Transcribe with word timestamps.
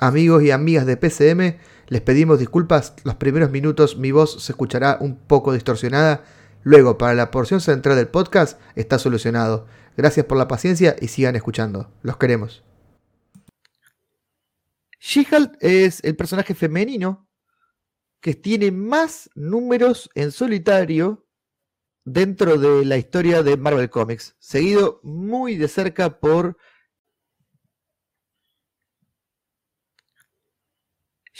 Amigos 0.00 0.44
y 0.44 0.52
amigas 0.52 0.86
de 0.86 0.96
PCM, 0.96 1.58
les 1.88 2.00
pedimos 2.02 2.38
disculpas. 2.38 2.94
Los 3.02 3.16
primeros 3.16 3.50
minutos 3.50 3.96
mi 3.96 4.12
voz 4.12 4.44
se 4.44 4.52
escuchará 4.52 4.96
un 5.00 5.16
poco 5.16 5.52
distorsionada. 5.52 6.22
Luego, 6.62 6.98
para 6.98 7.14
la 7.14 7.32
porción 7.32 7.60
central 7.60 7.96
del 7.96 8.06
podcast, 8.06 8.60
está 8.76 9.00
solucionado. 9.00 9.66
Gracias 9.96 10.24
por 10.26 10.38
la 10.38 10.46
paciencia 10.46 10.94
y 11.00 11.08
sigan 11.08 11.34
escuchando. 11.34 11.92
Los 12.02 12.16
queremos. 12.16 12.62
She-Hulk 15.00 15.56
es 15.60 16.04
el 16.04 16.14
personaje 16.14 16.54
femenino 16.54 17.28
que 18.20 18.34
tiene 18.34 18.70
más 18.70 19.30
números 19.34 20.10
en 20.14 20.30
solitario 20.30 21.26
dentro 22.04 22.56
de 22.56 22.84
la 22.84 22.98
historia 22.98 23.42
de 23.42 23.56
Marvel 23.56 23.90
Comics, 23.90 24.36
seguido 24.38 25.00
muy 25.02 25.56
de 25.56 25.66
cerca 25.66 26.20
por 26.20 26.56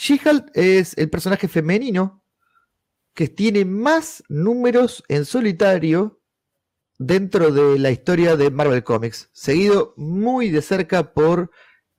She-Hulk 0.01 0.53
es 0.55 0.97
el 0.97 1.11
personaje 1.11 1.49
femenino 1.49 2.23
que 3.15 3.27
tiene 3.27 3.65
más 3.65 4.23
números 4.29 5.03
en 5.09 5.25
solitario 5.25 6.23
dentro 6.99 7.51
de 7.51 7.81
la 7.81 7.91
historia 7.91 8.37
de 8.37 8.49
Marvel 8.49 8.85
Comics, 8.85 9.29
seguido 9.33 9.95
muy 9.97 10.51
de 10.51 10.63
cerca 10.63 11.13
por 11.13 11.51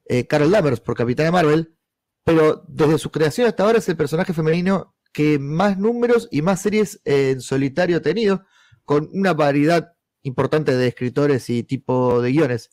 eh, 0.05 0.25
Carol 0.27 0.49
Danvers, 0.49 0.79
por 0.79 0.95
Capitana 0.95 1.29
Marvel, 1.29 1.75
pero 2.23 2.63
desde 2.69 2.99
su 2.99 3.11
creación 3.11 3.47
hasta 3.47 3.63
ahora 3.63 3.79
es 3.79 3.89
el 3.89 3.97
personaje 3.97 4.33
femenino 4.33 4.95
que 5.11 5.37
más 5.37 5.77
números 5.77 6.29
y 6.31 6.41
más 6.41 6.61
series 6.61 7.01
en 7.03 7.41
solitario 7.41 7.97
ha 7.97 8.01
tenido, 8.01 8.45
con 8.85 9.09
una 9.11 9.33
variedad 9.33 9.91
importante 10.21 10.73
de 10.77 10.87
escritores 10.87 11.49
y 11.49 11.63
tipo 11.63 12.21
de 12.21 12.31
guiones. 12.31 12.69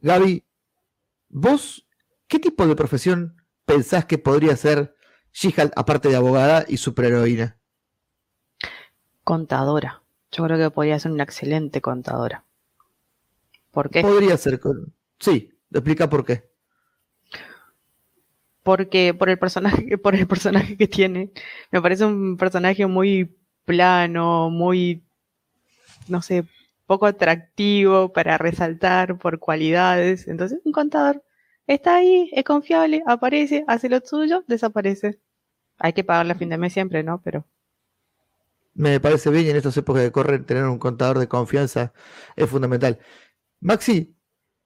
Gaby, 0.00 0.46
¿vos 1.28 1.86
qué 2.26 2.38
tipo 2.38 2.66
de 2.66 2.74
profesión 2.74 3.39
pensás 3.70 4.04
que 4.04 4.18
podría 4.18 4.56
ser 4.56 4.94
She-Hulk, 5.32 5.72
aparte 5.76 6.08
de 6.08 6.16
abogada 6.16 6.64
y 6.66 6.76
superheroína? 6.76 7.56
Contadora. 9.22 10.02
Yo 10.32 10.44
creo 10.44 10.58
que 10.58 10.70
podría 10.70 10.98
ser 10.98 11.12
una 11.12 11.24
excelente 11.24 11.80
contadora. 11.80 12.44
¿Por 13.70 13.90
qué? 13.90 14.02
Podría 14.02 14.36
ser. 14.36 14.60
Sí, 15.18 15.52
explica 15.72 16.08
por 16.08 16.24
qué. 16.24 16.50
Porque 18.62 19.14
por 19.14 19.30
el 19.30 19.38
personaje, 19.38 19.98
por 19.98 20.14
el 20.14 20.26
personaje 20.26 20.76
que 20.76 20.88
tiene. 20.88 21.30
Me 21.70 21.80
parece 21.80 22.04
un 22.04 22.36
personaje 22.36 22.86
muy 22.86 23.36
plano, 23.64 24.50
muy, 24.50 25.04
no 26.08 26.22
sé, 26.22 26.44
poco 26.86 27.06
atractivo 27.06 28.12
para 28.12 28.36
resaltar 28.36 29.18
por 29.18 29.38
cualidades. 29.38 30.26
Entonces, 30.26 30.60
un 30.64 30.72
contador 30.72 31.22
Está 31.70 31.98
ahí, 31.98 32.28
es 32.32 32.42
confiable, 32.42 33.00
aparece, 33.06 33.64
hace 33.68 33.88
lo 33.88 34.00
suyo, 34.00 34.42
desaparece. 34.48 35.20
Hay 35.78 35.92
que 35.92 36.02
pagarle 36.02 36.32
a 36.32 36.34
fin 36.34 36.48
de 36.48 36.58
mes 36.58 36.72
siempre, 36.72 37.04
¿no? 37.04 37.22
Pero. 37.22 37.46
Me 38.74 38.98
parece 38.98 39.30
bien 39.30 39.46
en 39.46 39.54
estas 39.54 39.76
épocas 39.76 40.02
de 40.02 40.10
correr 40.10 40.44
tener 40.44 40.64
un 40.64 40.80
contador 40.80 41.20
de 41.20 41.28
confianza 41.28 41.92
es 42.34 42.50
fundamental. 42.50 42.98
Maxi, 43.60 44.16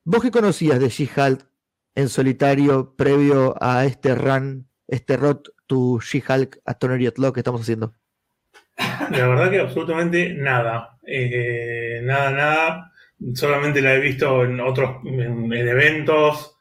¿vos 0.03 0.23
qué 0.23 0.31
conocías 0.31 0.81
de 0.81 0.89
She-Hulk 0.89 1.47
en 1.95 2.09
solitario 2.09 2.95
previo 2.97 3.55
a 3.61 3.85
este 3.85 4.15
run, 4.15 4.67
este 4.89 5.19
rot 5.19 5.51
to 5.67 6.01
She-Hulk 6.01 6.63
a 6.65 6.79
Law 7.19 7.35
que 7.35 7.41
estamos 7.41 7.61
haciendo? 7.61 7.93
La 9.11 9.29
verdad 9.29 9.51
que 9.51 9.61
absolutamente 9.61 10.33
nada. 10.33 10.97
Eh, 11.07 12.01
nada, 12.03 12.31
nada. 12.31 12.93
Solamente 13.35 13.83
la 13.83 13.95
he 13.95 14.01
visto 14.01 14.43
en 14.43 14.59
otros 14.59 15.05
en 15.05 15.53
eventos, 15.53 16.55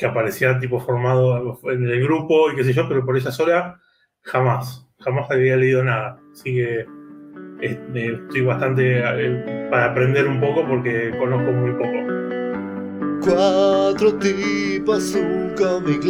que 0.00 0.06
aparecía 0.06 0.58
tipo 0.58 0.80
formado 0.80 1.60
en 1.64 1.86
el 1.86 2.02
grupo 2.02 2.50
y 2.50 2.56
qué 2.56 2.64
sé 2.64 2.72
yo, 2.72 2.88
pero 2.88 3.04
por 3.04 3.18
esa 3.18 3.30
sola 3.30 3.78
jamás, 4.22 4.88
jamás 4.98 5.30
había 5.30 5.56
leído 5.56 5.84
nada. 5.84 6.18
Así 6.32 6.54
que 6.54 6.86
este, 7.60 8.14
estoy 8.14 8.40
bastante 8.40 9.02
eh, 9.04 9.68
para 9.70 9.90
aprender 9.90 10.26
un 10.26 10.40
poco 10.40 10.66
porque 10.66 11.14
conozco 11.18 11.52
muy 11.52 11.72
poco. 11.72 11.98
Cuatro 13.22 14.14
tipos, 14.14 15.14
un 15.14 15.54
comic 15.54 16.02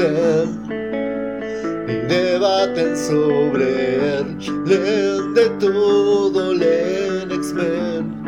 y 1.89 1.93
debaten 2.07 2.97
sobre 2.97 4.19
él. 4.19 4.39
Leen 4.67 5.35
de 5.35 5.51
todo, 5.59 6.55
leen 6.55 7.33
X-Men 7.33 8.23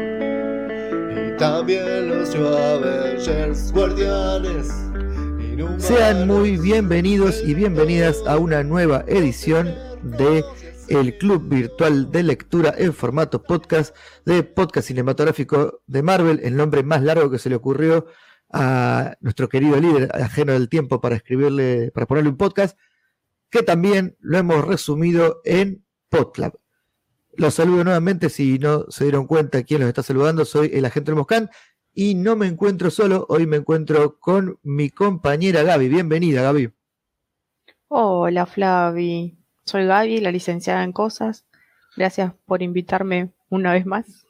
y 1.17 1.37
también 1.37 2.09
los 2.09 2.35
Avengers, 2.35 3.73
Guardianes 3.73 4.82
sean 5.79 6.27
muy 6.27 6.57
bienvenidos 6.57 7.43
y 7.45 7.55
bienvenidas 7.55 8.23
a 8.27 8.39
una 8.39 8.63
nueva 8.63 9.05
edición 9.07 9.75
de 10.03 10.45
el 10.89 11.17
Club 11.19 11.49
Virtual 11.49 12.11
de 12.11 12.23
Lectura 12.23 12.75
en 12.77 12.93
formato 12.93 13.43
podcast 13.43 13.95
de 14.25 14.43
Podcast 14.43 14.89
Cinematográfico 14.89 15.83
de 15.87 16.03
Marvel, 16.03 16.41
el 16.43 16.57
nombre 16.57 16.83
más 16.83 17.03
largo 17.03 17.31
que 17.31 17.39
se 17.39 17.49
le 17.51 17.57
ocurrió 17.57 18.07
a 18.53 19.17
nuestro 19.21 19.49
querido 19.49 19.81
líder 19.81 20.11
ajeno 20.15 20.53
del 20.53 20.69
tiempo 20.69 21.01
para 21.01 21.17
escribirle, 21.17 21.91
para 21.93 22.07
ponerle 22.07 22.31
un 22.31 22.37
podcast, 22.37 22.79
que 23.51 23.63
también 23.63 24.17
lo 24.21 24.39
hemos 24.39 24.65
resumido 24.65 25.41
en 25.45 25.85
PodClub. 26.09 26.59
Los 27.35 27.55
saludo 27.55 27.85
nuevamente, 27.85 28.29
si 28.29 28.59
no 28.59 28.87
se 28.91 29.05
dieron 29.05 29.27
cuenta 29.27 29.63
quién 29.63 29.81
los 29.81 29.89
está 29.89 30.03
saludando, 30.03 30.45
soy 30.45 30.71
el 30.75 30.85
agente 30.85 31.13
Moscán 31.13 31.51
y 31.95 32.15
no 32.15 32.37
me 32.37 32.47
encuentro 32.47 32.91
solo, 32.91 33.27
hoy 33.29 33.47
me 33.47 33.59
encuentro 33.59 34.19
con 34.19 34.59
mi 34.63 34.91
compañera 34.91 35.63
Gaby. 35.63 35.89
Bienvenida, 35.89 36.43
Gaby. 36.43 36.73
Hola, 37.89 38.47
Flavi. 38.47 39.37
Soy 39.65 39.87
Gaby, 39.87 40.21
la 40.21 40.33
licenciada 40.33 40.83
en 40.85 40.93
cosas. 40.93 41.45
Gracias 41.97 42.33
por 42.47 42.63
invitarme 42.63 43.33
una 43.51 43.73
vez 43.73 43.85
más. 43.85 44.27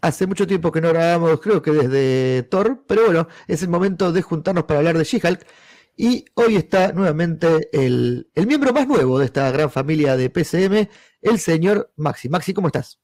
Hace 0.00 0.26
mucho 0.26 0.46
tiempo 0.46 0.72
que 0.72 0.80
no 0.80 0.88
grabamos, 0.88 1.40
creo 1.40 1.60
que 1.60 1.72
desde 1.72 2.42
Thor, 2.44 2.84
pero 2.86 3.04
bueno, 3.04 3.28
es 3.46 3.62
el 3.62 3.68
momento 3.68 4.12
de 4.12 4.22
juntarnos 4.22 4.64
para 4.64 4.78
hablar 4.78 4.96
de 4.96 5.04
She-Hulk. 5.04 5.46
Y 5.94 6.24
hoy 6.34 6.56
está 6.56 6.92
nuevamente 6.92 7.68
el, 7.74 8.30
el 8.34 8.46
miembro 8.46 8.72
más 8.72 8.88
nuevo 8.88 9.18
de 9.18 9.26
esta 9.26 9.50
gran 9.50 9.70
familia 9.70 10.16
de 10.16 10.30
PCM, 10.30 10.88
el 11.20 11.38
señor 11.38 11.92
Maxi. 11.96 12.30
Maxi, 12.30 12.54
¿cómo 12.54 12.68
estás? 12.68 12.98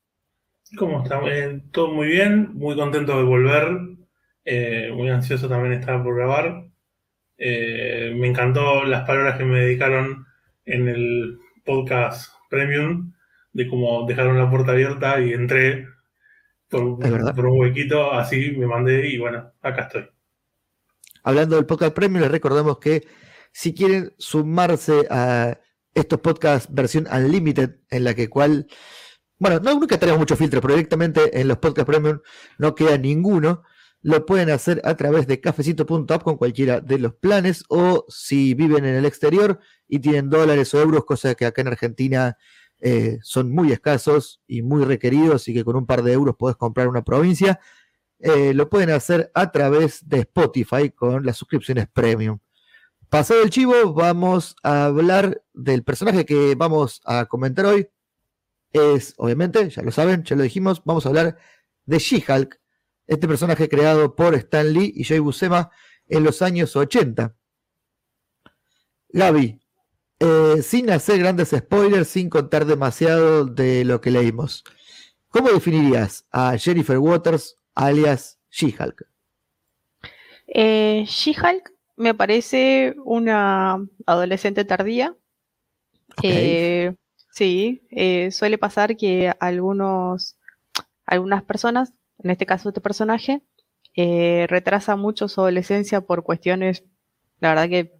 ¿Cómo 0.74 1.02
está? 1.02 1.20
Eh, 1.26 1.62
todo 1.70 1.92
muy 1.92 2.08
bien, 2.08 2.50
muy 2.54 2.74
contento 2.74 3.16
de 3.16 3.22
volver, 3.22 3.68
eh, 4.44 4.90
muy 4.92 5.08
ansioso 5.10 5.48
también 5.48 5.74
estar 5.74 6.02
por 6.02 6.16
grabar. 6.16 6.66
Eh, 7.38 8.12
me 8.16 8.28
encantó 8.28 8.84
las 8.84 9.06
palabras 9.06 9.38
que 9.38 9.44
me 9.44 9.60
dedicaron 9.60 10.26
en 10.64 10.88
el 10.88 11.38
podcast 11.64 12.32
Premium, 12.50 13.12
de 13.52 13.68
cómo 13.68 14.06
dejaron 14.06 14.38
la 14.38 14.50
puerta 14.50 14.72
abierta 14.72 15.20
y 15.20 15.32
entré 15.32 15.86
por, 16.68 16.82
un 16.82 17.60
huequito, 17.60 18.12
así 18.12 18.52
me 18.56 18.66
mandé 18.66 19.08
y 19.08 19.18
bueno, 19.18 19.52
acá 19.62 19.82
estoy. 19.82 20.08
Hablando 21.22 21.56
del 21.56 21.66
podcast 21.66 21.94
Premium, 21.94 22.22
les 22.22 22.30
recordamos 22.30 22.78
que 22.78 23.06
si 23.52 23.72
quieren 23.72 24.12
sumarse 24.18 25.06
a 25.10 25.58
estos 25.94 26.20
podcasts 26.20 26.72
versión 26.72 27.06
Unlimited, 27.10 27.76
en 27.88 28.04
la 28.04 28.14
que 28.14 28.28
cual 28.28 28.66
bueno, 29.38 29.60
no 29.60 29.74
nunca 29.74 29.98
tenemos 29.98 30.18
mucho 30.18 30.36
filtro, 30.36 30.60
pero 30.60 30.74
directamente 30.74 31.40
en 31.40 31.48
los 31.48 31.58
podcast 31.58 31.86
premium 31.86 32.20
no 32.58 32.74
queda 32.74 32.96
ninguno. 32.98 33.62
Lo 34.02 34.24
pueden 34.24 34.50
hacer 34.50 34.80
a 34.84 34.96
través 34.96 35.26
de 35.26 35.40
cafecito.app 35.40 36.22
con 36.22 36.36
cualquiera 36.36 36.80
de 36.80 36.98
los 36.98 37.14
planes 37.14 37.64
o 37.68 38.04
si 38.08 38.54
viven 38.54 38.84
en 38.84 38.94
el 38.94 39.04
exterior 39.04 39.58
y 39.88 39.98
tienen 39.98 40.30
dólares 40.30 40.72
o 40.74 40.80
euros, 40.80 41.04
cosa 41.04 41.34
que 41.34 41.46
acá 41.46 41.62
en 41.62 41.68
Argentina 41.68 42.36
eh, 42.78 43.18
son 43.22 43.50
muy 43.50 43.72
escasos 43.72 44.42
y 44.46 44.62
muy 44.62 44.84
requeridos 44.84 45.48
y 45.48 45.54
que 45.54 45.64
con 45.64 45.76
un 45.76 45.86
par 45.86 46.02
de 46.02 46.12
euros 46.12 46.36
puedes 46.38 46.56
comprar 46.56 46.88
una 46.88 47.02
provincia, 47.02 47.58
eh, 48.18 48.54
lo 48.54 48.68
pueden 48.68 48.90
hacer 48.90 49.30
a 49.34 49.50
través 49.50 50.06
de 50.08 50.20
Spotify 50.20 50.90
con 50.90 51.24
las 51.24 51.36
suscripciones 51.36 51.86
premium. 51.88 52.38
Pasado 53.08 53.42
el 53.42 53.50
chivo, 53.50 53.94
vamos 53.94 54.56
a 54.62 54.86
hablar 54.86 55.42
del 55.54 55.84
personaje 55.84 56.24
que 56.24 56.54
vamos 56.54 57.00
a 57.04 57.26
comentar 57.26 57.66
hoy, 57.66 57.88
es, 58.72 59.14
obviamente, 59.16 59.68
ya 59.70 59.82
lo 59.82 59.90
saben, 59.90 60.24
ya 60.24 60.36
lo 60.36 60.42
dijimos, 60.42 60.82
vamos 60.84 61.06
a 61.06 61.08
hablar 61.08 61.38
de 61.84 61.98
She-Hulk, 61.98 62.60
este 63.06 63.28
personaje 63.28 63.68
creado 63.68 64.16
por 64.16 64.34
Stan 64.34 64.72
Lee 64.72 64.92
y 64.94 65.04
Joey 65.04 65.20
Buscema 65.20 65.70
en 66.08 66.24
los 66.24 66.42
años 66.42 66.76
80. 66.76 67.34
Gaby, 69.10 69.60
eh, 70.18 70.62
sin 70.62 70.90
hacer 70.90 71.18
grandes 71.18 71.50
spoilers, 71.50 72.08
sin 72.08 72.28
contar 72.28 72.66
demasiado 72.66 73.44
de 73.44 73.84
lo 73.84 74.00
que 74.00 74.10
leímos, 74.10 74.64
¿cómo 75.28 75.50
definirías 75.50 76.26
a 76.30 76.56
Jennifer 76.58 76.98
Waters 76.98 77.56
alias 77.74 78.38
She-Hulk? 78.50 79.06
Eh, 80.48 81.04
She-Hulk 81.06 81.72
me 81.96 82.14
parece 82.14 82.94
una 83.04 83.78
adolescente 84.06 84.64
tardía. 84.64 85.16
Eh, 86.22 86.94
Sí, 87.36 87.86
eh, 87.90 88.30
suele 88.30 88.56
pasar 88.58 88.96
que 88.96 89.32
algunos, 89.40 90.36
algunas 91.06 91.42
personas, 91.44 91.92
en 92.18 92.30
este 92.30 92.46
caso 92.46 92.70
este 92.70 92.80
personaje, 92.82 93.42
eh, 93.96 94.46
retrasa 94.48 94.96
mucho 94.96 95.28
su 95.28 95.40
adolescencia 95.42 96.00
por 96.02 96.24
cuestiones, 96.24 96.84
la 97.40 97.50
verdad 97.50 97.68
que 97.70 97.92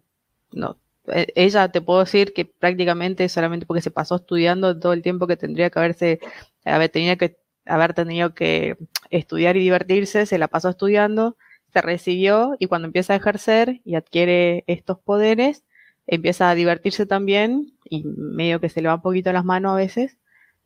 no. 0.51 0.79
E- 1.07 1.33
Ella 1.35 1.69
te 1.71 1.81
puedo 1.81 2.01
decir 2.01 2.33
que 2.33 2.45
prácticamente 2.45 3.29
solamente 3.29 3.65
porque 3.67 3.81
se 3.81 3.91
pasó 3.91 4.15
estudiando 4.17 4.79
todo 4.79 4.93
el 4.93 5.03
tiempo 5.03 5.27
que 5.27 5.37
tendría 5.37 5.69
que 5.71 5.79
haberse, 5.79 6.19
haber 6.65 6.89
tenido 6.91 7.17
que, 7.17 7.37
haber 7.65 7.93
tenido 7.93 8.33
que 8.35 8.77
estudiar 9.11 9.57
y 9.57 9.61
divertirse, 9.61 10.25
se 10.27 10.37
la 10.39 10.47
pasó 10.49 10.69
estudiando, 10.69 11.37
se 11.73 11.81
recibió 11.81 12.55
y 12.59 12.67
cuando 12.67 12.87
empieza 12.87 13.13
a 13.13 13.17
ejercer 13.17 13.81
y 13.85 13.95
adquiere 13.95 14.63
estos 14.67 14.99
poderes, 14.99 15.63
empieza 16.07 16.49
a 16.49 16.55
divertirse 16.55 17.05
también 17.05 17.77
y 17.83 18.03
medio 18.05 18.59
que 18.59 18.69
se 18.69 18.81
le 18.81 18.87
va 18.87 18.95
un 18.95 19.01
poquito 19.01 19.31
las 19.31 19.45
manos 19.45 19.73
a 19.73 19.75
veces, 19.75 20.17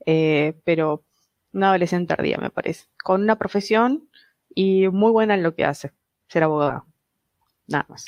eh, 0.06 0.54
pero 0.64 1.04
una 1.52 1.70
adolescente 1.70 2.16
tardía 2.16 2.38
me 2.38 2.50
parece, 2.50 2.86
con 3.04 3.22
una 3.22 3.38
profesión 3.38 4.10
y 4.54 4.88
muy 4.88 5.12
buena 5.12 5.34
en 5.34 5.44
lo 5.44 5.56
que 5.56 5.66
hace, 5.66 5.92
ser 6.28 6.44
abogado. 6.44 6.86
Nada 7.68 7.86
más. 7.90 8.06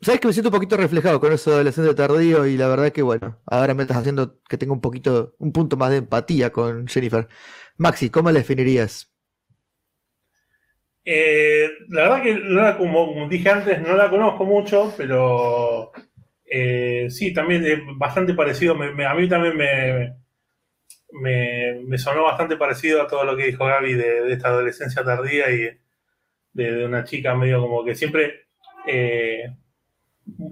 Sabes 0.00 0.20
que 0.20 0.26
me 0.26 0.32
siento 0.32 0.48
un 0.48 0.54
poquito 0.54 0.76
reflejado 0.76 1.20
con 1.20 1.32
eso 1.32 1.50
de 1.50 1.56
adolescente 1.56 1.94
tardío 1.94 2.44
y 2.46 2.56
la 2.56 2.66
verdad 2.66 2.90
que 2.90 3.02
bueno, 3.02 3.38
ahora 3.46 3.72
me 3.72 3.82
estás 3.82 3.98
haciendo 3.98 4.40
que 4.48 4.58
tenga 4.58 4.72
un 4.72 4.80
poquito, 4.80 5.34
un 5.38 5.52
punto 5.52 5.76
más 5.76 5.90
de 5.90 5.98
empatía 5.98 6.50
con 6.50 6.88
Jennifer. 6.88 7.28
Maxi, 7.76 8.10
¿cómo 8.10 8.30
la 8.30 8.40
definirías? 8.40 9.12
Eh, 11.04 11.68
la 11.88 12.02
verdad 12.02 12.22
que 12.22 12.34
no 12.34 12.62
la, 12.62 12.78
como, 12.78 13.06
como 13.06 13.28
dije 13.28 13.48
antes, 13.48 13.80
no 13.80 13.96
la 13.96 14.10
conozco 14.10 14.44
mucho, 14.44 14.92
pero 14.96 15.92
eh, 16.54 17.08
sí, 17.10 17.32
también 17.32 17.64
es 17.64 17.78
bastante 17.96 18.34
parecido. 18.34 18.74
A 18.74 19.14
mí 19.14 19.28
también 19.28 19.56
me, 19.56 20.14
me, 21.86 21.98
sonó 21.98 22.24
bastante 22.24 22.58
parecido 22.58 23.00
a 23.00 23.06
todo 23.06 23.24
lo 23.24 23.36
que 23.36 23.46
dijo 23.46 23.64
Gaby 23.64 23.94
de, 23.94 24.32
esta 24.32 24.48
adolescencia 24.48 25.02
tardía 25.02 25.50
y 25.50 25.70
de, 26.52 26.84
una 26.84 27.04
chica 27.04 27.34
medio 27.34 27.62
como 27.62 27.82
que 27.84 27.94
siempre, 27.94 28.46
eh, 28.86 29.54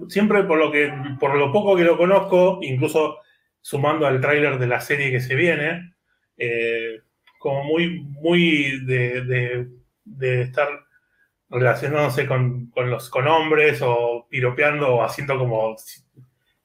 siempre 0.09 0.43
por 0.43 0.57
lo 0.57 0.71
que, 0.71 0.91
por 1.19 1.35
lo 1.35 1.51
poco 1.51 1.75
que 1.75 1.83
lo 1.83 1.97
conozco, 1.97 2.57
incluso 2.63 3.17
sumando 3.61 4.07
al 4.07 4.21
tráiler 4.21 4.57
de 4.57 4.67
la 4.67 4.81
serie 4.81 5.11
que 5.11 5.21
se 5.21 5.35
viene, 5.35 5.93
eh, 6.37 7.01
como 7.37 7.63
muy, 7.63 7.99
muy 7.99 8.83
de- 8.85 9.67
de 10.03 10.41
estar 10.41 10.67
relacionándose 11.51 12.25
con, 12.25 12.67
con 12.67 12.89
los 12.89 13.09
con 13.09 13.27
hombres 13.27 13.81
o 13.81 14.25
piropeando 14.29 14.95
o 14.95 15.03
haciendo 15.03 15.37
como, 15.37 15.75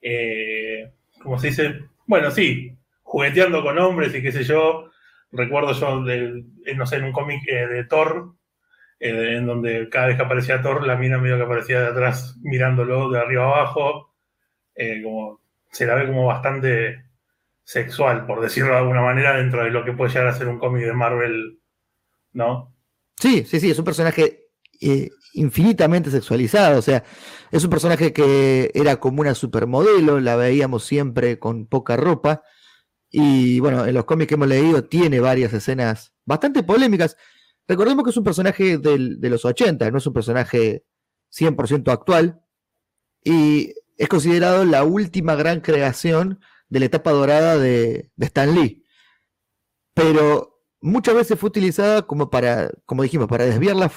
eh, 0.00 0.91
como 1.23 1.38
se 1.38 1.49
dice, 1.49 1.81
bueno, 2.06 2.31
sí, 2.31 2.77
jugueteando 3.03 3.62
con 3.62 3.79
hombres 3.79 4.15
y 4.15 4.23
qué 4.23 4.33
sé 4.33 4.44
yo. 4.44 4.91
Recuerdo 5.33 5.73
yo, 5.73 6.09
eh, 6.09 6.44
no 6.77 6.87
sé, 6.87 6.97
en 6.97 7.05
un 7.05 7.12
cómic 7.12 7.43
eh, 7.49 7.67
de 7.67 7.85
Thor, 7.85 8.35
eh, 9.00 9.35
en 9.37 9.47
donde 9.47 9.88
cada 9.88 10.06
vez 10.06 10.17
que 10.17 10.23
aparecía 10.23 10.62
Thor, 10.62 10.87
la 10.87 10.97
mina 10.97 11.19
medio 11.19 11.37
que 11.37 11.43
aparecía 11.43 11.81
de 11.81 11.89
atrás 11.89 12.37
mirándolo 12.43 13.11
de 13.11 13.19
arriba 13.19 13.44
abajo, 13.44 14.15
como 15.03 15.41
se 15.71 15.87
la 15.87 15.94
ve 15.94 16.06
como 16.06 16.27
bastante 16.27 17.05
sexual, 17.65 18.27
por 18.27 18.41
decirlo 18.41 18.73
de 18.73 18.79
alguna 18.79 19.03
manera, 19.03 19.37
dentro 19.37 19.65
de 19.65 19.71
lo 19.71 19.85
que 19.85 19.93
puede 19.93 20.12
llegar 20.12 20.29
a 20.29 20.35
ser 20.35 20.49
un 20.49 20.59
cómic 20.59 20.85
de 20.85 20.93
Marvel, 20.93 21.59
¿no? 22.32 22.73
Sí, 23.17 23.44
sí, 23.44 23.59
sí, 23.59 23.71
es 23.71 23.79
un 23.79 23.85
personaje 23.85 24.45
eh, 24.81 25.11
infinitamente 25.34 26.11
sexualizado, 26.11 26.78
o 26.78 26.82
sea, 26.82 27.05
es 27.50 27.62
un 27.64 27.70
personaje 27.70 28.12
que 28.12 28.70
era 28.75 28.96
como 28.96 29.20
una 29.20 29.34
supermodelo, 29.34 30.20
la 30.20 30.37
veíamos 30.37 30.84
siempre 30.84 31.38
con 31.38 31.67
poca 31.67 31.96
ropa, 31.96 32.43
y 33.11 33.61
bueno, 33.61 33.87
en 33.87 33.94
los 33.94 34.05
cómics 34.05 34.28
que 34.28 34.34
hemos 34.34 34.49
leído 34.49 34.84
tiene 34.84 35.20
varias 35.20 35.52
escenas 35.52 36.12
bastante 36.25 36.62
polémicas. 36.62 37.17
Recordemos 37.69 38.05
que 38.05 38.11
es 38.11 38.17
un 38.17 38.25
personaje 38.25 38.78
del- 38.78 39.20
de 39.20 39.31
los 39.31 39.44
80, 39.44 39.90
no 39.90 39.99
es 39.99 40.06
un 40.06 40.12
personaje 40.12 40.84
100% 41.31 41.93
actual, 41.93 42.40
y 43.25 43.75
es 43.96 44.08
considerado 44.08 44.64
la 44.64 44.84
última 44.84 45.34
gran 45.37 45.61
creación 45.61 46.40
de 46.69 46.81
la 46.81 46.87
etapa 46.87 47.11
dorada 47.12 47.56
de, 47.58 48.11
de 48.17 48.26
Stan 48.26 48.55
Lee. 48.55 48.84
Pero 49.94 50.56
muchas 50.87 51.17
veces 51.17 51.38
fue 51.38 51.49
utilizada 51.49 52.03
como 52.03 52.31
para, 52.31 52.71
como 52.87 53.03
dijimos, 53.03 53.27
para 53.27 53.44
desviar 53.44 53.91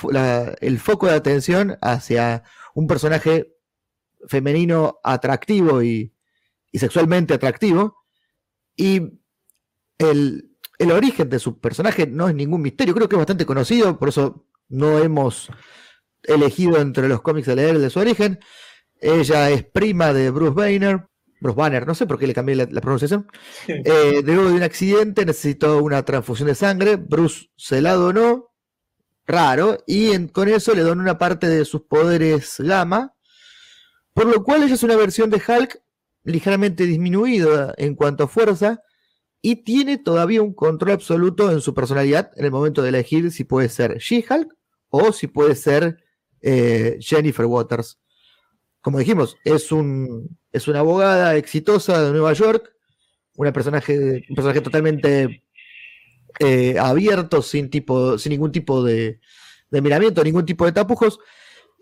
el 0.59 0.79
foco 0.79 1.07
de 1.07 1.13
atención 1.13 1.77
hacia 1.81 2.43
un 2.73 2.87
personaje 2.87 3.55
femenino 4.27 4.99
atractivo 5.03 5.83
y, 5.83 6.13
sexualmente 6.73 7.35
atractivo. 7.35 7.95
Y 8.75 9.21
el, 9.99 10.55
origen 10.91 11.29
de 11.29 11.39
su 11.39 11.59
personaje 11.59 12.07
no 12.07 12.27
es 12.27 12.35
ningún 12.35 12.61
misterio, 12.61 12.95
creo 12.95 13.07
que 13.07 13.15
es 13.15 13.19
bastante 13.19 13.45
conocido, 13.45 13.99
por 13.99 14.09
eso 14.09 14.47
no 14.67 14.97
hemos 14.99 15.49
elegido 16.23 16.79
entre 16.79 17.07
los 17.07 17.21
cómics 17.21 17.49
a 17.49 17.55
leer 17.55 17.77
de 17.77 17.89
su 17.89 17.99
origen. 17.99 18.39
Ella 18.99 19.51
es 19.51 19.63
prima 19.63 20.11
de 20.11 20.31
Bruce 20.31 20.55
Banner, 20.55 21.07
Bruce 21.41 21.55
Banner, 21.57 21.87
no 21.87 21.95
sé 21.95 22.05
por 22.05 22.19
qué 22.19 22.27
le 22.27 22.33
cambié 22.33 22.55
la, 22.55 22.67
la 22.69 22.81
pronunciación. 22.81 23.27
Eh, 23.67 24.21
luego 24.23 24.45
de 24.49 24.53
un 24.55 24.63
accidente 24.63 25.25
necesitó 25.25 25.81
una 25.81 26.03
transfusión 26.03 26.47
de 26.47 26.55
sangre. 26.55 26.95
Bruce 26.97 27.47
se 27.55 27.81
la 27.81 27.93
donó, 27.93 28.51
raro, 29.25 29.77
y 29.87 30.11
en- 30.11 30.27
con 30.27 30.47
eso 30.49 30.73
le 30.75 30.81
donó 30.81 31.01
una 31.01 31.17
parte 31.17 31.47
de 31.47 31.63
sus 31.65 31.81
poderes 31.83 32.55
gamma, 32.59 33.13
por 34.13 34.25
lo 34.25 34.43
cual 34.43 34.63
ella 34.63 34.73
es 34.73 34.83
una 34.83 34.95
versión 34.97 35.29
de 35.29 35.37
Hulk 35.45 35.81
ligeramente 36.23 36.85
disminuida 36.85 37.73
en 37.77 37.95
cuanto 37.95 38.25
a 38.25 38.27
fuerza 38.27 38.81
y 39.41 39.63
tiene 39.63 39.97
todavía 39.97 40.41
un 40.41 40.53
control 40.53 40.91
absoluto 40.91 41.49
en 41.51 41.61
su 41.61 41.73
personalidad 41.73 42.31
en 42.35 42.43
el 42.45 42.51
momento 42.51 42.81
de 42.81 42.89
elegir 42.89 43.31
si 43.31 43.45
puede 43.45 43.69
ser 43.69 43.97
She-Hulk 43.99 44.53
o 44.89 45.13
si 45.13 45.27
puede 45.27 45.55
ser 45.55 46.03
eh, 46.41 46.97
Jennifer 46.99 47.45
Waters. 47.45 47.99
Como 48.81 48.99
dijimos, 48.99 49.37
es, 49.43 49.71
un, 49.71 50.37
es 50.51 50.67
una 50.67 50.79
abogada 50.79 51.35
exitosa 51.35 52.01
de 52.01 52.11
Nueva 52.11 52.33
York 52.33 52.73
una 53.39 53.53
personaje, 53.53 54.25
un 54.27 54.35
personaje 54.35 54.59
totalmente 54.59 55.45
eh, 56.39 56.77
abierto, 56.77 57.41
sin, 57.41 57.69
tipo, 57.69 58.17
sin 58.17 58.31
ningún 58.31 58.51
tipo 58.51 58.83
de, 58.83 59.21
de 59.71 59.81
miramiento, 59.81 60.21
ningún 60.25 60.45
tipo 60.45 60.65
de 60.65 60.73
tapujos, 60.73 61.19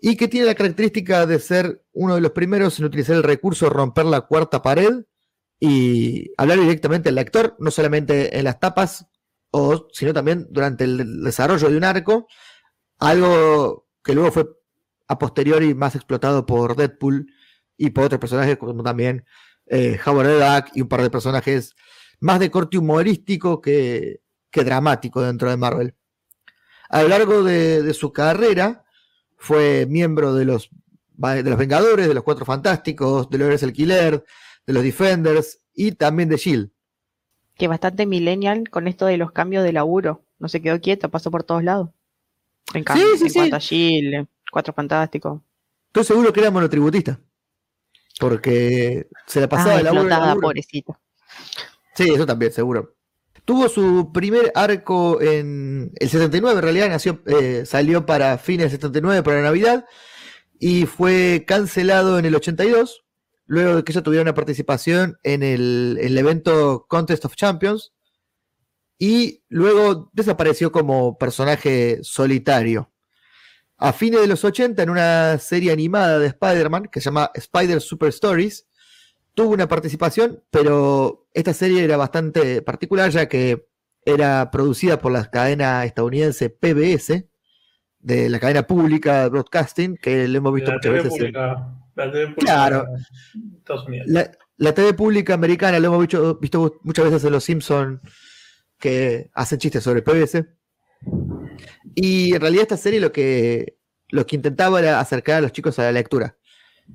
y 0.00 0.16
que 0.16 0.28
tiene 0.28 0.46
la 0.46 0.54
característica 0.54 1.26
de 1.26 1.40
ser 1.40 1.84
uno 1.92 2.14
de 2.14 2.20
los 2.20 2.30
primeros 2.30 2.78
en 2.78 2.84
utilizar 2.84 3.16
el 3.16 3.24
recurso 3.24 3.66
de 3.66 3.70
romper 3.70 4.04
la 4.04 4.20
cuarta 4.20 4.62
pared 4.62 5.04
y 5.58 6.30
hablar 6.36 6.60
directamente 6.60 7.08
al 7.08 7.16
lector, 7.16 7.56
no 7.58 7.72
solamente 7.72 8.38
en 8.38 8.44
las 8.44 8.60
tapas, 8.60 9.06
o, 9.50 9.88
sino 9.92 10.12
también 10.12 10.46
durante 10.50 10.84
el 10.84 11.24
desarrollo 11.24 11.68
de 11.68 11.76
un 11.76 11.82
arco, 11.82 12.28
algo 13.00 13.88
que 14.04 14.14
luego 14.14 14.30
fue 14.30 14.46
a 15.08 15.18
posteriori 15.18 15.74
más 15.74 15.94
explotado 15.94 16.46
por 16.46 16.76
Deadpool 16.76 17.26
y 17.76 17.90
por 17.90 18.04
otros 18.04 18.20
personajes 18.20 18.56
como 18.58 18.82
también 18.82 19.24
eh, 19.66 19.98
Howard 20.06 20.26
the 20.28 20.38
Duck 20.38 20.76
y 20.76 20.82
un 20.82 20.88
par 20.88 21.02
de 21.02 21.10
personajes 21.10 21.74
más 22.20 22.40
de 22.40 22.50
corte 22.50 22.78
humorístico 22.78 23.60
que, 23.60 24.20
que 24.50 24.64
dramático 24.64 25.22
dentro 25.22 25.48
de 25.50 25.56
Marvel. 25.56 25.94
A 26.90 27.02
lo 27.02 27.08
largo 27.08 27.42
de, 27.42 27.82
de 27.82 27.94
su 27.94 28.12
carrera 28.12 28.84
fue 29.36 29.86
miembro 29.86 30.34
de 30.34 30.44
los, 30.44 30.70
de 31.16 31.42
los 31.42 31.58
Vengadores, 31.58 32.08
de 32.08 32.14
los 32.14 32.24
Cuatro 32.24 32.44
Fantásticos, 32.44 33.28
de 33.30 33.38
los 33.38 33.62
el 33.62 33.72
Killer, 33.72 34.24
de 34.66 34.72
los 34.72 34.82
Defenders 34.82 35.60
y 35.74 35.92
también 35.92 36.28
de 36.28 36.36
Shield. 36.36 36.70
Que 37.56 37.68
bastante 37.68 38.06
millennial 38.06 38.68
con 38.70 38.88
esto 38.88 39.06
de 39.06 39.16
los 39.16 39.32
cambios 39.32 39.64
de 39.64 39.72
laburo. 39.72 40.24
No 40.38 40.48
se 40.48 40.62
quedó 40.62 40.80
quieta, 40.80 41.08
pasó 41.08 41.30
por 41.30 41.42
todos 41.44 41.62
lados. 41.62 41.90
En, 42.74 42.84
cam- 42.84 42.96
Sí, 42.96 43.02
sí, 43.18 43.24
en 43.24 43.30
sí. 43.30 43.38
cuanto 43.38 43.56
a 43.56 43.58
Shield, 43.58 44.28
Cuatro 44.50 44.72
Fantásticos. 44.72 45.40
Estoy 45.88 46.04
seguro 46.04 46.32
que 46.32 46.40
era 46.40 46.50
monotributista. 46.50 47.18
Porque 48.18 49.08
se 49.26 49.40
la 49.40 49.48
pasaba 49.48 49.74
de 49.74 49.80
en 49.80 49.86
explotada, 49.86 50.34
pobrecita. 50.34 50.98
Sí, 51.94 52.10
eso 52.10 52.26
también, 52.26 52.52
seguro. 52.52 52.96
Tuvo 53.44 53.68
su 53.68 54.12
primer 54.12 54.52
arco 54.54 55.20
en 55.22 55.92
el 55.96 56.08
79, 56.08 56.58
en 56.58 56.62
realidad 56.62 56.88
nació, 56.90 57.22
eh, 57.26 57.64
salió 57.64 58.04
para 58.04 58.36
fines 58.38 58.64
del 58.64 58.72
79, 58.72 59.22
para 59.22 59.42
Navidad, 59.42 59.86
y 60.58 60.86
fue 60.86 61.44
cancelado 61.46 62.18
en 62.18 62.26
el 62.26 62.34
82, 62.34 63.04
luego 63.46 63.76
de 63.76 63.84
que 63.84 63.92
ella 63.92 64.02
tuviera 64.02 64.22
una 64.22 64.34
participación 64.34 65.18
en 65.22 65.42
el, 65.42 65.96
en 66.00 66.08
el 66.08 66.18
evento 66.18 66.86
Contest 66.88 67.24
of 67.24 67.36
Champions, 67.36 67.92
y 68.98 69.44
luego 69.48 70.10
desapareció 70.12 70.72
como 70.72 71.16
personaje 71.16 72.00
solitario. 72.02 72.90
A 73.78 73.92
fines 73.92 74.20
de 74.20 74.26
los 74.26 74.44
80, 74.44 74.82
en 74.82 74.90
una 74.90 75.38
serie 75.38 75.70
animada 75.72 76.18
de 76.18 76.26
Spider-Man 76.28 76.88
que 76.90 77.00
se 77.00 77.06
llama 77.06 77.30
Spider 77.34 77.80
Super 77.80 78.08
Stories, 78.08 78.66
tuvo 79.34 79.50
una 79.50 79.68
participación, 79.68 80.42
pero 80.50 81.28
esta 81.32 81.54
serie 81.54 81.84
era 81.84 81.96
bastante 81.96 82.60
particular 82.62 83.10
ya 83.10 83.28
que 83.28 83.68
era 84.04 84.50
producida 84.50 84.98
por 84.98 85.12
la 85.12 85.30
cadena 85.30 85.84
estadounidense 85.84 86.50
PBS, 86.50 87.24
de 88.00 88.28
la 88.28 88.38
cadena 88.40 88.66
pública 88.66 89.24
de 89.24 89.28
broadcasting, 89.28 89.96
que 89.96 90.26
lo 90.28 90.38
hemos 90.38 90.54
visto 90.54 90.70
La 90.70 90.76
muchas 90.76 90.82
TV 90.90 90.94
veces. 91.02 91.12
en- 91.12 91.18
pública. 91.18 91.74
La 91.94 92.12
TV 92.12 92.26
pública 92.28 92.40
Claro. 92.52 92.84
de 92.92 93.58
Estados 93.58 93.86
Unidos. 93.86 94.06
La, 94.08 94.30
la 94.56 94.74
TV 94.74 94.94
pública 94.94 95.34
americana 95.34 95.78
lo 95.78 95.88
hemos 95.88 96.00
visto, 96.00 96.38
visto 96.40 96.80
muchas 96.82 97.04
veces 97.06 97.24
en 97.24 97.32
Los 97.32 97.44
Simpsons 97.44 98.00
que 98.78 99.30
hacen 99.34 99.58
chistes 99.58 99.82
sobre 99.84 100.02
PBS. 100.02 100.46
Y 101.94 102.34
en 102.34 102.40
realidad 102.40 102.62
esta 102.62 102.76
serie 102.76 103.00
lo 103.00 103.12
que, 103.12 103.76
que 104.08 104.36
intentaba 104.36 104.78
era 104.80 105.00
acercar 105.00 105.36
a 105.36 105.40
los 105.40 105.52
chicos 105.52 105.78
a 105.78 105.84
la 105.84 105.92
lectura. 105.92 106.36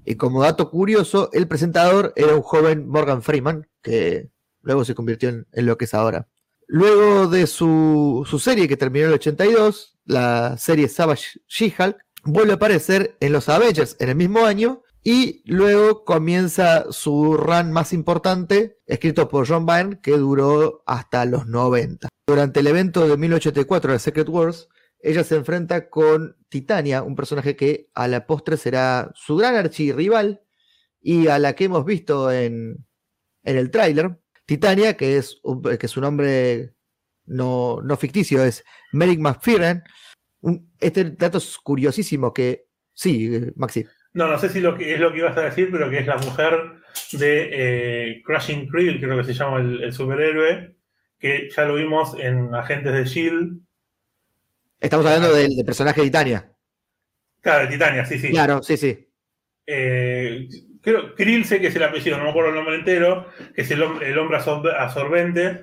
Y 0.05 0.15
como 0.15 0.41
dato 0.41 0.69
curioso, 0.69 1.29
el 1.33 1.47
presentador 1.47 2.13
era 2.15 2.35
un 2.35 2.41
joven 2.41 2.87
Morgan 2.87 3.21
Freeman, 3.21 3.67
que 3.81 4.29
luego 4.61 4.85
se 4.85 4.95
convirtió 4.95 5.29
en, 5.29 5.47
en 5.51 5.65
lo 5.65 5.77
que 5.77 5.85
es 5.85 5.93
ahora. 5.93 6.27
Luego 6.67 7.27
de 7.27 7.47
su, 7.47 8.25
su, 8.27 8.39
serie 8.39 8.67
que 8.67 8.77
terminó 8.77 9.05
en 9.05 9.11
el 9.11 9.15
82, 9.15 9.97
la 10.05 10.57
serie 10.57 10.87
Savage 10.87 11.39
She-Hulk, 11.47 11.97
vuelve 12.23 12.53
a 12.53 12.55
aparecer 12.55 13.17
en 13.19 13.33
los 13.33 13.49
Avengers 13.49 13.95
en 13.99 14.09
el 14.09 14.15
mismo 14.15 14.45
año 14.45 14.82
y 15.03 15.43
luego 15.45 16.05
comienza 16.05 16.91
su 16.91 17.35
run 17.35 17.71
más 17.73 17.91
importante, 17.91 18.79
escrito 18.85 19.27
por 19.27 19.47
John 19.47 19.65
Byrne, 19.65 19.99
que 20.01 20.11
duró 20.11 20.83
hasta 20.85 21.25
los 21.25 21.45
90. 21.45 22.07
Durante 22.25 22.61
el 22.61 22.67
evento 22.67 23.07
de 23.07 23.17
1984 23.17 23.91
de 23.91 23.99
Secret 23.99 24.29
Wars, 24.29 24.69
ella 24.99 25.25
se 25.25 25.35
enfrenta 25.35 25.89
con 25.89 26.37
Titania, 26.47 27.03
un 27.03 27.15
personaje 27.15 27.57
que 27.57 27.89
a 27.93 28.07
la 28.07 28.25
postre 28.25 28.55
será 28.55 29.11
su 29.15 29.35
gran 29.35 29.55
archirrival 29.55 30.41
y 31.01 31.27
a 31.27 31.37
la 31.37 31.53
que 31.53 31.65
hemos 31.65 31.83
visto 31.83 32.31
en, 32.31 32.85
en 33.43 33.57
el 33.57 33.71
tráiler. 33.71 34.21
Titania, 34.45 34.95
que 34.95 35.17
es 35.17 35.41
que 35.79 35.87
su 35.89 35.99
nombre 35.99 36.75
no, 37.25 37.81
no 37.81 37.97
ficticio, 37.97 38.43
es 38.43 38.63
Merrick 38.93 39.19
McFerrin. 39.19 39.83
Este 40.79 41.11
dato 41.11 41.39
es 41.39 41.57
curiosísimo 41.57 42.33
que... 42.33 42.67
Sí, 42.93 43.51
Maxi. 43.55 43.85
No, 44.13 44.27
no 44.27 44.37
sé 44.37 44.49
si 44.49 44.61
lo 44.61 44.77
que 44.77 44.93
es 44.93 44.99
lo 44.99 45.11
que 45.11 45.19
ibas 45.19 45.37
a 45.37 45.41
decir, 45.41 45.69
pero 45.71 45.89
que 45.89 45.99
es 45.99 46.07
la 46.07 46.17
mujer 46.17 46.73
de 47.13 47.49
eh, 47.51 48.21
Crushing 48.23 48.67
Creel, 48.67 48.99
creo 48.99 49.17
que 49.17 49.23
se 49.23 49.33
llama 49.33 49.59
el, 49.59 49.83
el, 49.83 49.93
superhéroe, 49.93 50.75
que 51.17 51.49
ya 51.49 51.65
lo 51.65 51.75
vimos 51.75 52.15
en 52.19 52.53
Agentes 52.53 52.93
de 52.93 53.05
Shield. 53.05 53.59
Estamos 54.79 55.05
hablando 55.05 55.33
del, 55.33 55.55
del 55.55 55.65
personaje 55.65 56.01
de 56.01 56.07
Titania. 56.07 56.51
Claro, 57.41 57.65
de 57.65 57.71
Titania, 57.71 58.05
sí, 58.05 58.19
sí. 58.19 58.29
Claro, 58.29 58.61
sí, 58.61 58.77
sí. 58.77 59.09
Eh, 59.65 60.47
creo, 60.81 61.15
Krill 61.15 61.45
sé 61.45 61.59
que 61.59 61.67
es 61.67 61.75
el 61.75 61.83
apellido, 61.83 62.17
no 62.17 62.25
me 62.25 62.29
acuerdo 62.29 62.49
el 62.49 62.55
nombre 62.55 62.75
entero, 62.75 63.27
que 63.55 63.61
es 63.61 63.71
el, 63.71 63.81
el 63.81 64.17
hombre 64.19 64.37
absorbente, 64.37 65.61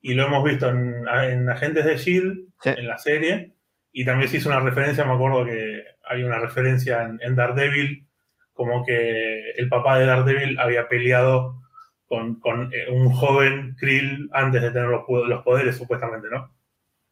y 0.00 0.14
lo 0.14 0.26
hemos 0.26 0.44
visto 0.44 0.68
en, 0.68 1.04
en 1.08 1.48
Agentes 1.48 1.84
de 1.84 1.96
Shield, 1.96 2.48
sí. 2.60 2.70
en 2.76 2.86
la 2.86 2.98
serie, 2.98 3.54
y 3.92 4.04
también 4.04 4.30
se 4.30 4.36
hizo 4.36 4.48
una 4.48 4.60
referencia, 4.60 5.04
me 5.04 5.14
acuerdo 5.14 5.44
que 5.44 5.82
hay 6.08 6.22
una 6.22 6.38
referencia 6.38 7.02
en, 7.02 7.18
en, 7.22 7.36
Daredevil, 7.36 8.06
como 8.52 8.84
que 8.84 9.50
el 9.52 9.68
papá 9.68 9.98
de 9.98 10.06
Daredevil 10.06 10.58
había 10.58 10.88
peleado 10.88 11.60
con, 12.06 12.40
con 12.40 12.70
un 12.90 13.10
joven 13.12 13.76
Krill 13.78 14.28
antes 14.32 14.62
de 14.62 14.70
tener 14.70 14.88
los, 14.88 15.02
los 15.08 15.42
poderes, 15.42 15.76
supuestamente, 15.76 16.28
¿no? 16.30 16.52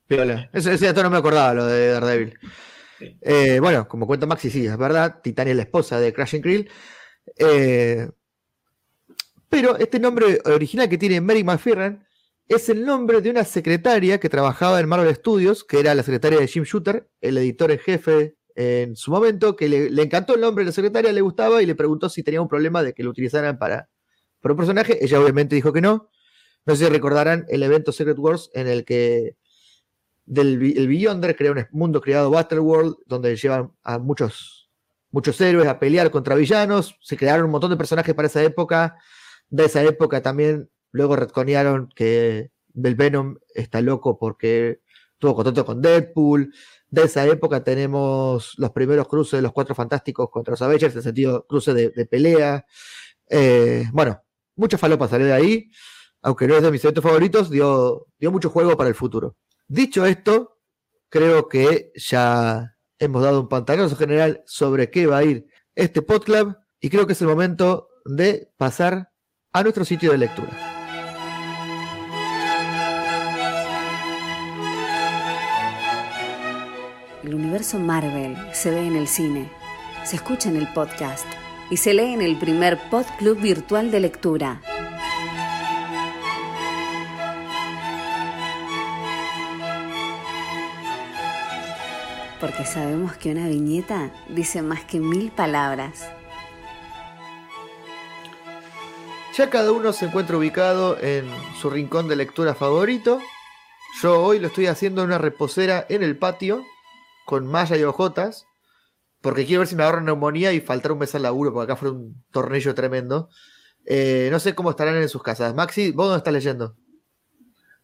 Viola. 0.09 0.49
Ese, 0.53 0.75
ese 0.75 0.87
dato 0.87 1.03
no 1.03 1.11
me 1.11 1.19
acordaba, 1.19 1.55
lo 1.55 1.67
de 1.67 1.89
Daredevil. 1.89 2.39
Sí. 2.99 3.19
Eh, 3.21 3.59
bueno, 3.61 3.87
como 3.87 4.07
cuenta 4.07 4.27
Maxi, 4.27 4.51
sí, 4.51 4.67
es 4.67 4.77
verdad, 4.77 5.21
Titania 5.23 5.51
es 5.51 5.57
la 5.57 5.65
esposa 5.65 6.01
de 6.01 6.13
Crashing 6.13 6.43
Krill. 6.43 6.71
Eh, 7.39 8.09
pero 9.49 9.77
este 9.77 9.99
nombre 9.99 10.41
original 10.45 10.89
que 10.89 10.99
tiene 10.99 11.21
Mary 11.21 11.45
McFerrin 11.45 12.05
es 12.49 12.69
el 12.69 12.85
nombre 12.85 13.21
de 13.21 13.31
una 13.31 13.45
secretaria 13.45 14.19
que 14.21 14.29
trabajaba 14.29 14.81
en 14.81 14.89
Marvel 14.89 15.15
Studios, 15.15 15.65
que 15.65 15.81
era 15.81 15.95
la 15.95 16.03
secretaria 16.03 16.39
de 16.39 16.47
Jim 16.47 16.65
Shooter, 16.65 17.09
el 17.21 17.39
editor 17.39 17.71
en 17.71 17.79
jefe 17.79 18.37
en 18.57 18.97
su 18.97 19.11
momento, 19.11 19.55
que 19.55 19.69
le, 19.69 20.03
encantó 20.03 20.35
el 20.35 20.41
nombre 20.41 20.65
de 20.65 20.71
la 20.71 20.73
secretaria, 20.73 21.13
le 21.13 21.21
gustaba 21.21 21.63
y 21.63 21.67
le 21.67 21.75
preguntó 21.75 22.09
si 22.09 22.23
tenía 22.23 22.41
un 22.41 22.49
problema 22.49 22.83
de 22.83 22.95
que 22.95 23.05
lo 23.05 23.11
utilizaran 23.11 23.59
para, 23.59 23.91
para 24.41 24.55
un 24.55 24.57
personaje. 24.57 25.05
Ella 25.05 25.21
obviamente 25.21 25.55
dijo 25.55 25.75
que 25.75 25.83
no. 25.83 26.09
No 26.65 26.75
sé 26.75 26.87
si 26.87 26.91
recordarán 26.91 27.45
el 27.51 27.63
evento 27.63 27.93
Secret 27.93 28.19
Wars 28.19 28.51
en 28.55 28.67
el 28.67 28.87
que 28.87 29.37
del 30.25 30.75
el 30.77 30.89
Beyonder 30.89 31.37
crea 31.37 31.53
un 31.53 31.67
mundo 31.71 32.01
creado 32.01 32.31
Battleworld, 32.31 32.97
donde 33.05 33.37
llevan 33.37 33.73
a 33.83 33.99
muchos, 33.99 34.71
muchos 35.11 35.39
héroes 35.39 35.69
a 35.69 35.79
pelear 35.79 36.11
contra 36.11 36.35
villanos. 36.35 36.97
Se 37.03 37.17
crearon 37.19 37.45
un 37.45 37.53
montón 37.53 37.71
de 37.71 37.77
personajes 37.77 38.15
para 38.15 38.27
esa 38.27 38.43
época. 38.43 38.97
De 39.51 39.67
esa 39.67 39.83
época 39.83 40.23
también 40.23 40.71
luego 40.93 41.15
retconearon 41.15 41.91
que 41.95 42.51
Del 42.69 42.95
Venom 42.95 43.37
está 43.55 43.83
loco 43.83 44.19
porque 44.19 44.81
tuvo 45.19 45.35
contacto 45.35 45.67
con 45.67 45.83
Deadpool. 45.83 46.55
De 46.89 47.03
esa 47.03 47.27
época 47.27 47.65
tenemos 47.65 48.55
los 48.59 48.71
primeros 48.71 49.09
cruces 49.09 49.39
de 49.39 49.43
los 49.43 49.53
cuatro 49.53 49.75
fantásticos 49.75 50.31
contra 50.31 50.53
los 50.53 50.63
Avengers, 50.63 50.95
en 50.95 51.03
sentido 51.03 51.47
cruce 51.47 51.75
de, 51.75 51.91
de 51.91 52.07
pelea. 52.07 52.65
Eh, 53.29 53.85
bueno, 53.93 54.23
mucha 54.55 54.79
falopa 54.79 55.09
salió 55.09 55.27
de 55.27 55.33
ahí, 55.33 55.71
aunque 56.23 56.47
no 56.47 56.57
es 56.57 56.63
de 56.63 56.71
mis 56.71 56.85
eventos 56.85 57.03
favoritos, 57.03 57.51
dio, 57.51 58.07
dio 58.19 58.31
mucho 58.31 58.51
juego 58.51 58.77
para 58.77 58.89
el 58.89 58.95
futuro. 58.95 59.37
Dicho 59.69 60.07
esto, 60.07 60.59
creo 61.09 61.49
que 61.49 61.93
ya 61.95 62.77
hemos 62.99 63.23
dado 63.23 63.41
un 63.41 63.49
pantalonazo 63.49 63.97
general 63.97 64.43
sobre 64.47 64.91
qué 64.91 65.07
va 65.07 65.19
a 65.19 65.25
ir 65.25 65.47
este 65.75 66.03
podclub 66.03 66.57
y 66.81 66.89
creo 66.89 67.07
que 67.07 67.13
es 67.13 67.21
el 67.21 67.29
momento 67.29 67.89
de 68.05 68.51
pasar 68.57 69.13
a 69.53 69.63
nuestro 69.63 69.85
sitio 69.85 70.13
de 70.13 70.19
lectura. 70.19 70.76
El 77.27 77.35
universo 77.35 77.81
Marvel 77.81 78.37
se 78.53 78.71
ve 78.71 78.87
en 78.87 78.95
el 78.95 79.09
cine, 79.09 79.51
se 80.05 80.15
escucha 80.15 80.49
en 80.49 80.55
el 80.55 80.73
podcast 80.73 81.27
y 81.71 81.77
se 81.79 81.93
lee 81.93 82.15
en 82.15 82.23
el 82.23 82.39
primer 82.39 82.79
podclub 82.89 83.41
virtual 83.41 83.91
de 83.91 83.99
lectura. 83.99 84.63
porque 92.41 92.65
sabemos 92.65 93.17
que 93.17 93.33
una 93.33 93.49
viñeta 93.49 94.13
dice 94.29 94.63
más 94.63 94.85
que 94.85 95.01
mil 95.01 95.33
palabras. 95.33 96.09
Ya 99.37 99.51
cada 99.51 99.73
uno 99.73 99.93
se 99.93 100.05
encuentra 100.05 100.37
ubicado 100.37 100.97
en 101.01 101.29
su 101.61 101.71
rincón 101.71 102.07
de 102.07 102.15
lectura 102.15 102.55
favorito. 102.55 103.21
Yo 104.01 104.23
hoy 104.23 104.39
lo 104.39 104.47
estoy 104.47 104.67
haciendo 104.67 105.01
en 105.01 105.09
una 105.09 105.19
reposera 105.19 105.87
en 105.89 106.05
el 106.05 106.17
patio, 106.17 106.63
con 107.27 107.47
malla 107.47 107.77
y 107.77 107.83
porque 109.21 109.45
quiero 109.45 109.61
ver 109.61 109.67
si 109.67 109.75
me 109.75 109.83
agarro 109.83 110.01
neumonía 110.01 110.53
y 110.53 110.61
faltar 110.61 110.93
un 110.93 111.01
mes 111.01 111.15
al 111.17 111.23
laburo, 111.23 111.53
porque 111.53 111.73
acá 111.73 111.77
fue 111.79 111.91
un 111.91 112.23
tornillo 112.31 112.75
tremendo. 112.77 113.29
Eh, 113.85 114.29
no 114.31 114.39
sé 114.39 114.55
cómo 114.55 114.71
estarán 114.71 114.97
en 114.97 115.09
sus 115.09 115.23
casas. 115.23 115.53
Maxi, 115.53 115.91
¿vos 115.91 116.07
dónde 116.07 116.19
estás 116.19 116.33
leyendo? 116.33 116.77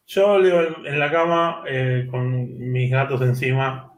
Yo 0.07 0.39
leo 0.39 0.87
en 0.87 0.99
la 0.99 1.11
cama 1.11 1.65
eh, 1.67 2.07
con 2.09 2.71
mis 2.71 2.93
gatos 2.93 3.21
encima, 3.23 3.93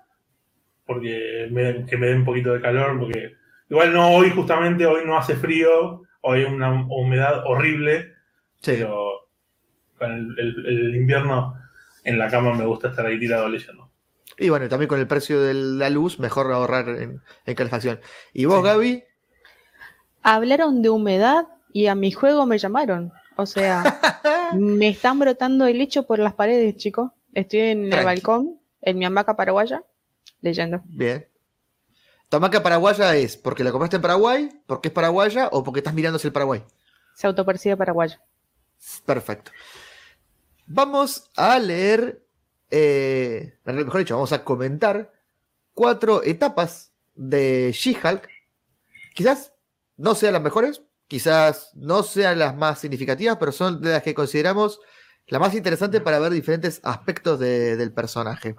porque 0.87 1.49
me, 1.51 1.85
que 1.85 1.99
me 1.99 2.07
dé 2.07 2.15
un 2.15 2.25
poquito 2.25 2.55
de 2.55 2.63
calor, 2.63 2.99
porque 2.99 3.35
igual 3.69 3.93
no 3.93 4.15
hoy 4.15 4.31
justamente, 4.31 4.87
hoy 4.87 5.03
no 5.05 5.19
hace 5.19 5.37
frío, 5.37 6.03
hoy 6.23 6.41
hay 6.41 6.45
una 6.47 6.87
humedad 6.89 7.43
horrible, 7.45 8.15
sí. 8.61 8.77
pero 8.79 9.29
con 9.99 10.11
el, 10.11 10.39
el, 10.39 10.67
el, 10.67 10.97
invierno 10.97 11.55
en 12.05 12.19
la 12.19 12.31
cama 12.31 12.55
me 12.55 12.65
gusta 12.65 12.89
estar 12.89 13.05
ahí 13.05 13.19
tirado 13.19 13.51
leyendo. 13.51 13.84
Y 14.39 14.49
bueno, 14.49 14.69
también 14.69 14.89
con 14.89 14.99
el 14.99 15.07
precio 15.07 15.41
de 15.41 15.55
la 15.55 15.91
luz, 15.91 16.19
mejor 16.19 16.51
ahorrar 16.53 16.89
en, 16.89 17.23
en 17.47 17.55
calefacción. 17.55 18.01
¿Y 18.33 18.47
vos, 18.47 18.59
sí. 18.59 18.65
Gaby? 18.65 19.05
Hablaron 20.23 20.83
de 20.83 20.91
humedad 20.91 21.47
y 21.73 21.87
a 21.87 21.95
mi 21.95 22.11
juego 22.11 22.47
me 22.47 22.59
llamaron. 22.59 23.13
O 23.37 23.47
sea, 23.47 24.01
me 24.55 24.89
están 24.89 25.19
brotando 25.19 25.67
el 25.67 25.79
lecho 25.79 26.07
por 26.07 26.19
las 26.19 26.35
paredes, 26.35 26.77
chicos. 26.77 27.11
Estoy 27.33 27.61
en 27.61 27.91
Tranqui. 27.91 27.99
el 27.99 28.05
balcón, 28.05 28.61
en 28.81 28.99
mi 28.99 29.05
hamaca 29.05 29.37
paraguaya 29.37 29.83
leyendo. 30.41 30.81
Bien. 30.85 31.27
¿Tu 32.29 32.37
hamaca 32.37 32.63
paraguaya 32.63 33.15
es 33.17 33.37
porque 33.37 33.65
la 33.65 33.71
compraste 33.71 33.97
en 33.97 34.03
Paraguay, 34.03 34.49
porque 34.67 34.89
es 34.89 34.95
paraguaya 34.95 35.49
o 35.53 35.63
porque 35.63 35.81
estás 35.81 35.95
mirando 35.95 36.17
hacia 36.17 36.29
el 36.29 36.33
Paraguay? 36.33 36.65
Se 37.15 37.27
autopercibe 37.27 37.77
paraguaya. 37.77 38.21
Perfecto. 39.05 39.53
Vamos 40.67 41.31
a 41.37 41.59
leer, 41.59 42.24
eh, 42.71 43.59
mejor 43.65 43.99
dicho, 43.99 44.15
vamos 44.15 44.33
a 44.33 44.45
comentar 44.45 45.13
cuatro 45.75 46.23
etapas 46.23 46.93
de 47.15 47.73
She-Hulk. 47.73 48.29
Quizás 49.15 49.53
no 49.97 50.15
sean 50.15 50.33
las 50.33 50.43
mejores, 50.43 50.83
quizás 51.07 51.71
no 51.75 52.03
sean 52.03 52.39
las 52.39 52.57
más 52.57 52.81
significativas, 52.81 53.37
pero 53.39 53.53
son 53.53 53.81
de 53.81 53.91
las 53.91 54.03
que 54.03 54.15
consideramos 54.15 54.81
las 55.27 55.41
más 55.41 55.55
interesantes 55.55 56.01
para 56.01 56.19
ver 56.19 56.33
diferentes 56.33 56.81
aspectos 56.83 57.39
de, 57.39 57.77
del 57.77 57.93
personaje. 57.93 58.57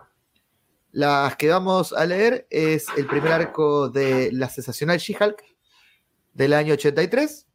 Las 0.91 1.35
que 1.35 1.49
vamos 1.49 1.91
a 1.91 2.05
leer 2.05 2.47
es 2.49 2.87
el 2.95 3.05
primer 3.05 3.31
arco 3.33 3.89
de 3.89 4.31
la 4.31 4.49
sensacional 4.49 4.97
She-Hulk 4.97 5.43
del 6.33 6.53
año 6.53 6.73
83. 6.73 7.47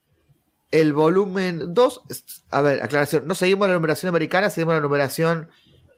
El 0.71 0.93
volumen 0.93 1.75
2, 1.75 2.03
a 2.51 2.61
ver, 2.61 2.83
aclaración, 2.83 3.27
no 3.27 3.35
seguimos 3.35 3.67
la 3.67 3.75
numeración 3.75 4.09
americana, 4.11 4.51
seguimos 4.51 4.75
la 4.75 4.81
numeración 4.81 5.49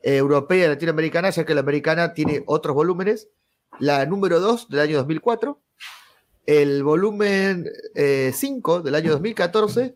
europea 0.02 0.68
latinoamericana, 0.68 1.30
ya 1.30 1.44
que 1.44 1.54
la 1.54 1.60
americana 1.60 2.12
tiene 2.14 2.42
otros 2.46 2.74
volúmenes. 2.74 3.28
La 3.78 4.04
número 4.06 4.40
2 4.40 4.68
del 4.68 4.80
año 4.80 4.96
2004, 4.98 5.60
el 6.46 6.82
volumen 6.82 7.70
5 7.94 8.78
eh, 8.78 8.82
del 8.82 8.94
año 8.94 9.12
2014 9.12 9.94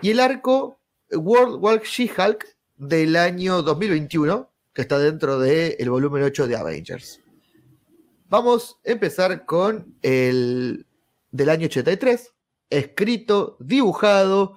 y 0.00 0.10
el 0.10 0.20
arco 0.20 0.80
World 1.10 1.62
War 1.62 1.82
She-Hulk 1.82 2.46
del 2.76 3.16
año 3.16 3.62
2021 3.62 4.52
que 4.72 4.82
está 4.82 4.98
dentro 4.98 5.38
del 5.38 5.76
de 5.76 5.88
volumen 5.88 6.22
8 6.22 6.46
de 6.46 6.56
Avengers. 6.56 7.20
Vamos 8.28 8.78
a 8.86 8.90
empezar 8.90 9.44
con 9.44 9.94
el 10.02 10.86
del 11.30 11.48
año 11.48 11.66
83, 11.66 12.32
escrito, 12.70 13.56
dibujado, 13.60 14.56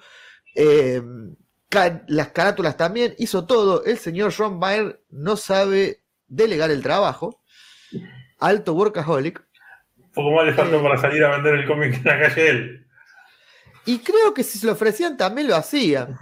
eh, 0.55 1.01
las 2.07 2.29
carátulas 2.29 2.77
también, 2.77 3.15
hizo 3.17 3.45
todo. 3.45 3.83
El 3.85 3.97
señor 3.97 4.33
John 4.35 4.59
Byrne 4.59 4.95
no 5.09 5.35
sabe 5.35 6.03
delegar 6.27 6.71
el 6.71 6.81
trabajo. 6.81 7.41
Alto 8.39 8.73
workaholic. 8.73 9.43
Poco 10.13 10.31
más 10.31 10.45
le 10.45 10.53
faltó 10.53 10.81
para 10.81 10.97
salir 10.97 11.23
a 11.23 11.31
vender 11.31 11.55
el 11.55 11.67
cómic 11.67 11.95
en 11.95 12.03
la 12.03 12.19
calle 12.19 12.49
él. 12.49 12.87
Y 13.85 13.99
creo 13.99 14.33
que 14.33 14.43
si 14.43 14.57
se 14.57 14.65
lo 14.65 14.73
ofrecían 14.73 15.17
también 15.17 15.47
lo 15.47 15.55
hacían. 15.55 16.17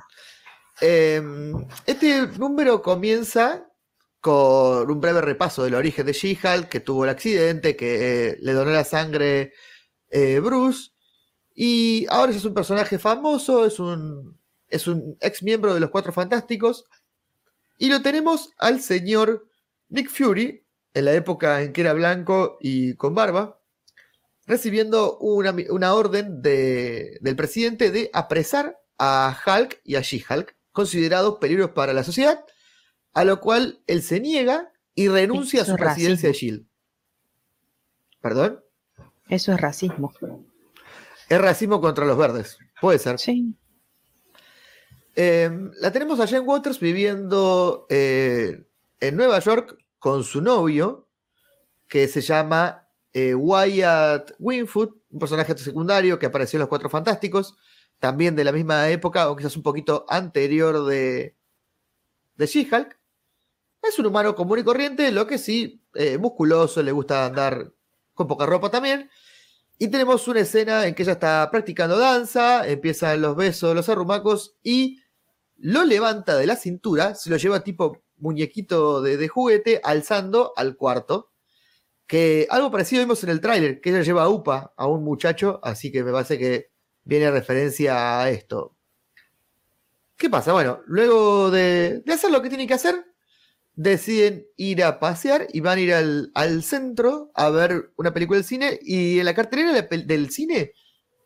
Em, 0.82 1.54
este 1.86 2.28
número 2.38 2.82
comienza 2.82 3.68
con 4.20 4.90
un 4.90 5.02
breve 5.02 5.22
repaso 5.22 5.64
del 5.64 5.76
origen 5.76 6.06
de 6.06 6.14
She-Hulk, 6.14 6.70
que 6.70 6.80
tuvo 6.80 7.04
el 7.04 7.10
accidente, 7.10 7.76
que 7.76 8.30
eh, 8.30 8.38
le 8.42 8.54
donó 8.54 8.72
la 8.72 8.84
sangre 8.84 9.54
eh, 10.10 10.40
Bruce. 10.40 10.92
Y 11.56 12.06
ahora 12.10 12.32
es 12.32 12.44
un 12.46 12.54
personaje 12.54 12.98
famoso, 12.98 13.66
es 13.66 13.80
un, 13.80 14.40
es 14.74 14.88
un 14.88 15.18
ex 15.22 15.44
miembro 15.44 15.74
de 15.74 15.80
los 15.80 15.92
Cuatro 15.92 16.12
Fantásticos. 16.12 16.86
Y 17.78 17.90
lo 17.90 18.02
tenemos 18.02 18.50
al 18.58 18.82
señor 18.82 19.48
Nick 19.90 20.10
Fury, 20.10 20.66
en 20.94 21.06
la 21.06 21.14
época 21.14 21.62
en 21.62 21.74
que 21.74 21.82
era 21.82 21.94
blanco 21.94 22.58
y 22.60 22.96
con 22.96 23.14
barba, 23.14 23.60
recibiendo 24.46 25.18
una, 25.20 25.94
orden 25.94 26.42
del 26.42 27.36
presidente 27.36 27.92
de 27.92 28.10
apresar 28.14 28.80
a 28.98 29.38
Hulk 29.46 29.82
y 29.84 29.96
a 29.96 30.02
She-Hulk, 30.02 30.56
considerados 30.72 31.38
peligros 31.40 31.72
para 31.72 31.94
la 31.94 32.04
sociedad, 32.04 32.44
a 33.14 33.24
lo 33.24 33.40
cual 33.40 33.82
él 33.88 34.02
se 34.02 34.20
niega 34.20 34.72
y 34.96 35.08
renuncia 35.08 35.62
a 35.62 35.66
su 35.66 35.76
presidencia 35.76 36.30
de 36.30 36.34
Shield. 36.34 36.66
¿Perdón? 38.22 38.64
Eso 39.30 39.54
es 39.54 39.62
racismo. 39.62 40.14
Es 41.30 41.42
racismo 41.42 41.82
contra 41.82 42.06
los 42.06 42.18
verdes. 42.18 42.58
Puede 42.82 43.00
ser. 43.00 43.20
Sí. 43.20 43.56
Em, 45.16 45.72
la 45.80 45.92
tenemos 45.92 46.20
a 46.20 46.28
Jane 46.28 46.42
Waters 46.42 46.80
viviendo 46.80 47.86
eh, 47.90 48.66
en 49.00 49.16
Nueva 49.16 49.40
York 49.40 49.78
con 50.00 50.24
su 50.24 50.42
novio, 50.42 51.08
que 51.88 52.08
se 52.08 52.22
llama 52.22 52.88
eh, 53.14 53.36
Wyatt 53.36 54.32
Winfoot, 54.40 54.98
un 55.12 55.20
personaje 55.20 55.56
secundario 55.58 56.18
que 56.18 56.26
apareció 56.26 56.58
en 56.58 56.62
Los 56.62 56.70
Cuatro 56.70 56.90
Fantásticos, 56.90 57.56
también 58.00 58.36
de 58.36 58.44
la 58.44 58.52
misma 58.52 58.90
época, 58.90 59.30
o 59.30 59.36
quizás 59.36 59.56
un 59.56 59.64
poquito 59.64 60.06
anterior 60.10 60.84
de, 60.86 61.36
de 62.36 62.46
She-Hulk. 62.48 62.98
Es 63.84 64.00
un 64.00 64.08
humano 64.08 64.34
común 64.34 64.60
y 64.60 64.64
corriente, 64.64 65.12
lo 65.12 65.28
que 65.28 65.38
sí, 65.38 65.84
eh, 65.94 66.18
musculoso, 66.18 66.82
le 66.82 66.92
gusta 66.92 67.26
andar 67.26 67.72
con 68.16 68.28
poca 68.28 68.48
ropa 68.48 68.72
también. 68.72 69.10
Y 69.78 69.90
tenemos 69.90 70.28
una 70.28 70.40
escena 70.40 70.88
en 70.88 70.96
que 70.96 71.04
ella 71.04 71.14
está 71.14 71.50
practicando 71.52 71.98
danza, 71.98 72.68
empiezan 72.68 73.22
los 73.22 73.36
besos, 73.36 73.76
los 73.76 73.90
arrumacos 73.90 74.56
y 74.64 75.03
lo 75.58 75.86
levanta 75.86 76.36
de 76.36 76.48
la 76.48 76.56
cintura, 76.56 77.16
se 77.16 77.30
lo 77.30 77.38
lleva 77.38 77.64
tipo 77.64 78.04
muñequito 78.18 79.02
de, 79.02 79.28
juguete, 79.28 79.82
alzando 79.84 80.54
al 80.56 80.76
cuarto. 80.76 81.32
Que 82.08 82.48
algo 82.50 82.72
parecido 82.72 83.02
vimos 83.02 83.24
en 83.24 83.30
el 83.30 83.42
tráiler, 83.42 83.82
que 83.82 83.90
ella 83.90 84.02
lleva 84.02 84.24
a 84.24 84.30
UPA 84.30 84.74
a 84.76 84.88
un 84.88 85.04
muchacho, 85.04 85.60
así 85.64 85.92
que 85.92 86.04
me 86.04 86.12
parece 86.12 86.38
que 86.38 86.72
viene 87.04 87.32
referencia 87.32 88.22
a 88.22 88.30
esto. 88.30 88.76
¿Qué 90.18 90.30
pasa? 90.30 90.54
Bueno, 90.54 90.82
luego 90.86 91.50
de, 91.50 92.02
de 92.06 92.14
hacer 92.14 92.32
lo 92.32 92.42
que 92.42 92.50
tiene 92.50 92.68
que 92.68 92.74
hacer, 92.74 93.14
deciden 93.76 94.48
ir 94.58 94.84
a 94.84 95.00
pasear 95.00 95.48
y 95.52 95.62
van 95.62 95.78
a 95.78 95.82
ir 95.82 95.94
al, 95.94 96.64
centro 96.64 97.32
a 97.34 97.50
ver 97.50 97.92
una 97.98 98.14
película 98.14 98.38
del 98.38 98.46
cine. 98.46 98.80
Y 98.82 99.20
en 99.20 99.26
la 99.26 99.34
cartelera 99.34 99.82
del 99.82 100.30
cine, 100.30 100.74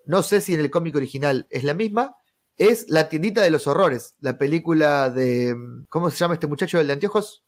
no 0.06 0.24
sé 0.24 0.42
si 0.42 0.54
en 0.54 0.62
el 0.62 0.72
cómic 0.72 0.96
original 0.96 1.48
es 1.50 1.64
la 1.64 1.74
misma, 1.74 2.16
es 2.58 2.90
La 2.90 3.10
tiendita 3.10 3.42
de 3.42 3.52
los 3.52 3.68
horrores, 3.68 4.16
la 4.20 4.38
película 4.38 5.10
de. 5.10 5.56
¿Cómo 5.90 6.10
se 6.10 6.18
llama 6.18 6.34
este 6.34 6.48
muchacho 6.48 6.78
del 6.78 6.88
de 6.88 6.94
anteojos? 6.94 7.46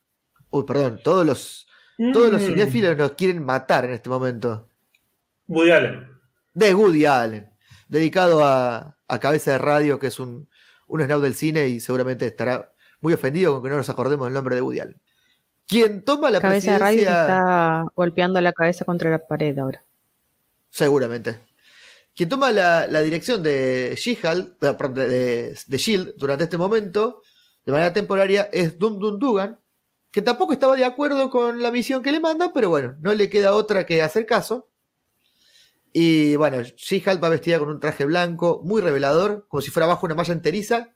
Uy, 0.52 0.64
perdón, 0.66 1.00
todos 1.04 1.26
los, 1.26 1.68
todos 2.14 2.32
los 2.32 2.42
mm. 2.42 2.46
cinéfilos 2.46 2.98
nos 2.98 3.12
quieren 3.14 3.44
matar 3.44 3.86
en 3.86 3.92
este 3.92 4.10
momento. 4.10 4.70
Woody 5.48 5.72
Allen. 5.72 6.08
De 6.54 6.74
Woody 6.74 7.06
Allen, 7.06 7.50
dedicado 7.88 8.44
a, 8.44 8.98
a 9.08 9.20
Cabeza 9.20 9.52
de 9.52 9.58
Radio, 9.58 10.00
que 10.00 10.08
es 10.08 10.20
un, 10.20 10.50
un 10.88 11.02
snob 11.02 11.22
del 11.22 11.36
cine 11.36 11.68
y 11.68 11.80
seguramente 11.80 12.26
estará 12.26 12.72
muy 13.02 13.14
ofendido 13.14 13.54
con 13.54 13.64
que 13.64 13.70
no 13.70 13.78
nos 13.78 13.90
acordemos 13.90 14.28
el 14.28 14.34
nombre 14.34 14.56
de 14.56 14.62
Woody 14.62 14.80
Allen. 14.80 15.02
Quien 15.68 16.04
toma 16.04 16.32
la 16.32 16.42
cabeza 16.42 16.74
de 16.74 16.80
radio 16.80 17.02
está 17.02 17.86
golpeando 17.96 18.42
la 18.42 18.54
cabeza 18.54 18.86
contra 18.86 19.12
la 19.12 19.20
pared 19.20 19.58
ahora. 19.58 19.84
Seguramente. 20.72 21.40
Quien 22.16 22.30
toma 22.30 22.52
la, 22.52 23.02
dirección 23.02 23.42
de 23.42 23.96
She-Hulk, 23.98 24.60
de, 24.60 25.56
de, 25.68 25.78
Shield 25.78 26.16
durante 26.18 26.44
este 26.46 26.58
momento, 26.58 27.22
de 27.66 27.72
manera 27.72 27.94
temporaria, 27.94 28.50
es 28.52 28.78
Dum 28.78 29.00
Dum 29.00 29.18
Dugan, 29.20 29.60
que 30.12 30.22
tampoco 30.22 30.54
estaba 30.54 30.76
de 30.76 30.86
acuerdo 30.86 31.30
con 31.30 31.62
la 31.62 31.72
misión 31.72 32.04
que 32.04 32.12
le 32.12 32.20
manda, 32.20 32.52
pero 32.54 32.70
bueno, 32.70 32.96
no 33.00 33.14
le 33.14 33.30
queda 33.30 33.54
otra 33.54 33.86
que 33.86 34.02
hacer 34.02 34.26
caso. 34.26 34.70
Y 35.94 36.36
bueno, 36.36 36.62
She-Hulk 36.62 37.24
va 37.24 37.30
vestida 37.30 37.60
con 37.60 37.70
un 37.70 37.80
traje 37.80 38.06
blanco, 38.06 38.62
muy 38.64 38.82
revelador, 38.82 39.48
como 39.48 39.62
si 39.62 39.72
fuera 39.72 39.88
bajo 39.88 40.06
una 40.06 40.16
malla 40.16 40.34
enteriza, 40.34 40.96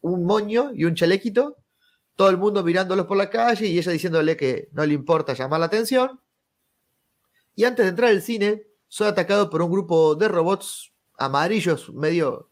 un 0.00 0.24
moño 0.24 0.70
y 0.74 0.84
un 0.84 0.94
chalequito, 0.94 1.56
todo 2.16 2.30
el 2.30 2.38
mundo 2.38 2.62
mirándolos 2.62 3.06
por 3.06 3.16
la 3.16 3.30
calle 3.30 3.66
y 3.66 3.78
ella 3.78 3.92
diciéndole 3.92 4.36
que 4.36 4.68
no 4.72 4.84
le 4.84 4.94
importa 4.94 5.34
llamar 5.34 5.60
la 5.60 5.66
atención. 5.66 6.20
Y 7.54 7.64
antes 7.64 7.84
de 7.84 7.90
entrar 7.90 8.10
al 8.10 8.22
cine, 8.22 8.66
son 8.90 9.06
atacados 9.06 9.48
por 9.48 9.62
un 9.62 9.70
grupo 9.70 10.16
de 10.16 10.26
robots 10.26 10.92
amarillos, 11.16 11.94
medio, 11.94 12.50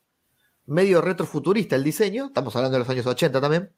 medio 0.66 1.00
retrofuturista 1.00 1.74
el 1.74 1.82
diseño, 1.82 2.26
estamos 2.26 2.54
hablando 2.54 2.76
de 2.76 2.78
los 2.78 2.88
años 2.88 3.06
80 3.06 3.40
también, 3.40 3.74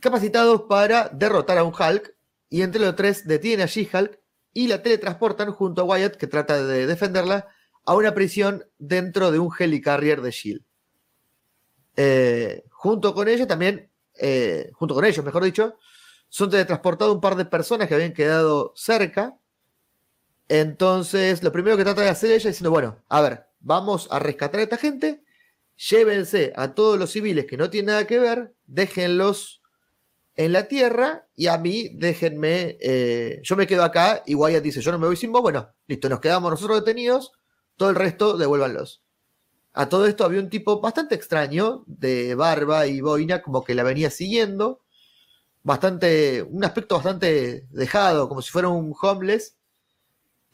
capacitados 0.00 0.62
para 0.62 1.10
derrotar 1.10 1.58
a 1.58 1.64
un 1.64 1.74
Hulk, 1.74 2.16
y 2.48 2.62
entre 2.62 2.80
los 2.80 2.96
tres 2.96 3.26
detienen 3.26 3.66
a 3.66 3.66
She-Hulk 3.66 4.18
y 4.54 4.66
la 4.66 4.82
teletransportan 4.82 5.52
junto 5.52 5.82
a 5.82 5.84
Wyatt, 5.84 6.16
que 6.16 6.26
trata 6.26 6.64
de 6.64 6.86
defenderla, 6.86 7.48
a 7.84 7.94
una 7.94 8.14
prisión 8.14 8.64
dentro 8.78 9.30
de 9.30 9.38
un 9.38 9.50
helicarrier 9.56 10.22
de 10.22 10.30
Shield. 10.30 10.64
Eh, 11.96 12.64
junto 12.70 13.12
con 13.14 13.28
ellos 13.28 13.46
también, 13.46 13.90
eh, 14.14 14.70
junto 14.72 14.94
con 14.94 15.04
ellos, 15.04 15.22
mejor 15.22 15.44
dicho, 15.44 15.76
son 16.30 16.48
teletransportados 16.48 17.14
un 17.14 17.20
par 17.20 17.36
de 17.36 17.44
personas 17.44 17.88
que 17.88 17.94
habían 17.94 18.14
quedado 18.14 18.72
cerca. 18.74 19.36
Entonces, 20.48 21.42
lo 21.42 21.52
primero 21.52 21.76
que 21.76 21.84
trata 21.84 22.02
de 22.02 22.08
hacer 22.08 22.30
ella 22.30 22.36
es 22.36 22.44
diciendo, 22.44 22.70
bueno, 22.70 23.02
a 23.08 23.20
ver, 23.20 23.46
vamos 23.60 24.08
a 24.10 24.18
rescatar 24.18 24.60
a 24.60 24.62
esta 24.64 24.76
gente, 24.76 25.24
llévense 25.76 26.52
a 26.56 26.74
todos 26.74 26.98
los 26.98 27.10
civiles 27.10 27.46
que 27.46 27.56
no 27.56 27.68
tienen 27.70 27.86
nada 27.88 28.06
que 28.06 28.18
ver, 28.18 28.54
déjenlos 28.66 29.62
en 30.36 30.52
la 30.52 30.68
tierra 30.68 31.26
y 31.34 31.48
a 31.48 31.58
mí 31.58 31.90
déjenme, 31.94 32.76
eh, 32.80 33.40
yo 33.42 33.56
me 33.56 33.66
quedo 33.66 33.82
acá 33.82 34.22
y 34.26 34.34
Wyatt 34.34 34.62
dice, 34.62 34.80
yo 34.80 34.92
no 34.92 34.98
me 34.98 35.06
voy 35.06 35.16
sin 35.16 35.32
vos, 35.32 35.42
bueno, 35.42 35.70
listo, 35.86 36.08
nos 36.08 36.20
quedamos 36.20 36.50
nosotros 36.50 36.84
detenidos, 36.84 37.32
todo 37.76 37.90
el 37.90 37.96
resto 37.96 38.36
devuélvanlos. 38.36 39.02
A 39.72 39.90
todo 39.90 40.06
esto 40.06 40.24
había 40.24 40.40
un 40.40 40.48
tipo 40.48 40.80
bastante 40.80 41.14
extraño, 41.14 41.84
de 41.86 42.34
barba 42.34 42.86
y 42.86 43.02
boina, 43.02 43.42
como 43.42 43.62
que 43.62 43.74
la 43.74 43.82
venía 43.82 44.08
siguiendo. 44.08 44.80
Bastante, 45.62 46.42
un 46.42 46.64
aspecto 46.64 46.94
bastante 46.94 47.66
dejado, 47.70 48.26
como 48.26 48.40
si 48.40 48.50
fuera 48.50 48.68
un 48.68 48.94
homeless, 48.98 49.55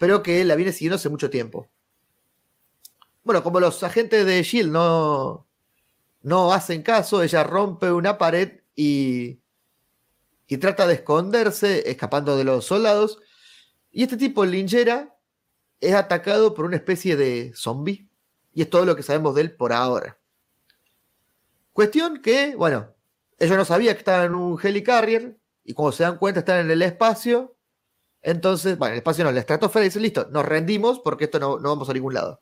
pero 0.02 0.20
que 0.20 0.44
la 0.44 0.56
viene 0.56 0.72
siguiendo 0.72 0.96
hace 0.96 1.08
mucho 1.08 1.30
tiempo. 1.30 1.70
Bueno, 3.22 3.44
como 3.44 3.60
los 3.60 3.84
agentes 3.84 4.26
de 4.26 4.42
Shield 4.42 4.72
no, 4.72 5.46
no 6.22 6.52
hacen 6.52 6.82
caso, 6.82 7.22
ella 7.22 7.44
rompe 7.44 7.92
una 7.92 8.18
pared 8.18 8.62
y, 8.74 9.38
y 10.48 10.56
trata 10.56 10.88
de 10.88 10.94
esconderse, 10.94 11.88
escapando 11.88 12.36
de 12.36 12.42
los 12.42 12.64
soldados. 12.64 13.20
Y 13.92 14.02
este 14.02 14.16
tipo, 14.16 14.44
Lingera, 14.44 15.16
es 15.80 15.94
atacado 15.94 16.52
por 16.52 16.64
una 16.64 16.74
especie 16.74 17.14
de 17.14 17.52
zombie 17.54 18.08
y 18.52 18.62
es 18.62 18.70
todo 18.70 18.84
lo 18.84 18.96
que 18.96 19.04
sabemos 19.04 19.36
de 19.36 19.42
él 19.42 19.54
por 19.54 19.72
ahora. 19.72 20.18
Cuestión 21.72 22.20
que, 22.20 22.56
bueno, 22.56 22.92
ellos 23.38 23.56
no 23.56 23.64
sabían 23.64 23.94
que 23.94 24.00
estaban 24.00 24.26
en 24.26 24.34
un 24.34 24.58
helicarrier 24.60 25.38
y 25.64 25.74
cuando 25.74 25.92
se 25.92 26.02
dan 26.02 26.18
cuenta 26.18 26.40
están 26.40 26.58
en 26.58 26.72
el 26.72 26.82
espacio. 26.82 27.51
Entonces, 28.22 28.78
bueno, 28.78 28.92
el 28.92 28.98
espacio 28.98 29.24
no, 29.24 29.32
la 29.32 29.40
estratosfera 29.40 29.84
dice, 29.84 30.00
listo, 30.00 30.28
nos 30.30 30.44
rendimos 30.44 31.00
porque 31.00 31.24
esto 31.24 31.40
no, 31.40 31.58
no 31.58 31.70
vamos 31.70 31.88
a 31.88 31.92
ningún 31.92 32.14
lado. 32.14 32.40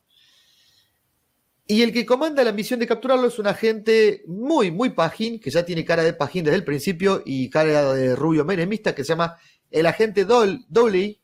Y 1.66 1.82
el 1.82 1.92
que 1.92 2.04
comanda 2.04 2.42
la 2.42 2.52
misión 2.52 2.80
de 2.80 2.86
capturarlo 2.86 3.28
es 3.28 3.38
un 3.38 3.46
agente 3.46 4.24
muy, 4.26 4.70
muy 4.70 4.90
pajín, 4.90 5.38
que 5.40 5.50
ya 5.50 5.64
tiene 5.64 5.84
cara 5.84 6.02
de 6.02 6.12
pajín 6.12 6.44
desde 6.44 6.56
el 6.56 6.64
principio 6.64 7.22
y 7.24 7.48
cara 7.48 7.94
de 7.94 8.16
rubio 8.16 8.44
menemista, 8.44 8.94
que 8.94 9.04
se 9.04 9.10
llama 9.10 9.36
el 9.70 9.86
agente 9.86 10.24
Dolly. 10.24 11.20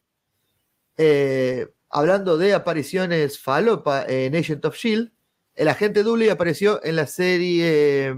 Eh, 0.96 1.66
hablando 1.90 2.38
de 2.38 2.54
apariciones 2.54 3.38
falopa 3.38 4.04
en 4.06 4.34
Agent 4.36 4.64
of 4.64 4.76
Shield, 4.76 5.10
el 5.56 5.68
agente 5.68 6.02
Dooley 6.02 6.28
apareció 6.28 6.84
en 6.84 6.96
la 6.96 7.06
serie. 7.06 8.14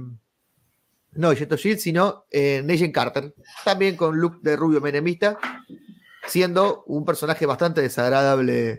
No, 1.13 1.31
Agent 1.31 1.53
of 1.53 1.61
Shield, 1.61 1.79
sino 1.79 2.27
en 2.31 2.69
Agent 2.69 2.93
Carter. 2.93 3.33
También 3.65 3.97
con 3.97 4.19
look 4.19 4.43
de 4.43 4.57
rubio 4.57 4.81
menemista, 4.81 5.39
siendo 6.29 6.85
un 6.87 7.05
personaje 7.05 7.47
bastante 7.47 7.81
desagradable 7.81 8.71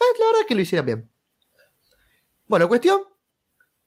Eh, 0.00 0.18
la 0.18 0.26
verdad 0.26 0.40
es 0.42 0.46
que 0.46 0.54
lo 0.54 0.60
hicieron 0.60 0.86
bien. 0.86 1.10
Bueno, 2.46 2.68
cuestión, 2.68 3.02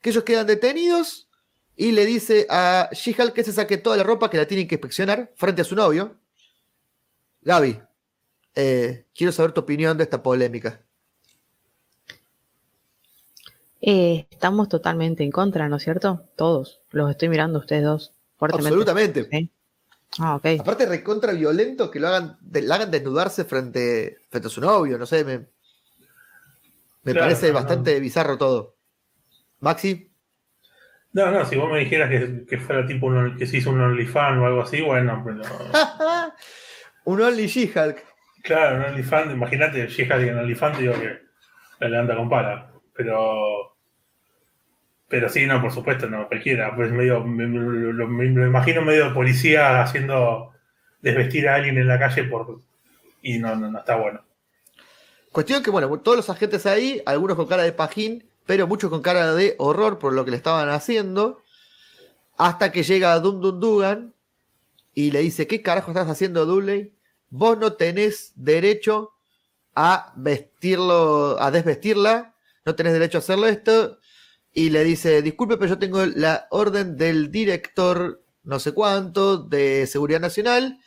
que 0.01 0.09
ellos 0.09 0.23
quedan 0.23 0.47
detenidos 0.47 1.29
y 1.75 1.91
le 1.91 2.05
dice 2.05 2.47
a 2.49 2.89
She-Hulk 2.91 3.33
que 3.33 3.43
se 3.43 3.53
saque 3.53 3.77
toda 3.77 3.97
la 3.97 4.03
ropa 4.03 4.29
que 4.29 4.37
la 4.37 4.47
tienen 4.47 4.67
que 4.67 4.75
inspeccionar 4.75 5.31
frente 5.35 5.61
a 5.61 5.65
su 5.65 5.75
novio. 5.75 6.15
Gaby, 7.41 7.79
eh, 8.55 9.05
quiero 9.13 9.31
saber 9.31 9.51
tu 9.51 9.61
opinión 9.61 9.97
de 9.97 10.03
esta 10.03 10.21
polémica. 10.23 10.81
Eh, 13.79 14.27
estamos 14.31 14.69
totalmente 14.69 15.23
en 15.23 15.31
contra, 15.31 15.69
¿no 15.69 15.75
es 15.75 15.83
cierto? 15.83 16.25
Todos. 16.35 16.81
Los 16.89 17.11
estoy 17.11 17.29
mirando 17.29 17.59
a 17.59 17.61
ustedes 17.61 17.83
dos. 17.83 18.13
Fuertemente. 18.37 18.69
Absolutamente. 18.69 19.29
Sí. 19.29 19.51
Ah, 20.19 20.35
ok. 20.35 20.45
Aparte, 20.59 20.85
recontra 20.85 21.33
violento 21.33 21.91
que 21.91 21.99
lo 21.99 22.07
hagan, 22.07 22.37
de- 22.41 22.61
la 22.63 22.75
hagan 22.75 22.91
desnudarse 22.91 23.45
frente, 23.45 24.17
frente 24.29 24.47
a 24.47 24.51
su 24.51 24.61
novio, 24.61 24.97
no 24.97 25.05
sé, 25.05 25.23
me, 25.23 25.37
me 27.03 27.11
Claro, 27.13 27.19
parece 27.21 27.47
no, 27.49 27.53
bastante 27.55 27.99
bizarro 27.99 28.37
todo. 28.37 28.75
Maxi, 29.59 30.11
No, 31.13 31.31
no, 31.31 31.45
si 31.45 31.55
vos 31.55 31.71
me 31.71 31.79
dijeras 31.79 32.09
que, 32.09 32.45
que 32.45 32.57
fuera 32.59 32.85
tipo 32.85 33.07
un, 33.07 33.37
que 33.37 33.47
se 33.47 33.57
hizo 33.57 33.71
un 33.71 33.81
OnlyFans 33.81 34.39
o 34.41 34.45
algo 34.45 34.61
así, 34.61 34.81
bueno, 34.81 35.23
pero. 35.25 35.41
un 37.05 37.21
Only 37.21 37.47
She-Hulk. 37.47 38.03
Claro, 38.43 38.77
un 38.77 38.83
OnlyFans, 38.85 39.33
imagínate, 39.33 39.81
alguien 40.11 40.35
en 40.35 40.39
OnlyFans, 40.39 40.77
digo 40.79 40.93
que 40.93 41.19
la 41.79 41.89
levanta 41.89 42.15
con 42.15 42.29
pala. 42.29 42.71
Pero. 42.93 43.76
Pero 45.09 45.29
sí, 45.29 45.45
no, 45.45 45.61
por 45.61 45.71
supuesto, 45.71 46.07
no, 46.07 46.27
cualquiera. 46.27 46.75
Pues 46.75 46.91
medio, 46.91 47.23
me, 47.23 47.47
lo 47.47 48.45
imagino 48.45 48.81
medio 48.81 49.13
policía 49.13 49.81
haciendo 49.81 50.51
desvestir 51.01 51.47
a 51.47 51.55
alguien 51.55 51.77
en 51.77 51.87
la 51.87 51.99
calle 51.99 52.23
por. 52.25 52.61
Y 53.21 53.39
no, 53.39 53.55
no, 53.55 53.71
no 53.71 53.79
está 53.79 53.95
bueno. 53.95 54.21
Cuestión 55.31 55.63
que, 55.63 55.69
bueno, 55.69 55.99
todos 55.99 56.17
los 56.17 56.29
agentes 56.29 56.65
ahí, 56.65 57.01
algunos 57.05 57.37
con 57.37 57.47
cara 57.47 57.63
de 57.63 57.71
pajín, 57.71 58.27
pero 58.45 58.67
muchos 58.67 58.89
con 58.89 59.01
cara 59.01 59.33
de 59.33 59.55
horror 59.59 59.99
por 59.99 60.13
lo 60.13 60.25
que 60.25 60.31
le 60.31 60.37
estaban 60.37 60.69
haciendo, 60.69 61.43
hasta 62.37 62.71
que 62.71 62.83
llega 62.83 63.19
Dum 63.19 63.41
Dum 63.41 63.59
Dugan 63.59 64.13
y 64.93 65.11
le 65.11 65.19
dice, 65.19 65.45
¿qué 65.45 65.61
carajo 65.61 65.91
estás 65.91 66.09
haciendo, 66.09 66.45
Dudley? 66.45 66.93
Vos 67.29 67.57
no 67.57 67.73
tenés 67.73 68.31
derecho 68.35 69.11
a 69.75 70.11
vestirlo, 70.15 71.39
a 71.39 71.51
desvestirla, 71.51 72.33
no 72.65 72.73
tenés 72.73 72.93
derecho 72.93 73.17
a 73.17 73.19
hacerlo 73.19 73.47
esto, 73.47 73.99
y 74.57 74.71
le 74.71 74.83
dice, 74.83 75.21
disculpe, 75.21 75.55
pero 75.55 75.69
yo 75.69 75.77
tengo 75.77 76.03
la 76.03 76.47
orden 76.49 76.97
del 76.97 77.29
director 77.29 78.23
no 78.41 78.57
sé 78.57 78.71
cuánto 78.71 79.37
de 79.37 79.85
Seguridad 79.85 80.19
Nacional, 80.19 80.79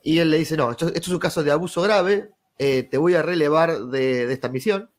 y 0.00 0.20
él 0.20 0.30
le 0.30 0.38
dice, 0.38 0.56
no, 0.56 0.70
esto, 0.70 0.86
esto 0.86 1.00
es 1.00 1.08
un 1.08 1.18
caso 1.18 1.42
de 1.42 1.50
abuso 1.50 1.82
grave, 1.82 2.30
eh, 2.56 2.84
te 2.84 2.98
voy 2.98 3.16
a 3.16 3.22
relevar 3.22 3.86
de, 3.86 4.28
de 4.28 4.32
esta 4.32 4.48
misión. 4.48 4.92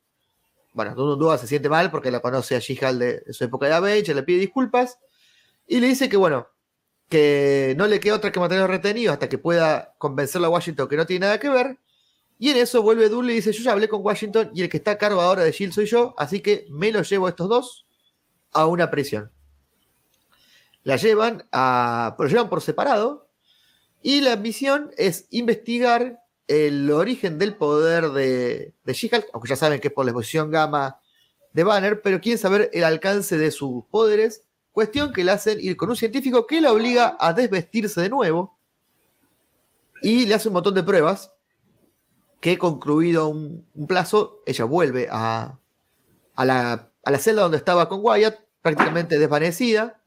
Bueno, 0.74 0.94
Dugan 0.94 1.40
se 1.40 1.48
siente 1.48 1.70
mal 1.70 1.90
porque 1.90 2.12
la 2.12 2.20
conoce 2.20 2.58
a 2.58 2.60
She-Hulk 2.60 2.98
de, 2.98 3.34
su 3.34 3.46
época 3.46 3.68
de 3.68 3.76
Avenge, 3.76 4.14
le 4.14 4.24
pide 4.24 4.40
disculpas, 4.40 5.00
y 5.66 5.80
le 5.80 5.88
dice 5.88 6.10
que, 6.10 6.18
bueno, 6.18 6.50
que 7.08 7.76
no 7.78 7.88
le 7.88 8.02
queda 8.02 8.16
otra 8.16 8.34
que 8.34 8.42
mantenerlo 8.42 8.68
retenido 8.68 9.14
hasta 9.14 9.30
que 9.30 9.38
pueda 9.38 9.96
convencerlo 9.98 10.48
a 10.48 10.50
Washington 10.50 10.90
que 10.90 10.98
no 10.98 11.06
tiene 11.06 11.28
nada 11.28 11.40
que 11.40 11.48
ver. 11.48 11.80
Y 12.38 12.50
en 12.50 12.58
eso 12.58 12.82
vuelve 12.82 13.08
Dudley 13.08 13.36
y 13.36 13.36
dice, 13.38 13.54
yo 13.54 13.64
ya 13.64 13.72
hablé 13.72 13.88
con 13.88 14.04
Washington 14.04 14.52
y 14.54 14.64
el 14.64 14.70
que 14.70 14.78
está 14.78 14.92
a 14.92 14.98
cargo 14.98 15.22
ahora 15.22 15.44
de 15.44 15.52
S.H.I.E.L.D. 15.52 15.76
soy 15.76 15.86
yo, 15.86 16.14
así 16.18 16.42
que 16.42 16.66
me 16.70 16.92
los 16.92 17.10
llevo 17.10 17.28
a 17.28 17.30
estos 17.30 17.48
dos 17.48 17.86
a 18.52 18.68
una 18.68 18.90
prisión. 18.92 19.32
La 20.84 20.96
llevan 20.96 21.48
a, 21.52 22.16
lo 22.18 22.28
llevan 22.28 22.50
por 22.50 22.62
separado 22.62 23.30
y 24.02 24.22
la 24.22 24.36
misión 24.36 24.92
es 24.98 25.28
investigar 25.30 26.24
el 26.48 26.92
origen 26.92 27.38
del 27.38 27.56
poder 27.56 28.10
de, 28.10 28.74
de 28.84 28.94
She-Hulk, 28.94 29.28
aunque 29.34 29.50
ya 29.50 29.56
saben 29.56 29.80
que 29.80 29.90
es 29.90 29.94
por 29.94 30.06
la 30.06 30.12
exposición 30.12 30.52
gamma 30.52 31.00
de 31.54 31.64
Banner, 31.64 32.02
pero 32.02 32.20
quieren 32.20 32.40
saber 32.40 32.70
el 32.74 32.84
alcance 32.84 33.38
de 33.38 33.52
sus 33.52 33.86
poderes 33.86 34.44
Cuestión 34.72 35.12
que 35.12 35.24
le 35.24 35.32
hacen 35.32 35.60
ir 35.60 35.76
con 35.76 35.90
un 35.90 35.98
científico 35.98 36.48
que 36.48 36.62
la 36.62 36.72
obliga 36.72 37.18
a 37.20 37.34
desvestirse 37.34 38.00
de 38.00 38.10
nuevo 38.10 38.58
y 40.02 40.26
le 40.26 40.34
hace 40.34 40.48
un 40.48 40.54
montón 40.54 40.74
de 40.74 40.84
pruebas 40.84 41.34
que 42.40 42.58
concluido 42.58 43.28
un, 43.28 43.68
un 43.76 43.88
plazo, 43.88 44.42
ella 44.46 44.64
vuelve 44.66 45.08
a, 45.12 45.60
a, 46.36 46.46
la, 46.46 46.91
a 47.04 47.12
la 47.12 47.18
celda 47.20 47.44
donde 47.44 47.58
estaba 47.58 47.90
con 47.90 48.00
Wyatt, 48.02 48.40
prácticamente 48.62 49.18
desvanecida. 49.20 50.02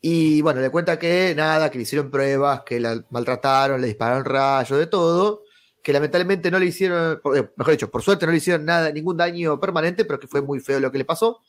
Y 0.00 0.42
bueno, 0.42 0.60
le 0.60 0.70
cuenta 0.70 0.98
que 0.98 1.34
nada, 1.36 1.70
que 1.70 1.78
le 1.78 1.82
hicieron 1.82 2.10
pruebas, 2.10 2.62
que 2.62 2.80
la 2.80 3.04
maltrataron, 3.10 3.80
le 3.80 3.86
dispararon 3.88 4.24
rayos, 4.24 4.78
de 4.78 4.86
todo, 4.86 5.42
que 5.82 5.92
lamentablemente 5.92 6.50
no 6.50 6.58
le 6.58 6.66
hicieron, 6.66 7.20
eh, 7.36 7.48
mejor 7.56 7.72
dicho, 7.72 7.90
por 7.90 8.02
suerte 8.02 8.26
no 8.26 8.32
le 8.32 8.38
hicieron 8.38 8.64
nada, 8.64 8.90
ningún 8.90 9.16
daño 9.16 9.60
permanente, 9.60 10.04
pero 10.04 10.18
que 10.18 10.26
fue 10.26 10.42
muy 10.42 10.60
feo 10.60 10.80
lo 10.80 10.90
que 10.90 10.98
le 10.98 11.04
pasó 11.04 11.40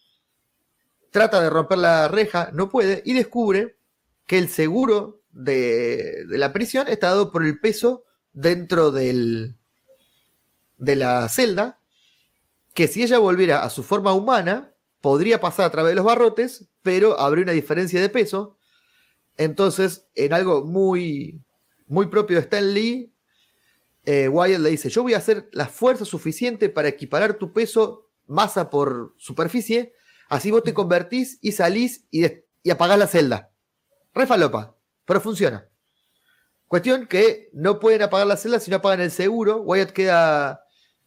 trata 1.14 1.42
de 1.42 1.50
romper 1.50 1.78
la 1.78 2.08
reja, 2.10 2.50
no 2.54 2.70
puede, 2.70 3.02
y 3.06 3.14
descubre 3.14 3.78
que 4.26 4.40
el 4.40 4.50
seguro 4.50 5.22
de, 5.32 6.26
la 6.28 6.52
prisión 6.52 6.88
está 6.88 7.10
dado 7.10 7.32
por 7.32 7.46
el 7.46 7.60
peso 7.60 8.04
dentro 8.34 8.92
de 8.92 9.54
la 10.78 11.30
celda, 11.30 11.80
que 12.74 12.88
si 12.88 13.04
ella 13.04 13.20
volviera 13.20 13.64
a 13.64 13.70
su 13.70 13.84
forma 13.84 14.14
humana, 14.14 14.74
podría 15.02 15.40
pasar 15.40 15.66
a 15.66 15.72
través 15.72 15.92
de 15.92 15.96
los 15.96 16.06
barrotes, 16.06 16.70
pero 16.82 17.20
habría 17.20 17.44
una 17.44 17.52
diferencia 17.52 18.02
de 18.02 18.10
peso. 18.10 18.58
Entonces, 19.38 20.08
en 20.16 20.34
algo 20.34 20.64
muy, 20.64 21.42
muy 21.88 22.08
propio 22.08 22.38
de 22.38 22.44
Stan 22.44 22.74
Lee, 22.74 23.14
eh, 24.06 24.28
Wyatt 24.28 24.60
le 24.60 24.70
dice, 24.70 24.90
yo 24.90 25.04
voy 25.04 25.14
a 25.14 25.18
hacer 25.18 25.50
la 25.54 25.68
fuerza 25.68 26.06
suficiente 26.06 26.70
para 26.70 26.90
equiparar 26.90 27.36
tu 27.36 27.54
peso, 27.54 28.10
masa 28.28 28.70
por 28.70 29.14
superficie, 29.18 29.94
Así 30.34 30.50
vos 30.50 30.64
te 30.64 30.74
convertís 30.74 31.38
y 31.42 31.52
salís 31.52 32.08
y, 32.10 32.26
y 32.64 32.72
apagás 32.72 32.98
la 32.98 33.06
celda. 33.06 33.52
Re 34.16 34.26
falopa, 34.26 34.76
pero 35.06 35.22
funciona. 35.22 35.70
Cuestión 36.68 37.06
que 37.06 37.52
no 37.54 37.80
pueden 37.80 38.02
apagar 38.02 38.26
la 38.26 38.36
celda 38.36 38.60
si 38.60 38.72
no 38.72 38.78
apagan 38.78 39.02
el 39.02 39.12
seguro. 39.12 39.62
Wyatt 39.62 39.92
queda 39.92 40.63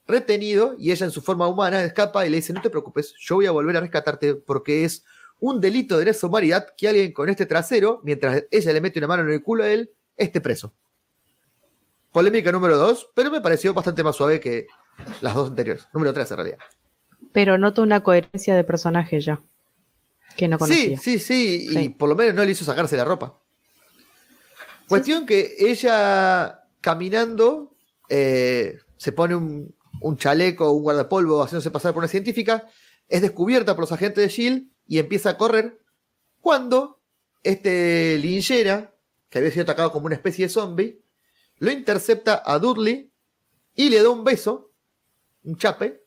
retenido 0.07 0.75
y 0.79 0.93
ella 0.93 1.07
en 1.07 1.13
su 1.13 1.21
forma 1.23 1.49
humana 1.49 1.83
escapa 1.83 2.27
y 2.27 2.31
le 2.31 2.37
dice, 2.37 2.53
no 2.53 2.63
te 2.63 2.71
preocupes, 2.71 3.15
yo 3.19 3.37
voy 3.37 3.47
a 3.47 3.51
volver 3.51 3.77
a 3.77 3.81
rescatarte 3.81 4.35
porque 4.35 4.85
es 4.85 5.05
un 5.41 5.61
delito 5.61 5.99
de 5.99 6.07
lesa 6.07 6.27
humanidad 6.27 6.69
que 6.77 6.89
alguien 6.89 7.13
con 7.13 7.29
este 7.29 7.47
trasero, 7.47 8.01
mientras 8.05 8.45
ella 8.51 8.73
le 8.73 8.81
mete 8.81 8.99
una 8.99 9.09
mano 9.09 9.23
en 9.25 9.31
el 9.31 9.43
culo 9.43 9.65
a 9.65 9.69
él, 9.69 9.91
esté 10.17 10.41
preso. 10.41 10.73
Polémica 12.13 12.51
número 12.51 12.79
2, 12.79 13.11
pero 13.15 13.31
me 13.31 13.41
pareció 13.41 13.75
bastante 13.75 14.03
más 14.03 14.17
suave 14.17 14.41
que 14.41 14.67
las 15.21 15.35
dos 15.35 15.51
anteriores. 15.51 15.87
Número 15.93 16.15
3 16.15 16.31
en 16.31 16.37
realidad. 16.37 16.59
Pero 17.33 17.59
noto 17.59 17.83
una 17.83 18.03
coherencia 18.03 18.57
de 18.57 18.65
personaje 18.65 19.21
ya. 19.21 19.43
Que 20.37 20.49
no 20.49 20.59
conocía. 20.59 20.97
Sí, 20.99 21.19
sí, 21.19 21.19
sí, 21.19 21.69
Sí. 21.69 21.79
y 21.79 21.89
por 21.91 22.09
lo 22.09 22.15
menos 22.15 22.35
no 22.35 22.45
le 22.45 22.53
hizo 22.53 22.65
sacarse 22.65 22.97
la 22.97 23.05
ropa. 23.05 23.39
Cuestión 24.89 25.27
que 25.27 25.57
ella 25.59 26.63
caminando 26.81 27.75
eh, 28.09 28.79
se 28.97 29.13
pone 29.13 29.35
un, 29.35 29.75
un 30.01 30.17
chaleco, 30.17 30.71
un 30.73 30.83
guardapolvo 30.83 31.43
haciéndose 31.43 31.71
pasar 31.71 31.93
por 31.93 32.01
una 32.01 32.09
científica, 32.09 32.69
es 33.09 33.23
descubierta 33.23 33.75
por 33.75 33.83
los 33.83 33.93
agentes 33.93 34.25
de 34.25 34.29
Shield 34.29 34.69
y 34.87 34.99
empieza 34.99 35.31
a 35.31 35.39
correr 35.39 35.81
cuando 36.41 37.01
este 37.43 38.19
linchera, 38.19 38.95
que 39.29 39.39
había 39.39 39.51
sido 39.51 39.63
atacado 39.65 39.93
como 39.93 40.07
una 40.07 40.17
especie 40.17 40.47
de 40.47 40.49
zombie, 40.49 41.01
lo 41.59 41.71
intercepta 41.71 42.43
a 42.45 42.59
Dudley 42.59 43.11
y 43.75 43.89
le 43.89 44.03
da 44.03 44.11
un 44.11 44.25
beso, 44.25 44.73
un 45.45 45.57
chape, 45.57 46.05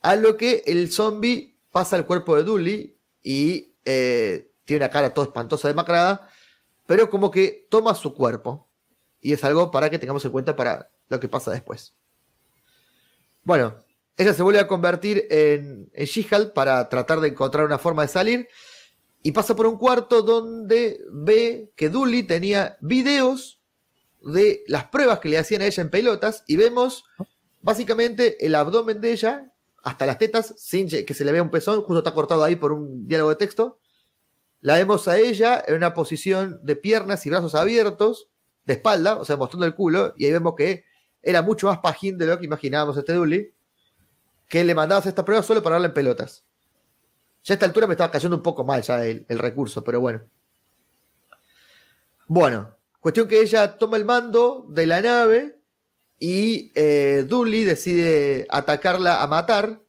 a 0.00 0.16
lo 0.16 0.36
que 0.36 0.62
el 0.66 0.90
zombie 0.90 1.56
pasa 1.70 1.96
al 1.96 2.06
cuerpo 2.06 2.36
de 2.36 2.42
Dudley 2.42 2.96
y 3.22 3.74
eh, 3.84 4.52
tiene 4.64 4.84
una 4.84 4.90
cara 4.90 5.14
toda 5.14 5.26
espantosa, 5.26 5.68
demacrada, 5.68 6.28
pero 6.86 7.08
como 7.10 7.30
que 7.30 7.66
toma 7.70 7.94
su 7.94 8.14
cuerpo. 8.14 8.68
Y 9.20 9.32
es 9.32 9.42
algo 9.44 9.70
para 9.70 9.88
que 9.88 9.98
tengamos 9.98 10.24
en 10.24 10.32
cuenta 10.32 10.54
para 10.54 10.90
lo 11.08 11.18
que 11.18 11.28
pasa 11.28 11.50
después. 11.50 11.94
Bueno, 13.44 13.76
ella 14.16 14.32
se 14.32 14.42
vuelve 14.42 14.60
a 14.60 14.66
convertir 14.66 15.26
en, 15.30 15.90
en 15.92 16.04
She-Hulk 16.06 16.52
para 16.52 16.88
tratar 16.88 17.20
de 17.20 17.28
encontrar 17.28 17.66
una 17.66 17.78
forma 17.78 18.02
de 18.02 18.08
salir. 18.08 18.48
Y 19.22 19.32
pasa 19.32 19.56
por 19.56 19.66
un 19.66 19.78
cuarto 19.78 20.22
donde 20.22 21.00
ve 21.10 21.72
que 21.76 21.88
Dudley 21.88 22.24
tenía 22.24 22.76
videos 22.80 23.60
de 24.20 24.64
las 24.66 24.86
pruebas 24.86 25.18
que 25.20 25.28
le 25.28 25.38
hacían 25.38 25.62
a 25.62 25.66
ella 25.66 25.82
en 25.82 25.90
pelotas. 25.90 26.44
Y 26.46 26.56
vemos 26.56 27.04
básicamente 27.62 28.44
el 28.44 28.54
abdomen 28.54 29.00
de 29.00 29.12
ella 29.12 29.50
hasta 29.82 30.06
las 30.06 30.18
tetas, 30.18 30.54
sin 30.56 30.88
que 30.88 31.14
se 31.14 31.24
le 31.24 31.32
vea 31.32 31.42
un 31.42 31.50
pezón, 31.50 31.82
justo 31.82 31.98
está 31.98 32.12
cortado 32.12 32.42
ahí 32.42 32.56
por 32.56 32.72
un 32.72 33.06
diálogo 33.06 33.30
de 33.30 33.36
texto. 33.36 33.78
La 34.60 34.76
vemos 34.76 35.08
a 35.08 35.18
ella 35.18 35.62
en 35.66 35.74
una 35.74 35.92
posición 35.92 36.58
de 36.62 36.74
piernas 36.74 37.26
y 37.26 37.30
brazos 37.30 37.54
abiertos, 37.54 38.30
de 38.64 38.74
espalda, 38.74 39.16
o 39.16 39.26
sea, 39.26 39.36
mostrando 39.36 39.66
el 39.66 39.74
culo, 39.74 40.14
y 40.16 40.24
ahí 40.24 40.32
vemos 40.32 40.54
que 40.56 40.84
era 41.24 41.42
mucho 41.42 41.66
más 41.66 41.78
pajín 41.78 42.18
de 42.18 42.26
lo 42.26 42.38
que 42.38 42.44
imaginábamos 42.46 42.96
este 42.96 43.12
Dully, 43.12 43.52
que 44.48 44.64
le 44.64 44.74
mandabas 44.74 45.06
esta 45.06 45.24
prueba 45.24 45.42
solo 45.42 45.62
para 45.62 45.74
darle 45.74 45.88
en 45.88 45.94
pelotas. 45.94 46.44
Ya 47.42 47.52
a 47.52 47.56
esta 47.56 47.66
altura 47.66 47.86
me 47.86 47.94
estaba 47.94 48.10
cayendo 48.10 48.36
un 48.36 48.42
poco 48.42 48.64
mal 48.64 48.82
ya 48.82 49.04
el, 49.04 49.26
el 49.28 49.38
recurso, 49.38 49.82
pero 49.82 50.00
bueno. 50.00 50.22
Bueno, 52.26 52.76
cuestión 53.00 53.28
que 53.28 53.40
ella 53.40 53.76
toma 53.76 53.96
el 53.96 54.04
mando 54.04 54.66
de 54.68 54.86
la 54.86 55.02
nave 55.02 55.58
y 56.18 56.72
eh, 56.74 57.26
Dudley 57.28 57.64
decide 57.64 58.46
atacarla 58.48 59.22
a 59.22 59.26
matar, 59.26 59.82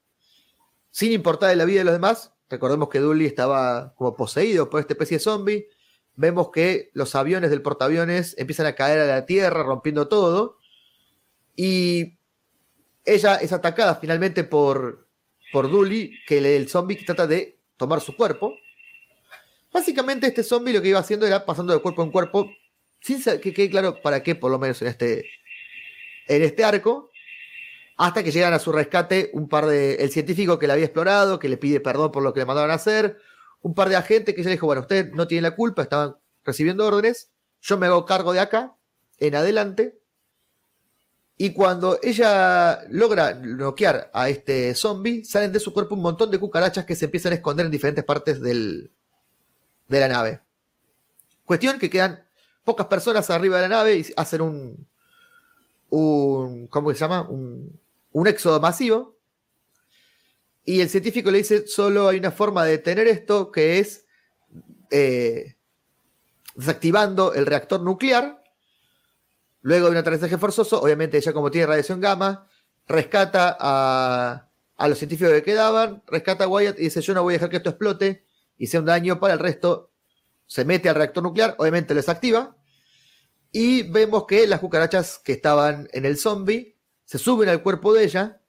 sin 0.92 1.14
importar 1.14 1.56
la 1.56 1.66
vida 1.66 1.80
de 1.80 1.86
los 1.86 1.94
demás. 1.94 2.34
Recordemos 2.50 2.90
que 2.90 3.00
Dudley 3.00 3.26
estaba 3.26 3.94
como 3.96 4.16
poseído 4.16 4.70
por 4.70 4.82
esta 4.82 4.94
especie 4.94 5.18
de 5.18 5.24
zombie. 5.24 5.68
Vemos 6.16 6.50
que 6.52 6.90
los 6.94 7.16
aviones 7.16 7.50
del 7.50 7.62
portaaviones 7.62 8.36
empiezan 8.38 8.66
a 8.66 8.76
caer 8.76 9.00
a 9.00 9.06
la 9.06 9.26
tierra, 9.26 9.64
rompiendo 9.64 10.08
todo. 10.08 10.58
Y 11.56 12.18
ella 13.06 13.36
es 13.36 13.54
atacada 13.54 13.96
finalmente 13.96 14.44
por, 14.44 15.08
por 15.52 15.70
Dudley, 15.70 16.12
que 16.28 16.38
el 16.58 16.68
zombie 16.68 17.04
trata 17.06 17.28
de 17.28 17.60
tomar 17.78 18.02
su 18.02 18.16
cuerpo. 18.16 18.56
Básicamente 19.72 20.28
este 20.28 20.44
zombie 20.44 20.74
lo 20.74 20.82
que 20.82 20.90
iba 20.90 21.00
haciendo 21.00 21.28
era 21.28 21.46
pasando 21.46 21.74
de 21.74 21.82
cuerpo 21.82 22.04
en 22.04 22.12
cuerpo, 22.12 22.50
sin 23.02 23.22
que 23.24 23.54
quede 23.54 23.70
claro 23.70 24.02
para 24.02 24.24
qué, 24.24 24.36
por 24.36 24.50
lo 24.50 24.58
menos 24.58 24.82
en 24.82 24.88
este, 24.88 25.26
en 26.28 26.42
este 26.42 26.64
arco, 26.64 27.12
hasta 27.98 28.24
que 28.24 28.32
llegan 28.32 28.54
a 28.54 28.60
su 28.60 28.72
rescate 28.72 29.30
un 29.34 29.48
par 29.48 29.66
de, 29.66 29.96
el 29.96 30.12
científico 30.12 30.60
que 30.60 30.68
la 30.68 30.74
había 30.74 30.86
explorado, 30.86 31.40
que 31.40 31.50
le 31.50 31.58
pide 31.58 31.80
perdón 31.80 32.12
por 32.12 32.24
lo 32.24 32.34
que 32.34 32.40
le 32.40 32.46
mandaron 32.46 32.72
a 32.72 32.76
hacer, 32.76 33.18
un 33.62 33.74
par 33.74 33.90
de 33.90 33.96
agentes 33.96 34.36
que 34.36 34.44
ya 34.44 34.50
le 34.50 34.56
dijo, 34.56 34.66
bueno, 34.66 34.82
usted 34.82 35.12
no 35.12 35.28
tiene 35.28 35.44
la 35.44 35.56
culpa, 35.56 35.84
estaban 35.84 36.16
recibiendo 36.44 36.86
órdenes, 36.86 37.32
yo 37.62 37.78
me 37.78 37.88
hago 37.88 38.06
cargo 38.06 38.34
de 38.34 38.40
acá, 38.40 38.76
en 39.18 39.36
adelante, 39.36 39.98
y 41.38 41.52
cuando 41.52 42.00
ella 42.02 42.86
logra 42.90 43.34
noquear 43.34 44.10
a 44.14 44.30
este 44.30 44.74
zombie, 44.74 45.26
salen 45.26 45.52
de 45.52 45.60
su 45.60 45.74
cuerpo 45.74 45.96
un 45.96 46.02
montón 46.02 46.32
de 46.32 46.40
cucarachas 46.40 46.86
que 46.86 46.96
se 46.96 47.06
empiezan 47.06 47.34
a 47.34 47.36
esconder 47.36 47.66
en 47.66 47.72
diferentes 47.72 48.06
partes 48.06 48.40
del, 48.40 48.90
de 49.88 50.00
la 50.00 50.08
nave. 50.08 50.42
Cuestión 51.44 51.78
que 51.78 51.90
quedan 51.90 52.24
pocas 52.64 52.88
personas 52.88 53.30
arriba 53.30 53.58
de 53.58 53.64
la 53.64 53.76
nave 53.76 53.98
y 53.98 54.06
hacen 54.16 54.42
un, 54.42 54.88
un 55.90 56.68
¿cómo 56.68 56.92
se 56.94 57.00
llama? 57.00 57.22
Un, 57.24 57.80
un 58.14 58.28
éxodo 58.28 58.62
masivo. 58.62 59.18
Y 60.64 60.80
el 60.80 60.90
científico 60.90 61.30
le 61.32 61.40
dice, 61.40 61.68
solo 61.68 62.08
hay 62.08 62.18
una 62.18 62.32
forma 62.32 62.64
de 62.64 62.72
detener 62.72 63.08
esto, 63.08 63.52
que 63.52 63.80
es 63.80 64.06
eh, 64.90 65.58
desactivando 66.56 67.34
el 67.34 67.46
reactor 67.46 67.82
nuclear. 67.82 68.42
Luego 69.66 69.88
de 69.88 69.94
un 69.94 69.98
aterrizaje 69.98 70.38
forzoso, 70.38 70.80
obviamente 70.80 71.18
ella 71.18 71.34
como 71.34 71.50
tiene 71.50 71.66
radiación 71.66 72.00
gamma, 72.00 72.48
rescata 72.88 73.58
a, 73.60 74.48
los 74.88 74.96
científicos 75.00 75.34
que 75.34 75.42
quedaban, 75.42 76.04
rescata 76.06 76.44
a 76.44 76.48
Wyatt 76.48 76.78
y 76.78 76.84
dice, 76.84 77.02
yo 77.02 77.16
no 77.16 77.24
voy 77.24 77.34
a 77.34 77.38
dejar 77.38 77.50
que 77.50 77.58
esto 77.58 77.72
explote 77.72 78.24
y 78.60 78.68
sea 78.68 78.82
un 78.82 78.86
daño 78.86 79.20
para 79.20 79.34
el 79.34 79.40
resto, 79.40 79.90
se 80.46 80.66
mete 80.66 80.88
al 80.88 80.94
reactor 80.94 81.24
nuclear, 81.24 81.56
obviamente 81.58 81.96
lo 81.96 81.98
desactiva, 81.98 82.56
y 83.52 83.90
vemos 83.90 84.28
que 84.28 84.46
las 84.46 84.60
cucarachas 84.60 85.18
que 85.18 85.32
estaban 85.32 85.88
en 85.94 86.06
el 86.06 86.20
zombie 86.20 86.78
se 87.04 87.18
suben 87.18 87.50
al 87.50 87.64
cuerpo 87.64 87.92
de 87.92 88.04
ella 88.04 88.42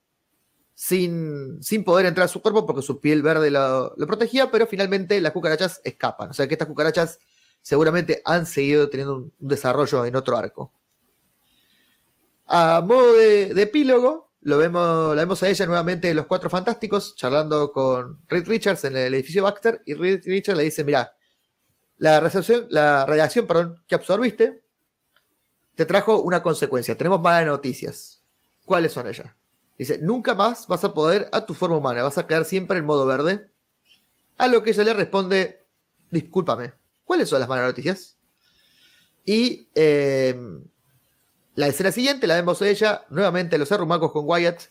sin, 0.75 1.63
sin 1.63 1.83
poder 1.83 2.05
entrar 2.05 2.25
a 2.25 2.27
su 2.27 2.43
cuerpo 2.43 2.67
porque 2.67 2.83
su 2.83 2.99
piel 2.99 3.23
verde 3.23 3.49
lo, 3.49 3.95
protegía, 4.05 4.51
pero 4.51 4.67
finalmente 4.67 5.19
las 5.19 5.31
cucarachas 5.31 5.81
escapan. 5.83 6.29
O 6.29 6.33
sea 6.33 6.47
que 6.47 6.53
estas 6.53 6.67
cucarachas 6.67 7.17
seguramente 7.63 8.21
han 8.23 8.45
seguido 8.45 8.87
teniendo 8.87 9.15
un, 9.15 9.33
desarrollo 9.39 10.05
en 10.05 10.15
otro 10.15 10.37
arco. 10.37 10.76
A 12.47 12.81
modo 12.81 13.13
de, 13.13 13.61
epílogo, 13.61 14.31
lo 14.41 14.57
vemos, 14.57 15.15
la 15.15 15.21
vemos 15.21 15.43
a 15.43 15.49
ella 15.49 15.65
nuevamente 15.65 16.09
en 16.09 16.15
Los 16.15 16.27
Cuatro 16.27 16.49
Fantásticos, 16.49 17.15
charlando 17.15 17.71
con 17.73 18.21
Reed 18.27 18.47
Richards 18.47 18.85
en 18.85 18.95
el 18.95 19.13
edificio 19.13 19.43
Baxter, 19.43 19.81
y 19.85 19.93
Reed 19.93 20.21
Richards 20.25 20.57
le 20.57 20.63
dice, 20.63 20.85
mira, 20.85 21.13
la, 21.97 22.21
recepción, 22.21 22.67
la 22.69 23.05
radiación 23.05 23.47
perdón, 23.47 23.83
que 23.85 23.95
absorbiste 23.95 24.63
te 25.75 25.85
trajo 25.85 26.21
una 26.21 26.41
consecuencia. 26.41 26.97
Tenemos 26.97 27.21
malas 27.21 27.45
noticias. 27.45 28.23
¿Cuáles 28.65 28.93
son 28.93 29.07
ellas? 29.07 29.27
Dice, 29.77 29.99
nunca 30.01 30.33
más 30.33 30.67
vas 30.67 30.83
a 30.83 30.93
poder 30.93 31.29
a 31.31 31.45
tu 31.45 31.53
forma 31.53 31.77
humana, 31.77 32.01
vas 32.01 32.17
a 32.17 32.25
quedar 32.25 32.45
siempre 32.45 32.79
en 32.79 32.85
modo 32.85 33.05
verde. 33.05 33.51
A 34.37 34.47
lo 34.47 34.63
que 34.63 34.71
ella 34.71 34.85
le 34.85 34.93
responde, 34.93 35.65
discúlpame, 36.09 36.73
¿cuáles 37.03 37.29
son 37.29 37.39
las 37.39 37.49
malas 37.49 37.67
noticias? 37.67 38.17
Y 39.23 39.69
eh, 39.75 40.35
la 41.57 41.65
escena 41.65 41.91
siguiente 41.91 42.27
la 42.27 42.35
vemos 42.35 42.61
ella 42.61 43.03
nuevamente 43.09 43.57
los 43.57 43.71
arrumacos 43.71 44.11
con 44.11 44.25
Wyatt 44.27 44.61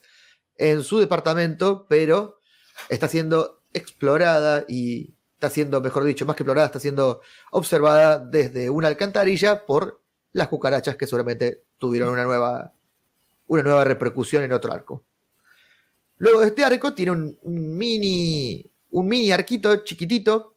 en 0.57 0.85
su 0.85 1.01
departamento, 1.01 1.85
pero 1.88 2.40
está 2.88 3.09
siendo 3.09 3.61
explorada 3.72 4.64
y 4.68 5.16
está 5.35 5.51
siendo, 5.51 5.81
mejor 5.81 6.05
dicho, 6.05 6.25
más 6.27 6.37
que 6.37 6.44
explorada, 6.44 6.66
está 6.66 6.79
siendo 6.79 7.22
observada 7.51 8.20
desde 8.20 8.70
una 8.70 8.87
alcantarilla 8.87 9.66
por 9.66 10.01
las 10.33 10.46
cucarachas 10.46 10.94
que 10.94 11.09
seguramente 11.09 11.64
tuvieron 11.77 12.11
una 12.11 12.22
nueva, 12.22 12.72
una 13.49 13.64
nueva 13.64 13.83
repercusión 13.83 14.44
en 14.44 14.53
otro 14.53 14.72
arco. 14.72 15.05
Luego 16.18 16.40
de 16.40 16.46
este 16.46 16.64
arco 16.64 16.94
tiene 16.94 17.11
un, 17.11 17.37
mini, 17.42 18.64
un 18.90 19.09
mini 19.09 19.33
arquito 19.33 19.83
chiquitito 19.83 20.55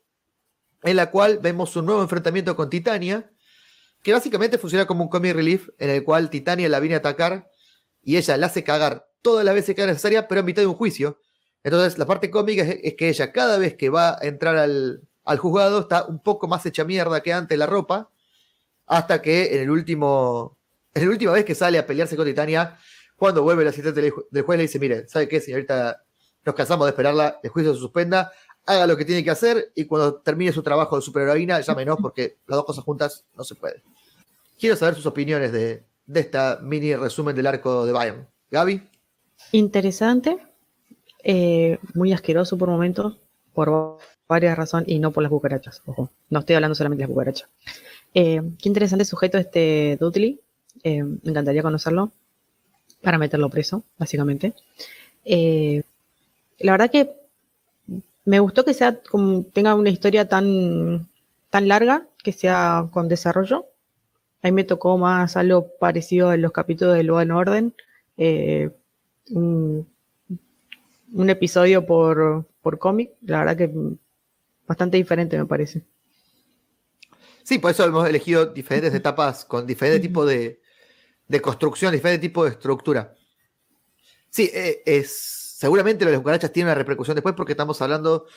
en 0.84 0.96
la 0.96 1.10
cual 1.10 1.40
vemos 1.40 1.76
un 1.76 1.88
nuevo 1.88 2.04
enfrentamiento 2.04 2.56
con 2.56 2.70
Titania, 2.70 3.32
que 4.02 4.14
básicamente 4.14 4.58
funciona 4.58 4.86
como 4.86 5.04
un 5.04 5.10
comic 5.10 5.34
relief 5.34 5.70
en 5.78 5.90
el 5.90 6.04
cual 6.04 6.30
Titania 6.30 6.70
la 6.70 6.80
viene 6.80 6.96
a 6.96 7.00
atacar 7.00 7.50
y 8.02 8.18
ella 8.18 8.38
la 8.38 8.48
hace 8.48 8.64
cagar 8.64 9.10
todas 9.22 9.44
las 9.46 9.54
veces 9.54 9.76
que 9.76 9.82
es 9.82 9.88
necesaria, 9.88 10.28
pero 10.28 10.40
en 10.40 10.46
mitad 10.46 10.62
de 10.62 10.68
un 10.68 10.76
juicio. 10.76 11.20
Entonces, 11.64 11.98
la 11.98 12.06
parte 12.06 12.32
cómica 12.32 12.64
es, 12.64 12.96
que 12.96 13.10
ella, 13.10 13.32
cada 13.32 13.58
vez 13.58 13.76
que 13.76 13.90
va 13.90 14.18
a 14.20 14.26
entrar 14.26 14.56
al, 14.56 15.02
juzgado, 15.38 15.82
está 15.82 16.06
un 16.06 16.20
poco 16.20 16.48
más 16.48 16.66
hecha 16.66 16.86
mierda 16.86 17.22
que 17.22 17.34
antes 17.34 17.58
la 17.58 17.66
ropa, 17.66 18.10
hasta 18.88 19.22
que 19.22 19.56
en 19.56 19.64
el 19.64 19.70
último, 19.70 20.58
en 20.94 21.06
la 21.06 21.12
última 21.12 21.34
vez 21.34 21.46
que 21.46 21.56
sale 21.56 21.78
a 21.78 21.86
pelearse 21.86 22.16
con 22.16 22.26
Titania, 22.26 22.78
cuando 23.16 23.44
vuelve 23.44 23.64
el 23.64 23.70
asistente 23.70 24.02
del 24.02 24.12
juez, 24.44 24.58
le 24.58 24.64
dice: 24.64 24.80
Mire, 24.80 25.08
¿sabe 25.08 25.28
qué, 25.28 25.42
señorita? 25.42 26.04
Nos 26.46 26.56
cansamos 26.56 26.88
de 26.88 26.92
esperarla, 26.92 27.40
el 27.44 27.50
juicio 27.50 27.74
se 27.74 27.80
suspenda, 27.80 28.32
haga 28.66 28.88
lo 28.88 28.96
que 28.96 29.06
tiene 29.06 29.24
que 29.24 29.32
hacer 29.32 29.72
y 29.76 29.86
cuando 29.86 30.16
termine 30.16 30.52
su 30.52 30.62
trabajo 30.62 30.96
de 30.96 31.02
superheroína, 31.02 31.60
llámenos 31.62 31.98
porque 32.02 32.38
las 32.48 32.58
dos 32.58 32.66
cosas 32.66 32.84
juntas 32.84 33.26
no 33.36 33.44
se 33.44 33.56
puede. 33.56 33.82
Quiero 34.60 34.76
saber 34.76 34.96
sus 34.96 35.06
opiniones 35.06 35.52
de, 35.52 35.84
esta 36.14 36.60
mini 36.62 36.96
resumen 36.96 37.36
del 37.36 37.48
arco 37.48 37.86
de 37.86 37.92
Bayern. 37.92 38.28
Gaby. 38.52 38.82
Interesante, 39.52 40.38
eh, 41.24 41.78
muy 41.94 42.14
asqueroso 42.14 42.58
por 42.58 42.70
momentos, 42.70 43.18
por 43.54 43.98
varias 44.28 44.58
razones, 44.58 44.90
y 44.90 45.00
no 45.00 45.12
por 45.12 45.24
las 45.24 45.32
cucarachas, 45.32 45.82
ojo, 45.86 46.12
no 46.30 46.40
estoy 46.40 46.56
hablando 46.56 46.76
solamente 46.76 47.04
de 47.04 47.08
las 47.08 47.14
cucarachas. 47.14 47.50
Eh, 48.14 48.42
qué 48.62 48.70
interesante 48.70 49.06
sujeto 49.06 49.38
este 49.38 49.98
Dudley, 50.00 50.40
eh, 50.84 51.04
me 51.04 51.20
encantaría 51.24 51.62
conocerlo 51.62 52.12
para 53.02 53.18
meterlo 53.18 53.50
preso, 53.50 53.84
básicamente. 53.98 54.54
la 55.26 56.72
verdad 56.72 56.92
que 56.92 57.19
me 58.26 58.40
gustó 58.40 58.66
que 58.66 58.74
sea 58.74 59.02
como, 59.02 59.44
tenga 59.46 59.76
una 59.76 59.90
historia 59.90 60.28
tan, 60.28 61.10
tan 61.50 61.68
larga, 61.68 62.08
que 62.24 62.32
sea 62.32 62.90
con 62.92 63.08
desarrollo. 63.08 63.68
A 64.42 64.48
mí 64.48 64.52
me 64.52 64.64
tocó 64.64 64.98
más 64.98 65.36
algo 65.36 65.72
parecido 65.80 66.34
en 66.34 66.42
los 66.42 66.52
capítulos 66.52 66.96
de 66.96 67.04
Law 67.04 67.18
Orden. 67.38 67.74
Eh, 68.18 68.70
un, 69.32 69.88
episodio 71.28 71.86
por, 71.86 72.48
cómic, 72.78 73.12
la 73.22 73.40
verdad 73.40 73.58
que 73.58 73.72
bastante 74.68 74.98
diferente 74.98 75.38
me 75.38 75.46
parece. 75.46 75.84
Sí, 77.44 77.58
por 77.58 77.72
eso 77.72 77.84
hemos 77.84 78.08
elegido 78.08 78.46
diferentes 78.46 78.94
etapas 78.94 79.44
con 79.44 79.66
diferentes 79.66 80.02
tipos 80.02 80.28
de, 80.28 80.62
de 81.28 81.42
construcción, 81.42 81.92
diferentes 81.92 82.22
tipos 82.22 82.46
de 82.46 82.52
estructura. 82.52 83.16
Sí, 84.30 84.52
eh, 84.54 84.84
es 84.86 85.39
seguramente 85.60 86.06
los 86.06 86.16
cucarachas 86.16 86.54
tienen 86.54 86.70
una 86.70 86.76
repercusión 86.76 87.16
después 87.16 87.36
porque 87.36 87.52
estamos 87.52 87.82
hablando 87.82 88.28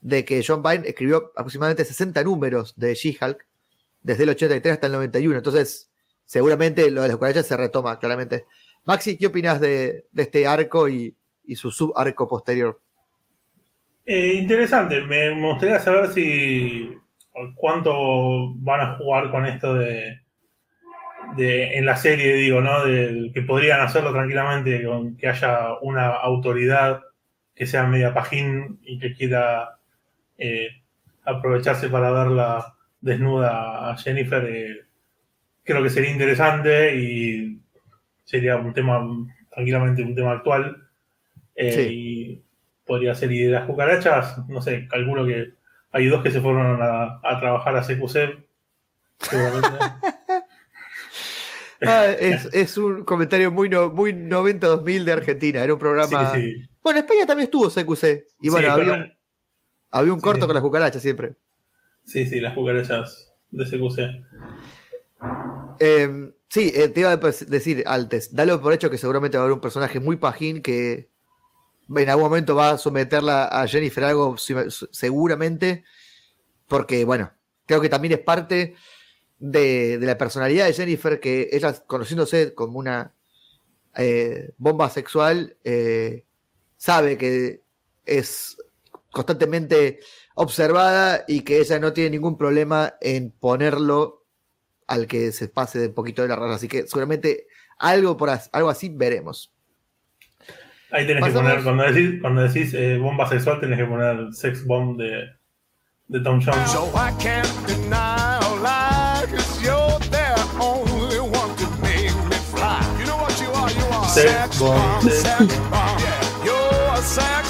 de 0.00 0.24
que 0.24 0.42
John 0.42 0.62
Byrne 0.62 0.88
escribió 0.88 1.30
aproximadamente 1.36 1.84
60 1.84 2.24
números 2.24 2.72
de 2.74 2.94
She-Hulk 2.94 3.46
desde 4.00 4.22
el 4.22 4.30
83 4.30 4.72
hasta 4.72 4.86
el 4.86 4.94
91. 4.94 5.36
Entonces, 5.36 5.92
seguramente 6.24 6.90
lo 6.90 7.02
de 7.02 7.08
las 7.08 7.18
cucarachas 7.18 7.46
se 7.46 7.56
retoma 7.58 7.98
claramente. 7.98 8.46
Maxi, 8.86 9.18
¿qué 9.18 9.26
opinas 9.26 9.60
de, 9.60 10.06
este 10.16 10.46
arco 10.46 10.88
y, 10.88 11.14
su 11.54 11.70
subarco 11.70 12.26
posterior? 12.26 12.80
Eh, 14.06 14.36
interesante. 14.36 15.02
Me, 15.02 15.38
gustaría 15.38 15.80
saber 15.80 16.10
si 16.14 16.96
cuánto 17.56 18.54
van 18.54 18.80
a 18.80 18.96
jugar 18.96 19.30
con 19.30 19.44
esto 19.44 19.74
de, 19.74 20.22
en 21.38 21.86
la 21.86 21.96
serie, 21.96 22.34
digo, 22.34 22.60
¿no? 22.60 22.84
De, 22.84 23.30
que 23.32 23.42
podrían 23.42 23.80
hacerlo 23.80 24.12
tranquilamente 24.12 24.84
con 24.84 25.16
que 25.16 25.28
haya 25.28 25.74
una 25.80 26.08
autoridad 26.08 27.02
que 27.54 27.66
sea 27.66 27.86
media 27.86 28.14
pajín 28.14 28.80
y 28.82 28.98
que 28.98 29.14
quiera 29.14 29.78
eh, 30.38 30.68
aprovecharse 31.24 31.88
para 31.88 32.10
verla 32.10 32.74
desnuda 33.00 33.90
a 33.90 33.96
Jennifer. 33.96 34.44
Eh, 34.44 34.86
creo 35.62 35.82
que 35.82 35.90
sería 35.90 36.10
interesante 36.10 36.96
y 36.96 37.60
sería 38.24 38.56
un 38.56 38.72
tema, 38.72 39.00
tranquilamente 39.50 40.02
un 40.02 40.14
tema 40.14 40.32
actual. 40.32 40.88
Eh, 41.54 41.88
y 41.90 42.42
podría 42.86 43.14
ser, 43.14 43.30
y 43.32 43.44
de 43.44 43.52
las 43.52 43.66
cucarachas, 43.66 44.48
no 44.48 44.62
sé, 44.62 44.88
calculo 44.88 45.26
que 45.26 45.52
hay 45.92 46.06
dos 46.06 46.22
que 46.22 46.30
se 46.30 46.40
fueron 46.40 46.80
a, 46.80 47.20
a 47.22 47.40
trabajar 47.40 47.76
a 47.76 47.82
CQC. 47.82 48.38
Ah, 51.82 52.06
es, 52.18 52.48
es 52.52 52.76
un 52.76 53.04
comentario 53.04 53.50
muy, 53.50 53.68
no- 53.68 53.90
muy 53.90 54.12
90-2000 54.12 55.04
de 55.04 55.12
Argentina. 55.12 55.62
Era 55.64 55.72
un 55.74 55.78
programa. 55.78 56.34
Sí, 56.34 56.40
sí. 56.42 56.68
Bueno, 56.82 57.00
España 57.00 57.26
también 57.26 57.44
estuvo 57.44 57.68
CQC. 57.68 58.26
Y 58.42 58.48
bueno, 58.48 58.66
Sí, 58.68 58.80
había, 58.80 58.92
un, 58.94 59.12
había 59.90 60.12
un 60.12 60.20
corto 60.20 60.46
con 60.46 60.54
las 60.54 60.62
cucarachas 60.62 61.02
siempre. 61.02 61.34
Sí, 62.04 62.26
sí, 62.26 62.40
las 62.40 62.54
cucarachas 62.54 63.32
de 63.50 63.64
CQC. 63.64 64.00
Eh, 65.80 66.32
sí, 66.48 66.72
eh, 66.74 66.88
te 66.88 67.00
iba 67.00 67.12
a 67.12 67.20
pues, 67.20 67.48
decir 67.48 67.84
antes, 67.86 68.34
dalo 68.34 68.60
por 68.60 68.72
hecho 68.72 68.90
que 68.90 68.98
seguramente 68.98 69.36
va 69.38 69.42
a 69.42 69.44
haber 69.44 69.54
un 69.54 69.60
personaje 69.60 70.00
muy 70.00 70.16
pajín 70.16 70.62
que 70.62 71.10
en 71.94 72.08
algún 72.08 72.24
momento 72.24 72.54
va 72.54 72.70
a 72.70 72.78
someterla 72.78 73.46
a 73.46 73.66
Jennifer 73.66 74.04
algo 74.04 74.36
seguramente, 74.38 75.84
porque 76.68 77.04
bueno, 77.04 77.32
creo 77.66 77.80
que 77.80 77.88
también 77.88 78.12
es 78.14 78.20
parte 78.20 78.76
de, 79.40 79.98
de 79.98 80.06
la 80.06 80.16
personalidad 80.16 80.66
de 80.66 80.72
Jennifer, 80.74 81.18
que 81.18 81.48
ella 81.50 81.72
conociéndose 81.86 82.54
como 82.54 82.78
una 82.78 83.12
eh, 83.96 84.52
bomba 84.58 84.88
sexual, 84.90 85.56
eh, 85.64 86.24
sabe 86.76 87.18
que 87.18 87.62
es 88.06 88.56
constantemente 89.10 90.00
observada 90.34 91.24
y 91.26 91.40
que 91.40 91.58
ella 91.58 91.78
no 91.80 91.92
tiene 91.92 92.10
ningún 92.10 92.38
problema 92.38 92.94
en 93.00 93.30
ponerlo 93.32 94.24
al 94.86 95.06
que 95.06 95.32
se 95.32 95.48
pase 95.48 95.78
de 95.78 95.88
poquito 95.90 96.22
de 96.22 96.28
la 96.28 96.36
rara. 96.36 96.54
Así 96.54 96.68
que 96.68 96.86
seguramente 96.86 97.46
algo 97.78 98.16
por 98.16 98.30
as- 98.30 98.50
algo 98.52 98.68
así 98.70 98.88
veremos. 98.88 99.52
Ahí 100.92 101.06
tenés 101.06 101.24
que 101.24 101.30
poner, 101.30 101.62
cuando 101.62 101.84
decís, 101.84 102.20
cuando 102.20 102.42
decís 102.42 102.74
eh, 102.74 102.98
bomba 102.98 103.28
sexual, 103.28 103.60
tenés 103.60 103.78
que 103.78 103.86
poner 103.86 104.32
sex 104.32 104.64
bomb 104.66 104.98
de, 104.98 105.28
de 106.08 106.20
Tom 106.20 106.40
Jones. 106.44 106.70
So 106.70 106.90
I 106.94 107.12
can't 107.22 107.46
deny 107.66 108.29
Sex 114.20 114.58
bomb. 114.60 115.08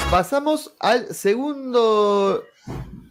Pasamos 0.09 0.73
al 0.79 1.13
segundo. 1.13 2.45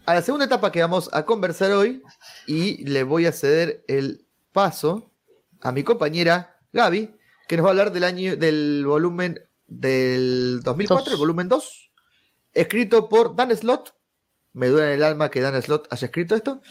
A 0.06 0.14
la 0.14 0.22
segunda 0.22 0.46
etapa 0.46 0.72
que 0.72 0.80
vamos 0.80 1.10
a 1.12 1.26
conversar 1.26 1.74
hoy. 1.74 2.02
Y 2.48 2.86
le 2.86 3.04
voy 3.04 3.26
a 3.26 3.34
ceder 3.34 3.84
el 3.90 4.26
paso 4.54 5.12
a 5.60 5.74
mi 5.74 5.84
compañera 5.84 6.58
Gaby, 6.72 7.14
que 7.50 7.58
nos 7.58 7.66
va 7.66 7.70
a 7.70 7.72
hablar 7.72 7.92
del 7.92 8.06
año 8.06 8.38
del 8.38 8.86
volumen 8.86 9.42
del 9.68 10.62
2004, 10.64 11.04
Dos. 11.04 11.14
el 11.14 11.20
volumen 11.20 11.50
2, 11.50 11.92
escrito 12.54 13.10
por 13.10 13.36
Dan 13.36 13.54
Slott. 13.58 13.94
Me 14.54 14.68
duele 14.68 14.94
en 14.94 14.94
el 15.00 15.04
alma 15.04 15.30
que 15.30 15.42
Dan 15.42 15.62
Slott 15.62 15.92
haya 15.92 16.06
escrito 16.06 16.34
esto. 16.34 16.62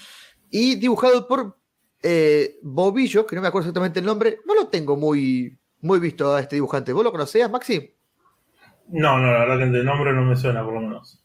Y 0.49 0.77
dibujado 0.77 1.29
por 1.29 1.59
eh, 2.03 2.59
Bobillo, 2.63 3.27
que 3.27 3.37
no 3.37 3.43
me 3.43 3.49
acuerdo 3.49 3.67
exactamente 3.67 4.01
el 4.01 4.07
nombre. 4.07 4.41
No 4.47 4.55
lo 4.55 4.69
tengo 4.69 4.97
muy, 4.97 5.58
muy 5.81 6.01
visto 6.01 6.35
a 6.35 6.41
este 6.41 6.57
dibujante. 6.57 6.93
¿Vos 6.93 7.05
lo 7.05 7.13
conocías, 7.13 7.51
Maxi? 7.51 7.95
No, 8.89 9.19
no, 9.19 9.33
la 9.33 9.41
verdad 9.41 9.59
que 9.59 9.67
de 9.67 9.85
nombre 9.85 10.13
no 10.13 10.23
me 10.23 10.37
suena, 10.37 10.65
por 10.65 10.75
lo 10.75 10.81
menos. 10.81 11.23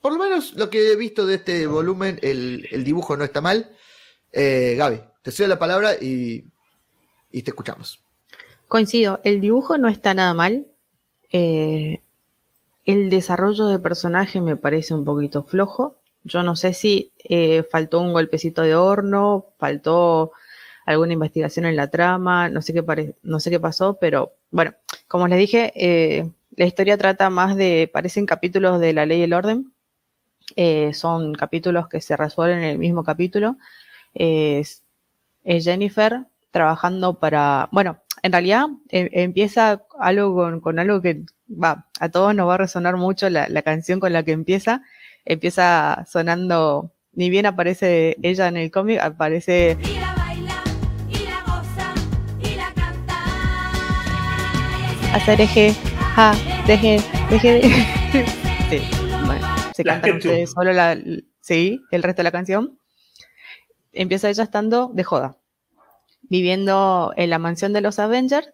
Por 0.00 0.12
lo 0.12 0.18
menos 0.18 0.54
lo 0.54 0.70
que 0.70 0.92
he 0.92 0.96
visto 0.96 1.26
de 1.26 1.36
este 1.36 1.66
volumen, 1.66 2.18
el, 2.22 2.68
el 2.70 2.84
dibujo 2.84 3.16
no 3.16 3.24
está 3.24 3.40
mal. 3.40 3.72
Eh, 4.32 4.74
Gaby, 4.76 5.00
te 5.22 5.32
cedo 5.32 5.48
la 5.48 5.58
palabra 5.58 5.94
y, 5.94 6.44
y 7.32 7.42
te 7.42 7.50
escuchamos. 7.50 8.00
Coincido, 8.68 9.20
el 9.24 9.40
dibujo 9.40 9.78
no 9.78 9.88
está 9.88 10.14
nada 10.14 10.34
mal. 10.34 10.66
Eh, 11.32 12.00
el 12.84 13.10
desarrollo 13.10 13.66
de 13.66 13.80
personaje 13.80 14.40
me 14.40 14.56
parece 14.56 14.94
un 14.94 15.04
poquito 15.04 15.42
flojo. 15.42 15.96
Yo 16.22 16.42
no 16.42 16.54
sé 16.56 16.72
si 16.72 17.12
eh, 17.24 17.64
faltó 17.70 18.00
un 18.00 18.12
golpecito 18.12 18.62
de 18.62 18.74
horno, 18.76 19.46
faltó 19.58 20.32
alguna 20.86 21.12
investigación 21.12 21.66
en 21.66 21.76
la 21.76 21.88
trama, 21.90 22.48
no 22.48 22.62
sé 22.62 22.72
qué, 22.72 22.82
pare- 22.82 23.16
no 23.22 23.40
sé 23.40 23.50
qué 23.50 23.60
pasó, 23.60 23.98
pero 24.00 24.32
bueno, 24.50 24.72
como 25.08 25.28
les 25.28 25.38
dije, 25.38 25.72
eh, 25.76 26.30
la 26.56 26.64
historia 26.66 26.96
trata 26.96 27.28
más 27.28 27.56
de, 27.56 27.90
parecen 27.92 28.24
capítulos 28.24 28.80
de 28.80 28.92
la 28.94 29.04
ley 29.04 29.20
y 29.20 29.22
el 29.24 29.34
orden. 29.34 29.72
Eh, 30.54 30.94
son 30.94 31.34
capítulos 31.34 31.88
que 31.88 32.00
se 32.00 32.16
resuelven 32.16 32.58
en 32.58 32.64
el 32.64 32.78
mismo 32.78 33.04
capítulo. 33.04 33.56
Es- 34.14 34.82
Jennifer 35.44 36.24
trabajando 36.50 37.20
para, 37.20 37.68
bueno, 37.70 37.98
en 38.22 38.32
realidad 38.32 38.66
eh, 38.88 39.08
empieza 39.12 39.82
algo 40.00 40.60
con, 40.60 40.78
algo 40.78 41.00
que 41.02 41.22
va, 41.48 41.86
a 42.00 42.08
todos 42.08 42.34
nos 42.34 42.48
va 42.48 42.54
a 42.54 42.58
resonar 42.58 42.96
mucho 42.96 43.28
la, 43.30 43.62
canción 43.62 44.00
con 44.00 44.12
la 44.12 44.22
que 44.24 44.32
empieza. 44.32 44.82
Empieza 45.24 46.04
sonando, 46.10 46.90
ni 47.12 47.30
bien 47.30 47.46
aparece 47.46 48.16
ella 48.22 48.48
en 48.48 48.56
el 48.56 48.70
cómic, 48.70 49.00
aparece 49.00 49.76
hacer 55.16 55.40
eje, 55.40 55.72
ja, 56.14 56.32
deje, 56.66 56.98
deje 57.30 57.52
de. 57.54 57.86
Sí, 58.68 58.80
bueno, 59.24 59.46
se 59.74 59.84
La 59.84 60.00
ketchup. 60.02 60.16
ustedes 60.18 60.50
solo 60.50 60.72
la, 60.72 60.98
sí, 61.40 61.80
el 61.90 62.02
resto 62.02 62.20
de 62.20 62.24
la 62.24 62.32
canción. 62.32 62.78
Empieza 63.92 64.28
ella 64.30 64.42
estando 64.44 64.90
de 64.92 65.04
joda, 65.04 65.38
viviendo 66.22 67.12
en 67.16 67.30
la 67.30 67.38
mansión 67.38 67.72
de 67.72 67.80
los 67.80 67.98
Avengers. 67.98 68.50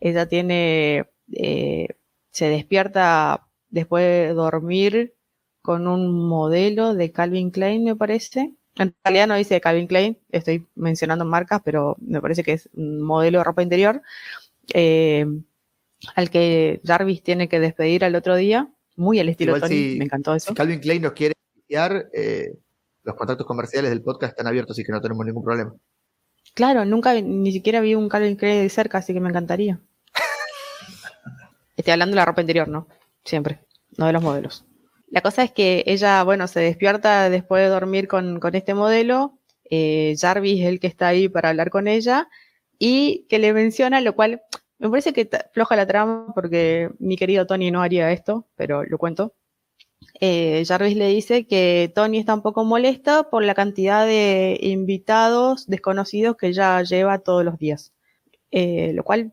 Ella 0.00 0.28
tiene, 0.28 1.06
eh, 1.32 1.88
se 2.30 2.48
despierta 2.48 3.46
después 3.70 4.04
de 4.04 4.34
dormir 4.34 5.14
con 5.62 5.88
un 5.88 6.28
modelo 6.28 6.94
de 6.94 7.12
Calvin 7.12 7.50
Klein, 7.50 7.84
me 7.84 7.96
parece. 7.96 8.54
En 8.76 8.94
realidad 9.04 9.28
no 9.28 9.36
dice 9.36 9.60
Calvin 9.60 9.86
Klein, 9.86 10.18
estoy 10.30 10.66
mencionando 10.74 11.24
marcas, 11.24 11.62
pero 11.64 11.96
me 12.00 12.20
parece 12.20 12.42
que 12.44 12.52
es 12.54 12.68
un 12.74 13.00
modelo 13.02 13.38
de 13.38 13.44
ropa 13.44 13.62
interior. 13.62 14.02
eh, 14.74 15.26
al 16.14 16.30
que 16.30 16.80
Jarvis 16.84 17.22
tiene 17.22 17.48
que 17.48 17.60
despedir 17.60 18.04
al 18.04 18.14
otro 18.14 18.36
día, 18.36 18.68
muy 18.96 19.18
al 19.20 19.28
estilo 19.28 19.50
Igual 19.56 19.62
Tony, 19.70 19.92
si- 19.92 19.98
me 19.98 20.04
encantó 20.04 20.34
eso. 20.34 20.48
Si 20.48 20.54
Calvin 20.54 20.80
Klein 20.80 21.02
nos 21.02 21.12
quiere 21.12 21.34
enviar, 21.56 22.08
eh, 22.12 22.54
los 23.02 23.14
contactos 23.16 23.46
comerciales 23.46 23.90
del 23.90 24.02
podcast 24.02 24.30
están 24.32 24.46
abiertos, 24.46 24.74
así 24.76 24.84
que 24.84 24.92
no 24.92 25.00
tenemos 25.00 25.24
ningún 25.26 25.42
problema. 25.44 25.74
Claro, 26.54 26.84
nunca 26.84 27.14
ni 27.20 27.52
siquiera 27.52 27.80
vi 27.80 27.94
un 27.94 28.08
Calvin 28.08 28.36
Klein 28.36 28.62
de 28.62 28.68
cerca, 28.68 28.98
así 28.98 29.12
que 29.12 29.20
me 29.20 29.28
encantaría. 29.28 29.80
Estoy 31.76 31.92
hablando 31.92 32.12
de 32.14 32.16
la 32.16 32.24
ropa 32.24 32.40
interior, 32.40 32.68
¿no? 32.68 32.86
Siempre, 33.24 33.60
no 33.96 34.06
de 34.06 34.12
los 34.12 34.22
modelos. 34.22 34.64
La 35.08 35.20
cosa 35.20 35.42
es 35.44 35.52
que 35.52 35.84
ella, 35.86 36.22
bueno, 36.22 36.46
se 36.48 36.60
despierta 36.60 37.30
después 37.30 37.62
de 37.62 37.68
dormir 37.68 38.08
con, 38.08 38.40
con 38.40 38.54
este 38.54 38.74
modelo. 38.74 39.38
eh, 39.70 40.14
Jarvis 40.18 40.60
es 40.62 40.66
el 40.68 40.80
que 40.80 40.86
está 40.86 41.08
ahí 41.08 41.28
para 41.28 41.48
hablar 41.50 41.70
con 41.70 41.88
ella 41.88 42.28
y 42.78 43.26
que 43.28 43.38
le 43.38 43.52
menciona, 43.52 44.00
lo 44.00 44.14
cual 44.14 44.42
me 44.84 44.90
parece 44.90 45.12
que 45.12 45.28
floja 45.52 45.76
la 45.76 45.86
trama 45.86 46.32
porque 46.34 46.90
mi 46.98 47.16
querido 47.16 47.46
Tony 47.46 47.70
no 47.70 47.82
haría 47.82 48.12
esto, 48.12 48.46
pero 48.54 48.84
lo 48.84 48.98
cuento. 48.98 49.34
Eh, 50.20 50.62
Jarvis 50.66 50.96
le 50.96 51.08
dice 51.08 51.46
que 51.46 51.90
Tony 51.94 52.18
está 52.18 52.34
un 52.34 52.42
poco 52.42 52.64
molesto 52.64 53.28
por 53.30 53.42
la 53.42 53.54
cantidad 53.54 54.06
de 54.06 54.58
invitados 54.60 55.66
desconocidos 55.66 56.36
que 56.36 56.48
ella 56.48 56.82
lleva 56.82 57.18
todos 57.20 57.44
los 57.44 57.58
días. 57.58 57.92
Eh, 58.50 58.92
lo 58.94 59.04
cual, 59.04 59.32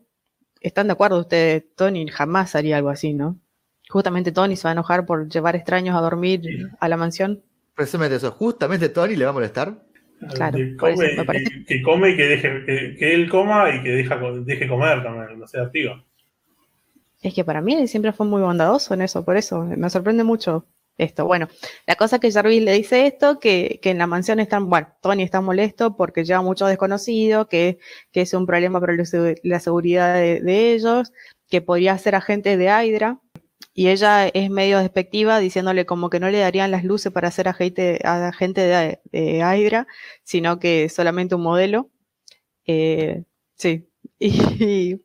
están 0.60 0.86
de 0.86 0.94
acuerdo 0.94 1.20
ustedes, 1.20 1.64
Tony 1.76 2.08
jamás 2.08 2.54
haría 2.54 2.78
algo 2.78 2.88
así, 2.88 3.12
¿no? 3.12 3.38
Justamente 3.88 4.32
Tony 4.32 4.56
se 4.56 4.64
va 4.64 4.70
a 4.70 4.72
enojar 4.72 5.04
por 5.04 5.28
llevar 5.28 5.54
extraños 5.54 5.94
a 5.94 6.00
dormir 6.00 6.70
a 6.80 6.88
la 6.88 6.96
mansión. 6.96 7.42
Precisamente 7.74 8.16
eso, 8.16 8.30
justamente 8.32 8.88
Tony 8.88 9.16
le 9.16 9.24
va 9.24 9.30
a 9.30 9.34
molestar. 9.34 9.84
Claro, 10.34 10.56
Que 10.56 10.68
eso 10.68 10.76
come, 10.78 11.16
me 11.16 11.24
parece- 11.24 11.44
que, 11.50 11.64
que 11.64 11.82
come 11.82 12.10
y 12.10 12.16
que 12.16 12.24
deje 12.26 12.64
que, 12.64 12.96
que 12.98 13.14
él 13.14 13.28
coma 13.28 13.74
y 13.74 13.82
que 13.82 13.90
deja, 13.90 14.16
deje 14.44 14.68
comer 14.68 15.02
también, 15.02 15.38
no 15.38 15.46
sea 15.46 15.62
activo. 15.62 16.02
Es 17.20 17.34
que 17.34 17.44
para 17.44 17.60
mí 17.60 17.74
él 17.74 17.88
siempre 17.88 18.12
fue 18.12 18.26
muy 18.26 18.40
bondadoso 18.42 18.94
en 18.94 19.02
eso, 19.02 19.24
por 19.24 19.36
eso 19.36 19.62
me 19.64 19.88
sorprende 19.90 20.24
mucho 20.24 20.66
esto. 20.98 21.24
Bueno, 21.24 21.48
la 21.86 21.94
cosa 21.94 22.16
es 22.16 22.20
que 22.20 22.32
Jarvis 22.32 22.62
le 22.62 22.72
dice 22.72 23.06
esto, 23.06 23.38
que, 23.38 23.78
que 23.82 23.90
en 23.90 23.98
la 23.98 24.06
mansión 24.06 24.40
están, 24.40 24.68
bueno, 24.68 24.88
Tony 25.00 25.22
está 25.22 25.40
molesto 25.40 25.96
porque 25.96 26.24
lleva 26.24 26.42
mucho 26.42 26.66
desconocido, 26.66 27.48
que, 27.48 27.78
que 28.10 28.22
es 28.22 28.34
un 28.34 28.44
problema 28.46 28.80
para 28.80 28.94
la 29.42 29.60
seguridad 29.60 30.14
de, 30.14 30.40
de 30.40 30.72
ellos, 30.74 31.12
que 31.48 31.60
podría 31.62 31.96
ser 31.98 32.14
agente 32.16 32.56
de 32.56 32.64
Hydra. 32.66 33.18
Y 33.74 33.88
ella 33.88 34.28
es 34.28 34.50
medio 34.50 34.78
despectiva, 34.78 35.38
diciéndole 35.38 35.86
como 35.86 36.10
que 36.10 36.20
no 36.20 36.30
le 36.30 36.38
darían 36.38 36.70
las 36.70 36.84
luces 36.84 37.12
para 37.12 37.30
ser 37.30 37.48
agente, 37.48 38.00
agente 38.04 38.60
de, 38.62 39.00
de 39.12 39.38
Hydra, 39.38 39.86
sino 40.24 40.58
que 40.58 40.88
solamente 40.88 41.34
un 41.34 41.42
modelo. 41.42 41.90
Eh, 42.66 43.24
sí. 43.56 43.88
Y, 44.20 45.02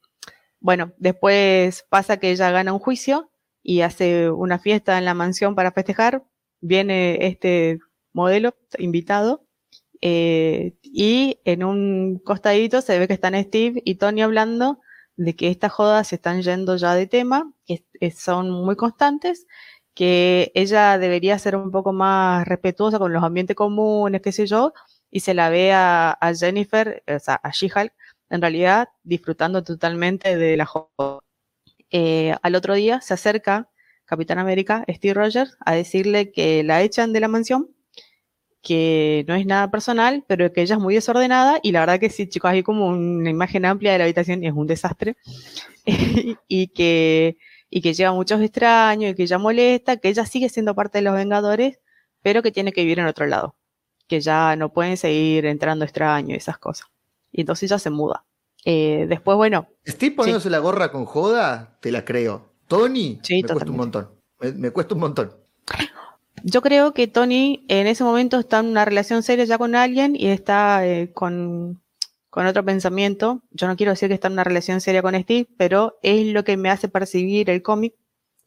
bueno, 0.60 0.94
después 0.98 1.86
pasa 1.90 2.18
que 2.18 2.32
ella 2.32 2.52
gana 2.52 2.74
un 2.74 2.80
juicio 2.80 3.32
y 3.64 3.82
hace 3.82 4.30
una 4.32 4.60
fiesta 4.60 4.98
en 4.98 5.06
la 5.06 5.14
mansión 5.14 5.56
para 5.56 5.72
festejar. 5.72 6.24
Viene 6.62 7.28
este 7.28 7.80
modelo 8.14 8.56
invitado 8.78 9.46
eh, 10.02 10.76
y 10.84 11.40
en 11.46 11.64
un 11.64 12.20
costadito 12.24 12.82
se 12.82 13.00
ve 13.00 13.08
que 13.08 13.14
están 13.14 13.36
Steve 13.44 13.82
y 13.86 13.96
Tony 13.96 14.22
hablando 14.22 14.80
de 15.18 15.36
que 15.36 15.50
estas 15.50 15.72
jodas 15.74 16.08
se 16.10 16.16
están 16.16 16.42
yendo 16.42 16.78
ya 16.78 16.96
de 16.96 17.08
tema, 17.08 17.52
que 17.66 17.84
son 18.12 18.52
muy 18.52 18.76
constantes, 18.76 19.48
que 19.94 20.52
ella 20.56 20.98
debería 21.00 21.40
ser 21.40 21.56
un 21.56 21.72
poco 21.72 21.92
más 21.94 22.48
respetuosa 22.48 23.00
con 23.00 23.12
los 23.14 23.24
ambientes 23.24 23.56
comunes, 23.56 24.22
qué 24.22 24.32
sé 24.32 24.46
yo, 24.48 24.74
y 25.12 25.22
se 25.22 25.34
la 25.34 25.50
ve 25.50 25.74
a, 25.74 26.12
a 26.12 26.34
Jennifer, 26.36 27.04
o 27.08 27.20
sea, 27.20 27.36
a 27.36 27.52
She-Hulk, 27.52 27.94
en 28.30 28.42
realidad 28.42 28.90
disfrutando 29.04 29.64
totalmente 29.64 30.38
de 30.38 30.58
la 30.58 30.66
joda. 30.66 31.20
Eh, 31.90 32.36
al 32.42 32.56
otro 32.56 32.76
día 32.76 33.02
se 33.02 33.14
acerca 33.14 33.70
Capitán 34.06 34.40
América, 34.40 34.86
Steve 34.88 35.14
Rogers, 35.14 35.58
a 35.60 35.74
decirle 35.74 36.32
que 36.32 36.64
la 36.64 36.82
echan 36.82 37.14
de 37.14 37.20
la 37.20 37.28
mansión, 37.28 37.70
que 38.68 39.24
no 39.30 39.36
es 39.36 39.46
nada 39.46 39.72
personal, 39.72 40.26
pero 40.28 40.52
que 40.52 40.62
ella 40.62 40.76
es 40.76 40.82
muy 40.82 40.94
desordenada 40.94 41.60
y 41.64 41.72
la 41.72 41.80
verdad 41.80 42.02
que 42.02 42.10
sí, 42.10 42.28
chicos, 42.28 42.52
hay 42.52 42.64
como 42.64 42.88
una 42.88 43.30
imagen 43.30 43.64
amplia 43.64 43.94
de 43.94 43.98
la 44.00 44.04
habitación 44.04 44.44
y 44.44 44.48
es 44.48 44.54
un 44.54 44.68
desastre. 44.68 45.16
y, 46.50 46.68
que, 46.68 47.38
y 47.70 47.82
que 47.82 47.94
lleva 47.94 48.12
muchos 48.12 48.42
extraños 48.42 49.12
y 49.12 49.16
que 49.16 49.24
ella 49.24 49.38
molesta, 49.38 49.96
que 49.98 50.10
ella 50.10 50.26
sigue 50.26 50.50
siendo 50.50 50.76
parte 50.76 50.98
de 50.98 51.04
los 51.04 51.14
Vengadores, 51.16 51.80
pero 52.22 52.44
que 52.44 52.52
tiene 52.52 52.74
que 52.74 52.82
vivir 52.82 53.00
en 53.00 53.08
otro 53.08 53.26
lado, 53.26 53.56
que 54.06 54.20
ya 54.20 54.58
no 54.58 54.74
pueden 54.74 54.98
seguir 54.98 55.46
entrando 55.46 55.86
extraños 55.86 56.32
y 56.32 56.36
esas 56.36 56.58
cosas. 56.58 56.88
Y 57.32 57.42
entonces 57.42 57.72
ella 57.72 57.80
se 57.80 57.90
muda. 57.90 58.26
Eh, 58.66 59.06
después, 59.08 59.38
bueno, 59.38 59.70
Steve 59.88 60.14
poniéndose 60.14 60.50
la 60.50 60.60
gorra 60.60 60.92
con 60.92 61.06
joda, 61.06 61.78
te 61.80 61.90
la 61.90 62.04
creo. 62.04 62.52
Tony, 62.68 63.18
Sí, 63.24 63.36
me 63.36 63.42
cuesta 63.44 63.54
un 63.54 63.60
totalmente. 63.60 63.78
montón. 63.78 64.10
Me, 64.42 64.52
me 64.52 64.72
cuesta 64.72 64.94
un 64.94 65.00
montón. 65.00 65.32
Yo 66.44 66.62
creo 66.62 66.94
que 66.94 67.08
Tony 67.08 67.66
en 67.68 67.88
ese 67.88 68.04
momento 68.04 68.40
está 68.40 68.60
en 68.60 68.68
una 68.68 68.86
relación 68.86 69.24
seria 69.24 69.46
ya 69.46 69.58
con 69.58 69.76
alguien 69.76 70.16
y 70.16 70.28
está 70.28 70.86
eh, 70.88 71.12
con, 71.14 71.82
con 72.30 72.46
otro 72.46 72.64
pensamiento. 72.64 73.42
Yo 73.52 73.68
no 73.68 73.76
quiero 73.76 73.92
decir 73.92 74.08
que 74.10 74.14
está 74.16 74.28
en 74.28 74.34
una 74.34 74.44
relación 74.44 74.80
seria 74.82 75.02
con 75.02 75.20
Steve, 75.20 75.48
pero 75.58 75.98
es 76.04 76.28
lo 76.28 76.44
que 76.44 76.58
me 76.58 76.70
hace 76.70 76.90
percibir 76.90 77.50
el 77.50 77.62
cómic. 77.64 77.96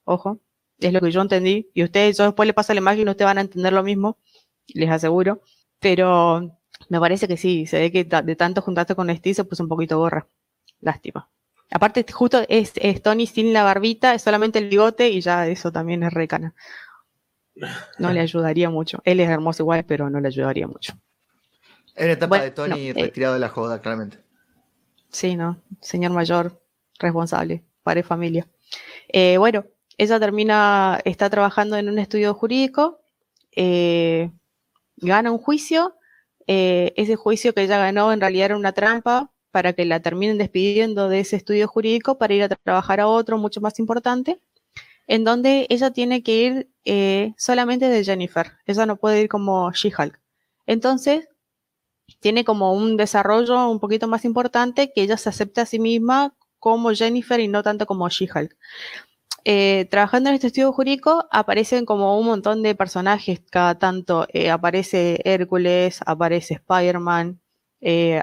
Ojo, 0.04 0.40
es 0.78 0.92
lo 0.92 1.00
que 1.00 1.10
yo 1.10 1.20
entendí. 1.20 1.70
Y 1.74 1.82
ustedes, 1.84 2.16
yo 2.16 2.24
después 2.24 2.46
le 2.46 2.54
paso 2.54 2.72
la 2.74 2.80
imagen 2.80 3.06
y 3.06 3.10
ustedes 3.10 3.26
van 3.26 3.38
a 3.38 3.42
entender 3.42 3.72
lo 3.72 3.82
mismo, 3.82 4.18
les 4.68 4.90
aseguro. 4.90 5.42
Pero 5.80 6.56
me 6.88 7.00
parece 7.00 7.28
que 7.28 7.36
sí, 7.36 7.66
se 7.66 7.80
ve 7.80 7.92
que 7.92 8.04
de 8.04 8.36
tanto 8.36 8.62
juntarse 8.62 8.94
con 8.94 9.14
Steve 9.14 9.34
se 9.34 9.44
puso 9.44 9.62
un 9.62 9.68
poquito 9.68 9.98
gorra. 9.98 10.28
Lástima. 10.80 11.28
Aparte, 11.70 12.04
justo 12.12 12.42
es, 12.48 12.72
es 12.76 13.02
Tony 13.02 13.26
sin 13.26 13.52
la 13.52 13.62
barbita, 13.62 14.14
es 14.14 14.22
solamente 14.22 14.58
el 14.58 14.68
bigote 14.68 15.08
y 15.10 15.20
ya 15.20 15.46
eso 15.46 15.70
también 15.70 16.02
es 16.02 16.12
recana. 16.12 16.54
No 17.98 18.12
le 18.12 18.20
ayudaría 18.20 18.70
mucho. 18.70 19.00
Él 19.04 19.20
es 19.20 19.28
hermoso 19.28 19.62
igual, 19.62 19.84
pero 19.84 20.10
no 20.10 20.20
le 20.20 20.28
ayudaría 20.28 20.66
mucho. 20.66 20.94
Es 21.94 22.06
etapa 22.08 22.28
Bueno, 22.28 22.44
de 22.44 22.50
Tony 22.50 22.92
no, 22.92 23.00
eh. 23.00 23.04
retirado 23.04 23.34
de 23.34 23.40
la 23.40 23.48
joda, 23.48 23.80
claramente. 23.80 24.18
Sí, 25.10 25.36
¿no? 25.36 25.60
Señor 25.80 26.12
mayor, 26.12 26.62
responsable, 26.98 27.64
padre 27.82 28.02
familia. 28.02 28.46
Eh, 29.08 29.36
bueno, 29.38 29.64
ella 29.98 30.20
termina, 30.20 31.00
está 31.04 31.28
trabajando 31.28 31.76
en 31.76 31.88
un 31.88 31.98
estudio 31.98 32.32
jurídico, 32.34 33.00
eh, 33.54 34.30
gana 34.96 35.30
un 35.30 35.38
juicio. 35.38 35.96
ese 36.46 37.14
juicio 37.16 37.54
que 37.54 37.62
ella 37.62 37.78
ganó 37.78 38.12
en 38.12 38.20
realidad 38.20 38.46
era 38.46 38.56
una 38.56 38.72
trampa 38.72 39.30
para 39.50 39.72
que 39.72 39.84
la 39.84 40.00
terminen 40.00 40.38
despidiendo 40.38 41.08
de 41.08 41.20
ese 41.20 41.36
estudio 41.36 41.68
jurídico 41.68 42.18
para 42.18 42.34
ir 42.34 42.42
a 42.42 42.48
trabajar 42.48 43.00
a 43.00 43.06
otro 43.06 43.38
mucho 43.38 43.60
más 43.60 43.78
importante, 43.78 44.40
en 45.10 45.24
donde 45.24 45.66
ella 45.70 45.90
tiene 45.90 46.22
que 46.22 46.36
ir 46.36 46.70
eh, 46.84 47.34
solamente 47.36 47.88
de 47.88 48.04
Jennifer. 48.04 48.52
Ella 48.64 48.86
no 48.86 48.94
puede 48.96 49.20
ir 49.20 49.28
como 49.28 49.72
She-Hulk. 49.72 50.20
Entonces, 50.66 51.28
tiene 52.20 52.44
como 52.44 52.72
un 52.74 52.96
desarrollo 52.96 53.68
un 53.68 53.80
poquito 53.80 54.06
más 54.06 54.24
importante 54.24 54.92
que 54.92 55.02
ella 55.02 55.16
se 55.16 55.28
acepta 55.28 55.62
a 55.62 55.66
sí 55.66 55.80
misma 55.80 56.36
como 56.60 56.92
Jennifer 56.92 57.40
y 57.40 57.48
no 57.48 57.64
tanto 57.64 57.86
como 57.86 58.08
She-Hulk. 58.08 58.56
Eh, 59.44 59.88
trabajando 59.90 60.28
en 60.28 60.36
este 60.36 60.46
estudio 60.46 60.72
jurídico 60.72 61.26
aparecen 61.32 61.86
como 61.86 62.16
un 62.16 62.26
montón 62.26 62.62
de 62.62 62.76
personajes 62.76 63.40
cada 63.50 63.80
tanto. 63.80 64.28
eh, 64.32 64.48
aparece 64.50 65.20
Hércules, 65.24 66.02
aparece 66.06 66.54
Spider-Man, 66.54 67.40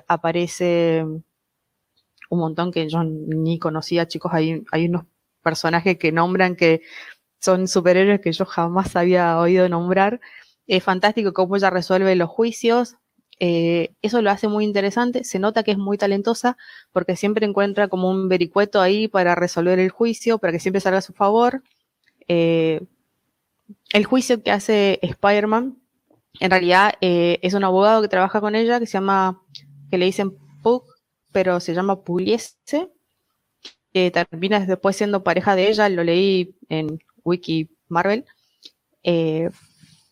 aparece 0.07 1.03
un 2.29 2.39
montón 2.39 2.71
que 2.71 2.87
yo 2.87 3.03
ni 3.03 3.59
conocía, 3.59 4.07
chicos. 4.07 4.31
Hay, 4.33 4.63
hay 4.71 4.85
unos 4.85 5.03
personajes 5.49 5.97
que 5.97 6.11
nombran 6.11 6.55
que 6.55 6.81
son 7.39 7.67
superhéroes 7.67 8.21
que 8.21 8.33
yo 8.33 8.45
jamás 8.45 8.95
había 8.95 9.39
oído 9.39 9.69
nombrar. 9.69 10.19
Es 10.67 10.83
fantástico 10.83 11.31
cómo 11.33 11.55
ella 11.55 11.69
resuelve 11.69 12.15
los 12.15 12.29
juicios, 12.29 12.97
eh, 13.39 13.93
eso 14.01 14.21
lo 14.21 14.31
hace 14.31 14.47
muy 14.47 14.65
interesante. 14.65 15.23
Se 15.23 15.39
nota 15.39 15.63
que 15.63 15.71
es 15.71 15.77
muy 15.77 15.97
talentosa 15.97 16.57
porque 16.91 17.15
siempre 17.15 17.45
encuentra 17.45 17.87
como 17.87 18.09
un 18.09 18.29
vericueto 18.29 18.81
ahí 18.81 19.07
para 19.07 19.35
resolver 19.35 19.79
el 19.79 19.89
juicio, 19.89 20.39
para 20.39 20.51
que 20.53 20.59
siempre 20.59 20.81
salga 20.81 20.99
a 20.99 21.01
su 21.01 21.13
favor. 21.13 21.63
Eh, 22.27 22.81
el 23.93 24.05
juicio 24.05 24.41
que 24.41 24.51
hace 24.51 24.99
Spider-Man, 25.01 25.77
en 26.39 26.51
realidad 26.51 26.93
eh, 27.01 27.39
es 27.41 27.53
un 27.53 27.63
abogado 27.63 28.01
que 28.01 28.07
trabaja 28.07 28.41
con 28.41 28.55
ella 28.55 28.79
que 28.79 28.87
se 28.87 28.93
llama, 28.93 29.41
que 29.91 29.97
le 29.97 30.05
dicen 30.05 30.37
Pug, 30.63 30.83
pero 31.31 31.59
se 31.59 31.73
llama 31.73 32.01
Pugliese, 32.01 32.89
que 33.93 34.11
termina 34.11 34.59
después 34.65 34.95
siendo 34.95 35.23
pareja 35.23 35.55
de 35.55 35.69
ella, 35.69 35.89
lo 35.89 36.03
leí 36.03 36.55
en 36.69 36.99
Wiki 37.23 37.69
Marvel. 37.87 38.25
Eh, 39.03 39.49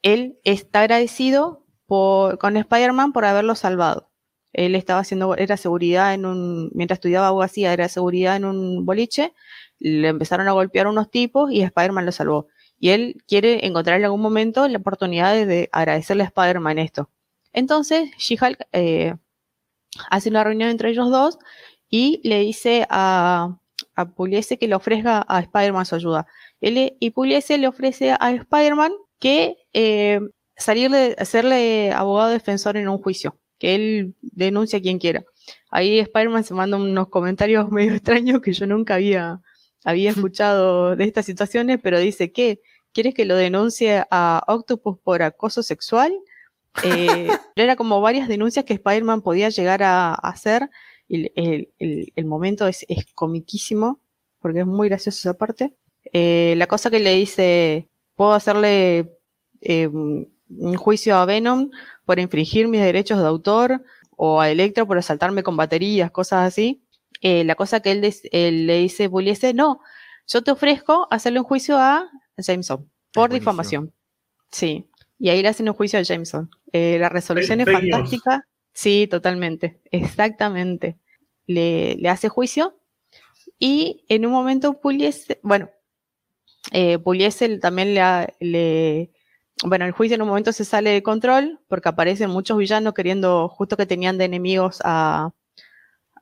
él 0.01 0.37
está 0.43 0.81
agradecido 0.81 1.65
con 1.87 2.57
Spider-Man 2.57 3.13
por 3.13 3.25
haberlo 3.25 3.55
salvado. 3.55 4.09
Él 4.53 4.75
estaba 4.75 5.01
haciendo, 5.01 5.35
era 5.35 5.57
seguridad 5.57 6.13
en 6.13 6.25
un, 6.25 6.71
mientras 6.73 6.97
estudiaba 6.97 7.27
abogacía, 7.27 7.73
era 7.73 7.89
seguridad 7.89 8.37
en 8.37 8.45
un 8.45 8.85
boliche, 8.85 9.33
le 9.79 10.07
empezaron 10.07 10.47
a 10.47 10.53
golpear 10.53 10.87
unos 10.87 11.11
tipos 11.11 11.51
y 11.51 11.61
Spider-Man 11.61 12.05
lo 12.05 12.11
salvó. 12.11 12.47
Y 12.79 12.89
él 12.89 13.17
quiere 13.27 13.65
encontrar 13.65 13.99
en 13.99 14.05
algún 14.05 14.21
momento 14.21 14.67
la 14.67 14.77
oportunidad 14.77 15.33
de, 15.33 15.45
de 15.45 15.69
agradecerle 15.71 16.23
a 16.23 16.27
Spider-Man 16.27 16.79
esto. 16.79 17.09
Entonces, 17.53 18.11
She-Hulk 18.17 18.67
eh, 18.73 19.15
hace 20.09 20.29
una 20.29 20.43
reunión 20.43 20.69
entre 20.69 20.89
ellos 20.89 21.09
dos 21.09 21.37
y 21.89 22.21
le 22.23 22.39
dice 22.39 22.85
a, 22.89 23.57
a 23.95 24.05
Pugliese 24.05 24.57
que 24.57 24.67
le 24.67 24.75
ofrezca 24.75 25.25
a 25.27 25.39
Spider-Man 25.39 25.85
su 25.85 25.95
ayuda. 25.95 26.27
Él, 26.61 26.95
y 26.99 27.09
Pugliese 27.11 27.57
le 27.57 27.67
ofrece 27.67 28.11
a 28.11 28.31
Spider-Man 28.31 28.91
que 29.19 29.57
eh, 29.73 30.19
salirle, 30.57 31.15
hacerle 31.17 31.91
abogado 31.91 32.29
defensor 32.29 32.77
en 32.77 32.89
un 32.89 32.97
juicio, 32.97 33.37
que 33.57 33.75
él 33.75 34.15
denuncia 34.21 34.79
a 34.79 34.81
quien 34.81 34.99
quiera. 34.99 35.23
Ahí 35.69 35.99
Spider-Man 35.99 36.43
se 36.43 36.53
manda 36.53 36.77
unos 36.77 37.09
comentarios 37.09 37.69
medio 37.71 37.93
extraños 37.93 38.41
que 38.41 38.53
yo 38.53 38.67
nunca 38.67 38.95
había, 38.95 39.41
había 39.83 40.09
escuchado 40.11 40.95
de 40.95 41.05
estas 41.05 41.25
situaciones, 41.25 41.79
pero 41.81 41.99
dice 41.99 42.31
que 42.31 42.61
¿quieres 42.95 43.13
que 43.13 43.25
lo 43.25 43.35
denuncie 43.35 44.05
a 44.09 44.43
Octopus 44.47 44.97
por 44.99 45.21
acoso 45.21 45.61
sexual? 45.61 46.13
Eh, 46.83 47.27
era 47.55 47.75
como 47.75 48.01
varias 48.01 48.27
denuncias 48.27 48.65
que 48.65 48.73
Spider-Man 48.73 49.21
podía 49.21 49.49
llegar 49.49 49.83
a, 49.83 50.09
a 50.13 50.29
hacer. 50.29 50.69
Y 51.07 51.31
el, 51.35 51.69
el- 51.79 52.13
el- 52.15 52.25
momento 52.25 52.67
es, 52.67 52.85
es 52.89 53.05
comiquísimo, 53.13 53.99
porque 54.39 54.61
es 54.61 54.65
muy 54.65 54.89
gracioso 54.89 55.17
esa 55.29 55.37
parte. 55.37 55.73
Eh, 56.13 56.53
la 56.57 56.67
cosa 56.67 56.89
que 56.89 56.99
le 56.99 57.13
dice, 57.15 57.87
puedo 58.15 58.33
hacerle 58.33 59.11
eh, 59.61 59.87
un 59.87 60.75
juicio 60.77 61.15
a 61.17 61.25
Venom 61.25 61.69
por 62.05 62.19
infringir 62.19 62.67
mis 62.67 62.81
derechos 62.81 63.19
de 63.19 63.25
autor 63.27 63.83
o 64.17 64.39
a 64.41 64.49
Electro 64.49 64.85
por 64.87 64.97
asaltarme 64.97 65.43
con 65.43 65.57
baterías, 65.57 66.11
cosas 66.11 66.47
así. 66.47 66.81
Eh, 67.21 67.43
la 67.43 67.55
cosa 67.55 67.79
que 67.81 67.91
él, 67.91 68.13
él 68.31 68.67
le 68.67 68.77
dice 68.79 69.09
Puliese, 69.09 69.53
no, 69.53 69.79
yo 70.27 70.43
te 70.43 70.51
ofrezco 70.51 71.07
hacerle 71.11 71.39
un 71.39 71.45
juicio 71.45 71.77
a 71.77 72.09
Jameson 72.37 72.89
por 73.13 73.29
difamación. 73.39 73.93
Sí, 74.51 74.87
y 75.17 75.29
ahí 75.29 75.41
le 75.41 75.47
hacen 75.49 75.67
un 75.69 75.75
juicio 75.75 75.97
a 75.99 76.01
Jameson. 76.03 76.49
Eh, 76.71 76.97
la 76.99 77.09
resolución 77.09 77.61
es 77.61 77.65
fantástica. 77.91 78.47
Sí, 78.75 79.07
totalmente, 79.07 79.81
exactamente. 79.91 80.99
Le, 81.47 81.95
le 81.95 82.09
hace 82.09 82.29
juicio 82.29 82.79
y 83.59 84.05
en 84.09 84.25
un 84.27 84.33
momento 84.33 84.81
Puliese, 84.81 85.39
bueno, 85.43 85.69
eh, 86.71 86.99
Puliese 86.99 87.57
también 87.59 87.93
le, 87.95 88.01
le- 88.39 89.11
bueno, 89.63 89.85
el 89.85 89.91
juicio 89.91 90.15
en 90.15 90.21
un 90.21 90.27
momento 90.27 90.51
se 90.51 90.65
sale 90.65 90.89
de 90.91 91.03
control 91.03 91.59
porque 91.67 91.89
aparecen 91.89 92.29
muchos 92.29 92.57
villanos 92.57 92.93
queriendo, 92.93 93.47
justo 93.49 93.77
que 93.77 93.85
tenían 93.85 94.17
de 94.17 94.25
enemigos 94.25 94.79
a, 94.83 95.31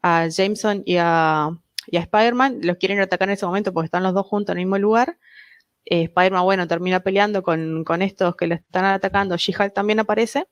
a 0.03 0.27
Jameson 0.29 0.83
y 0.85 0.97
a, 0.99 1.49
y 1.87 1.97
a 1.97 2.01
Spider-Man, 2.01 2.59
los 2.63 2.77
quieren 2.77 2.99
atacar 3.01 3.29
en 3.29 3.33
ese 3.35 3.45
momento 3.45 3.73
porque 3.73 3.85
están 3.87 4.03
los 4.03 4.13
dos 4.13 4.27
juntos 4.27 4.53
en 4.55 4.59
el 4.61 4.65
mismo 4.67 4.77
lugar. 4.79 5.17
Eh, 5.85 6.03
Spider-Man, 6.05 6.43
bueno, 6.45 6.67
termina 6.67 7.01
peleando 7.01 7.43
con, 7.43 7.83
con 7.85 8.01
estos 8.03 8.35
que 8.37 8.47
le 8.47 8.55
están 8.57 8.85
atacando. 8.85 9.37
She-Hulk 9.37 9.73
también 9.73 9.99
aparece. 10.01 10.47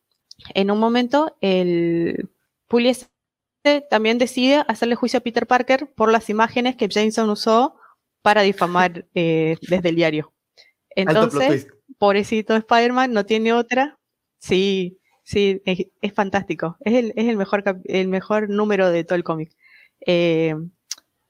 En 0.54 0.72
un 0.72 0.80
momento, 0.80 1.36
el 1.42 2.30
Puliese 2.68 3.08
también 3.89 4.18
decide 4.18 4.64
hacerle 4.68 4.96
juicio 4.96 5.20
a 5.20 5.22
Peter 5.22 5.48
Parker 5.48 5.92
por 5.94 6.12
las 6.12 6.30
imágenes 6.30 6.76
que 6.76 6.88
Jameson 6.88 7.30
usó 7.30 7.76
para 8.22 8.42
difamar 8.42 9.06
eh, 9.16 9.58
desde 9.62 9.89
el 9.89 9.96
diario. 9.96 10.34
Entonces, 10.96 11.68
pobrecito 11.98 12.56
Spider-Man, 12.56 13.14
no 13.14 13.26
tiene 13.26 13.54
otra. 13.54 14.00
Sí, 14.39 15.00
sí, 15.24 15.62
es, 15.66 15.88
es 16.02 16.14
fantástico. 16.14 16.78
Es 16.82 16.96
el, 16.96 17.14
es 17.16 17.28
el 17.28 17.38
mejor, 17.38 17.64
el 17.86 18.08
mejor 18.08 18.50
número 18.50 18.89
de 18.89 19.04
todo 19.04 19.16
el 19.16 19.24
cómic. 19.24 19.56
Eh, 20.06 20.56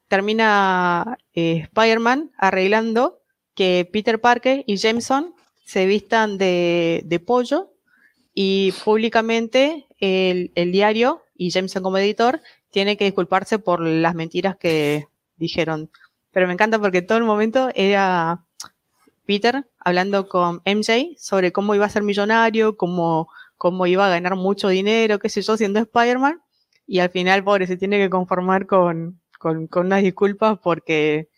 termina 0.08 1.18
eh, 1.34 1.62
Spider-Man 1.64 2.32
arreglando 2.38 3.22
que 3.54 3.88
Peter 3.92 4.20
Parker 4.20 4.64
y 4.66 4.78
Jameson 4.78 5.36
se 5.66 5.86
vistan 5.86 6.38
de, 6.38 7.02
de 7.06 7.20
pollo 7.20 7.71
y 8.34 8.72
públicamente 8.84 9.88
el, 10.00 10.72
diario 10.72 11.24
y 11.36 11.52
Jameson 11.52 11.84
como 11.84 11.98
editor 11.98 12.42
tiene 12.70 12.98
que 12.98 13.06
disculparse 13.06 13.60
por 13.60 13.82
las 13.82 14.16
mentiras 14.16 14.56
que 14.58 15.08
dijeron. 15.36 15.90
Pero 16.32 16.48
me 16.48 16.54
encanta 16.54 16.80
porque 16.80 17.02
todo 17.02 17.18
el 17.18 17.26
momento 17.26 17.70
era 17.76 18.46
Peter 19.26 19.68
hablando 19.80 20.30
con 20.30 20.62
MJ 20.66 21.16
sobre 21.18 21.52
cómo 21.52 21.76
iba 21.76 21.86
a 21.86 21.90
ser 21.90 22.04
millonario, 22.04 22.78
cómo, 22.78 23.30
cómo 23.58 23.86
iba 23.86 24.06
a 24.06 24.10
ganar 24.10 24.36
mucho 24.36 24.70
dinero, 24.70 25.20
qué 25.20 25.30
sé 25.30 25.42
yo, 25.42 25.58
siendo 25.58 25.80
Spider-Man. 25.80 26.42
Y 26.88 27.00
al 27.00 27.10
final, 27.10 27.44
pobre, 27.44 27.68
se 27.68 27.78
tiene 27.78 27.98
que 27.98 28.10
conformar 28.10 28.66
con, 28.66 29.22
con, 29.40 29.68
con 29.68 29.88
unas 29.88 30.04
disculpas 30.04 30.58
porque 30.60 31.30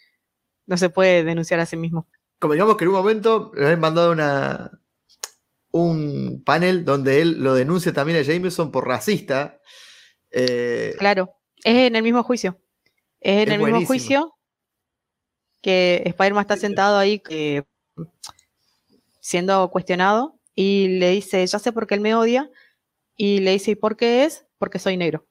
no 0.65 0.77
se 0.77 0.89
puede 0.89 1.23
denunciar 1.23 1.59
a 1.59 1.65
sí 1.65 1.75
mismo. 1.75 2.07
Como 2.39 2.53
digamos 2.53 2.77
que 2.77 2.83
en 2.83 2.89
un 2.89 2.95
momento 2.95 3.51
le 3.55 3.67
han 3.67 3.79
mandado 3.79 4.11
una, 4.11 4.71
un 5.74 6.43
panel 6.45 6.86
donde 6.86 7.21
él 7.21 7.43
lo 7.43 7.55
denuncia 7.55 7.91
también 7.91 8.19
a 8.19 8.21
Jameson 8.21 8.71
por 8.71 8.88
racista. 8.88 9.59
Eh, 10.32 10.93
Claro, 10.99 11.36
es 11.63 11.88
en 11.88 11.95
el 11.95 12.03
mismo 12.03 12.21
juicio. 12.24 12.61
Es 13.19 13.41
en 13.41 13.49
Es 13.49 13.55
el 13.55 13.63
mismo 13.63 13.86
juicio 13.86 14.36
que 15.61 16.03
Spider-Man 16.05 16.41
está 16.41 16.57
sentado 16.57 16.97
ahí 16.97 17.24
eh, 17.30 17.63
siendo 19.19 19.67
cuestionado 19.71 20.38
y 20.53 20.89
le 20.99 21.09
dice, 21.09 21.45
ya 21.45 21.57
sé 21.57 21.71
por 21.71 21.88
qué 21.88 21.95
él 21.95 22.01
me 22.01 22.13
odia. 22.13 22.51
Y 23.17 23.39
le 23.39 23.51
dice, 23.51 23.71
¿y 23.71 23.76
por 23.76 23.97
qué 23.97 24.26
es? 24.26 24.45
Porque 24.59 24.78
soy 24.78 24.95
negro. 24.95 25.26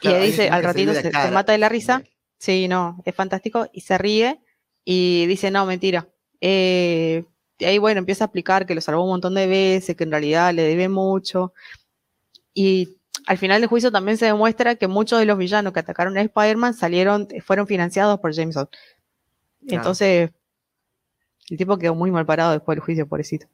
claro, 0.00 0.18
y 0.18 0.20
le 0.20 0.26
dice, 0.26 0.48
al 0.48 0.64
ratito 0.64 0.94
se, 0.94 1.12
se 1.12 1.30
mata 1.30 1.52
de 1.52 1.58
la 1.58 1.68
risa. 1.68 2.02
Sí, 2.38 2.66
no, 2.66 3.00
es 3.04 3.14
fantástico. 3.14 3.68
Y 3.72 3.82
se 3.82 3.98
ríe 3.98 4.40
y 4.84 5.26
dice, 5.26 5.52
no, 5.52 5.64
mentira. 5.64 6.08
Eh, 6.40 7.24
y 7.62 7.64
ahí, 7.64 7.78
bueno, 7.78 8.00
empieza 8.00 8.24
a 8.24 8.26
explicar 8.26 8.66
que 8.66 8.74
lo 8.74 8.80
salvó 8.80 9.04
un 9.04 9.10
montón 9.10 9.34
de 9.36 9.46
veces, 9.46 9.94
que 9.94 10.02
en 10.02 10.10
realidad 10.10 10.52
le 10.52 10.62
debe 10.62 10.88
mucho. 10.88 11.54
Y 12.52 12.98
al 13.28 13.38
final 13.38 13.60
del 13.60 13.68
juicio 13.68 13.92
también 13.92 14.18
se 14.18 14.26
demuestra 14.26 14.74
que 14.74 14.88
muchos 14.88 15.20
de 15.20 15.26
los 15.26 15.38
villanos 15.38 15.72
que 15.72 15.78
atacaron 15.78 16.18
a 16.18 16.22
Spider-Man 16.22 16.74
salieron, 16.74 17.28
fueron 17.46 17.68
financiados 17.68 18.18
por 18.18 18.32
Jameson. 18.32 18.66
Claro. 18.66 19.76
Entonces, 19.76 20.32
el 21.50 21.56
tipo 21.56 21.78
quedó 21.78 21.94
muy 21.94 22.10
mal 22.10 22.26
parado 22.26 22.50
después 22.50 22.74
del 22.74 22.82
juicio, 22.84 23.06
pobrecito. 23.06 23.46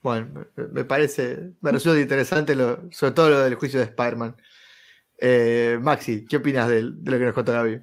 Bueno, 0.00 0.46
me- 0.70 0.84
parece, 0.84 1.54
me 1.60 1.72
resulta 1.72 2.00
interesante, 2.00 2.54
lo- 2.54 2.88
sobre 2.92 3.14
todo 3.14 3.30
lo 3.30 3.40
del 3.40 3.56
juicio 3.56 3.80
de 3.80 3.86
Spider-Man. 3.86 4.36
Eh, 5.18 5.76
Maxi, 5.82 6.24
¿qué 6.24 6.36
opinas 6.36 6.68
de, 6.68 6.82
lo 6.82 7.18
que 7.18 7.24
nos 7.24 7.34
contó 7.34 7.50
Gaby? 7.50 7.82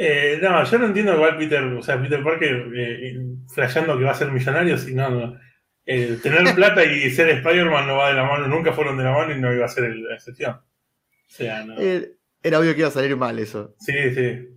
Eh, 0.00 0.38
no, 0.40 0.62
yo 0.62 0.78
no 0.78 0.86
entiendo 0.86 1.12
igual 1.12 1.36
Peter, 1.36 1.64
o 1.64 1.82
sea, 1.82 2.00
Peter 2.00 2.22
Parker 2.22 2.70
eh, 2.72 3.18
flasheando 3.52 3.98
que 3.98 4.04
va 4.04 4.12
a 4.12 4.14
ser 4.14 4.30
millonario, 4.30 4.78
si 4.78 4.94
no, 4.94 5.10
no. 5.10 5.36
Eh, 5.84 6.18
tener 6.22 6.42
plata 6.54 6.84
y 6.84 7.10
ser 7.10 7.28
Spider-Man 7.30 7.86
no 7.88 7.96
va 7.96 8.10
de 8.10 8.14
la 8.14 8.24
mano, 8.24 8.46
nunca 8.46 8.72
fueron 8.72 8.96
de 8.96 9.04
la 9.04 9.12
mano 9.12 9.34
y 9.34 9.40
no 9.40 9.52
iba 9.52 9.64
a 9.64 9.68
ser 9.68 9.92
la 9.96 10.14
excepción. 10.14 10.52
O 10.52 11.30
sea, 11.30 11.64
no. 11.64 11.74
Eh, 11.80 12.12
era 12.42 12.60
obvio 12.60 12.74
que 12.74 12.80
iba 12.80 12.88
a 12.88 12.92
salir 12.92 13.16
mal 13.16 13.40
eso. 13.40 13.74
Sí, 13.80 13.92
sí. 14.14 14.48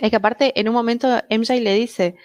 Es 0.00 0.10
que 0.10 0.16
aparte, 0.16 0.58
en 0.60 0.68
un 0.68 0.74
momento 0.74 1.08
MJ 1.30 1.60
le 1.60 1.74
dice, 1.74 2.16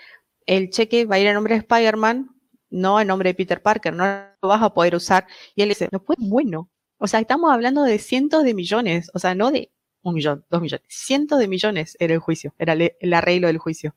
el 0.45 0.69
cheque 0.69 1.05
va 1.05 1.15
a 1.15 1.19
ir 1.19 1.29
a 1.29 1.33
nombre 1.33 1.53
de 1.53 1.59
Spider-Man, 1.59 2.27
no 2.69 2.97
a 2.97 3.05
nombre 3.05 3.29
de 3.29 3.35
Peter 3.35 3.61
Parker, 3.61 3.93
no 3.93 4.05
lo 4.41 4.49
vas 4.49 4.61
a 4.61 4.73
poder 4.73 4.95
usar. 4.95 5.27
Y 5.55 5.61
él 5.61 5.69
dice, 5.69 5.87
no 5.93 6.01
fue 6.01 6.15
bueno. 6.19 6.69
O 6.97 7.07
sea, 7.07 7.21
estamos 7.21 7.53
hablando 7.53 7.83
de 7.83 7.99
cientos 7.99 8.43
de 8.43 8.53
millones, 8.53 9.09
o 9.13 9.19
sea, 9.19 9.35
no 9.35 9.51
de 9.51 9.71
un 10.09 10.15
millón, 10.15 10.45
dos 10.49 10.61
millones, 10.61 10.85
cientos 10.89 11.39
de 11.39 11.47
millones 11.47 11.97
era 11.99 12.13
el 12.13 12.19
juicio, 12.19 12.53
era 12.59 12.73
el, 12.73 12.93
el 12.99 13.13
arreglo 13.13 13.47
del 13.47 13.57
juicio. 13.59 13.95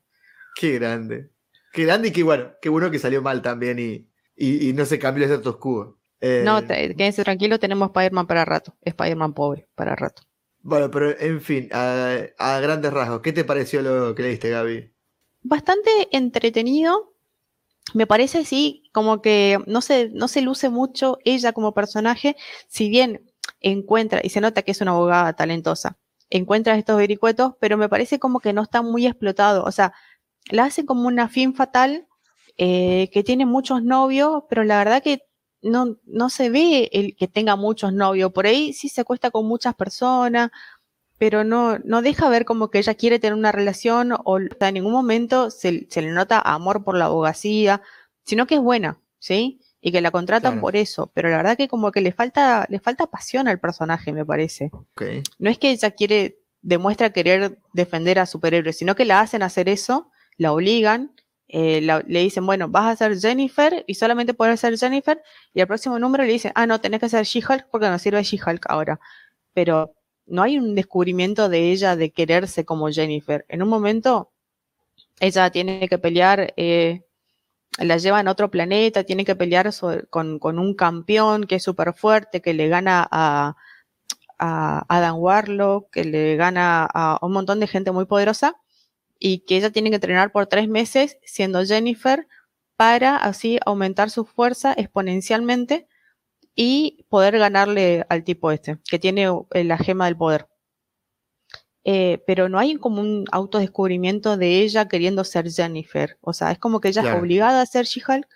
Qué 0.55 0.73
grande. 0.79 1.31
Qué 1.73 1.85
grande 1.85 2.09
y 2.09 2.13
qué 2.13 2.23
bueno. 2.23 2.53
Qué 2.61 2.69
bueno 2.69 2.91
que 2.91 2.99
salió 2.99 3.23
mal 3.23 3.43
también 3.43 3.79
y, 3.79 4.09
y- 4.37 4.69
y 4.71 4.73
no 4.73 4.85
se 4.85 4.99
cambió 4.99 5.25
el 5.25 5.31
status 5.33 5.57
quo. 5.57 5.99
Eh, 6.21 6.47
No, 6.47 6.65
quédense 6.67 7.23
tranquilos, 7.23 7.61
tenemos 7.61 7.91
Spider-Man 7.91 8.27
para 8.27 8.45
rato, 8.45 8.77
Spider-Man 8.83 9.33
pobre 9.33 9.69
para 9.77 9.95
rato. 9.95 10.23
Bueno, 10.63 10.91
pero 10.91 11.19
en 11.19 11.41
fin, 11.43 11.69
a, 11.73 12.17
a 12.39 12.61
grandes 12.61 12.93
rasgos, 12.93 13.21
¿qué 13.23 13.33
te 13.33 13.45
pareció 13.45 13.83
lo 13.83 14.15
que 14.15 14.23
leíste, 14.23 14.51
Gaby? 14.51 14.93
bastante 15.43 15.91
entretenido. 16.17 17.15
Me 17.95 18.07
parece, 18.09 18.45
sí, 18.47 18.85
como 18.93 19.23
que 19.23 19.59
no 19.69 19.83
se, 19.83 20.11
no 20.11 20.29
se 20.29 20.43
luce 20.43 20.71
mucho 20.71 21.19
ella 21.25 21.53
como 21.55 21.75
personaje, 21.75 22.37
si 22.69 22.91
bien 22.91 23.33
encuentra, 23.61 24.21
y 24.25 24.31
se 24.31 24.43
nota 24.43 24.63
que 24.63 24.73
es 24.73 24.83
una 24.83 24.93
abogada 24.93 25.35
talentosa, 25.35 25.99
encuentra 26.31 26.77
estos 26.77 26.97
vericuetos, 26.97 27.55
pero 27.61 27.77
me 27.77 27.89
parece 27.89 28.19
como 28.19 28.41
que 28.41 28.53
no 28.53 28.63
está 28.63 28.83
muy 28.83 29.07
explotado. 29.07 29.65
O 29.65 29.73
sea, 29.73 29.93
la 30.51 30.65
hace 30.65 30.87
como 30.87 31.09
una 31.09 31.29
fin 31.29 31.55
fatal, 31.55 32.07
eh, 32.59 33.11
que 33.13 33.23
tiene 33.25 33.47
muchos 33.47 33.83
novios, 33.83 34.45
pero 34.49 34.65
la 34.65 34.79
verdad 34.79 35.03
que 35.03 35.23
no, 35.63 35.97
no 36.05 36.31
se 36.31 36.51
ve 36.51 36.91
el 36.93 37.17
que 37.17 37.29
tenga 37.29 37.57
muchos 37.57 37.93
novios. 37.93 38.33
Por 38.33 38.47
ahí 38.47 38.73
sí 38.73 38.89
se 38.89 39.03
acuesta 39.03 39.31
con 39.31 39.47
muchas 39.47 39.75
personas, 39.75 40.51
pero 41.19 41.45
no, 41.45 41.79
no 41.81 42.03
deja 42.03 42.29
ver 42.31 42.45
como 42.45 42.71
que 42.71 42.79
ella 42.79 42.95
quiere 42.95 43.19
tener 43.19 43.35
una 43.35 43.53
relación 43.53 44.13
o, 44.13 44.21
o 44.25 44.41
sea, 44.59 44.69
en 44.69 44.75
ningún 44.75 44.93
momento 44.93 45.51
se, 45.51 45.87
se 45.91 46.03
le 46.03 46.13
nota 46.13 46.41
amor 46.41 46.85
por 46.85 46.97
la 46.97 47.07
abogacía, 47.07 47.83
sino 48.25 48.47
que 48.47 48.57
es 48.57 48.61
buena, 48.61 49.01
¿sí? 49.19 49.61
Y 49.81 49.93
que 49.93 50.01
la 50.01 50.11
contratan 50.11 50.53
Claro. 50.53 50.61
por 50.61 50.77
eso, 50.77 51.11
pero 51.15 51.31
la 51.31 51.39
verdad 51.39 51.57
que 51.57 51.69
como 51.69 51.91
que 51.91 52.01
le 52.03 52.13
falta, 52.13 52.67
le 52.69 52.81
falta 52.81 53.07
pasión 53.07 53.49
al 53.49 53.59
personaje, 53.61 54.13
me 54.13 54.27
parece. 54.27 54.71
No 55.39 55.49
es 55.51 55.59
que 55.59 55.71
ella 55.71 55.91
quiere, 55.93 56.39
demuestra 56.61 57.11
querer 57.11 57.59
defender 57.73 58.19
a 58.19 58.27
superhéroes, 58.27 58.77
sino 58.77 58.95
que 58.95 59.07
la 59.07 59.21
hacen 59.21 59.43
hacer 59.43 59.69
eso, 59.71 60.11
la 60.37 60.53
obligan, 60.53 61.13
eh, 61.49 61.81
la- 61.81 62.05
le 62.07 62.21
dicen, 62.21 62.45
bueno, 62.47 62.69
vas 62.69 62.93
a 62.93 62.97
ser 62.97 63.19
Jennifer 63.19 63.83
y 63.87 63.95
solamente 63.95 64.35
puedes 64.35 64.61
ser 64.61 64.77
Jennifer, 64.79 65.21
y 65.55 65.61
al 65.63 65.67
próximo 65.67 65.99
número 65.99 66.25
le 66.25 66.33
dicen, 66.33 66.53
ah, 66.55 66.67
no, 66.67 66.81
tenés 66.81 67.01
que 67.01 67.09
ser 67.09 67.25
She-Hulk 67.25 67.67
porque 67.71 67.89
no 67.89 67.99
sirve 67.99 68.23
She-Hulk 68.23 68.67
ahora. 68.69 69.01
Pero 69.55 69.95
no 70.27 70.43
hay 70.43 70.59
un 70.59 70.75
descubrimiento 70.77 71.49
de 71.49 71.73
ella 71.73 71.97
de 71.97 72.11
quererse 72.11 72.65
como 72.65 72.89
Jennifer. 72.91 73.45
En 73.49 73.63
un 73.63 73.69
momento, 73.69 74.31
ella 75.19 75.51
tiene 75.51 75.89
que 75.89 75.99
pelear, 75.99 76.53
eh, 76.57 77.03
la 77.79 77.97
llevan 77.97 78.29
a 78.29 78.33
otro 78.33 78.51
planeta, 78.51 79.05
tiene 79.05 79.25
que 79.25 79.37
pelear 79.37 79.71
con, 80.11 80.39
con 80.39 80.59
un 80.59 80.75
campeón 80.75 81.45
que 81.45 81.57
es 81.57 81.63
súper 81.63 81.95
fuerte, 81.95 82.43
que 82.43 82.55
le 82.55 82.69
gana 82.69 83.07
a, 83.11 83.57
a 84.39 84.85
Adam 84.89 85.17
Warlock, 85.19 85.91
que 85.91 86.05
le 86.05 86.37
gana 86.37 86.85
a 86.93 87.19
un 87.23 87.33
montón 87.33 87.61
de 87.61 87.67
gente 87.67 87.93
muy 87.93 88.07
poderosa, 88.07 88.57
y 89.19 89.41
que 89.41 89.57
ella 89.57 89.71
tiene 89.71 89.91
que 89.91 89.97
entrenar 89.97 90.33
por 90.33 90.47
tres 90.47 90.69
meses 90.69 91.19
siendo 91.23 91.65
Jennifer 91.65 92.27
para 92.77 93.17
así 93.17 93.59
aumentar 93.67 94.11
su 94.11 94.25
fuerza 94.25 94.73
exponencialmente 94.77 95.87
y 96.57 97.05
poder 97.09 97.39
ganarle 97.39 98.07
al 98.09 98.25
tipo 98.25 98.51
este, 98.51 98.79
que 98.91 98.99
tiene 98.99 99.29
eh, 99.53 99.65
la 99.65 99.79
gema 99.79 100.07
del 100.07 100.17
poder. 100.17 100.50
Eh, 101.85 102.23
pero 102.27 102.49
no 102.49 102.59
hay 102.59 102.77
como 102.77 103.01
un 103.01 103.25
autodescubrimiento 103.33 104.37
de 104.37 104.61
ella 104.61 104.87
queriendo 104.89 105.25
ser 105.25 105.51
Jennifer. 105.51 106.19
O 106.21 106.33
sea, 106.33 106.51
es 106.53 106.59
como 106.59 106.81
que 106.81 106.89
ella 106.89 107.03
Claro. 107.03 107.17
es 107.17 107.23
obligada 107.23 107.63
a 107.63 107.67
ser 107.67 107.87
She-Hulk. 107.87 108.27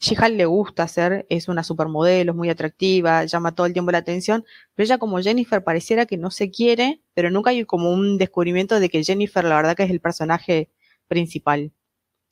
She-Hulk 0.00 0.34
le 0.36 0.44
gusta 0.46 0.86
ser, 0.88 1.24
es 1.30 1.48
una 1.48 1.62
supermodelo, 1.64 2.32
es 2.32 2.36
muy 2.36 2.50
atractiva, 2.50 3.24
llama 3.24 3.54
todo 3.54 3.66
el 3.66 3.72
tiempo 3.72 3.90
la 3.90 3.98
atención, 3.98 4.44
pero 4.74 4.84
ella 4.84 4.98
como 4.98 5.18
Jennifer 5.20 5.62
pareciera 5.64 6.04
que 6.04 6.16
no 6.18 6.30
se 6.30 6.50
quiere, 6.50 7.00
pero 7.14 7.30
nunca 7.30 7.50
hay 7.50 7.64
como 7.64 7.90
un 7.90 8.18
descubrimiento 8.18 8.78
de 8.80 8.88
que 8.90 9.02
Jennifer 9.04 9.44
la 9.44 9.56
verdad 9.56 9.76
que 9.76 9.84
es 9.84 9.90
el 9.90 10.00
personaje 10.00 10.70
principal, 11.08 11.72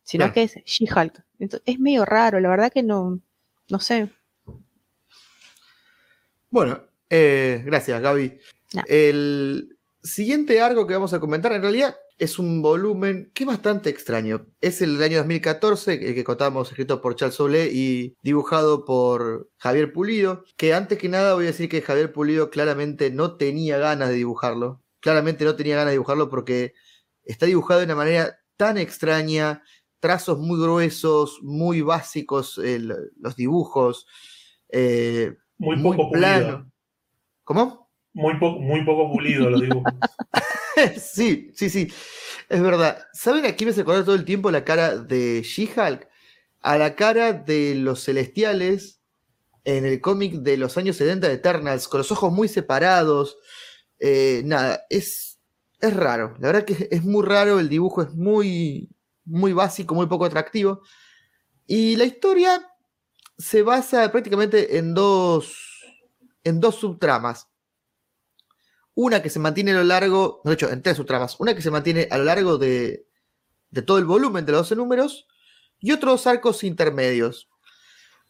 sino 0.02 0.24
Claro. 0.24 0.34
que 0.34 0.42
es 0.42 0.54
She-Hulk. 0.64 1.22
Es 1.64 1.78
medio 1.78 2.04
raro, 2.04 2.40
la 2.40 2.48
verdad 2.50 2.72
que 2.72 2.82
no, 2.82 3.20
no 3.70 3.80
sé. 3.80 4.08
Bueno, 6.50 6.80
eh, 7.08 7.62
gracias, 7.64 8.00
Gaby. 8.02 8.38
No. 8.74 8.82
El 8.88 9.78
siguiente 10.02 10.60
arco 10.60 10.86
que 10.86 10.94
vamos 10.94 11.12
a 11.14 11.20
comentar 11.20 11.52
en 11.52 11.62
realidad 11.62 11.96
es 12.18 12.38
un 12.38 12.62
volumen 12.62 13.30
que 13.34 13.44
es 13.44 13.46
bastante 13.48 13.90
extraño. 13.90 14.46
Es 14.60 14.80
el 14.82 14.94
del 14.94 15.02
año 15.10 15.18
2014, 15.18 15.94
el 15.94 16.14
que 16.14 16.24
contamos, 16.24 16.68
escrito 16.68 17.00
por 17.00 17.16
Charles 17.16 17.34
Soule 17.34 17.66
y 17.72 18.16
dibujado 18.22 18.84
por 18.84 19.50
Javier 19.58 19.92
Pulido. 19.92 20.44
Que 20.56 20.72
antes 20.74 20.98
que 20.98 21.08
nada 21.08 21.34
voy 21.34 21.44
a 21.44 21.48
decir 21.48 21.68
que 21.68 21.82
Javier 21.82 22.12
Pulido 22.12 22.50
claramente 22.50 23.10
no 23.10 23.36
tenía 23.36 23.78
ganas 23.78 24.10
de 24.10 24.16
dibujarlo. 24.16 24.82
Claramente 25.00 25.44
no 25.44 25.56
tenía 25.56 25.74
ganas 25.76 25.88
de 25.90 25.94
dibujarlo 25.96 26.28
porque 26.28 26.74
está 27.24 27.46
dibujado 27.46 27.80
de 27.80 27.86
una 27.86 27.96
manera 27.96 28.38
tan 28.56 28.78
extraña, 28.78 29.62
trazos 29.98 30.38
muy 30.38 30.60
gruesos, 30.60 31.40
muy 31.42 31.80
básicos 31.80 32.60
los 33.16 33.34
dibujos. 33.34 34.06
eh, 34.68 35.34
Muy 35.58 35.76
muy 35.76 35.96
poco 35.96 36.12
plano. 36.12 36.46
pulido. 36.46 36.72
¿Cómo? 37.44 37.81
Muy, 38.14 38.38
poco 38.38 38.60
muy 38.60 38.84
poco 38.84 39.10
pulido 39.10 39.48
los 39.48 39.60
dibujos. 39.60 39.92
sí, 41.00 41.50
sí, 41.54 41.70
sí. 41.70 41.92
Es 42.48 42.60
verdad. 42.60 43.06
¿Saben 43.12 43.46
a 43.46 43.52
quién 43.54 43.68
me 43.68 43.74
se 43.74 43.84
todo 43.84 44.14
el 44.14 44.24
tiempo 44.24 44.50
la 44.50 44.64
cara 44.64 44.96
de 44.96 45.42
She-Hulk? 45.42 46.08
A 46.60 46.78
la 46.78 46.94
cara 46.94 47.32
de 47.32 47.74
los 47.74 48.04
celestiales 48.04 49.00
en 49.64 49.86
el 49.86 50.00
cómic 50.00 50.34
de 50.34 50.56
los 50.56 50.76
años 50.76 50.96
70 50.96 51.28
de 51.28 51.34
Eternals, 51.34 51.88
con 51.88 51.98
los 51.98 52.12
ojos 52.12 52.32
muy 52.32 52.48
separados. 52.48 53.38
Eh, 53.98 54.42
nada, 54.44 54.82
es, 54.90 55.38
es 55.80 55.94
raro. 55.94 56.34
La 56.40 56.48
verdad 56.48 56.64
que 56.64 56.88
es 56.90 57.04
muy 57.04 57.24
raro, 57.24 57.58
el 57.58 57.68
dibujo 57.68 58.02
es 58.02 58.12
muy, 58.14 58.90
muy 59.24 59.52
básico, 59.52 59.94
muy 59.94 60.06
poco 60.06 60.24
atractivo. 60.24 60.82
Y 61.66 61.96
la 61.96 62.04
historia 62.04 62.68
se 63.38 63.62
basa 63.62 64.10
prácticamente 64.12 64.78
en 64.78 64.94
dos, 64.94 65.56
en 66.44 66.60
dos 66.60 66.76
subtramas. 66.76 67.48
Una 68.94 69.22
que 69.22 69.30
se 69.30 69.38
mantiene 69.38 69.72
a 69.72 69.76
lo 69.76 69.84
largo, 69.84 70.42
de 70.44 70.52
hecho, 70.52 70.70
en 70.70 70.82
tres 70.82 70.96
subtramas. 70.96 71.40
Una 71.40 71.54
que 71.54 71.62
se 71.62 71.70
mantiene 71.70 72.08
a 72.10 72.18
lo 72.18 72.24
largo 72.24 72.58
de, 72.58 73.06
todo 73.86 73.98
el 73.98 74.04
volumen 74.04 74.44
de 74.44 74.52
los 74.52 74.62
12 74.62 74.76
números 74.76 75.26
y 75.80 75.92
otros 75.92 76.26
arcos 76.26 76.62
intermedios. 76.62 77.48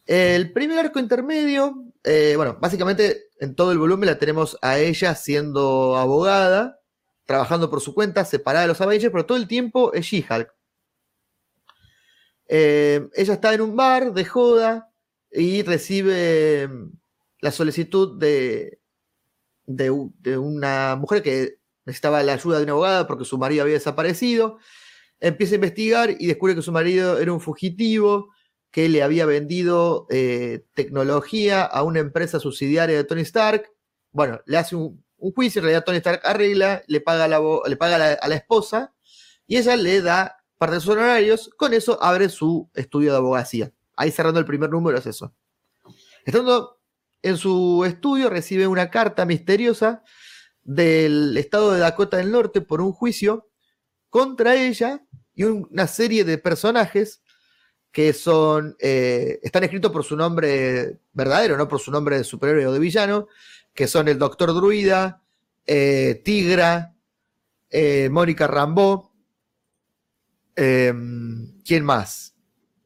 El 0.05 0.53
primer 0.53 0.79
arco 0.79 0.99
intermedio, 0.99 1.85
eh, 2.03 2.33
bueno, 2.35 2.57
básicamente 2.59 3.29
en 3.39 3.55
todo 3.55 3.71
el 3.71 3.77
volumen 3.77 4.07
la 4.07 4.17
tenemos 4.17 4.57
a 4.61 4.79
ella 4.79 5.15
siendo 5.15 5.97
abogada, 5.97 6.79
trabajando 7.25 7.69
por 7.69 7.81
su 7.81 7.93
cuenta, 7.93 8.25
separada 8.25 8.63
de 8.63 8.67
los 8.69 8.81
Avengers, 8.81 9.11
pero 9.11 9.25
todo 9.25 9.37
el 9.37 9.47
tiempo 9.47 9.93
es 9.93 10.05
She-Hulk. 10.05 10.53
Eh, 12.47 13.07
ella 13.15 13.33
está 13.33 13.53
en 13.53 13.61
un 13.61 13.75
bar 13.75 14.13
de 14.13 14.25
joda 14.25 14.91
y 15.31 15.63
recibe 15.63 16.69
la 17.39 17.51
solicitud 17.51 18.17
de, 18.19 18.82
de, 19.65 19.89
una 20.37 20.95
mujer 20.95 21.23
que 21.23 21.57
necesitaba 21.85 22.23
la 22.23 22.33
ayuda 22.33 22.57
de 22.57 22.63
una 22.63 22.73
abogada 22.73 23.07
porque 23.07 23.25
su 23.25 23.37
marido 23.37 23.63
había 23.63 23.75
desaparecido. 23.75 24.57
Empieza 25.19 25.53
a 25.53 25.55
investigar 25.55 26.15
y 26.17 26.27
descubre 26.27 26.55
que 26.55 26.61
su 26.61 26.71
marido 26.71 27.19
era 27.19 27.31
un 27.31 27.39
fugitivo 27.39 28.29
que 28.71 28.89
le 28.89 29.03
había 29.03 29.25
vendido 29.25 30.07
eh, 30.09 30.65
tecnología 30.73 31.63
a 31.63 31.83
una 31.83 31.99
empresa 31.99 32.39
subsidiaria 32.39 32.97
de 32.97 33.03
Tony 33.03 33.21
Stark. 33.21 33.71
Bueno, 34.11 34.41
le 34.45 34.57
hace 34.57 34.75
un, 34.75 35.03
juicio, 35.17 35.59
en 35.59 35.63
realidad 35.63 35.85
Tony 35.85 35.97
Stark 35.97 36.21
arregla, 36.23 36.83
le 36.87 36.99
paga, 36.99 37.27
le 37.27 37.77
paga 37.77 38.13
a 38.13 38.27
la 38.27 38.35
esposa 38.35 38.93
y 39.47 39.57
ella 39.57 39.75
le 39.75 40.01
da 40.01 40.37
parte 40.57 40.75
de 40.75 40.81
sus 40.81 40.89
honorarios. 40.91 41.49
Con 41.57 41.73
eso 41.73 42.01
abre 42.01 42.29
su 42.29 42.69
estudio 42.73 43.11
de 43.11 43.17
abogacía. 43.17 43.71
Ahí 43.95 44.11
cerrando 44.11 44.39
el 44.39 44.45
primer 44.45 44.69
número 44.69 44.97
es 44.97 45.05
eso. 45.05 45.33
Estando 46.25 46.79
en 47.23 47.37
su 47.37 47.83
estudio 47.85 48.29
recibe 48.29 48.67
una 48.67 48.89
carta 48.91 49.25
misteriosa 49.25 50.03
del 50.63 51.35
estado 51.37 51.71
de 51.71 51.79
Dakota 51.79 52.17
del 52.17 52.31
Norte 52.31 52.61
por 52.61 52.81
un 52.81 52.91
juicio 52.93 53.49
contra 54.09 54.55
ella 54.55 55.03
y 55.33 55.43
un- 55.43 55.67
una 55.71 55.87
serie 55.87 56.23
de 56.23 56.37
personajes 56.37 57.21
que 57.91 58.13
son 58.13 58.75
eh, 58.79 59.39
están 59.43 59.63
escritos 59.63 59.91
por 59.91 60.03
su 60.03 60.15
nombre 60.15 60.99
verdadero, 61.13 61.57
no 61.57 61.67
por 61.67 61.79
su 61.79 61.91
nombre 61.91 62.17
de 62.17 62.23
superhéroe 62.23 62.67
o 62.67 62.71
de 62.73 62.79
villano, 62.79 63.27
que 63.73 63.87
son 63.87 64.07
el 64.07 64.17
Doctor 64.19 64.53
Druida, 64.53 65.21
eh, 65.65 66.21
Tigra, 66.25 66.95
eh, 67.69 68.09
Mónica 68.11 68.47
Rambeau, 68.47 69.11
em, 70.55 71.59
¿quién 71.63 71.83
más? 71.85 72.35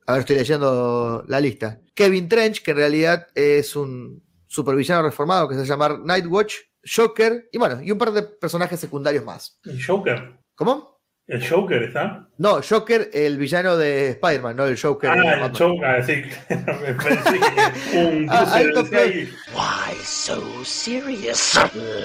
A 0.05 0.13
ver, 0.13 0.21
estoy 0.21 0.37
leyendo 0.37 1.23
la 1.27 1.39
lista. 1.39 1.81
Kevin 1.93 2.29
Trench, 2.29 2.61
que 2.63 2.71
en 2.71 2.77
realidad 2.77 3.27
es 3.35 3.75
un 3.75 4.23
supervillano 4.57 5.03
reformado 5.03 5.47
que 5.47 5.55
se 5.55 5.65
llama 5.65 5.99
Nightwatch, 6.03 6.55
Joker, 6.95 7.47
y 7.51 7.57
bueno, 7.57 7.81
y 7.81 7.91
un 7.91 7.97
par 7.97 8.11
de 8.11 8.23
personajes 8.23 8.79
secundarios 8.79 9.23
más. 9.23 9.59
El 9.65 9.83
Joker. 9.83 10.39
¿Cómo? 10.55 10.97
El 11.27 11.45
Joker 11.45 11.83
está. 11.83 12.29
No, 12.37 12.61
Joker, 12.67 13.09
el 13.13 13.37
villano 13.37 13.75
de 13.75 14.11
Spider-Man, 14.11 14.55
no 14.55 14.65
el 14.65 14.79
Joker. 14.81 15.09
Ah, 15.09 15.15
el 15.15 15.39
Batman. 15.41 15.55
Joker, 15.55 16.05
sí. 16.05 16.23
Me 16.49 16.93
pensé 16.93 17.39
que 17.91 17.97
un 17.97 18.27
Ah, 18.29 18.59
cruce 18.73 18.89
seis. 18.89 19.29
Why 19.53 19.95
so 20.03 20.41
serious? 20.63 21.53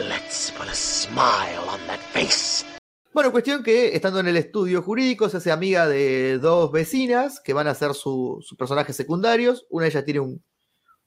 Let's 0.09 0.53
put 0.59 0.69
a 0.69 0.75
smile 0.75 1.61
on 1.73 1.79
that 1.87 2.01
face. 2.13 2.65
Bueno, 3.15 3.31
cuestión 3.31 3.63
que 3.63 3.95
estando 3.95 4.19
en 4.21 4.27
el 4.27 4.37
estudio 4.39 4.83
jurídico 4.83 5.29
se 5.29 5.37
hace 5.37 5.53
amiga 5.53 5.87
de 5.87 6.39
dos 6.39 6.73
vecinas 6.73 7.41
que 7.45 7.53
van 7.53 7.69
a 7.69 7.75
ser 7.75 7.95
su- 7.95 8.39
sus 8.43 8.59
personajes 8.59 8.97
secundarios. 8.97 9.67
Una 9.71 9.85
de 9.85 9.91
ellas 9.91 10.05
tiene 10.05 10.21
un, 10.21 10.43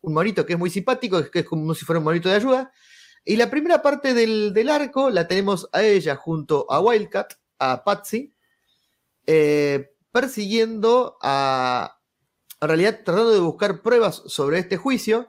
un 0.05 0.13
monito 0.13 0.45
que 0.45 0.53
es 0.53 0.59
muy 0.59 0.69
simpático, 0.69 1.29
que 1.29 1.39
es 1.39 1.45
como 1.45 1.73
si 1.73 1.83
fuera 1.83 1.99
un 1.99 2.05
monito 2.05 2.29
de 2.29 2.35
ayuda. 2.35 2.71
Y 3.23 3.37
la 3.37 3.49
primera 3.49 3.81
parte 3.81 4.13
del, 4.13 4.53
del 4.53 4.69
arco 4.69 5.09
la 5.09 5.27
tenemos 5.27 5.67
a 5.71 5.83
ella 5.83 6.15
junto 6.15 6.71
a 6.71 6.79
Wildcat, 6.79 7.33
a 7.59 7.83
Patsy, 7.83 8.33
eh, 9.25 9.91
persiguiendo 10.11 11.17
a... 11.21 11.91
En 12.61 12.67
realidad 12.69 13.01
tratando 13.03 13.31
de 13.31 13.39
buscar 13.39 13.81
pruebas 13.81 14.23
sobre 14.27 14.59
este 14.59 14.77
juicio. 14.77 15.27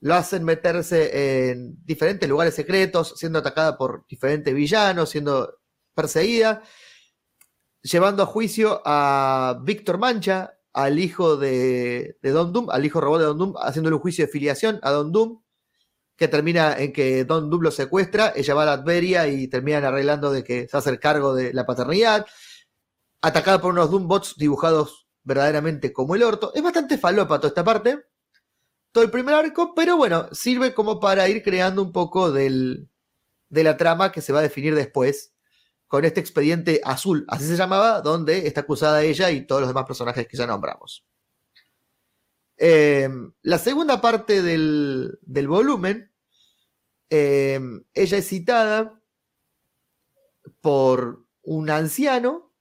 Lo 0.00 0.14
hacen 0.14 0.44
meterse 0.44 1.50
en 1.50 1.76
diferentes 1.84 2.28
lugares 2.28 2.54
secretos, 2.54 3.14
siendo 3.16 3.38
atacada 3.38 3.78
por 3.78 4.06
diferentes 4.08 4.52
villanos, 4.54 5.10
siendo 5.10 5.58
perseguida, 5.94 6.62
llevando 7.82 8.22
a 8.22 8.26
juicio 8.26 8.82
a 8.84 9.58
Víctor 9.62 9.98
Mancha, 9.98 10.55
al 10.76 10.98
hijo 10.98 11.38
de, 11.38 12.18
de 12.20 12.30
Don 12.32 12.52
Doom, 12.52 12.68
al 12.68 12.84
hijo 12.84 13.00
robot 13.00 13.20
de 13.20 13.24
Don 13.24 13.38
Doom, 13.38 13.54
haciéndole 13.56 13.96
un 13.96 14.02
juicio 14.02 14.26
de 14.26 14.30
filiación 14.30 14.78
a 14.82 14.90
Don 14.90 15.10
Doom, 15.10 15.40
que 16.16 16.28
termina 16.28 16.76
en 16.76 16.92
que 16.92 17.24
Don 17.24 17.48
Doom 17.48 17.62
lo 17.62 17.70
secuestra, 17.70 18.34
ella 18.36 18.54
va 18.54 18.64
a 18.64 18.76
Latveria 18.76 19.26
y 19.26 19.48
terminan 19.48 19.84
arreglando 19.84 20.30
de 20.30 20.44
que 20.44 20.68
se 20.68 20.76
a 20.76 20.80
hacer 20.80 21.00
cargo 21.00 21.34
de 21.34 21.54
la 21.54 21.64
paternidad, 21.64 22.26
atacada 23.22 23.58
por 23.58 23.72
unos 23.72 23.90
Doom 23.90 24.06
bots 24.06 24.34
dibujados 24.36 25.08
verdaderamente 25.22 25.94
como 25.94 26.14
el 26.14 26.22
orto. 26.22 26.52
Es 26.54 26.62
bastante 26.62 26.98
falopa 26.98 27.38
toda 27.38 27.48
esta 27.48 27.64
parte, 27.64 28.04
todo 28.92 29.02
el 29.02 29.10
primer 29.10 29.34
arco, 29.34 29.72
pero 29.74 29.96
bueno, 29.96 30.28
sirve 30.32 30.74
como 30.74 31.00
para 31.00 31.26
ir 31.26 31.42
creando 31.42 31.80
un 31.80 31.90
poco 31.90 32.32
del, 32.32 32.90
de 33.48 33.64
la 33.64 33.78
trama 33.78 34.12
que 34.12 34.20
se 34.20 34.34
va 34.34 34.40
a 34.40 34.42
definir 34.42 34.74
después 34.74 35.35
con 35.86 36.04
este 36.04 36.20
expediente 36.20 36.80
azul, 36.84 37.24
así 37.28 37.46
se 37.46 37.56
llamaba, 37.56 38.00
donde 38.00 38.46
está 38.46 38.62
acusada 38.62 39.02
ella 39.04 39.30
y 39.30 39.46
todos 39.46 39.60
los 39.62 39.68
demás 39.68 39.84
personajes 39.86 40.26
que 40.26 40.36
ya 40.36 40.46
nombramos. 40.46 41.06
Eh, 42.58 43.08
la 43.42 43.58
segunda 43.58 44.00
parte 44.00 44.42
del, 44.42 45.18
del 45.22 45.48
volumen, 45.48 46.12
eh, 47.10 47.60
ella 47.94 48.18
es 48.18 48.28
citada 48.28 49.00
por 50.60 51.24
un 51.42 51.70
anciano 51.70 52.52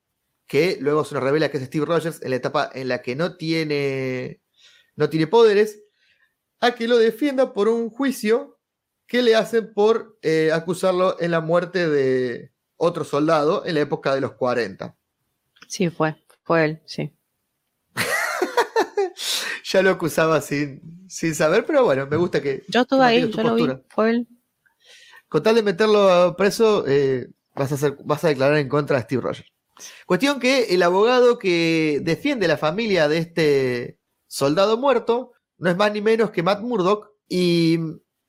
que 0.48 0.78
luego 0.80 1.04
se 1.06 1.16
nos 1.16 1.24
revela 1.24 1.50
que 1.50 1.58
es 1.58 1.64
Steve 1.64 1.86
Rogers 1.86 2.22
en 2.22 2.30
la 2.30 2.36
etapa 2.36 2.70
en 2.74 2.88
la 2.88 3.02
que 3.02 3.16
no 3.16 3.36
tiene, 3.36 4.42
no 4.96 5.10
tiene 5.10 5.28
poderes, 5.28 5.84
a 6.60 6.76
que 6.76 6.88
lo 6.88 6.98
defienda 6.98 7.54
por 7.54 7.68
un 7.68 7.90
juicio 7.90 8.60
que 9.08 9.22
le 9.22 9.36
hacen 9.36 9.74
por 9.74 10.18
eh, 10.22 10.52
acusarlo 10.52 11.20
en 11.20 11.32
la 11.32 11.42
muerte 11.42 11.90
de 11.90 12.55
otro 12.78 13.04
soldado 13.04 13.66
en 13.66 13.76
la 13.76 13.82
época 13.82 14.14
de 14.14 14.22
los 14.22 14.34
40. 14.34 14.96
Sí, 15.68 15.90
fue. 15.90 16.16
Fue 16.44 16.66
él, 16.66 16.82
sí. 16.86 17.12
ya 19.66 19.82
lo 19.82 19.90
acusaba 19.90 20.42
sin, 20.42 21.08
sin 21.10 21.34
saber, 21.34 21.66
pero 21.66 21.84
bueno, 21.84 22.06
me 22.08 22.18
gusta 22.18 22.42
que. 22.42 22.64
Yo 22.68 22.82
estuve 22.82 23.04
ahí, 23.04 23.32
yo 23.32 23.44
lo 23.44 23.56
vi. 23.56 23.68
Fue 23.90 24.12
él. 24.12 24.28
Con 25.28 25.42
tal 25.42 25.56
de 25.56 25.64
meterlo 25.64 26.36
preso, 26.38 26.86
eh, 26.88 27.28
vas, 27.56 27.72
a 27.72 27.76
hacer, 27.76 27.98
vas 28.04 28.24
a 28.24 28.28
declarar 28.28 28.58
en 28.58 28.70
contra 28.70 28.98
de 28.98 29.04
Steve 29.04 29.22
Rogers. 29.22 29.50
Cuestión 30.06 30.40
que 30.40 30.66
el 30.76 30.84
abogado 30.84 31.38
que 31.38 32.00
defiende 32.04 32.48
la 32.48 32.58
familia 32.58 33.08
de 33.08 33.18
este 33.18 34.00
soldado 34.28 34.78
muerto 34.78 35.34
no 35.58 35.70
es 35.70 35.76
más 35.76 35.92
ni 35.92 36.02
menos 36.02 36.32
que 36.32 36.44
Matt 36.44 36.62
Murdock 36.62 37.12
y 37.28 37.80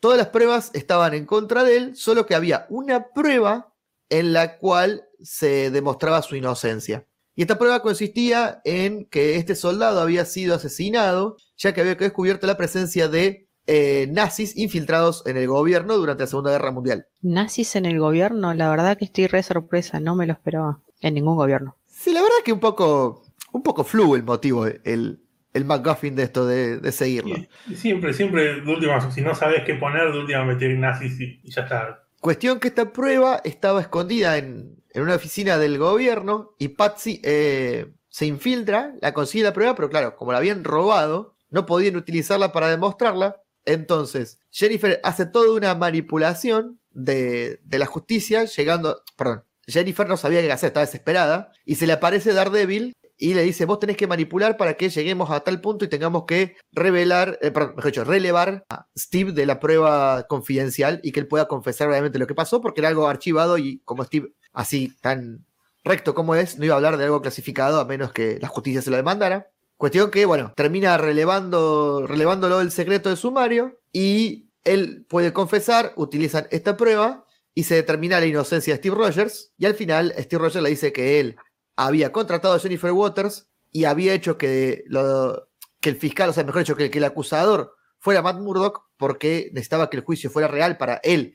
todas 0.01 0.19
las 0.19 0.29
pruebas 0.29 0.71
estaban 0.75 1.15
en 1.15 1.27
contra 1.27 1.65
de 1.65 1.77
él, 1.77 1.97
solo 1.97 2.27
que 2.27 2.35
había 2.35 2.67
una 2.71 3.09
prueba 3.13 3.75
en 4.11 4.33
la 4.33 4.59
cual 4.59 5.05
se 5.21 5.71
demostraba 5.71 6.23
su 6.23 6.37
inocencia. 6.37 7.07
Y 7.35 7.43
esta 7.43 7.59
prueba 7.59 7.83
consistía 7.83 8.61
en 8.65 9.05
que 9.07 9.37
este 9.37 9.55
soldado 9.55 10.01
había 10.01 10.25
sido 10.25 10.55
asesinado, 10.55 11.37
ya 11.57 11.75
que 11.75 11.83
había 11.83 11.95
descubierto 11.95 12.47
la 12.47 12.57
presencia 12.57 13.09
de 13.09 13.49
eh, 13.67 14.09
nazis 14.11 14.57
infiltrados 14.57 15.23
en 15.27 15.37
el 15.37 15.47
gobierno 15.49 15.97
durante 15.97 16.23
la 16.23 16.29
Segunda 16.29 16.53
Guerra 16.53 16.71
Mundial. 16.71 17.07
Nazis 17.21 17.77
en 17.77 17.85
el 17.85 17.99
gobierno, 17.99 18.55
la 18.55 18.71
verdad 18.71 18.97
que 18.97 19.05
estoy 19.05 19.27
re 19.27 19.43
sorpresa, 19.43 20.01
no 20.01 20.15
me 20.15 20.27
lo 20.27 20.33
esperaba. 20.33 20.81
En 21.03 21.13
ningún 21.13 21.37
gobierno. 21.37 21.77
Sí, 21.87 22.11
la 22.11 22.23
verdad 22.23 22.37
que 22.43 22.55
un 22.55 22.59
poco, 22.59 23.23
un 23.53 23.63
poco 23.63 23.85
flu 23.85 24.15
el 24.15 24.23
motivo, 24.23 24.65
el, 24.67 25.21
el 25.53 25.65
McGuffin 25.67 26.17
de 26.17 26.23
esto 26.23 26.47
de, 26.47 26.79
de 26.79 26.91
seguirlo. 26.91 27.37
Y, 27.37 27.49
y 27.69 27.77
siempre, 27.77 28.15
siempre, 28.15 28.63
de 28.63 28.73
última, 28.73 29.11
si 29.11 29.21
no 29.21 29.35
sabes 29.35 29.63
qué 29.67 29.75
poner, 29.75 30.11
de 30.11 30.21
última 30.21 30.43
meter 30.47 30.75
nazis 30.79 31.21
y, 31.21 31.41
y 31.43 31.51
ya 31.51 31.65
está. 31.65 32.06
Cuestión 32.21 32.61
que 32.61 32.69
esta 32.69 32.93
prueba 32.93 33.41
estaba 33.45 33.81
escondida 33.81 34.37
en, 34.39 34.83
en 34.91 35.03
una 35.03 35.15
oficina 35.15 35.59
del 35.59 35.79
gobierno 35.79 36.55
y 36.59 36.69
Patsy 36.69 37.21
eh, 37.23 37.93
se 38.09 38.27
infiltra, 38.27 38.95
la 39.01 39.13
consigue 39.13 39.45
la 39.45 39.53
prueba, 39.53 39.75
pero 39.75 39.91
claro, 39.91 40.17
como 40.17 40.33
la 40.33 40.39
habían 40.39 40.65
robado, 40.65 41.35
no 41.51 41.67
podían 41.67 41.97
utilizarla 41.97 42.53
para 42.53 42.69
demostrarla. 42.69 43.43
Entonces, 43.65 44.41
Jennifer 44.51 45.01
hace 45.03 45.27
toda 45.27 45.53
una 45.53 45.75
manipulación 45.75 46.81
de, 46.91 47.61
de 47.63 47.79
la 47.79 47.87
justicia, 47.87 48.45
llegando, 48.45 49.03
perdón, 49.17 49.45
Jennifer 49.67 50.09
no 50.09 50.17
sabía 50.17 50.41
qué 50.41 50.51
hacer, 50.51 50.69
estaba 50.69 50.87
desesperada, 50.87 51.53
y 51.65 51.75
se 51.75 51.87
le 51.87 51.93
aparece 51.93 52.33
Daredevil 52.33 52.95
y 53.19 53.35
le 53.35 53.43
dice, 53.43 53.65
vos 53.65 53.79
tenés 53.79 53.97
que 53.97 54.07
manipular 54.07 54.57
para 54.57 54.75
que 54.75 54.91
lleguemos 54.91 55.31
a 55.31 55.41
tal 55.41 55.61
punto 55.61 55.85
y 55.85 55.89
tengamos 55.89 56.25
que 56.27 56.57
revelar, 56.73 57.39
eh, 57.41 57.51
perdón, 57.51 57.77
mejor 57.77 57.91
dicho, 57.91 58.05
relevar 58.05 58.65
a 58.69 58.87
Steve 58.97 59.33
de 59.33 59.47
la 59.47 59.59
prueba 59.59 60.27
confidencial 60.29 61.01
y 61.03 61.13
que 61.13 61.21
él 61.21 61.29
pueda 61.29 61.49
confesar 61.49 61.89
realmente 61.89 62.19
lo 62.19 62.27
que 62.27 62.35
pasó, 62.35 62.61
porque 62.61 62.81
era 62.81 62.89
algo 62.89 63.09
archivado 63.09 63.57
y 63.59 63.81
como 63.85 64.05
Steve, 64.05 64.33
así 64.53 64.93
tan 65.01 65.47
recto 65.85 66.15
como 66.15 66.35
es, 66.35 66.59
no 66.59 66.65
iba 66.65 66.75
a 66.75 66.77
hablar 66.77 66.97
de 66.99 67.05
algo 67.05 67.23
clasificado 67.23 67.81
a 67.81 67.85
menos 67.85 68.13
que 68.13 68.39
la 68.41 68.49
justicia 68.49 68.83
se 68.83 68.91
lo 68.91 68.97
demandara. 68.97 69.51
Cuestión 69.77 70.11
que, 70.11 70.27
bueno, 70.27 70.53
termina 70.57 70.99
relevando, 70.99 72.07
relevándolo 72.07 72.61
el 72.61 72.71
secreto 72.71 73.09
de 73.09 73.17
sumario 73.17 73.79
y 73.93 74.51
él 74.65 75.07
puede 75.09 75.33
confesar, 75.33 75.93
utilizan 75.97 76.49
esta 76.51 76.77
prueba 76.77 77.25
y 77.55 77.65
se 77.65 77.77
determina 77.77 78.21
la 78.21 78.27
inocencia 78.27 78.75
de 78.75 78.79
Steve 78.79 78.97
Rogers. 78.97 79.53
Y 79.59 79.67
al 79.67 79.75
final, 79.75 80.15
Steve 80.19 80.43
Rogers 80.43 80.63
le 80.63 80.71
dice 80.71 80.93
que 80.93 81.21
él 81.21 81.37
había 81.77 82.13
contratado 82.13 82.55
a 82.55 82.59
Jennifer 82.59 82.91
Waters 82.93 83.49
y 83.73 83.85
había 83.85 84.15
hecho 84.15 84.39
que, 84.39 84.85
lo- 84.87 85.49
que 85.81 85.91
el 85.91 85.97
fiscal, 85.97 86.31
o 86.31 86.33
sea, 86.33 86.45
mejor 86.45 86.61
dicho, 86.63 86.77
que, 86.77 86.91
que 86.91 86.99
el 86.99 87.05
acusador 87.05 87.75
fuera 87.99 88.23
Matt 88.23 88.39
Murdock 88.41 88.87
porque 88.97 89.51
necesitaba 89.53 89.91
que 89.91 89.99
el 89.99 90.05
juicio 90.05 90.31
fuera 90.31 90.49
real 90.49 90.77
para 90.79 90.97
él. 91.05 91.35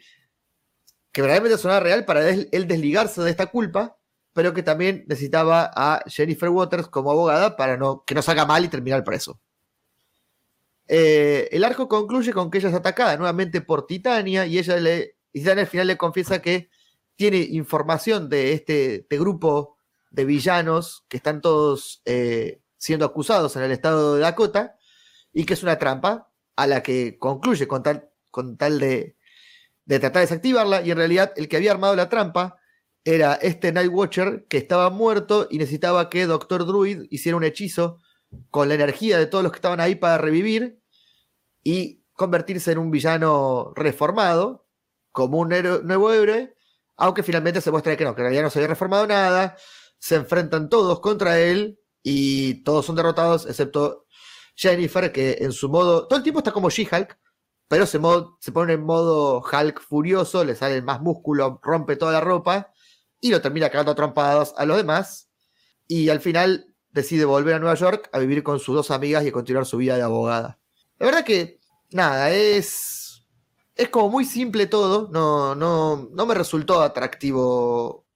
Que 1.11 1.21
verdaderamente 1.21 1.57
sonara 1.61 1.79
real 1.81 2.05
para 2.05 2.27
él, 2.29 2.49
él 2.51 2.67
desligarse 2.67 3.21
de 3.21 3.29
esta 3.29 3.47
culpa, 3.47 3.97
pero 4.33 4.53
que 4.53 4.63
también 4.63 5.03
necesitaba 5.07 5.69
a 5.75 6.01
Jennifer 6.07 6.49
Waters 6.49 6.87
como 6.87 7.11
abogada 7.11 7.55
para 7.57 7.77
no, 7.77 8.03
que 8.05 8.15
no 8.15 8.21
salga 8.21 8.45
mal 8.45 8.63
y 8.65 8.69
terminar 8.69 9.03
preso. 9.03 9.39
Eh, 10.87 11.47
el 11.51 11.63
arco 11.63 11.87
concluye 11.87 12.33
con 12.33 12.49
que 12.51 12.57
ella 12.57 12.69
es 12.69 12.75
atacada 12.75 13.15
nuevamente 13.17 13.61
por 13.61 13.85
Titania 13.87 14.45
y 14.45 14.57
ella 14.57 14.77
le, 14.77 15.15
y 15.31 15.39
Titania 15.39 15.63
al 15.63 15.69
final 15.69 15.87
le 15.87 15.97
confiesa 15.97 16.41
que 16.41 16.69
tiene 17.15 17.37
información 17.37 18.27
de 18.29 18.53
este, 18.53 18.95
este 18.95 19.19
grupo 19.19 19.70
de 20.11 20.25
villanos 20.25 21.05
que 21.07 21.17
están 21.17 21.41
todos 21.41 22.01
eh, 22.05 22.61
siendo 22.77 23.05
acusados 23.05 23.55
en 23.55 23.63
el 23.63 23.71
estado 23.71 24.15
de 24.15 24.21
Dakota 24.21 24.75
y 25.33 25.45
que 25.45 25.53
es 25.53 25.63
una 25.63 25.79
trampa 25.79 26.31
a 26.55 26.67
la 26.67 26.83
que 26.83 27.17
concluye 27.17 27.67
con 27.67 27.81
tal, 27.81 28.09
con 28.29 28.57
tal 28.57 28.79
de, 28.79 29.17
de 29.85 29.99
tratar 29.99 30.19
de 30.19 30.27
desactivarla 30.27 30.81
y 30.81 30.91
en 30.91 30.97
realidad 30.97 31.33
el 31.35 31.47
que 31.47 31.57
había 31.57 31.71
armado 31.71 31.95
la 31.95 32.09
trampa 32.09 32.57
era 33.03 33.33
este 33.35 33.71
Night 33.71 33.91
Watcher 33.91 34.45
que 34.47 34.57
estaba 34.57 34.89
muerto 34.89 35.47
y 35.49 35.57
necesitaba 35.57 36.09
que 36.09 36.27
Doctor 36.27 36.65
Druid 36.65 37.07
hiciera 37.09 37.37
un 37.37 37.43
hechizo 37.43 37.99
con 38.49 38.69
la 38.69 38.75
energía 38.75 39.17
de 39.17 39.25
todos 39.25 39.43
los 39.43 39.51
que 39.51 39.57
estaban 39.57 39.79
ahí 39.79 39.95
para 39.95 40.17
revivir 40.17 40.79
y 41.63 42.03
convertirse 42.13 42.71
en 42.71 42.77
un 42.77 42.91
villano 42.91 43.73
reformado, 43.75 44.67
como 45.11 45.39
un 45.39 45.49
nuevo 45.49 46.13
héroe, 46.13 46.55
aunque 46.97 47.23
finalmente 47.23 47.61
se 47.61 47.71
muestra 47.71 47.97
que 47.97 48.03
no, 48.03 48.13
que 48.13 48.21
en 48.21 48.25
realidad 48.25 48.43
no 48.43 48.49
se 48.49 48.59
había 48.59 48.67
reformado 48.67 49.07
nada, 49.07 49.57
se 50.01 50.15
enfrentan 50.15 50.67
todos 50.67 50.99
contra 50.99 51.39
él 51.39 51.79
y 52.01 52.63
todos 52.63 52.87
son 52.87 52.95
derrotados, 52.95 53.45
excepto 53.45 54.07
Jennifer, 54.55 55.11
que 55.11 55.37
en 55.41 55.51
su 55.51 55.69
modo, 55.69 56.07
todo 56.07 56.17
el 56.17 56.23
tiempo 56.23 56.39
está 56.39 56.51
como 56.51 56.69
She-Hulk, 56.71 57.17
pero 57.67 57.85
se, 57.85 57.99
mod- 58.01 58.35
se 58.39 58.51
pone 58.51 58.73
en 58.73 58.83
modo 58.83 59.41
Hulk 59.41 59.79
furioso, 59.79 60.43
le 60.43 60.55
sale 60.55 60.81
más 60.81 61.01
músculo, 61.01 61.59
rompe 61.61 61.95
toda 61.95 62.13
la 62.13 62.19
ropa 62.21 62.73
y 63.21 63.29
lo 63.29 63.41
termina 63.41 63.69
cagando 63.69 63.91
a 63.91 64.41
a 64.57 64.65
los 64.65 64.77
demás. 64.77 65.29
Y 65.87 66.09
al 66.09 66.19
final 66.19 66.65
decide 66.89 67.25
volver 67.25 67.53
a 67.55 67.59
Nueva 67.59 67.75
York 67.75 68.09
a 68.11 68.17
vivir 68.19 68.41
con 68.41 68.59
sus 68.59 68.75
dos 68.75 68.89
amigas 68.91 69.23
y 69.23 69.27
a 69.29 69.31
continuar 69.31 69.65
su 69.67 69.77
vida 69.77 69.95
de 69.95 70.01
abogada. 70.01 70.59
La 70.97 71.05
verdad 71.05 71.23
que, 71.23 71.59
nada, 71.91 72.31
es. 72.31 73.23
Es 73.75 73.89
como 73.89 74.09
muy 74.09 74.25
simple 74.25 74.65
todo. 74.67 75.09
No, 75.11 75.55
no, 75.55 76.09
no 76.11 76.25
me 76.25 76.33
resultó 76.33 76.81
atractivo 76.81 78.07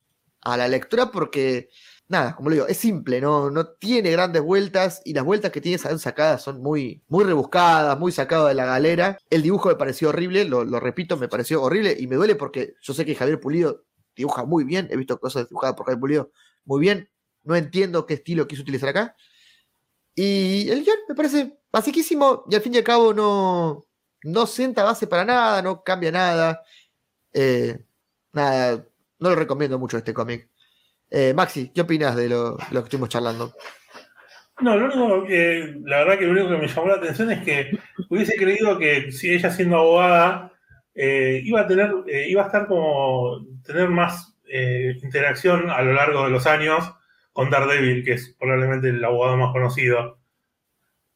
a 0.46 0.56
la 0.56 0.68
lectura 0.68 1.12
porque, 1.12 1.70
nada, 2.08 2.36
como 2.36 2.50
le 2.50 2.58
digo, 2.58 2.68
es 2.68 2.78
simple, 2.78 3.20
no, 3.20 3.50
no 3.50 3.68
tiene 3.68 4.12
grandes 4.12 4.42
vueltas 4.42 5.02
y 5.04 5.14
las 5.14 5.26
vueltas 5.26 5.52
que 5.52 5.60
tiene 5.60 5.78
sacadas 5.78 6.44
son 6.44 6.62
muy, 6.62 7.04
muy 7.08 7.26
rebuscadas, 7.26 8.00
muy 8.00 8.12
sacado 8.12 8.48
de 8.48 8.54
la 8.54 8.66
galera. 8.66 9.18
El 9.30 9.42
dibujo 9.42 9.70
me 9.70 9.76
pareció 9.76 10.10
horrible, 10.10 10.46
lo, 10.46 10.64
lo 10.64 10.80
repito, 10.80 11.18
me 11.18 11.28
pareció 11.28 11.62
horrible 11.64 11.96
y 12.00 12.08
me 12.08 12.16
duele 12.16 12.36
porque 12.36 12.76
yo 12.82 12.94
sé 12.94 13.06
que 13.06 13.16
Javier 13.16 13.40
Pulido 13.40 13.84
dibuja 14.16 14.46
muy 14.46 14.64
bien, 14.64 14.88
he 14.92 14.96
visto 14.96 15.20
cosas 15.20 15.50
dibujadas 15.50 15.76
por 15.76 15.88
Javier 15.88 16.00
Pulido 16.00 16.32
muy 16.64 16.80
bien, 16.80 17.10
no 17.44 17.56
entiendo 17.56 18.06
qué 18.06 18.16
estilo 18.16 18.48
quiso 18.48 18.62
utilizar 18.62 18.90
acá. 18.90 19.16
Y 20.16 20.70
el 20.70 20.84
guion 20.84 20.98
me 21.10 21.16
parece 21.16 21.60
basiquísimo 21.72 22.46
y 22.50 22.56
al 22.56 22.62
fin 22.62 22.74
y 22.74 22.78
al 22.78 22.84
cabo 22.84 23.14
no, 23.14 23.88
no 24.24 24.48
sienta 24.48 24.84
base 24.84 25.08
para 25.08 25.26
nada, 25.26 25.62
no 25.62 25.84
cambia 25.84 26.12
nada. 26.12 26.64
Eh, 27.34 27.84
nada, 28.32 28.88
no 29.20 29.30
lo 29.30 29.36
recomiendo 29.36 29.80
mucho 29.80 29.98
este 29.98 30.14
cómic. 30.14 30.50
Eh, 31.10 31.34
Maxi, 31.34 31.72
¿qué 31.74 31.82
opinas 31.82 32.16
de 32.16 32.30
lo, 32.30 32.58
lo 32.72 32.82
que 32.82 32.86
estuvimos 32.86 33.10
charlando? 33.10 33.54
No, 34.62 34.78
lo 34.78 34.86
único 34.86 35.26
que, 35.26 35.76
la 35.84 35.98
verdad 36.00 36.18
que 36.18 36.26
lo 36.26 36.32
único 36.32 36.50
que 36.50 36.58
me 36.58 36.68
llamó 36.68 36.88
la 36.88 36.96
atención 36.96 37.32
es 37.32 37.44
que 37.44 37.78
hubiese 38.10 38.36
creído 38.38 38.78
que 38.78 39.12
si 39.12 39.34
ella 39.34 39.52
siendo 39.52 39.78
abogada 39.78 40.52
eh, 40.94 41.42
iba 41.44 41.62
a 41.62 41.68
tener, 41.68 41.94
eh, 42.08 42.28
iba 42.30 42.44
a 42.44 42.46
estar 42.46 42.68
como 42.68 43.46
tener 43.64 43.90
más 43.90 44.32
interacción 45.04 45.70
a 45.70 45.82
lo 45.82 45.94
largo 45.94 46.24
de 46.24 46.30
los 46.30 46.48
años 46.48 46.94
con 47.34 47.50
Daredevil, 47.50 48.06
que 48.06 48.14
es 48.14 48.34
probablemente 48.40 48.90
el 48.90 49.04
abogado 49.04 49.36
más 49.36 49.52
conocido 49.52 50.20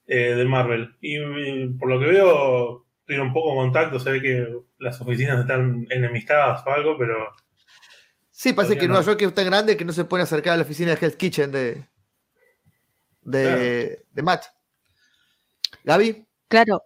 de 0.06 0.43
Marvel. 0.45 0.95
Y, 1.00 1.68
por 1.78 1.89
lo 1.89 2.00
que 2.00 2.08
veo, 2.08 2.86
tuvieron 3.06 3.28
un 3.28 3.34
poco 3.34 3.56
contacto, 3.56 4.00
se 4.00 4.12
ve 4.12 4.22
que 4.22 4.47
las 4.80 5.00
oficinas 5.00 5.39
están 5.39 5.88
enemistadas 5.89 6.66
o 6.66 6.72
algo, 6.72 6.97
pero 6.97 7.32
Sí, 8.40 8.54
parece 8.54 8.78
que 8.78 8.88
no. 8.88 8.94
Nueva 8.94 9.06
York 9.06 9.22
es 9.22 9.34
tan 9.34 9.48
grande 9.48 9.76
que 9.76 9.84
no 9.84 9.92
se 9.92 10.06
puede 10.06 10.24
acercar 10.24 10.54
a 10.54 10.56
la 10.56 10.64
oficina 10.64 10.96
de 10.96 11.06
Hell's 11.06 11.18
Kitchen 11.18 11.52
de, 11.52 11.86
de, 13.22 14.06
de 14.14 14.22
Matt. 14.24 14.46
Gaby, 15.84 16.26
Claro, 16.48 16.82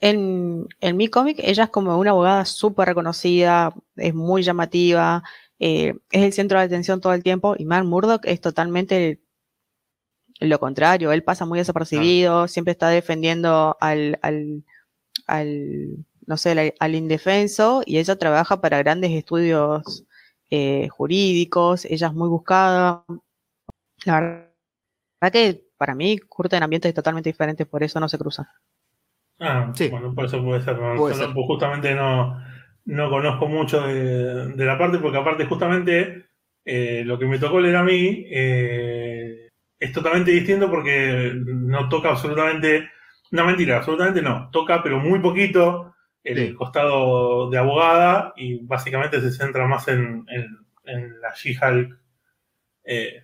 en, 0.00 0.66
en 0.80 0.96
mi 0.96 1.08
cómic 1.08 1.38
ella 1.42 1.64
es 1.64 1.68
como 1.68 1.98
una 1.98 2.12
abogada 2.12 2.46
súper 2.46 2.88
reconocida, 2.88 3.74
es 3.96 4.14
muy 4.14 4.42
llamativa, 4.42 5.22
eh, 5.58 5.96
es 6.10 6.22
el 6.22 6.32
centro 6.32 6.58
de 6.58 6.64
atención 6.64 6.98
todo 7.02 7.12
el 7.12 7.22
tiempo 7.22 7.56
y 7.58 7.66
Matt 7.66 7.84
Murdock 7.84 8.24
es 8.24 8.40
totalmente 8.40 9.20
lo 10.40 10.58
contrario, 10.58 11.12
él 11.12 11.22
pasa 11.22 11.44
muy 11.44 11.58
desapercibido, 11.58 12.48
siempre 12.48 12.72
está 12.72 12.88
defendiendo 12.88 13.76
al, 13.82 14.18
al, 14.22 14.64
al, 15.26 16.06
no 16.24 16.38
sé, 16.38 16.52
al, 16.52 16.74
al 16.80 16.94
indefenso 16.94 17.82
y 17.84 17.98
ella 17.98 18.16
trabaja 18.16 18.62
para 18.62 18.78
grandes 18.78 19.10
estudios 19.10 20.06
eh, 20.54 20.88
jurídicos, 20.88 21.84
ella 21.86 22.08
es 22.08 22.14
muy 22.14 22.28
buscada. 22.28 23.04
La 24.04 24.20
verdad 24.20 25.32
que 25.32 25.64
para 25.76 25.94
mí 25.94 26.18
curten 26.18 26.62
ambientes 26.62 26.94
totalmente 26.94 27.30
diferentes, 27.30 27.66
por 27.66 27.82
eso 27.82 27.98
no 28.00 28.08
se 28.08 28.18
cruzan. 28.18 28.46
Ah, 29.40 29.72
Sí. 29.74 29.88
bueno, 29.88 30.14
por 30.14 30.26
eso 30.26 30.42
puede 30.42 30.62
ser. 30.62 30.76
Puede 30.78 31.14
pues 31.34 31.46
justamente 31.46 31.94
no, 31.94 32.40
no 32.84 33.10
conozco 33.10 33.46
mucho 33.48 33.80
de, 33.82 34.48
de 34.48 34.64
la 34.64 34.78
parte, 34.78 34.98
porque 34.98 35.18
aparte 35.18 35.46
justamente 35.46 36.26
eh, 36.64 37.02
lo 37.04 37.18
que 37.18 37.26
me 37.26 37.38
tocó 37.38 37.60
leer 37.60 37.76
a 37.76 37.82
mí 37.82 38.24
eh, 38.30 39.48
es 39.78 39.92
totalmente 39.92 40.30
distinto 40.30 40.70
porque 40.70 41.32
no 41.34 41.88
toca 41.88 42.10
absolutamente, 42.10 42.88
no 43.32 43.44
mentira, 43.46 43.78
absolutamente 43.78 44.22
no, 44.22 44.50
toca 44.52 44.82
pero 44.82 44.98
muy 45.00 45.18
poquito 45.20 45.93
el 46.24 46.48
Sí. 46.48 46.54
costado 46.54 47.50
de 47.50 47.58
abogada 47.58 48.32
y 48.36 48.58
básicamente 48.64 49.20
se 49.20 49.30
centra 49.30 49.66
más 49.68 49.86
en, 49.88 50.24
en- 50.28 50.58
en 50.86 51.20
la 51.20 51.32
She-Hulk 51.34 51.98
eh, 52.84 53.22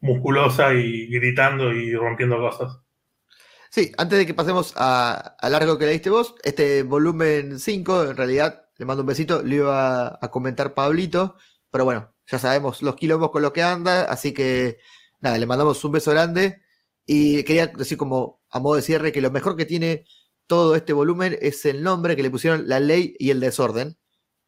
musculosa 0.00 0.74
y 0.74 1.06
gritando 1.08 1.72
y 1.72 1.94
rompiendo 1.94 2.38
cosas. 2.38 2.78
sí, 3.70 3.92
antes 3.98 4.18
de 4.18 4.26
que 4.26 4.34
pasemos 4.34 4.72
a- 4.76 5.36
al 5.38 5.52
largo 5.52 5.78
que 5.78 5.86
leíste 5.86 6.10
vos, 6.10 6.34
este 6.42 6.82
volumen 6.82 7.58
5, 7.60 8.04
en 8.04 8.16
realidad, 8.16 8.64
le 8.78 8.84
mando 8.86 9.02
un 9.02 9.06
besito, 9.08 9.42
lo 9.42 9.54
iba 9.54 10.18
a 10.20 10.30
comentar 10.30 10.74
Pablito, 10.74 11.36
pero 11.70 11.84
bueno, 11.84 12.14
ya 12.26 12.38
sabemos 12.38 12.82
los 12.82 12.96
quilombos 12.96 13.30
con 13.30 13.42
lo 13.42 13.52
que 13.52 13.62
anda, 13.62 14.04
así 14.04 14.32
que 14.34 14.78
nada, 15.20 15.38
le 15.38 15.46
mandamos 15.46 15.84
un 15.84 15.92
beso 15.92 16.10
grande 16.12 16.62
y 17.06 17.44
quería 17.44 17.66
decir 17.68 17.96
como 17.98 18.42
a 18.50 18.58
modo 18.60 18.76
de 18.76 18.82
cierre 18.82 19.12
que 19.12 19.20
lo 19.20 19.30
mejor 19.30 19.56
que 19.56 19.66
tiene 19.66 20.04
todo 20.50 20.74
este 20.74 20.92
volumen 20.92 21.38
es 21.40 21.64
el 21.64 21.80
nombre 21.80 22.16
que 22.16 22.24
le 22.24 22.30
pusieron 22.30 22.66
la 22.66 22.80
ley 22.80 23.14
y 23.20 23.30
el 23.30 23.38
desorden. 23.38 23.96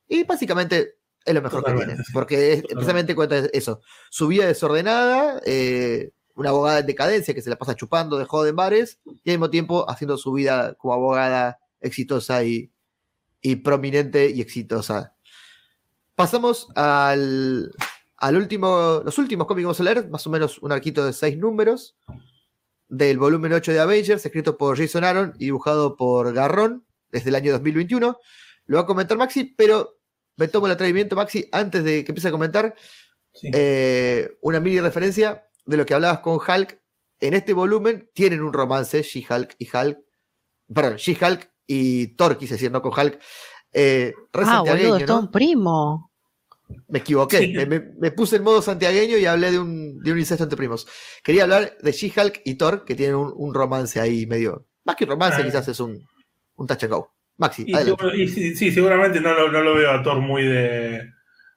Y 0.08 0.24
básicamente 0.24 0.96
es 1.24 1.32
lo 1.32 1.40
mejor 1.40 1.62
que 1.62 1.74
tiene, 1.74 1.96
porque 2.12 2.54
es, 2.54 2.62
precisamente 2.64 3.14
cuenta 3.14 3.36
eso, 3.52 3.80
su 4.10 4.26
vida 4.26 4.44
desordenada, 4.44 5.40
eh, 5.46 6.10
una 6.34 6.48
abogada 6.48 6.80
en 6.80 6.86
decadencia 6.86 7.34
que 7.34 7.40
se 7.40 7.50
la 7.50 7.56
pasa 7.56 7.76
chupando 7.76 8.18
de 8.18 8.24
joda 8.24 8.48
en 8.48 8.56
bares 8.56 8.98
y 9.04 9.30
al 9.30 9.36
mismo 9.36 9.48
tiempo 9.48 9.88
haciendo 9.88 10.18
su 10.18 10.32
vida 10.32 10.74
como 10.74 10.92
abogada 10.92 11.60
exitosa 11.80 12.42
y, 12.42 12.72
y 13.40 13.54
prominente 13.54 14.28
y 14.28 14.40
exitosa. 14.40 15.14
Pasamos 16.16 16.66
al, 16.74 17.70
al 18.16 18.36
último, 18.36 19.02
los 19.04 19.18
últimos 19.18 19.46
cómics 19.46 19.62
que 19.62 19.66
vamos 19.66 19.80
a 19.80 19.84
leer, 19.84 20.10
más 20.10 20.26
o 20.26 20.30
menos 20.30 20.58
un 20.58 20.72
arquito 20.72 21.06
de 21.06 21.12
seis 21.12 21.38
números, 21.38 21.94
del 22.92 23.18
volumen 23.18 23.54
8 23.54 23.72
de 23.72 23.80
Avengers, 23.80 24.24
escrito 24.26 24.58
por 24.58 24.76
Jason 24.76 25.02
Aaron 25.02 25.32
y 25.38 25.46
dibujado 25.46 25.96
por 25.96 26.32
Garrón 26.34 26.86
desde 27.10 27.30
el 27.30 27.36
año 27.36 27.52
2021. 27.52 28.18
Lo 28.66 28.76
va 28.76 28.82
a 28.82 28.86
comentar 28.86 29.16
Maxi, 29.16 29.44
pero 29.56 29.98
me 30.36 30.46
tomo 30.48 30.66
el 30.66 30.72
atrevimiento, 30.72 31.16
Maxi, 31.16 31.48
antes 31.52 31.82
de 31.84 32.04
que 32.04 32.10
empiece 32.12 32.28
a 32.28 32.32
comentar, 32.32 32.74
Sí. 33.32 33.50
eh, 33.54 34.36
una 34.42 34.60
mini 34.60 34.78
referencia 34.80 35.48
de 35.64 35.76
lo 35.78 35.86
que 35.86 35.94
hablabas 35.94 36.18
con 36.18 36.34
Hulk. 36.34 36.78
En 37.18 37.32
este 37.32 37.54
volumen 37.54 38.10
tienen 38.12 38.42
un 38.42 38.52
romance, 38.52 39.02
She-Hulk 39.02 39.54
y 39.58 39.68
Hulk, 39.74 39.98
perdón, 40.74 40.96
She-Hulk 40.96 41.50
y 41.66 42.08
Thor, 42.08 42.36
quise 42.36 42.54
decir, 42.54 42.70
no 42.70 42.82
con 42.82 42.92
Hulk. 42.92 43.18
Eh, 43.72 44.12
Ah, 44.34 44.62
boludo, 44.66 45.18
un 45.18 45.30
primo. 45.30 46.11
Me 46.88 46.98
equivoqué, 47.00 47.38
Sí. 47.38 47.52
me, 47.54 47.66
me- 47.66 47.80
me 47.98 48.10
puse 48.12 48.36
en 48.36 48.42
modo 48.44 48.60
santiagueño 48.62 49.16
y 49.18 49.26
hablé 49.26 49.50
de 49.50 49.58
un, 49.58 49.98
de 50.00 50.12
un 50.12 50.18
incesto 50.18 50.44
entre 50.44 50.56
primos. 50.56 50.86
Quería 51.24 51.44
hablar 51.44 51.76
de 51.80 51.92
She-Hulk 51.92 52.42
y 52.44 52.54
Thor, 52.56 52.84
que 52.84 52.94
tienen 52.94 53.16
un, 53.16 53.32
un 53.34 53.54
romance 53.54 54.00
ahí 54.00 54.26
medio. 54.26 54.66
Más 54.84 54.96
que 54.96 55.06
romance, 55.06 55.40
Ah. 55.40 55.44
quizás 55.44 55.68
es 55.68 55.80
un, 55.80 55.98
un 56.56 56.66
touch 56.66 56.84
and 56.84 56.92
go. 56.92 57.12
Maxi, 57.38 57.64
Y, 57.66 57.74
adelante. 57.74 58.02
seguro- 58.02 58.16
y 58.16 58.28
sí, 58.28 58.54
sí, 58.56 58.70
seguramente 58.70 59.20
no 59.20 59.32
lo, 59.34 59.50
no 59.50 59.62
lo 59.62 59.74
veo 59.74 59.90
a 59.90 60.02
Thor 60.02 60.20
muy 60.20 60.44
de, 60.44 61.10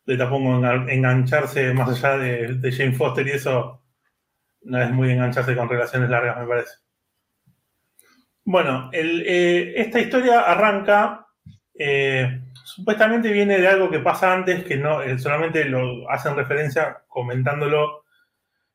de 0.05 0.18
tampoco 0.18 0.43
engan- 0.43 0.89
engancharse 0.89 1.74
más 1.74 1.89
allá 2.03 2.18
de, 2.18 2.53
de 2.55 2.72
Jane 2.72 2.93
Foster 2.93 3.28
y 3.28 3.32
eso. 3.32 3.82
No 4.61 4.82
es 4.82 4.89
muy 4.91 5.11
engancharse 5.11 5.55
con 5.55 5.70
relaciones 5.70 6.09
largas, 6.09 6.39
me 6.39 6.47
parece. 6.47 6.72
Bueno, 8.43 8.89
el, 8.93 9.24
eh, 9.26 9.74
esta 9.82 9.99
historia 9.99 10.41
arranca. 10.41 11.28
eh, 11.78 12.41
supuestamente 12.66 13.32
viene 13.32 13.59
de 13.59 13.68
algo 13.68 13.91
que 13.91 13.99
pasa 13.99 14.34
antes, 14.34 14.63
que 14.63 14.76
no 14.76 15.01
eh, 15.03 15.20
solamente 15.20 15.66
lo 15.66 16.09
hacen 16.09 16.36
referencia 16.36 17.03
comentándolo 17.07 18.03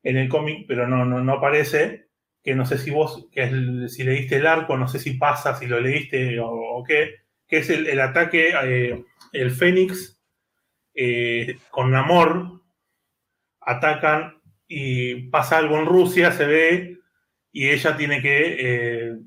en 0.03 0.17
el 0.17 0.29
cómic, 0.29 0.65
pero 0.69 0.87
no, 0.87 1.05
no, 1.05 1.23
no 1.23 1.33
aparece. 1.35 2.09
Que 2.43 2.55
no 2.55 2.65
sé 2.65 2.79
si 2.79 2.91
vos, 2.91 3.29
que 3.31 3.89
si 3.89 4.03
leíste 4.03 4.37
el 4.37 4.47
arco, 4.47 4.77
no 4.79 4.89
sé 4.89 4.99
si 4.99 5.15
pasa, 5.15 5.57
si 5.57 5.67
lo 5.67 5.79
leíste 5.79 6.39
o, 6.41 6.83
qué, 6.87 7.17
que 7.47 7.59
es 7.59 7.69
el, 7.69 8.01
ataque, 8.01 8.55
eh, 8.65 9.05
el 9.33 9.51
Fénix 9.51 10.19
eh, 10.95 11.59
con 11.71 11.91
Namor 11.91 12.63
atacan 13.61 14.41
y 14.67 15.29
pasa 15.29 15.59
algo 15.59 15.77
en 15.79 15.85
Rusia, 15.85 16.33
se 16.33 16.47
ve, 16.47 16.99
y 17.53 17.69
ella 17.69 17.95
tiene 17.99 18.23
que 18.23 19.19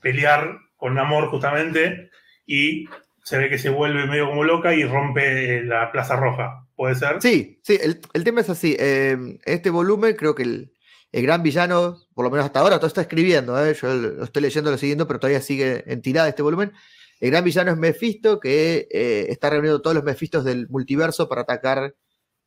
pelear 0.00 0.56
con 0.76 0.94
Namor 0.94 1.28
justamente, 1.28 2.08
y 2.46 2.88
se 3.28 3.36
ve 3.36 3.50
que 3.50 3.58
se 3.58 3.68
vuelve 3.68 4.06
medio 4.06 4.26
como 4.28 4.42
loca 4.42 4.74
y 4.74 4.84
rompe 4.84 5.58
eh, 5.58 5.62
la 5.62 5.92
Plaza 5.92 6.16
Roja. 6.16 6.66
¿Puede 6.74 6.94
ser? 6.94 7.20
Sí, 7.20 7.60
sí, 7.62 7.78
el, 7.80 8.00
el 8.14 8.24
tema 8.24 8.40
es 8.40 8.48
así. 8.48 8.74
eh, 8.78 9.38
este 9.44 9.68
volumen, 9.68 10.16
creo 10.16 10.34
que 10.34 10.44
el, 10.44 10.72
el 11.12 11.22
gran 11.22 11.42
villano, 11.42 11.98
por 12.14 12.24
lo 12.24 12.30
menos 12.30 12.46
hasta 12.46 12.60
ahora, 12.60 12.78
todo 12.78 12.86
está 12.86 13.02
escribiendo, 13.02 13.62
eh, 13.62 13.74
yo 13.74 13.92
lo 13.94 14.24
estoy 14.24 14.42
leyendo, 14.42 14.70
lo 14.70 14.78
siguiendo, 14.78 15.06
pero 15.06 15.20
todavía 15.20 15.42
sigue 15.42 15.84
en 15.86 16.00
tirada 16.00 16.28
este 16.28 16.42
volumen. 16.42 16.72
El 17.20 17.30
gran 17.30 17.44
villano 17.44 17.70
es 17.72 17.76
Mephisto, 17.76 18.40
que 18.40 18.88
eh, 18.90 19.26
está 19.28 19.50
reuniendo 19.50 19.82
todos 19.82 19.94
los 19.94 20.04
Mephistos 20.04 20.44
del 20.44 20.68
multiverso 20.68 21.28
para 21.28 21.42
atacar 21.42 21.94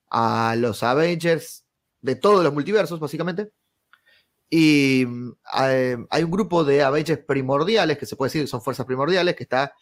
a 0.09 0.55
los 0.57 0.81
Avengers 0.81 1.65
de 1.99 2.15
todos 2.15 2.43
los 2.43 2.53
multiversos, 2.53 2.99
básicamente. 2.99 3.51
Y 4.49 5.05
eh, 5.61 5.97
hay 6.09 6.23
un 6.23 6.31
grupo 6.31 6.63
de 6.63 6.81
Avengers 6.81 7.21
primordiales, 7.27 7.97
que 7.97 8.05
se 8.05 8.15
puede 8.15 8.29
decir 8.29 8.41
que 8.41 8.47
son 8.47 8.61
fuerzas 8.61 8.85
primordiales, 8.85 9.35
que 9.35 9.43
está 9.43 9.73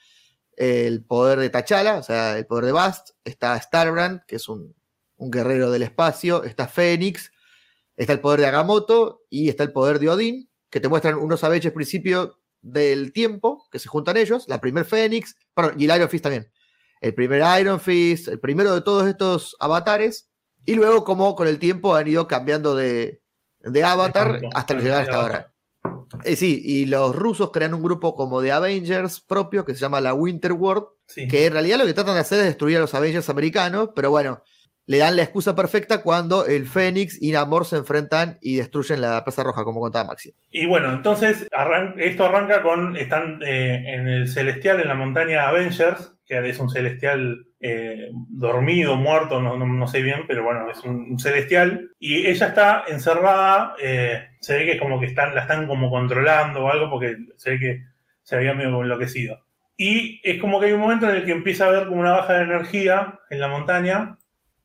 el 0.59 1.05
poder 1.05 1.39
de 1.39 1.49
T'Challa, 1.49 1.99
o 1.99 2.03
sea, 2.03 2.37
el 2.37 2.45
poder 2.45 2.65
de 2.65 2.73
Bast, 2.73 3.11
está 3.23 3.59
Starbrand, 3.59 4.25
que 4.27 4.35
es 4.35 4.49
un, 4.49 4.75
un 5.15 5.31
guerrero 5.31 5.71
del 5.71 5.83
espacio, 5.83 6.43
está 6.43 6.67
Fénix, 6.67 7.31
está 7.95 8.11
el 8.11 8.19
poder 8.19 8.41
de 8.41 8.47
Agamotto 8.47 9.21
y 9.29 9.47
está 9.47 9.63
el 9.63 9.71
poder 9.71 9.99
de 9.99 10.09
Odín, 10.09 10.49
que 10.69 10.81
te 10.81 10.89
muestran 10.89 11.15
unos 11.15 11.45
Avengers 11.45 11.73
principio 11.73 12.41
del 12.61 13.13
tiempo, 13.13 13.67
que 13.71 13.79
se 13.79 13.87
juntan 13.87 14.17
ellos, 14.17 14.49
la 14.49 14.59
primer 14.59 14.83
Fénix, 14.83 15.37
perdón, 15.53 15.75
y 15.79 15.85
el 15.85 15.95
Iron 15.95 16.09
Fist 16.09 16.23
también. 16.23 16.51
El 16.99 17.13
primer 17.13 17.41
Iron 17.61 17.79
Fist, 17.79 18.27
el 18.27 18.41
primero 18.41 18.75
de 18.75 18.81
todos 18.81 19.07
estos 19.07 19.55
avatares, 19.61 20.29
y 20.65 20.75
luego 20.75 21.05
como 21.05 21.35
con 21.35 21.47
el 21.47 21.57
tiempo 21.57 21.95
han 21.95 22.09
ido 22.09 22.27
cambiando 22.27 22.75
de, 22.75 23.21
de 23.61 23.83
avatar 23.85 24.41
hasta 24.53 24.73
llegar 24.73 25.03
hasta 25.03 25.15
ahora. 25.15 25.53
Eh, 26.23 26.35
sí, 26.35 26.61
y 26.63 26.85
los 26.85 27.15
rusos 27.15 27.51
crean 27.51 27.73
un 27.73 27.81
grupo 27.83 28.15
como 28.15 28.41
de 28.41 28.51
Avengers 28.51 29.19
propio 29.21 29.65
que 29.65 29.73
se 29.73 29.79
llama 29.81 30.01
la 30.01 30.13
Winter 30.13 30.53
World, 30.53 30.85
Sí. 31.07 31.27
que 31.27 31.45
en 31.47 31.53
realidad 31.53 31.77
lo 31.79 31.85
que 31.85 31.93
tratan 31.93 32.13
de 32.15 32.21
hacer 32.21 32.39
es 32.39 32.45
destruir 32.45 32.77
a 32.77 32.81
los 32.81 32.93
Avengers 32.93 33.29
americanos, 33.29 33.89
pero 33.95 34.09
bueno, 34.11 34.43
le 34.85 34.97
dan 34.97 35.15
la 35.15 35.21
excusa 35.23 35.55
perfecta 35.55 36.01
cuando 36.01 36.45
el 36.47 36.67
Fénix 36.67 37.21
y 37.21 37.31
Namor 37.31 37.65
se 37.65 37.77
enfrentan 37.77 38.37
y 38.41 38.55
destruyen 38.57 39.01
la 39.01 39.23
Plaza 39.23 39.43
Roja, 39.43 39.63
como 39.63 39.79
contaba 39.81 40.05
Maxi. 40.09 40.33
Y 40.49 40.65
bueno, 40.65 40.91
entonces 40.91 41.47
arran- 41.51 41.93
esto 41.99 42.25
arranca 42.25 42.63
con, 42.63 42.95
están 42.97 43.39
eh, 43.45 43.83
en 43.93 44.07
el 44.07 44.27
celestial, 44.27 44.79
en 44.81 44.87
la 44.87 44.95
montaña 44.95 45.47
Avengers, 45.47 46.13
que 46.25 46.47
es 46.49 46.59
un 46.59 46.69
celestial 46.71 47.45
eh, 47.61 48.09
dormido, 48.13 48.95
muerto, 48.95 49.41
no, 49.41 49.87
sé 49.87 50.01
bien, 50.01 50.25
pero 50.27 50.43
bueno, 50.43 50.69
es 50.69 50.83
un, 50.83 51.19
celestial. 51.19 51.91
Y 51.99 52.27
ella 52.27 52.47
está 52.47 52.83
encerrada, 52.87 53.75
eh, 53.81 54.29
se 54.39 54.57
ve 54.57 54.65
que 54.65 54.79
como 54.79 54.99
que 54.99 55.07
están, 55.07 55.35
la 55.35 55.41
están 55.41 55.67
como 55.67 55.89
controlando 55.89 56.65
o 56.65 56.69
algo, 56.69 56.89
porque 56.89 57.17
se 57.35 57.51
ve 57.51 57.59
que 57.59 57.83
se 58.23 58.35
había 58.35 58.53
medio 58.53 58.81
enloquecido. 58.81 59.45
Y 59.75 60.21
es 60.23 60.39
como 60.41 60.59
que 60.59 60.67
hay 60.67 60.73
un 60.73 60.81
momento 60.81 61.09
en 61.09 61.15
el 61.17 61.25
que 61.25 61.31
empieza 61.31 61.65
a 61.65 61.69
haber 61.69 61.87
como 61.87 62.01
una 62.01 62.11
baja 62.11 62.33
de 62.33 62.43
energía 62.43 63.19
en 63.29 63.39
la 63.39 63.47
montaña 63.47 64.17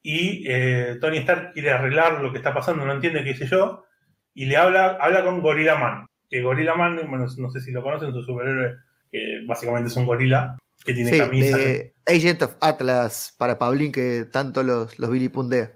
y 0.02 0.44
eh, 0.46 0.98
Tony 1.00 1.18
Stark 1.18 1.52
quiere 1.52 1.70
arreglar 1.70 2.20
lo 2.20 2.30
que 2.30 2.38
está 2.38 2.52
pasando, 2.52 2.84
no 2.84 2.92
entiende 2.92 3.24
qué 3.24 3.34
sé 3.34 3.46
yo, 3.46 3.84
y 4.34 4.44
le 4.46 4.56
habla, 4.56 4.98
habla 5.00 5.24
con 5.24 5.40
Gorilla 5.40 5.76
Man. 5.76 6.06
Que 6.28 6.42
Gorilla 6.42 6.74
Man, 6.74 7.00
bueno, 7.08 7.26
no 7.38 7.50
sé 7.50 7.60
si 7.60 7.72
lo 7.72 7.82
conocen, 7.82 8.10
es 8.10 8.16
un 8.16 8.24
superhéroe 8.24 8.74
que 9.10 9.44
básicamente 9.46 9.88
es 9.88 9.96
un 9.96 10.06
gorila, 10.06 10.58
que 10.84 10.94
tiene 10.94 11.10
Sí, 11.10 11.18
camisa. 11.18 11.56
de 11.56 11.94
Agent 12.06 12.42
of 12.42 12.56
Atlas 12.60 13.34
para 13.38 13.58
Pablín, 13.58 13.92
que 13.92 14.26
tanto 14.30 14.62
los, 14.62 14.98
los 14.98 15.10
vilipundea. 15.10 15.72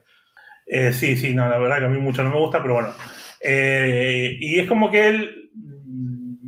Eh, 0.67 0.93
sí, 0.93 1.17
sí, 1.17 1.35
no, 1.35 1.49
la 1.49 1.59
verdad 1.59 1.79
que 1.79 1.85
a 1.87 1.89
mí 1.89 1.99
mucho 1.99 2.23
no 2.23 2.31
me 2.31 2.39
gusta, 2.39 2.61
pero 2.61 2.75
bueno. 2.75 2.95
Eh, 3.41 4.37
y 4.39 4.59
es 4.61 4.69
como 4.69 4.91
que 4.91 5.09
él, 5.09 5.51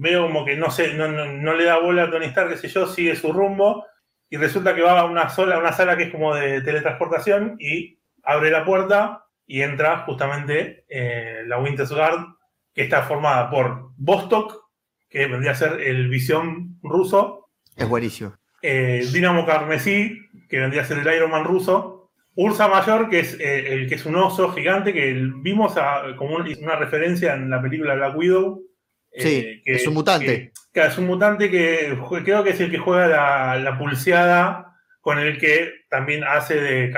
veo 0.01 0.27
como 0.27 0.45
que 0.45 0.57
no, 0.57 0.71
sé, 0.71 0.95
no, 0.95 1.09
no, 1.09 1.27
no 1.27 1.55
le 1.55 1.65
da 1.65 1.79
bola 1.79 2.05
a 2.05 2.11
Tony 2.11 2.27
Stark, 2.27 2.51
qué 2.51 2.57
sé 2.57 2.69
yo, 2.69 2.87
sigue 2.87 3.17
su 3.17 3.33
rumbo, 3.33 3.87
y 4.29 4.37
resulta 4.37 4.75
que 4.75 4.83
va 4.83 5.01
a 5.01 5.05
una, 5.05 5.29
sola, 5.31 5.59
una 5.59 5.73
sala 5.73 5.97
que 5.97 6.05
es 6.05 6.11
como 6.11 6.35
de 6.35 6.61
teletransportación, 6.61 7.57
y 7.59 7.99
abre 8.23 8.51
la 8.51 8.65
puerta 8.65 9.25
y 9.47 9.63
entra 9.63 10.05
justamente 10.05 10.85
eh, 10.89 11.43
la 11.47 11.59
Winter's 11.59 11.91
Guard, 11.91 12.27
que 12.75 12.83
está 12.83 13.03
formada 13.03 13.51
por 13.51 13.93
Vostok, 13.97 14.71
que 15.09 15.27
vendría 15.27 15.53
a 15.53 15.57
ser 15.57 15.81
el 15.81 16.09
visión 16.09 16.79
ruso, 16.83 17.49
Es 17.77 17.89
buenísimo. 17.89 18.35
Eh, 18.63 19.07
Dinamo 19.13 19.47
Carmesí, 19.47 20.19
que 20.49 20.59
vendría 20.61 20.83
a 20.83 20.85
ser 20.85 20.99
el 20.99 21.15
Iron 21.15 21.31
Man 21.31 21.45
ruso, 21.45 22.11
Ursa 22.35 22.69
Mayor, 22.69 23.09
que 23.11 23.21
es 23.21 23.39
eh, 23.41 23.73
el 23.73 23.89
que 23.89 23.97
es 23.97 24.07
un 24.07 24.17
oso 24.17 24.51
gigante, 24.53 24.93
que 24.93 25.13
vimos 25.37 25.77
a- 25.77 26.03
como 26.17 26.37
un- 26.37 26.57
una 26.63 26.77
referencia 26.77 27.35
en 27.35 27.51
la 27.51 27.61
película 27.61 27.95
Black 27.95 28.17
Widow. 28.17 28.63
eh, 29.13 29.21
Sí, 29.23 29.63
es 29.65 29.87
un 29.89 29.95
mutante. 29.95 30.27
Que, 30.27 30.53
que 30.81 30.87
es 30.87 30.97
un 30.99 31.07
mutante 31.07 31.51
que 31.51 31.99
creo 32.25 32.45
que 32.45 32.51
es 32.51 32.61
el 32.61 32.71
que 32.71 32.79
juega 32.79 33.09
la, 33.09 33.57
la 33.59 33.77
pulseada 33.79 34.67
con 35.01 35.19
el 35.19 35.37
que 35.39 35.73
también 35.89 36.23
hace 36.25 36.61
de 36.61 36.93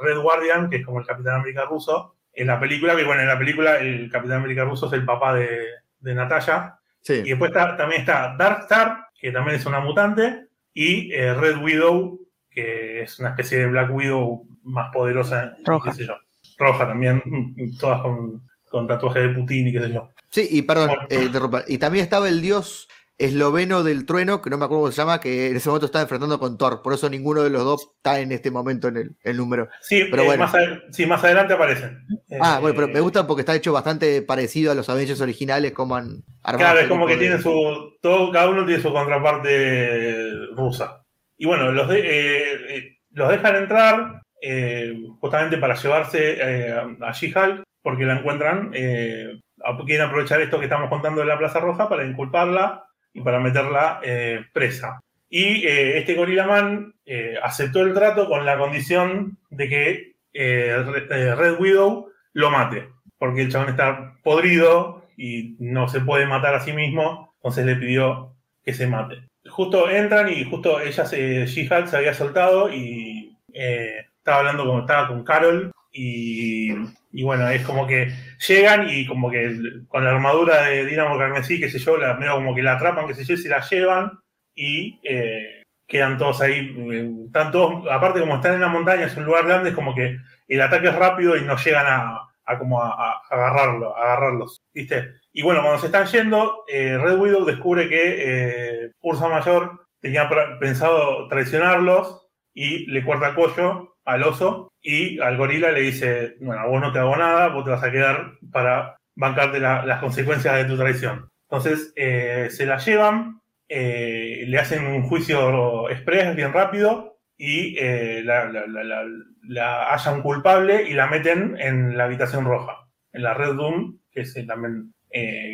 Red 0.00 0.18
Guardian, 0.18 0.68
que 0.68 0.76
es 0.76 0.84
como 0.84 1.00
el 1.00 1.06
Capitán 1.06 1.36
América 1.36 1.64
ruso. 1.64 2.16
En 2.32 2.48
la 2.48 2.60
película, 2.60 2.94
que 2.94 3.04
bueno, 3.04 3.22
en 3.22 3.28
la 3.28 3.38
película 3.38 3.78
el 3.78 4.10
Capitán 4.10 4.38
América 4.38 4.64
ruso 4.64 4.86
es 4.88 4.92
el 4.92 5.04
papá 5.06 5.32
de, 5.34 5.58
de 6.00 6.14
Natalia. 6.14 6.74
Sí. 7.00 7.14
Y 7.24 7.30
después 7.30 7.50
está- 7.50 7.76
también 7.76 8.02
está 8.02 8.34
Darkstar, 8.38 9.06
que 9.18 9.32
también 9.32 9.56
es 9.56 9.64
una 9.64 9.80
mutante, 9.80 10.45
y 10.76 11.10
eh, 11.12 11.32
Red 11.34 11.62
Widow, 11.62 12.20
que 12.50 13.00
es 13.02 13.18
una 13.18 13.30
especie 13.30 13.58
de 13.58 13.66
Black 13.68 13.90
Widow 13.94 14.46
más 14.64 14.90
poderosa, 14.92 15.56
Roja. 15.64 15.90
qué 15.90 15.96
sé 15.96 16.06
yo. 16.06 16.14
Roja 16.58 16.86
también, 16.86 17.22
todas 17.80 18.02
con, 18.02 18.42
con 18.68 18.86
tatuaje 18.86 19.20
de 19.20 19.28
Putin 19.30 19.68
y 19.68 19.72
qué 19.72 19.80
sé 19.80 19.92
yo. 19.92 20.10
Sí, 20.28 20.46
y 20.50 20.62
perdón, 20.62 20.88
Bueno. 20.88 21.06
eh, 21.08 21.24
interrumpa. 21.24 21.64
y 21.66 21.78
también 21.78 22.04
estaba 22.04 22.28
el 22.28 22.42
dios 22.42 22.88
esloveno 23.18 23.82
del 23.82 24.04
trueno, 24.04 24.42
que 24.42 24.50
no 24.50 24.58
me 24.58 24.64
acuerdo 24.66 24.82
cómo 24.82 24.92
se 24.92 25.00
llama, 25.00 25.20
que 25.20 25.48
en 25.48 25.56
ese 25.56 25.68
momento 25.68 25.86
estaba 25.86 26.02
enfrentando 26.02 26.38
con 26.38 26.58
Thor. 26.58 26.82
Por 26.82 26.92
eso 26.92 27.08
ninguno 27.08 27.42
de 27.42 27.50
los 27.50 27.64
dos 27.64 27.92
está 27.96 28.20
en 28.20 28.30
este 28.32 28.50
momento 28.50 28.88
en 28.88 28.96
el, 28.98 29.16
el 29.22 29.36
número. 29.38 29.68
Sí, 29.80 30.04
Pero 30.10 30.22
eh, 30.22 30.26
bueno. 30.26 30.44
más, 30.44 30.54
sí, 30.90 31.06
más 31.06 31.24
adelante 31.24 31.54
aparecen. 31.54 32.06
Ah, 32.40 32.56
Eh, 32.58 32.60
bueno, 32.60 32.76
pero 32.76 32.88
me 32.88 33.00
gusta 33.00 33.26
porque 33.26 33.40
está 33.40 33.54
hecho 33.54 33.72
bastante 33.72 34.20
parecido 34.22 34.70
a 34.72 34.74
los 34.74 34.88
Avengers 34.90 35.20
originales, 35.20 35.72
como 35.72 35.96
han 35.96 36.22
armado. 36.42 36.58
Claro, 36.72 36.80
es 36.80 36.88
como 36.88 37.06
que 37.06 37.14
de- 37.14 37.20
tiene 37.20 37.38
su. 37.42 37.96
Todo, 38.02 38.30
cada 38.32 38.50
uno 38.50 38.66
tiene 38.66 38.82
su 38.82 38.92
contraparte 38.92 40.30
rusa. 40.56 41.02
Y 41.38 41.46
bueno, 41.46 41.72
los, 41.72 41.88
de- 41.88 42.00
eh, 42.00 42.76
eh, 42.76 42.98
los 43.12 43.28
dejan 43.30 43.56
entrar 43.56 44.22
eh, 44.42 44.94
justamente 45.20 45.56
para 45.58 45.74
llevarse 45.74 46.36
eh, 46.40 46.74
a 47.00 47.12
She-Hulk, 47.12 47.62
porque 47.82 48.04
la 48.04 48.18
encuentran. 48.18 48.70
eh, 48.74 49.40
quieren 49.86 50.06
aprovechar 50.06 50.40
esto 50.42 50.58
que 50.58 50.66
estamos 50.66 50.88
contando 50.90 51.22
de 51.22 51.26
la 51.26 51.38
Plaza 51.38 51.58
Roja 51.60 51.88
para 51.88 52.06
inculparla 52.06 52.84
y 53.16 53.22
para 53.22 53.40
meterla 53.40 54.00
eh, 54.02 54.44
presa. 54.52 55.00
Y 55.28 55.66
eh, 55.66 55.98
este 55.98 56.14
Gorilla 56.14 56.46
Man 56.46 56.94
eh, 57.04 57.34
aceptó 57.42 57.80
el 57.82 57.94
trato 57.94 58.28
con 58.28 58.44
la 58.44 58.58
condición 58.58 59.38
de 59.50 59.68
que 59.68 60.12
eh, 60.32 60.76
Re- 60.84 61.34
Red 61.34 61.58
Widow 61.58 62.10
lo 62.34 62.50
mate, 62.50 62.90
porque 63.18 63.42
el 63.42 63.50
chabón 63.50 63.70
está 63.70 64.14
podrido 64.22 65.08
y 65.16 65.56
no 65.58 65.88
se 65.88 66.00
puede 66.00 66.26
matar 66.26 66.54
a 66.54 66.60
sí 66.60 66.72
mismo, 66.72 67.34
entonces 67.36 67.64
le 67.64 67.76
pidió 67.76 68.34
que 68.62 68.74
se 68.74 68.86
mate. 68.86 69.26
Justo 69.48 69.88
entran 69.88 70.28
y 70.28 70.44
justo 70.44 70.80
ella, 70.80 71.06
se, 71.06 71.46
She-Hulk, 71.46 71.86
se 71.86 71.96
había 71.96 72.12
soltado 72.12 72.70
y 72.72 73.36
estaba 73.52 74.40
hablando 74.40 74.66
con, 74.66 74.80
estaba 74.80 75.08
con 75.08 75.24
Carol 75.24 75.72
y, 75.98 77.22
bueno, 77.22 77.48
es 77.48 77.64
como 77.64 77.86
que 77.86 78.12
llegan 78.46 78.88
y 78.88 79.06
como 79.06 79.30
que 79.30 79.56
con 79.88 80.04
la 80.04 80.10
armadura 80.10 80.62
de 80.62 80.84
Dinamo 80.84 81.18
Carmesí, 81.18 81.58
qué 81.58 81.70
sé 81.70 81.78
yo, 81.78 81.96
la, 81.96 82.14
medio 82.14 82.34
como 82.34 82.54
que 82.54 82.62
la 82.62 82.74
atrapan, 82.74 83.06
qué 83.06 83.14
sé 83.14 83.24
yo, 83.24 83.34
y 83.34 83.38
se 83.38 83.48
la 83.48 83.60
llevan 83.60 84.12
y 84.54 85.00
eh, 85.02 85.62
quedan 85.86 86.18
todos 86.18 86.40
ahí, 86.42 86.74
eh, 86.92 87.10
están 87.26 87.50
todos, 87.50 87.90
aparte 87.90 88.20
como 88.20 88.36
están 88.36 88.54
en 88.54 88.60
la 88.60 88.68
montaña, 88.68 89.06
es 89.06 89.16
un 89.16 89.24
lugar 89.24 89.46
grande, 89.46 89.70
es 89.70 89.74
como 89.74 89.94
que 89.94 90.18
el 90.48 90.60
ataque 90.60 90.88
es 90.88 90.94
rápido 90.94 91.36
y 91.36 91.42
no 91.42 91.56
llegan 91.56 91.86
a, 91.86 92.58
como 92.58 92.82
a, 92.82 92.90
a 92.90 93.22
agarrarlo, 93.30 93.96
a 93.96 94.02
agarrarlos, 94.02 94.60
¿viste? 94.74 95.14
Y 95.32 95.42
bueno, 95.42 95.62
cuando 95.62 95.80
se 95.80 95.86
están 95.86 96.06
yendo, 96.06 96.64
eh, 96.68 96.96
Red 96.98 97.18
Widow 97.18 97.44
descubre 97.44 97.88
que 97.88 98.84
eh, 98.84 98.92
Ursa 99.02 99.28
Mayor 99.28 99.86
tenía 100.00 100.28
pensado 100.60 101.28
traicionarlos 101.28 102.26
y 102.54 102.86
le 102.86 103.04
corta 103.04 103.28
el 103.28 103.34
cuello 103.34 103.95
al 104.06 104.22
oso 104.22 104.72
y 104.82 105.20
al 105.20 105.36
gorila 105.36 105.72
le 105.72 105.80
dice, 105.82 106.36
bueno, 106.40 106.68
vos 106.68 106.80
no 106.80 106.92
te 106.92 106.98
hago 107.00 107.16
nada, 107.16 107.48
vos 107.48 107.64
te 107.64 107.70
vas 107.70 107.82
a 107.82 107.90
quedar 107.92 108.32
para 108.52 108.96
bancarte 109.16 109.60
la- 109.60 109.84
las 109.84 110.00
consecuencias 110.00 110.56
de 110.56 110.64
tu 110.64 110.76
traición. 110.76 111.28
Entonces 111.50 111.92
eh, 111.96 112.48
se 112.50 112.66
la 112.66 112.78
llevan, 112.78 113.40
eh, 113.68 114.44
le 114.46 114.58
hacen 114.58 114.86
un 114.86 115.02
juicio 115.02 115.90
express 115.90 116.34
bien 116.36 116.52
rápido 116.52 117.18
y 117.36 117.76
eh, 117.78 118.22
la, 118.24 118.46
la, 118.46 118.66
la, 118.66 118.84
la- 118.84 119.04
la 119.48 119.92
hallan 119.92 120.22
culpable 120.22 120.88
y 120.88 120.94
la 120.94 121.06
meten 121.08 121.56
en 121.60 121.96
la 121.96 122.04
habitación 122.04 122.44
roja, 122.44 122.88
en 123.12 123.22
la 123.22 123.34
Red 123.34 123.54
Doom, 123.54 123.98
que 124.10 124.22
es, 124.22 124.34
también 124.46 124.92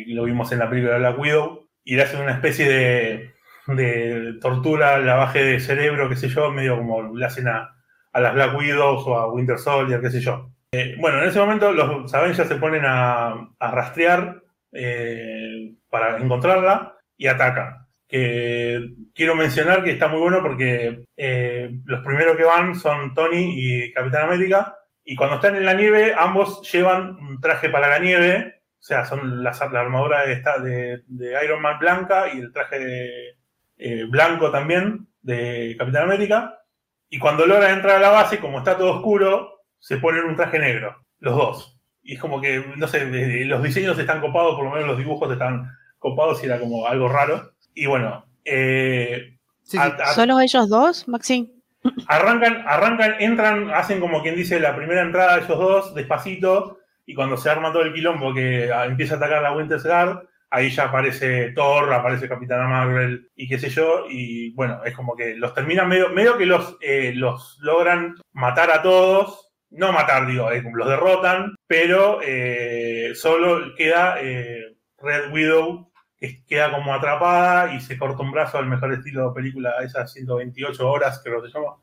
lo 0.07 0.23
vimos 0.25 0.51
en 0.51 0.59
la 0.59 0.69
película 0.69 0.97
Black 0.97 1.19
Widow, 1.19 1.67
y 1.83 1.95
le 1.95 2.03
hacen 2.03 2.21
una 2.21 2.33
especie 2.33 2.67
de, 2.67 3.33
de 3.67 4.33
tortura, 4.41 4.97
lavaje 4.99 5.43
de 5.43 5.59
cerebro, 5.59 6.09
qué 6.09 6.15
sé 6.15 6.27
yo, 6.29 6.51
medio 6.51 6.77
como 6.77 7.15
le 7.15 7.25
hacen 7.25 7.47
a, 7.47 7.75
a 8.13 8.21
las 8.21 8.33
Black 8.33 8.55
Widows 8.57 9.03
o 9.07 9.17
a 9.17 9.31
Winter 9.31 9.57
Soldier, 9.57 9.99
qué 10.01 10.09
sé 10.09 10.21
yo. 10.21 10.49
Eh, 10.71 10.95
bueno, 10.99 11.21
en 11.21 11.29
ese 11.29 11.39
momento 11.39 11.71
los 11.71 12.13
Avengers 12.13 12.47
se 12.47 12.55
ponen 12.55 12.83
a, 12.85 13.49
rastrear 13.59 14.41
eh, 14.71 15.73
para 15.89 16.17
encontrarla 16.17 16.95
y 17.17 17.27
atacan. 17.27 17.85
Que 18.07 18.89
quiero 19.15 19.35
mencionar 19.35 19.83
que 19.83 19.91
está 19.91 20.07
muy 20.07 20.19
bueno 20.19 20.41
porque 20.41 21.05
eh, 21.17 21.71
los 21.85 22.03
primeros 22.03 22.35
que 22.37 22.43
van 22.43 22.75
son 22.75 23.13
Tony 23.13 23.53
y 23.55 23.91
Capitán 23.93 24.23
América. 24.29 24.75
Y 25.03 25.15
cuando 25.15 25.35
están 25.35 25.55
en 25.55 25.65
la 25.65 25.73
nieve, 25.73 26.13
ambos 26.17 26.61
llevan 26.71 27.15
un 27.17 27.39
traje 27.41 27.69
para 27.69 27.87
la 27.89 27.99
nieve. 27.99 28.61
O 28.79 28.83
sea, 28.83 29.05
son 29.05 29.43
las- 29.43 29.59
la 29.71 29.79
armadura 29.79 30.25
de, 30.25 31.01
de- 31.07 31.45
Iron 31.45 31.61
Man 31.61 31.79
blanca 31.79 32.33
y 32.33 32.39
el 32.39 32.51
traje 32.51 32.79
de, 32.79 34.05
blanco 34.07 34.51
también 34.51 35.07
de 35.21 35.75
Capitán 35.77 36.03
América. 36.03 36.59
Y 37.13 37.19
cuando 37.19 37.45
logran 37.45 37.73
entrar 37.73 37.97
a 37.97 37.99
la 37.99 38.09
base, 38.09 38.39
como 38.39 38.57
está 38.57 38.75
todo 38.75 38.91
oscuro, 38.95 39.59
se 39.77 39.97
ponen 39.97 40.23
un 40.25 40.35
traje 40.35 40.57
negro, 40.57 40.95
los 41.19 41.35
dos. 41.35 41.79
Y 42.01 42.15
es 42.15 42.19
como 42.19 42.41
que, 42.41 42.65
no 42.75 42.87
sé, 42.87 43.05
los 43.45 43.61
diseños 43.61 43.99
están 43.99 44.19
copados, 44.19 44.55
por 44.55 44.65
lo 44.65 44.71
menos 44.71 44.87
los 44.87 44.97
dibujos 44.97 45.31
están 45.31 45.69
copados 45.99 46.41
y 46.41 46.47
era 46.47 46.59
como 46.59 46.87
algo 46.87 47.07
raro. 47.07 47.51
Y 47.75 47.85
bueno, 47.85 48.25
eh, 48.43 49.37
Sí, 49.61 49.71
sí. 49.71 49.77
a- 49.77 49.95
a- 50.03 50.13
¿Solo 50.15 50.39
ellos 50.39 50.67
dos, 50.69 51.07
Maxine? 51.07 51.49
arrancan, 52.07 52.63
arrancan, 52.67 53.15
entran, 53.19 53.69
hacen 53.69 53.99
como 53.99 54.23
quien 54.23 54.35
dice 54.35 54.59
la 54.59 54.75
primera 54.75 55.01
entrada 55.01 55.35
de 55.37 55.43
ellos 55.45 55.59
dos, 55.59 55.93
despacito, 55.93 56.79
y 57.05 57.13
cuando 57.13 57.37
se 57.37 57.47
arma 57.49 57.71
todo 57.71 57.83
el 57.83 57.93
quilombo 57.93 58.33
que 58.33 58.71
ah, 58.73 58.85
empieza 58.85 59.13
a 59.13 59.17
atacar 59.17 59.43
la 59.43 59.55
Winter 59.55 59.79
Guard, 59.83 60.23
ahí 60.53 60.69
ya 60.69 60.83
aparece 60.83 61.51
Thor, 61.53 61.91
aparece 61.91 62.29
Capitana 62.29 62.67
Marvel 62.67 63.27
y 63.35 63.47
qué 63.47 63.57
sé 63.57 63.69
yo, 63.69 64.05
y 64.07 64.53
bueno, 64.53 64.81
es 64.85 64.95
como 64.95 65.15
que 65.15 65.35
los 65.35 65.51
terminan 65.55 65.89
medio, 65.89 66.09
medio 66.09 66.37
que 66.37 66.45
los, 66.45 66.77
eh, 66.79 67.11
los 67.15 67.57
logran 67.59 68.15
matar 68.33 68.69
a 68.69 68.83
todos, 68.83 69.51
no 69.71 69.91
matar, 69.91 70.27
digo, 70.27 70.51
eh, 70.51 70.63
los 70.71 70.87
derrotan, 70.87 71.55
pero 71.65 72.19
eh, 72.23 73.13
solo 73.15 73.73
queda 73.75 74.15
Red 74.15 75.31
Widow 75.31 75.91
que 76.19 76.45
queda 76.45 76.71
como 76.71 76.93
atrapada 76.93 77.73
y 77.73 77.81
se 77.81 77.97
corta 77.97 78.21
un 78.21 78.31
brazo 78.31 78.59
al 78.59 78.67
mejor 78.67 78.93
estilo 78.93 79.29
de 79.29 79.33
película, 79.33 79.73
esas 79.83 80.13
128 80.13 80.87
horas, 80.87 81.19
creo 81.23 81.41
que 81.41 81.49
se 81.49 81.57
llama 81.57 81.77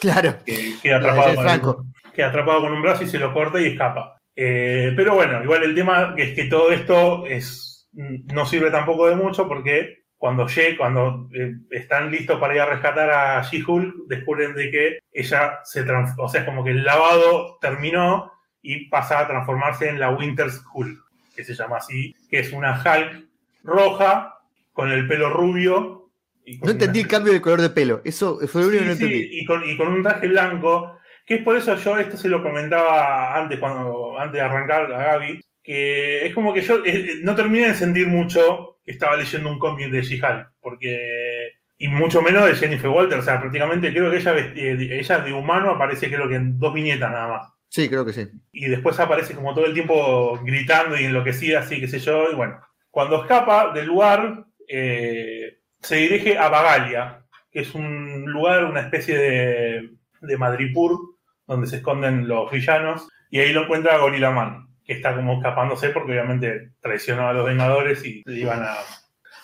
Claro. 0.00 0.34
que 0.44 0.74
queda 0.82 0.96
atrapado, 0.96 1.34
con 1.36 1.44
Franco. 1.44 1.86
queda 2.12 2.26
atrapado 2.26 2.60
con 2.62 2.72
un 2.72 2.82
brazo 2.82 3.04
y 3.04 3.06
se 3.06 3.20
lo 3.20 3.32
corta 3.32 3.60
y 3.60 3.66
escapa. 3.68 4.18
Pero 4.34 5.14
bueno, 5.14 5.42
igual 5.44 5.62
el 5.62 5.76
tema 5.76 6.12
es 6.18 6.34
que 6.34 6.44
todo 6.46 6.72
esto 6.72 7.24
es, 7.24 7.75
no 7.96 8.46
sirve 8.46 8.70
tampoco 8.70 9.08
de 9.08 9.16
mucho 9.16 9.48
porque 9.48 10.04
cuando, 10.18 10.46
cuando 10.76 11.28
eh, 11.34 11.54
están 11.70 12.10
listos 12.10 12.38
para 12.38 12.54
ir 12.54 12.60
a 12.60 12.66
rescatar 12.66 13.10
a 13.10 13.42
She-Hulk, 13.42 14.06
descubren 14.08 14.54
de 14.54 14.70
que 14.70 14.98
ella 15.12 15.60
se 15.64 15.82
transforma, 15.84 16.24
o 16.24 16.28
sea, 16.28 16.40
es 16.40 16.46
como 16.46 16.64
que 16.64 16.70
el 16.70 16.84
lavado 16.84 17.58
terminó 17.60 18.32
y 18.62 18.88
pasa 18.88 19.20
a 19.20 19.26
transformarse 19.26 19.88
en 19.88 20.00
la 20.00 20.10
Winter 20.10 20.48
Hulk, 20.74 20.98
que 21.34 21.44
se 21.44 21.54
llama 21.54 21.76
así, 21.78 22.14
que 22.30 22.40
es 22.40 22.52
una 22.52 22.72
Hulk 22.82 23.26
roja 23.62 24.38
con 24.72 24.90
el 24.90 25.06
pelo 25.06 25.30
rubio. 25.30 26.10
y 26.44 26.58
No 26.58 26.70
entendí 26.70 27.00
el 27.00 27.08
cambio 27.08 27.32
de 27.32 27.40
color 27.40 27.60
de 27.60 27.70
pelo. 27.70 28.00
Eso 28.04 28.38
fue 28.46 28.62
lo 28.62 28.68
único 28.68 28.82
que 28.84 28.88
no 28.90 28.96
sí, 28.96 29.04
entendí. 29.04 29.40
y, 29.40 29.44
con, 29.44 29.68
y 29.68 29.76
con 29.76 29.88
un 29.88 30.02
traje 30.02 30.28
blanco, 30.28 30.98
que 31.24 31.36
es 31.36 31.42
por 31.42 31.56
eso 31.56 31.76
yo 31.76 31.98
esto 31.98 32.16
se 32.16 32.28
lo 32.28 32.42
comentaba 32.42 33.36
antes, 33.36 33.58
cuando 33.58 34.18
antes 34.18 34.34
de 34.34 34.40
arrancar 34.40 34.92
a 34.92 35.04
Gaby, 35.04 35.40
que 35.66 36.24
es 36.24 36.32
como 36.32 36.54
que 36.54 36.62
yo 36.62 36.80
eh, 36.84 37.18
no 37.22 37.34
terminé 37.34 37.66
de 37.66 37.74
sentir 37.74 38.06
mucho 38.06 38.78
que 38.84 38.92
estaba 38.92 39.16
leyendo 39.16 39.50
un 39.50 39.58
cómic 39.58 39.90
de 39.90 40.02
She-Hulk, 40.02 40.52
porque 40.60 41.50
y 41.76 41.88
mucho 41.88 42.22
menos 42.22 42.46
de 42.46 42.54
Jennifer 42.54 42.88
Walter, 42.88 43.18
o 43.18 43.22
sea, 43.22 43.40
prácticamente 43.40 43.92
creo 43.92 44.08
que 44.08 44.18
ella, 44.18 44.34
eh, 44.36 44.88
ella 44.92 45.18
de 45.18 45.32
humano 45.32 45.72
aparece 45.72 46.06
creo 46.08 46.28
que 46.28 46.36
en 46.36 46.56
dos 46.56 46.72
viñetas 46.72 47.10
nada 47.10 47.26
más. 47.26 47.52
Sí, 47.68 47.88
creo 47.88 48.06
que 48.06 48.12
sí. 48.12 48.28
Y 48.52 48.66
después 48.66 48.98
aparece 49.00 49.34
como 49.34 49.54
todo 49.54 49.66
el 49.66 49.74
tiempo 49.74 50.38
gritando 50.44 50.98
y 50.98 51.04
enloquecida, 51.04 51.58
así 51.58 51.80
qué 51.80 51.88
sé 51.88 51.98
yo, 51.98 52.30
y 52.30 52.36
bueno. 52.36 52.60
Cuando 52.90 53.20
escapa 53.22 53.72
del 53.74 53.86
lugar, 53.86 54.46
eh, 54.68 55.58
se 55.80 55.96
dirige 55.96 56.38
a 56.38 56.48
Bagalia, 56.48 57.24
que 57.50 57.60
es 57.60 57.74
un 57.74 58.24
lugar, 58.26 58.64
una 58.64 58.82
especie 58.82 59.18
de, 59.18 59.90
de 60.20 60.38
Madripur, 60.38 60.96
donde 61.44 61.66
se 61.66 61.76
esconden 61.76 62.28
los 62.28 62.50
villanos, 62.52 63.08
y 63.30 63.40
ahí 63.40 63.52
lo 63.52 63.64
encuentra 63.64 63.98
Gorilla 63.98 64.30
Man, 64.30 64.65
que 64.86 64.92
está 64.94 65.14
como 65.14 65.34
escapándose 65.38 65.90
porque 65.90 66.12
obviamente 66.12 66.72
traicionó 66.80 67.28
a 67.28 67.32
los 67.32 67.44
Vengadores 67.46 68.04
y 68.04 68.22
le 68.24 68.40
iban 68.40 68.62
a, 68.62 68.74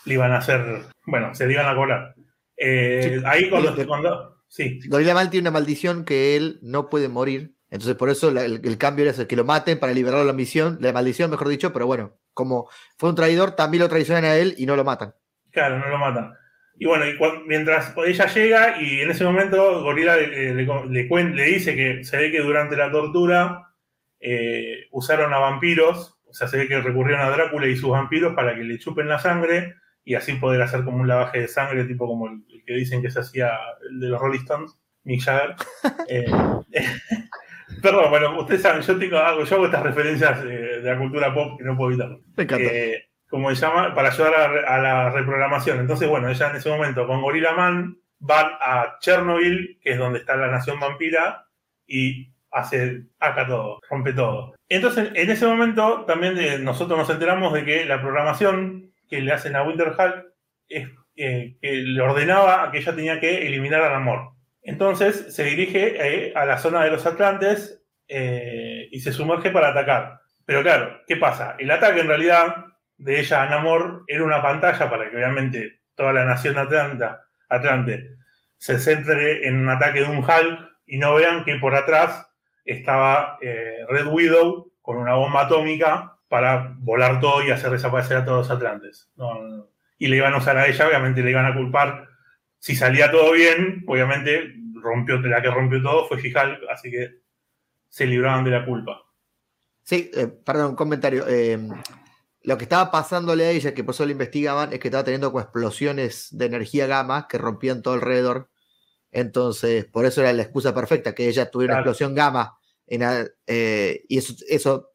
le 0.05 0.15
iban 0.15 0.33
a 0.33 0.39
hacer, 0.39 0.61
bueno, 1.07 1.35
se 1.35 1.47
le 1.47 1.55
iban 1.55 1.67
a 1.67 1.75
cobrar. 1.75 2.15
Eh, 2.57 3.17
Sí. 3.19 3.25
ahí 3.27 3.51
cuando, 3.51 3.75
Sí. 3.77 3.85
cuando, 3.85 4.43
sí, 4.49 4.81
Gorilla 4.89 5.15
Man 5.15 5.31
tiene 5.31 5.49
una 5.49 5.59
maldición 5.59 6.05
que 6.05 6.37
él 6.37 6.59
no 6.63 6.89
puede 6.89 7.09
morir. 7.09 7.55
Entonces, 7.71 7.97
por 7.97 8.11
eso 8.11 8.31
la- 8.31 8.45
el, 8.45 8.61
el 8.65 8.79
cambio 8.79 9.03
era 9.05 9.13
ese, 9.13 9.27
que 9.27 9.35
lo 9.37 9.45
maten 9.45 9.79
para 9.81 9.93
liberar 9.95 10.25
la 10.27 10.33
misión, 10.35 10.79
la 10.81 10.93
maldición, 10.93 11.31
mejor 11.31 11.49
dicho, 11.49 11.73
pero 11.73 11.87
bueno, 11.87 12.19
como 12.35 12.69
fue 12.99 13.09
un 13.09 13.17
traidor, 13.17 13.53
también 13.57 13.83
lo 13.83 13.89
traicionan 13.89 14.25
a 14.25 14.37
él 14.37 14.55
y 14.59 14.67
no 14.67 14.77
lo 14.77 14.85
matan. 14.85 15.15
Claro, 15.51 15.79
no 15.79 15.89
lo 15.89 15.99
matan. 15.99 16.35
Y 16.79 16.87
bueno, 16.87 17.07
y 17.09 17.17
cuan- 17.17 17.47
mientras 17.47 17.95
ella 18.07 18.27
llega 18.27 18.81
y 18.83 19.01
en 19.01 19.11
ese 19.11 19.25
momento 19.25 19.83
Gorila 19.83 20.17
le, 20.17 20.55
le- 20.55 20.55
le 20.55 21.09
cuen- 21.09 21.35
le 21.35 21.45
dice 21.45 21.75
que 21.75 22.05
se 22.05 22.17
ve 22.17 22.31
que 22.31 22.41
durante 22.41 22.77
la 22.77 22.91
tortura 22.91 23.69
eh, 24.23 24.87
usaron 24.93 25.35
a 25.35 25.39
vampiros, 25.39 26.19
o 26.27 26.33
sea, 26.33 26.49
se 26.49 26.57
ve 26.57 26.69
que 26.69 26.81
recurrieron 26.81 27.27
a 27.27 27.31
Drácula 27.31 27.67
y 27.67 27.77
sus 27.77 27.91
vampiros 27.91 28.35
para 28.35 28.55
que 28.55 28.65
le 28.65 28.79
chupen 28.79 29.09
la 29.09 29.19
sangre 29.19 29.75
y 30.05 30.15
así 30.15 30.35
poder 30.35 30.63
hacer 30.63 30.85
como 30.85 30.99
un 30.99 31.09
lavaje 31.09 31.41
de 31.41 31.49
sangre, 31.49 31.85
tipo 31.85 32.07
como 32.07 32.29
el, 32.29 32.43
el 32.49 32.65
que 32.65 32.75
dicen 32.75 33.03
que 33.03 33.11
se 33.11 33.21
hacía 33.21 33.51
el 33.91 34.01
de 34.01 34.09
los 34.09 34.21
Rolling 34.21 34.41
Stones, 34.41 34.79
Mick 35.05 35.23
Jagger. 35.23 35.57
Eh, 36.09 36.27
perdón, 37.83 38.11
bueno, 38.11 38.39
ustedes 38.41 38.63
saben, 38.63 38.83
yo 38.83 38.99
tengo 38.99 39.17
yo 39.45 39.57
hago 39.57 39.67
estas 39.67 39.83
referencias 39.83 40.43
de, 40.45 40.81
de 40.81 40.91
la 40.91 40.99
cultura 40.99 41.35
pop 41.35 41.59
que 41.59 41.65
no 41.65 41.77
puedo 41.77 41.91
evitarlo 41.91 42.21
Me 42.37 42.45
encanta. 42.45 42.65
eh, 42.65 43.09
como 43.29 43.49
se 43.55 43.57
llama, 43.57 43.95
para 43.95 44.11
ayudar 44.11 44.35
a 44.67 44.79
la 44.79 45.11
reprogramación. 45.11 45.81
Entonces, 45.81 46.09
bueno, 46.09 46.29
ella 46.29 46.51
en 46.51 46.57
ese 46.57 46.69
momento 46.69 47.07
con 47.07 47.23
Gorilla 47.23 47.53
Man 47.53 47.97
van 48.19 48.47
a 48.61 48.99
Chernobyl, 49.01 49.79
que 49.83 49.93
es 49.93 49.99
donde 49.99 50.19
está 50.19 50.37
la 50.37 50.49
nación 50.51 50.79
vampira, 50.79 51.47
y 51.87 52.32
hace 52.53 53.03
acá 53.19 53.47
todo, 53.47 53.81
rompe 53.91 54.13
todo. 54.13 54.55
Entonces, 54.69 55.11
en 55.15 55.31
ese 55.31 55.47
momento 55.47 56.05
también 56.07 56.35
de- 56.35 56.59
nosotros 56.59 56.99
nos 56.99 57.11
enteramos 57.11 57.53
de 57.53 57.65
que 57.65 57.85
la 57.85 58.01
programación 58.01 58.93
que 59.09 59.21
le 59.21 59.33
hacen 59.33 59.57
a 59.57 59.63
Winter 59.63 59.89
Hulk 59.99 60.27
es 60.69 60.89
eh, 61.17 61.57
que 61.61 61.73
le 61.73 62.01
ordenaba 62.01 62.71
que 62.71 62.79
ella 62.79 62.95
tenía 62.95 63.21
que 63.21 63.47
eliminar 63.47 63.83
al 63.83 63.95
amor. 63.95 64.31
Entonces 64.63 65.35
se 65.35 65.45
dirige 65.45 65.97
eh, 66.29 66.33
a 66.35 66.47
la 66.47 66.59
zona 66.59 66.85
de 66.85 66.91
los 66.91 67.05
Atlantes 67.05 67.83
eh, 68.09 68.89
y 68.91 69.01
se 69.01 69.13
sumerge 69.13 69.51
para 69.51 69.69
atacar. 69.69 70.21
Pero 70.47 70.63
claro, 70.63 71.01
¿qué 71.07 71.17
pasa? 71.17 71.57
El 71.59 71.71
ataque 71.71 72.01
en 72.01 72.09
realidad 72.09 72.55
de 72.97 73.21
ella 73.21 73.43
a 73.43 73.49
Namor 73.51 74.05
era 74.07 74.25
una 74.25 74.41
pantalla 74.43 74.89
para 74.89 75.11
que 75.11 75.17
obviamente 75.17 75.81
toda 75.95 76.13
la 76.13 76.25
nación 76.25 76.57
atlanta, 76.59 77.23
atlante 77.49 78.11
se 78.59 78.79
centre 78.79 79.47
en 79.47 79.57
un 79.59 79.69
ataque 79.69 80.01
de 80.01 80.07
un 80.07 80.19
Hulk 80.19 80.71
y 80.87 80.99
no 80.99 81.15
vean 81.15 81.45
que 81.45 81.57
por 81.57 81.75
atrás 81.75 82.27
estaba 82.65 83.39
eh, 83.41 83.79
Red 83.89 84.07
Widow 84.07 84.73
con 84.81 84.97
una 84.97 85.15
bomba 85.15 85.43
atómica 85.43 86.19
para 86.29 86.75
volar 86.79 87.21
todo 87.21 87.45
y 87.45 87.51
hacer 87.51 87.71
desaparecer 87.71 88.19
a 88.19 88.25
todos 88.25 88.49
los 88.49 88.57
atlantes. 88.57 89.11
Y 89.99 90.09
le 90.09 90.17
iban 90.17 90.35
a 90.35 90.39
usar 90.39 90.57
a 90.57 90.67
ella, 90.67 90.89
obviamente 90.89 91.23
le 91.23 91.31
iban 91.31 91.47
a 91.47 91.55
culpar. 91.55 92.09
Si 92.59 92.75
salía 92.75 93.11
todo 93.11 93.33
bien, 93.33 93.85
obviamente 93.87 94.55
rompió, 94.75 95.19
la 95.21 95.43
que 95.43 95.51
rompió 95.51 95.83
todo 95.83 96.09
fue 96.09 96.21
She-Hulk, 96.21 96.69
así 96.71 96.91
que 96.91 97.21
se 97.89 98.07
libraban 98.07 98.45
de 98.45 98.51
la 98.51 98.65
culpa. 98.65 99.03
Sí, 99.83 100.11
eh, 100.15 100.27
perdón, 100.27 100.75
comentario. 100.75 101.25
eh, 101.29 101.59
lo 102.45 102.59
que 102.59 102.65
estaba 102.65 102.91
pasándole 102.91 103.45
a 103.45 103.51
ella, 103.51 103.75
que 103.75 103.85
por 103.85 103.95
eso 103.95 104.05
lo 104.05 104.13
investigaban, 104.13 104.73
es 104.73 104.81
que 104.81 104.89
estaba 104.89 105.05
teniendo 105.05 105.29
explosiones 105.39 106.29
de 106.33 106.47
energía 106.47 106.87
gamma 106.87 107.29
que 107.29 107.39
rompían 107.39 107.83
todo 107.83 107.95
alrededor. 107.95 108.51
Entonces, 109.13 109.85
por 109.85 110.05
eso 110.07 110.23
era 110.23 110.33
la 110.33 110.43
excusa 110.43 110.75
perfecta, 110.75 111.15
que 111.15 111.29
ella 111.29 111.51
tuviera 111.51 111.75
una 111.75 111.83
Claro. 111.83 111.91
explosión 111.91 112.15
gamma. 112.15 112.59
en 112.89 113.03
eh, 113.47 114.03
y 114.09 114.19
eso, 114.19 114.35
eso 114.49 114.91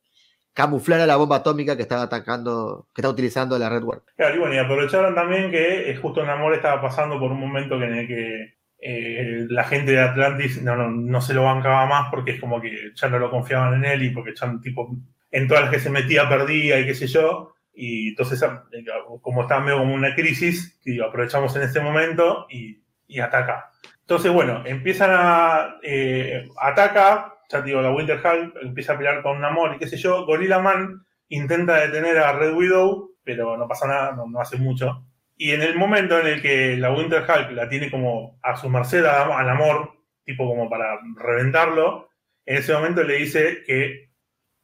camuflar 0.53 0.99
a 0.99 1.05
la 1.07 1.15
bomba 1.15 1.37
atómica 1.37 1.75
que 1.75 1.83
estaba 1.83 2.03
atacando, 2.03 2.87
que 2.93 3.01
está 3.01 3.09
utilizando 3.09 3.57
la 3.59 3.69
Red 3.69 3.83
Guard. 3.83 4.01
Claro, 4.15 4.35
y 4.35 4.39
bueno, 4.39 4.55
y 4.55 4.57
aprovecharon 4.57 5.13
también 5.15 5.51
que 5.51 5.89
eh, 5.91 5.95
justo 5.95 6.25
Namor 6.25 6.53
estaba 6.55 6.81
pasando 6.81 7.19
por 7.19 7.31
un 7.31 7.39
momento 7.39 7.75
en 7.75 7.93
el 7.93 8.07
que 8.07 8.55
eh, 8.79 9.45
la 9.49 9.63
gente 9.63 9.91
de 9.91 10.01
Atlantis 10.01 10.61
no, 10.61 10.75
no, 10.75 10.89
no 10.89 11.21
se 11.21 11.33
lo 11.33 11.43
bancaba 11.43 11.85
más 11.85 12.09
porque 12.11 12.31
es 12.31 12.39
como 12.39 12.59
que 12.59 12.91
ya 12.95 13.07
no 13.07 13.19
lo 13.19 13.29
confiaban 13.31 13.75
en 13.75 13.85
él 13.85 14.03
y 14.03 14.09
porque 14.09 14.33
ya 14.35 14.51
tipo 14.61 14.89
en 15.31 15.47
todas 15.47 15.63
las 15.65 15.71
que 15.71 15.79
se 15.79 15.89
metía 15.89 16.27
perdía 16.27 16.79
y 16.79 16.85
qué 16.85 16.95
sé 16.95 17.07
yo. 17.07 17.53
Y 17.73 18.09
entonces, 18.09 18.41
eh, 18.43 18.85
como 19.21 19.43
estaba 19.43 19.61
medio 19.63 19.77
como 19.77 19.93
una 19.93 20.15
crisis, 20.15 20.79
digo, 20.83 21.05
aprovechamos 21.05 21.55
en 21.55 21.61
este 21.63 21.79
momento 21.79 22.47
y, 22.49 22.81
y 23.07 23.19
ataca. 23.19 23.71
Entonces, 24.07 24.31
bueno, 24.31 24.63
empiezan 24.65 25.09
a. 25.13 25.75
eh, 25.83 26.47
ataca, 26.61 27.33
ya 27.49 27.61
digo, 27.61 27.81
la 27.81 27.91
Winter 27.91 28.19
Hulk 28.23 28.55
empieza 28.61 28.93
a 28.93 28.97
pelear 28.97 29.21
con 29.21 29.41
Namor 29.41 29.75
y 29.75 29.79
qué 29.79 29.87
sé 29.87 29.97
yo. 29.97 30.25
Gorilla 30.25 30.59
Man 30.59 31.05
intenta 31.29 31.75
detener 31.81 32.17
a 32.19 32.31
Red 32.33 32.53
Widow, 32.53 33.11
pero 33.23 33.57
no 33.57 33.67
pasa 33.67 33.87
nada, 33.87 34.15
no, 34.15 34.39
hace 34.39 34.57
mucho. 34.57 35.05
Y 35.35 35.51
en 35.51 35.61
el 35.61 35.75
momento 35.77 36.17
en 36.19 36.27
el 36.27 36.41
que 36.41 36.77
la 36.77 36.91
Winter 36.93 37.21
Hulk 37.23 37.51
la 37.51 37.67
tiene 37.69 37.91
como 37.91 38.39
a 38.41 38.55
su 38.55 38.69
merced 38.69 39.03
a- 39.05 39.37
al 39.37 39.49
amor, 39.49 39.91
tipo 40.25 40.47
como 40.47 40.69
para 40.69 40.99
reventarlo, 41.17 42.09
en 42.45 42.57
ese 42.57 42.73
momento 42.73 43.03
le 43.03 43.15
dice 43.17 43.63
que 43.65 44.09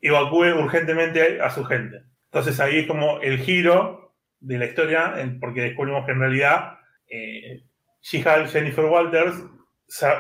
evacúe 0.02 0.54
urgentemente 0.58 1.42
a 1.42 1.50
su 1.50 1.66
gente. 1.66 2.04
Entonces 2.26 2.60
ahí 2.62 2.80
es 2.80 2.88
como 2.88 3.20
el 3.22 3.40
giro 3.40 4.16
de 4.40 4.58
la 4.58 4.66
historia, 4.66 5.14
porque 5.42 5.62
descubrimos 5.62 6.06
que 6.06 6.12
en 6.14 6.20
realidad 6.20 6.78
eh, 7.10 7.64
She-Hulk, 8.04 8.50
Jennifer 8.50 8.86
Walters, 8.86 9.36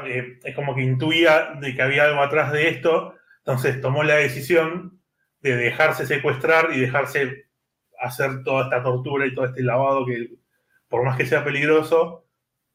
eh, 0.06 0.40
es 0.44 0.56
como 0.56 0.74
que 0.74 0.82
intuía 0.82 1.54
de 1.60 1.76
que 1.76 1.82
había 1.82 2.06
algo 2.06 2.22
atrás 2.22 2.52
de 2.52 2.70
esto, 2.70 3.16
entonces 3.40 3.82
tomó 3.82 4.04
la 4.04 4.16
decisión 4.16 5.02
de 5.42 5.58
dejarse 5.58 6.06
secuestrar 6.06 6.70
y 6.74 6.80
dejarse 6.80 7.48
hacer 8.00 8.44
toda 8.44 8.66
esta 8.66 8.82
tortura 8.82 9.26
y 9.26 9.36
todo 9.36 9.46
este 9.46 9.64
lavado 9.64 10.06
que, 10.06 10.30
por 10.88 11.04
más 11.04 11.18
que 11.18 11.26
sea 11.26 11.44
peligroso, 11.44 12.26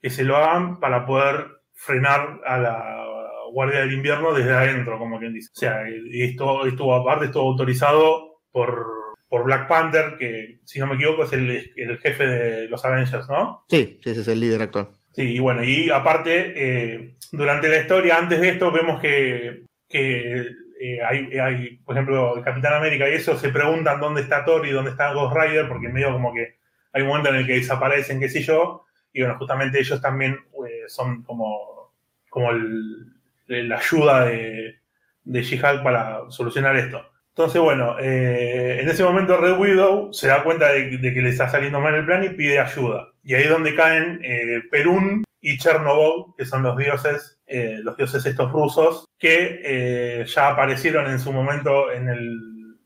que 0.00 0.10
se 0.10 0.24
lo 0.24 0.36
hagan 0.36 0.78
para 0.78 1.06
poder 1.06 1.46
frenar 1.72 2.40
a 2.44 2.58
la 2.58 3.04
Guardia 3.50 3.80
del 3.80 3.94
Invierno 3.94 4.34
desde 4.34 4.52
adentro, 4.52 4.98
como 4.98 5.18
quien 5.18 5.32
dice. 5.32 5.50
O 5.54 5.58
sea, 5.58 5.84
esto, 6.12 6.66
esto 6.66 6.94
aparte 6.94 7.26
estuvo 7.26 7.48
autorizado 7.48 8.42
por, 8.50 8.86
por 9.28 9.44
Black 9.44 9.68
Panther, 9.68 10.16
que 10.18 10.60
si 10.64 10.78
no 10.78 10.86
me 10.86 10.96
equivoco 10.96 11.24
es 11.24 11.32
el, 11.32 11.72
el 11.76 11.98
jefe 11.98 12.26
de 12.26 12.68
los 12.68 12.84
Avengers, 12.84 13.28
¿no? 13.28 13.64
Sí, 13.68 13.98
ese 14.04 14.20
es 14.20 14.28
el 14.28 14.40
líder 14.40 14.62
actual. 14.62 14.97
Sí, 15.12 15.22
y 15.34 15.38
bueno, 15.40 15.64
y 15.64 15.90
aparte, 15.90 16.52
eh, 16.56 17.14
durante 17.32 17.68
la 17.68 17.78
historia, 17.80 18.18
antes 18.18 18.40
de 18.40 18.50
esto, 18.50 18.70
vemos 18.70 19.00
que, 19.00 19.64
que 19.88 20.46
eh, 20.80 21.02
hay, 21.04 21.38
hay, 21.38 21.76
por 21.78 21.96
ejemplo, 21.96 22.36
el 22.36 22.44
Capitán 22.44 22.74
América 22.74 23.08
y 23.08 23.14
eso 23.14 23.36
se 23.36 23.48
preguntan 23.48 24.00
dónde 24.00 24.20
está 24.22 24.44
Thor 24.44 24.66
y 24.66 24.70
dónde 24.70 24.90
está 24.92 25.12
Ghost 25.12 25.34
Rider, 25.36 25.66
porque 25.68 25.88
medio 25.88 26.12
como 26.12 26.32
que 26.32 26.58
hay 26.92 27.02
un 27.02 27.08
momento 27.08 27.30
en 27.30 27.36
el 27.36 27.46
que 27.46 27.54
desaparecen, 27.54 28.20
qué 28.20 28.28
sé 28.28 28.42
yo, 28.42 28.84
y 29.12 29.22
bueno, 29.22 29.36
justamente 29.38 29.80
ellos 29.80 30.00
también 30.00 30.34
eh, 30.68 30.84
son 30.88 31.22
como, 31.24 31.92
como 32.30 32.50
el- 32.52 33.06
la 33.48 33.78
ayuda 33.78 34.26
de, 34.26 34.76
de 35.24 35.42
She-Hulk 35.42 35.82
para 35.82 36.30
solucionar 36.30 36.76
esto. 36.76 37.02
Entonces, 37.38 37.62
bueno, 37.62 37.96
eh, 38.00 38.80
en 38.82 38.88
ese 38.88 39.04
momento 39.04 39.36
Red 39.36 39.58
Widow 39.58 40.12
se 40.12 40.26
da 40.26 40.42
cuenta 40.42 40.72
de, 40.72 40.90
que 41.00 41.22
le 41.22 41.28
está 41.28 41.48
saliendo 41.48 41.78
mal 41.78 41.94
el 41.94 42.04
plan 42.04 42.24
y 42.24 42.30
pide 42.30 42.58
ayuda. 42.58 43.12
Y 43.22 43.34
ahí 43.34 43.44
es 43.44 43.50
donde 43.50 43.76
caen 43.76 44.18
eh, 44.24 44.60
Perún 44.72 45.22
y 45.40 45.56
Chernobyl, 45.56 46.34
que 46.36 46.44
son 46.44 46.64
los 46.64 46.76
dioses, 46.76 47.38
eh, 47.46 47.78
los 47.84 47.96
dioses 47.96 48.26
estos 48.26 48.50
rusos, 48.50 49.06
que 49.20 49.60
eh, 49.62 50.24
ya 50.26 50.48
aparecieron 50.48 51.08
en 51.08 51.20
su 51.20 51.32
momento 51.32 51.92
en 51.92 52.08
el, 52.08 52.40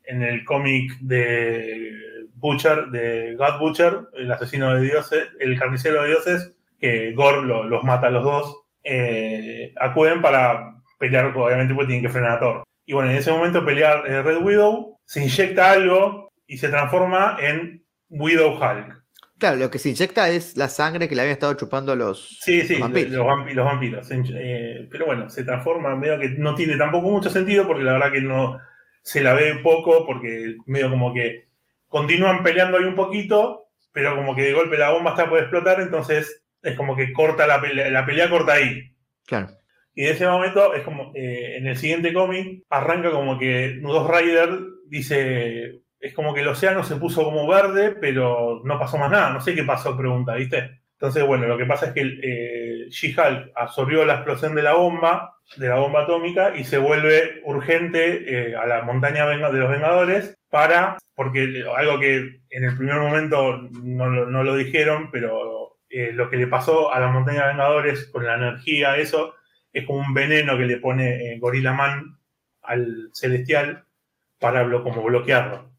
en 0.04 0.22
el 0.22 0.44
cómic 0.44 0.98
de 1.00 1.90
Butcher, 2.34 2.88
de 2.88 3.34
God 3.36 3.58
Butcher, 3.58 4.00
el 4.12 4.30
asesino 4.30 4.74
de 4.74 4.82
dioses, 4.82 5.28
el 5.40 5.58
carnicero 5.58 6.02
de 6.02 6.08
dioses, 6.08 6.52
que 6.78 7.14
Gore 7.14 7.46
lo- 7.46 7.64
los 7.64 7.84
mata 7.84 8.08
a 8.08 8.10
los 8.10 8.22
dos. 8.22 8.54
Eh, 8.84 9.72
acuden 9.80 10.20
para 10.20 10.74
pelear, 10.98 11.34
obviamente, 11.34 11.72
porque 11.72 11.86
tienen 11.86 12.04
que 12.04 12.12
frenar 12.12 12.32
a 12.32 12.40
Thor. 12.40 12.62
Y 12.84 12.92
bueno, 12.94 13.10
en 13.10 13.16
ese 13.16 13.30
momento 13.30 13.64
pelear 13.64 14.04
eh, 14.06 14.22
Red 14.22 14.38
Widow, 14.38 14.98
se 15.04 15.22
inyecta 15.22 15.70
algo 15.72 16.32
y 16.46 16.58
se 16.58 16.68
transforma 16.68 17.36
en 17.40 17.84
Widow 18.08 18.52
Hulk. 18.54 19.02
Claro, 19.38 19.56
lo 19.56 19.70
que 19.70 19.78
se 19.78 19.90
inyecta 19.90 20.28
es 20.28 20.56
la 20.56 20.68
sangre 20.68 21.08
que 21.08 21.16
le 21.16 21.22
habían 21.22 21.32
estado 21.34 21.54
chupando 21.54 21.96
los, 21.96 22.38
Sí, 22.42 22.62
sí, 22.62 22.74
los 22.74 22.80
vampiros. 22.80 23.12
los 23.12 23.26
vampiros. 23.26 23.56
Los 23.56 23.64
vampiros. 23.66 24.08
Eh, 24.10 24.88
pero 24.90 25.06
bueno, 25.06 25.28
se 25.28 25.42
transforma, 25.44 25.96
medio 25.96 26.18
que 26.18 26.28
no 26.30 26.54
tiene 26.54 26.76
tampoco 26.76 27.10
mucho 27.10 27.28
sentido 27.28 27.66
porque 27.66 27.82
la 27.82 27.94
verdad 27.94 28.12
que 28.12 28.20
no 28.20 28.58
se 29.02 29.20
la 29.20 29.34
ve 29.34 29.56
poco 29.62 30.06
porque 30.06 30.56
medio 30.66 30.90
como 30.90 31.12
que 31.12 31.48
continúan 31.88 32.42
peleando 32.42 32.78
ahí 32.78 32.84
un 32.84 32.94
poquito, 32.94 33.66
pero 33.92 34.14
como 34.14 34.34
que 34.36 34.42
de 34.42 34.52
golpe 34.52 34.78
la 34.78 34.90
bomba 34.90 35.10
está 35.10 35.28
por 35.28 35.40
explotar, 35.40 35.80
entonces 35.80 36.44
es 36.62 36.76
como 36.76 36.94
que 36.94 37.12
corta 37.12 37.46
la 37.46 37.60
pelea, 37.60 37.90
la 37.90 38.06
pelea 38.06 38.30
corta 38.30 38.52
ahí. 38.54 38.94
Claro. 39.26 39.48
Y 39.94 40.06
en 40.06 40.12
ese 40.12 40.26
momento 40.26 40.74
es 40.74 40.82
como, 40.82 41.12
eh, 41.14 41.56
en 41.56 41.66
el 41.66 41.76
siguiente 41.76 42.12
cómic, 42.12 42.62
arranca 42.70 43.10
como 43.10 43.38
que 43.38 43.78
Ghost 43.82 44.10
Rider 44.10 44.60
dice, 44.86 45.82
es 46.00 46.14
como 46.14 46.34
que 46.34 46.40
el 46.40 46.48
océano 46.48 46.82
se 46.82 46.96
puso 46.96 47.24
como 47.24 47.46
verde, 47.46 47.96
pero 48.00 48.62
no 48.64 48.78
pasó 48.78 48.98
más 48.98 49.10
nada, 49.10 49.30
no 49.30 49.40
sé 49.40 49.54
qué 49.54 49.64
pasó, 49.64 49.96
pregunta, 49.96 50.34
¿viste? 50.34 50.82
Entonces, 50.94 51.26
bueno, 51.26 51.46
lo 51.46 51.58
que 51.58 51.66
pasa 51.66 51.86
es 51.86 51.92
que 51.92 52.02
eh, 52.22 52.88
She-Hulk 52.88 53.52
absorbió 53.54 54.04
la 54.04 54.14
explosión 54.14 54.54
de 54.54 54.62
la 54.62 54.74
bomba, 54.74 55.36
de 55.56 55.68
la 55.68 55.76
bomba 55.76 56.04
atómica, 56.04 56.56
y 56.56 56.64
se 56.64 56.78
vuelve 56.78 57.40
urgente 57.44 58.52
eh, 58.52 58.56
a 58.56 58.66
la 58.66 58.82
montaña 58.82 59.26
de 59.26 59.36
los 59.36 59.70
Vengadores 59.70 60.38
para, 60.48 60.98
porque 61.14 61.64
algo 61.76 61.98
que 61.98 62.40
en 62.50 62.64
el 62.64 62.76
primer 62.76 63.00
momento 63.00 63.68
no, 63.82 64.10
no 64.10 64.44
lo 64.44 64.54
dijeron, 64.54 65.10
pero 65.10 65.78
eh, 65.90 66.10
lo 66.12 66.30
que 66.30 66.38
le 66.38 66.46
pasó 66.46 66.92
a 66.92 67.00
la 67.00 67.08
montaña 67.08 67.42
de 67.42 67.48
Vengadores 67.48 68.06
con 68.06 68.24
la 68.24 68.36
energía, 68.36 68.96
eso, 68.96 69.34
es 69.72 69.86
como 69.86 70.00
un 70.00 70.14
veneno 70.14 70.56
que 70.58 70.66
le 70.66 70.76
pone 70.78 71.32
eh, 71.34 71.38
Gorilla 71.38 71.72
Man 71.72 72.18
al 72.62 73.10
celestial 73.12 73.84
para 74.38 74.64
blo- 74.64 74.82
como 74.82 75.02
bloquearlo. 75.02 75.70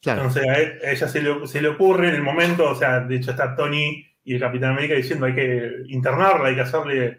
Claro. 0.00 0.22
Entonces 0.22 0.48
a, 0.48 0.54
él- 0.54 0.78
a 0.86 0.90
ella 0.90 1.08
se 1.08 1.22
le, 1.22 1.46
se 1.46 1.62
le 1.62 1.68
ocurre 1.68 2.08
en 2.08 2.14
el 2.14 2.22
momento, 2.22 2.70
o 2.70 2.74
sea, 2.74 3.00
de 3.00 3.16
hecho 3.16 3.30
está 3.32 3.54
Tony 3.56 4.04
y 4.24 4.34
el 4.34 4.40
Capitán 4.40 4.72
América 4.72 4.94
diciendo 4.94 5.26
hay 5.26 5.34
que 5.34 5.72
internarla, 5.88 6.48
hay 6.48 6.54
que 6.54 6.60
hacerle 6.60 7.18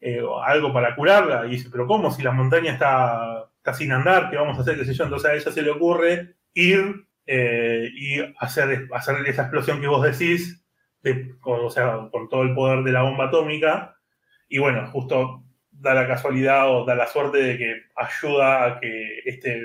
eh, 0.00 0.20
algo 0.46 0.72
para 0.72 0.94
curarla. 0.94 1.46
Y 1.46 1.50
dice, 1.50 1.68
pero 1.70 1.86
¿cómo? 1.86 2.10
Si 2.10 2.22
la 2.22 2.30
montaña 2.32 2.72
está, 2.72 3.46
está 3.56 3.74
sin 3.74 3.90
andar, 3.92 4.30
¿qué 4.30 4.36
vamos 4.36 4.56
a 4.58 4.60
hacer? 4.62 4.76
¿Qué 4.76 4.84
sé 4.84 4.94
yo? 4.94 5.04
Entonces 5.04 5.30
a 5.30 5.34
ella 5.34 5.50
se 5.50 5.62
le 5.62 5.70
ocurre 5.70 6.36
ir 6.54 7.06
eh, 7.26 7.90
y 7.94 8.20
hacer, 8.38 8.86
hacer 8.92 9.16
esa 9.26 9.42
explosión 9.42 9.80
que 9.80 9.86
vos 9.88 10.02
decís, 10.02 10.62
de- 11.02 11.34
con, 11.40 11.60
o 11.64 11.70
sea, 11.70 12.08
con 12.12 12.28
todo 12.28 12.42
el 12.42 12.54
poder 12.54 12.84
de 12.84 12.92
la 12.92 13.02
bomba 13.02 13.26
atómica. 13.26 13.96
Y 14.48 14.58
bueno, 14.58 14.86
justo 14.90 15.43
da 15.76 15.92
la 15.94 16.06
casualidad 16.06 16.70
o 16.70 16.84
da 16.84 16.94
la 16.94 17.06
suerte 17.06 17.38
de 17.38 17.58
que 17.58 17.82
ayuda 17.96 18.64
a 18.64 18.80
que 18.80 19.18
este, 19.24 19.60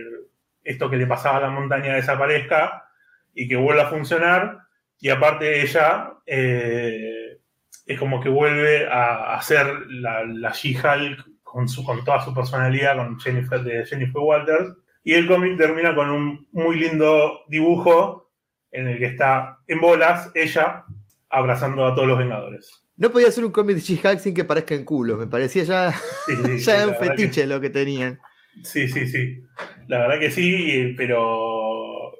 esto 0.64 0.90
que 0.90 0.98
le 0.98 1.07
pasaba 1.07 1.38
a 1.38 1.41
la 1.41 1.49
montaña 1.49 1.95
desaparezca 1.95 2.86
y 3.34 3.48
que 3.48 3.56
vuelva 3.56 3.84
a 3.84 3.90
funcionar. 3.90 4.60
Y 4.99 5.10
aparte 5.10 5.61
ella 5.61 6.14
eh, 6.26 7.40
es 7.86 7.99
como 7.99 8.19
que 8.22 8.30
vuelve 8.30 8.88
a, 8.88 9.36
a 9.36 9.41
ser 9.41 9.65
la, 9.88 10.26
la 10.26 10.52
She-Hulk 10.52 11.26
con, 11.44 11.69
su- 11.69 11.84
con 11.86 12.03
toda 12.03 12.19
su 12.23 12.34
personalidad, 12.34 12.98
con 12.98 13.19
Jennifer, 13.19 13.61
de 13.61 13.86
Jennifer 13.86 14.22
Walters. 14.22 14.76
Y 15.03 15.14
el 15.14 15.27
cómic 15.27 15.57
termina 15.57 15.95
con 15.95 16.10
un 16.10 16.48
muy 16.52 16.77
lindo 16.77 17.41
dibujo 17.48 18.30
en 18.72 18.88
el 18.90 18.99
que 18.99 19.06
está 19.06 19.57
en 19.68 19.80
bolas 19.80 20.30
ella 20.36 20.84
abrazando 21.30 21.86
a 21.86 21.95
todos 21.95 22.07
los 22.07 22.18
Vengadores. 22.18 22.86
No 23.00 23.12
podía 23.12 23.32
ser 23.32 23.46
un 23.46 23.52
cómic 23.52 23.78
de 23.78 23.82
She-Hulk 23.82 24.20
sin 24.20 24.34
que 24.36 24.44
parezca 24.44 24.76
en 24.76 24.84
culo. 24.86 25.18
Me 25.18 25.26
parecía 25.26 25.64
ya, 25.64 25.92
Sí, 26.28 26.36
sí, 26.36 26.44
sí, 26.60 26.66
ya 26.66 26.88
un 26.88 26.94
que- 26.94 27.00
fetiche 27.00 27.48
lo 27.48 27.60
que 27.62 27.70
tenían. 27.70 28.20
Sí, 28.64 28.88
sí, 28.90 29.08
sí. 29.08 29.42
La 29.88 30.00
verdad 30.00 30.20
que 30.20 30.30
sí, 30.32 30.94
pero. 30.98 32.12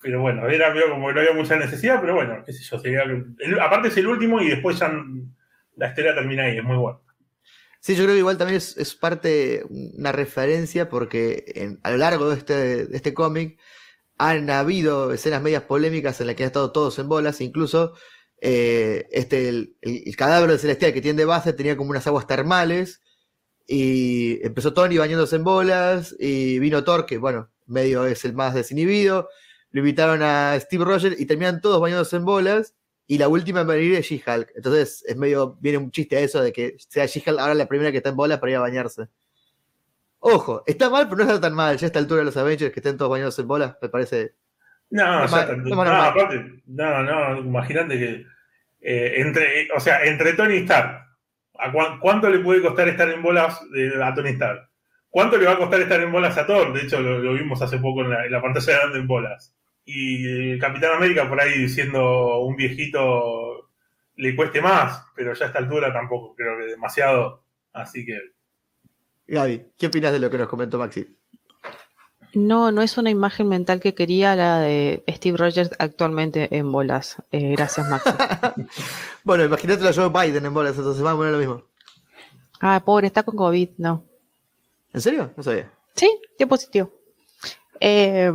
Pero 0.00 0.20
bueno, 0.20 0.48
era 0.48 0.72
como 0.88 1.08
que 1.08 1.14
no 1.14 1.20
había 1.20 1.32
mucha 1.34 1.56
necesidad, 1.56 2.00
pero 2.00 2.14
bueno, 2.14 2.42
qué 2.46 2.52
sé 2.52 2.62
yo. 2.62 2.78
sería- 2.78 3.02
el- 3.02 3.60
aparte 3.60 3.88
es 3.88 3.96
el 3.96 4.06
último 4.06 4.40
y 4.40 4.48
después 4.48 4.78
ya 4.78 4.92
la 5.76 5.88
historia 5.88 6.14
termina 6.14 6.44
ahí, 6.44 6.56
es 6.58 6.62
muy 6.64 6.76
bueno. 6.76 7.02
Sí, 7.80 7.94
yo 7.96 8.04
creo 8.04 8.14
que 8.14 8.20
igual 8.20 8.38
también 8.38 8.58
es, 8.58 8.76
es 8.76 8.94
parte, 8.94 9.64
una 9.68 10.12
referencia, 10.12 10.88
porque 10.88 11.44
en- 11.56 11.80
a 11.82 11.90
lo 11.90 11.96
largo 11.96 12.30
de 12.30 12.36
este, 12.36 12.86
de 12.86 12.96
este 12.96 13.12
cómic 13.12 13.58
han 14.18 14.50
habido 14.50 15.12
escenas 15.12 15.42
medias 15.42 15.62
polémicas 15.64 16.20
en 16.20 16.28
las 16.28 16.36
que 16.36 16.44
han 16.44 16.48
estado 16.48 16.70
todos 16.72 16.98
en 17.00 17.08
bolas, 17.08 17.40
incluso 17.40 17.94
eh, 18.40 19.08
este, 19.10 19.48
el, 19.48 19.76
cadáver 20.16 20.50
de 20.50 20.58
Celestial 20.58 20.92
que 20.92 21.00
tiene 21.00 21.18
de 21.18 21.24
base 21.24 21.52
tenía 21.52 21.76
como 21.76 21.90
unas 21.90 22.06
aguas 22.06 22.26
termales, 22.26 23.02
y 23.66 24.44
empezó 24.46 24.72
Tony 24.72 24.96
bañándose 24.98 25.36
en 25.36 25.44
bolas, 25.44 26.16
y 26.18 26.58
vino 26.58 26.84
Thor, 26.84 27.06
que 27.06 27.18
bueno, 27.18 27.50
medio 27.66 28.06
es 28.06 28.24
el 28.24 28.34
más 28.34 28.54
desinhibido, 28.54 29.28
lo 29.70 29.80
invitaron 29.80 30.22
a 30.22 30.58
Steve 30.60 30.84
Rogers 30.84 31.20
y 31.20 31.26
terminan 31.26 31.60
todos 31.60 31.80
bañándose 31.80 32.16
en 32.16 32.24
bolas. 32.24 32.74
Y 33.06 33.18
la 33.18 33.28
última 33.28 33.62
en 33.62 33.66
venir 33.66 33.94
es 33.94 34.06
She-Hulk. 34.06 34.52
Entonces 34.54 35.02
es 35.06 35.16
medio, 35.16 35.56
viene 35.60 35.78
un 35.78 35.90
chiste 35.90 36.16
a 36.16 36.20
eso 36.20 36.42
de 36.42 36.52
que 36.52 36.76
sea 36.78 37.06
She-Hulk 37.06 37.38
ahora 37.38 37.54
la 37.54 37.66
primera 37.66 37.90
que 37.90 37.98
está 37.98 38.10
en 38.10 38.16
bola 38.16 38.38
para 38.38 38.50
ir 38.52 38.56
a 38.56 38.60
bañarse. 38.60 39.08
Ojo, 40.20 40.62
está 40.66 40.90
mal, 40.90 41.08
pero 41.08 41.16
no 41.18 41.22
está 41.24 41.40
tan 41.40 41.54
mal. 41.54 41.76
Ya 41.78 41.86
a 41.86 41.88
esta 41.88 41.98
altura 41.98 42.20
de 42.20 42.26
los 42.26 42.36
Avengers 42.36 42.72
que 42.72 42.80
estén 42.80 42.96
todos 42.96 43.10
bañados 43.10 43.38
en 43.38 43.48
bolas, 43.48 43.76
me 43.80 43.88
parece. 43.88 44.34
No, 44.90 45.24
está- 45.24 45.52
es 45.52 45.58
no, 45.58 45.76
normal. 45.76 46.04
aparte, 46.06 46.62
no, 46.66 47.02
no, 47.02 47.38
imagínate 47.38 47.98
que 47.98 48.26
eh, 48.80 49.14
entre, 49.20 49.62
eh, 49.62 49.68
o 49.74 49.80
sea, 49.80 50.04
entre 50.04 50.32
Tony 50.34 50.58
Stark, 50.58 51.04
¿a 51.58 51.72
cuán- 51.72 51.98
¿cuánto 51.98 52.30
le 52.30 52.38
puede 52.38 52.62
costar 52.62 52.88
estar 52.88 53.08
en 53.10 53.22
bolas 53.22 53.60
de- 53.70 54.02
a 54.02 54.14
Tony 54.14 54.30
Stark? 54.30 54.68
¿Cuánto 55.10 55.36
le 55.36 55.46
va 55.46 55.52
a 55.52 55.58
costar 55.58 55.80
estar 55.80 56.00
en 56.00 56.12
bolas 56.12 56.38
a 56.38 56.46
Thor? 56.46 56.72
De 56.72 56.82
hecho, 56.82 57.00
lo, 57.00 57.18
lo 57.18 57.32
vimos 57.34 57.60
hace 57.62 57.78
poco 57.78 58.02
en 58.02 58.10
la, 58.10 58.24
en 58.26 58.32
la 58.32 58.40
pantalla 58.42 58.78
grande 58.78 58.98
en 59.00 59.06
bolas. 59.06 59.54
Y 59.84 60.52
el 60.52 60.58
Capitán 60.60 60.92
América 60.96 61.28
por 61.28 61.40
ahí 61.40 61.68
siendo 61.68 62.38
un 62.40 62.56
viejito 62.56 63.70
le 64.16 64.36
cueste 64.36 64.60
más, 64.60 65.02
pero 65.16 65.32
ya 65.34 65.44
a 65.44 65.48
esta 65.48 65.58
altura 65.60 65.92
tampoco 65.92 66.34
creo 66.36 66.58
que 66.58 66.66
demasiado. 66.66 67.42
Así 67.72 68.04
que 68.06 68.20
Gaby, 69.26 69.66
¿qué 69.78 69.86
opinas 69.86 70.12
de 70.12 70.18
lo 70.20 70.30
que 70.30 70.38
nos 70.38 70.48
comentó 70.48 70.78
Maxi? 70.78 71.17
No, 72.38 72.70
no 72.70 72.82
es 72.82 72.96
una 72.98 73.10
imagen 73.10 73.48
mental 73.48 73.80
que 73.80 73.94
quería 73.94 74.36
la 74.36 74.60
de 74.60 75.02
Steve 75.08 75.36
Rogers 75.36 75.70
actualmente 75.80 76.56
en 76.56 76.70
bolas. 76.70 77.16
Eh, 77.32 77.50
gracias, 77.56 77.88
Maxi. 77.88 78.10
Bueno, 79.24 79.44
imagínate 79.44 79.82
la 79.82 79.92
Joe 79.92 80.08
Biden 80.08 80.46
en 80.46 80.54
bolas, 80.54 80.76
entonces 80.76 81.04
va 81.04 81.10
a 81.10 81.16
poner 81.16 81.32
lo 81.32 81.38
mismo. 81.38 81.62
Ah, 82.60 82.80
pobre, 82.84 83.08
está 83.08 83.24
con 83.24 83.34
COVID, 83.36 83.70
no. 83.78 84.04
¿En 84.94 85.00
serio? 85.00 85.32
No 85.36 85.42
sabía. 85.42 85.70
Sí, 85.96 86.08
qué 86.38 86.46
positivo. 86.46 86.92
Eh, 87.80 88.32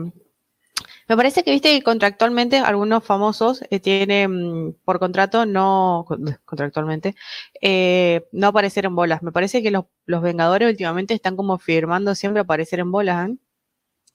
me 1.07 1.15
parece 1.17 1.43
que 1.43 1.51
viste 1.51 1.69
que 1.75 1.81
contractualmente 1.83 2.57
algunos 2.59 3.03
famosos 3.05 3.63
eh, 3.69 3.79
tienen 3.79 4.75
por 4.85 4.99
contrato 4.99 5.45
no 5.45 6.03
con- 6.07 6.37
contractualmente 6.45 7.15
eh, 7.61 8.27
no 8.33 8.47
aparecer 8.47 8.83
en 8.85 8.95
bolas. 8.95 9.23
Me 9.23 9.31
parece 9.31 9.63
que 9.63 9.71
los, 9.71 9.85
los 10.05 10.21
Vengadores 10.21 10.69
últimamente 10.69 11.13
están 11.13 11.35
como 11.37 11.57
firmando 11.57 12.15
siempre 12.15 12.41
aparecer 12.41 12.79
en 12.81 12.91
bolas. 12.91 13.29
¿eh? 13.29 13.35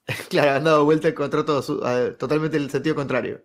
Claro, 0.30 0.52
han 0.52 0.64
dado 0.64 0.84
vuelta 0.84 1.08
el 1.08 1.14
contrato 1.14 1.62
totalmente 2.16 2.56
en 2.56 2.64
el 2.64 2.70
sentido 2.70 2.94
contrario. 2.94 3.44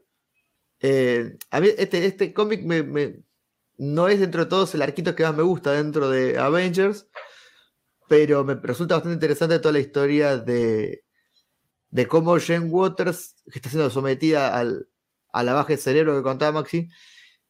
Eh, 0.82 1.38
a 1.52 1.62
mí 1.62 1.70
este, 1.78 2.06
este 2.06 2.34
cómic 2.34 2.64
me, 2.64 2.84
me- 2.84 3.24
no 3.78 4.08
es 4.10 4.20
dentro 4.20 4.44
de 4.46 4.50
todos 4.50 4.76
el 4.76 4.82
arquito 4.82 5.16
que 5.16 5.24
más 5.24 5.36
me 5.36 5.44
gusta 5.44 5.72
dentro 5.74 6.10
de 6.10 6.38
Avengers, 6.38 7.08
pero 8.08 8.44
me 8.44 8.56
resulta 8.56 8.96
bastante 8.96 9.16
interesante 9.16 9.60
toda 9.60 9.74
la 9.74 9.80
historia 9.80 10.38
de, 10.38 11.04
de 11.90 12.08
cómo 12.08 12.38
Jane 12.40 12.70
Waters, 12.70 13.36
que 13.52 13.60
está 13.60 13.70
siendo 13.70 13.90
sometida 13.90 14.58
al, 14.58 14.88
a 15.34 15.44
la 15.44 15.54
baja 15.54 15.70
de 15.70 15.78
cerebro 15.78 16.16
que 16.16 16.24
contaba 16.24 16.62
Maxi, 16.62 16.90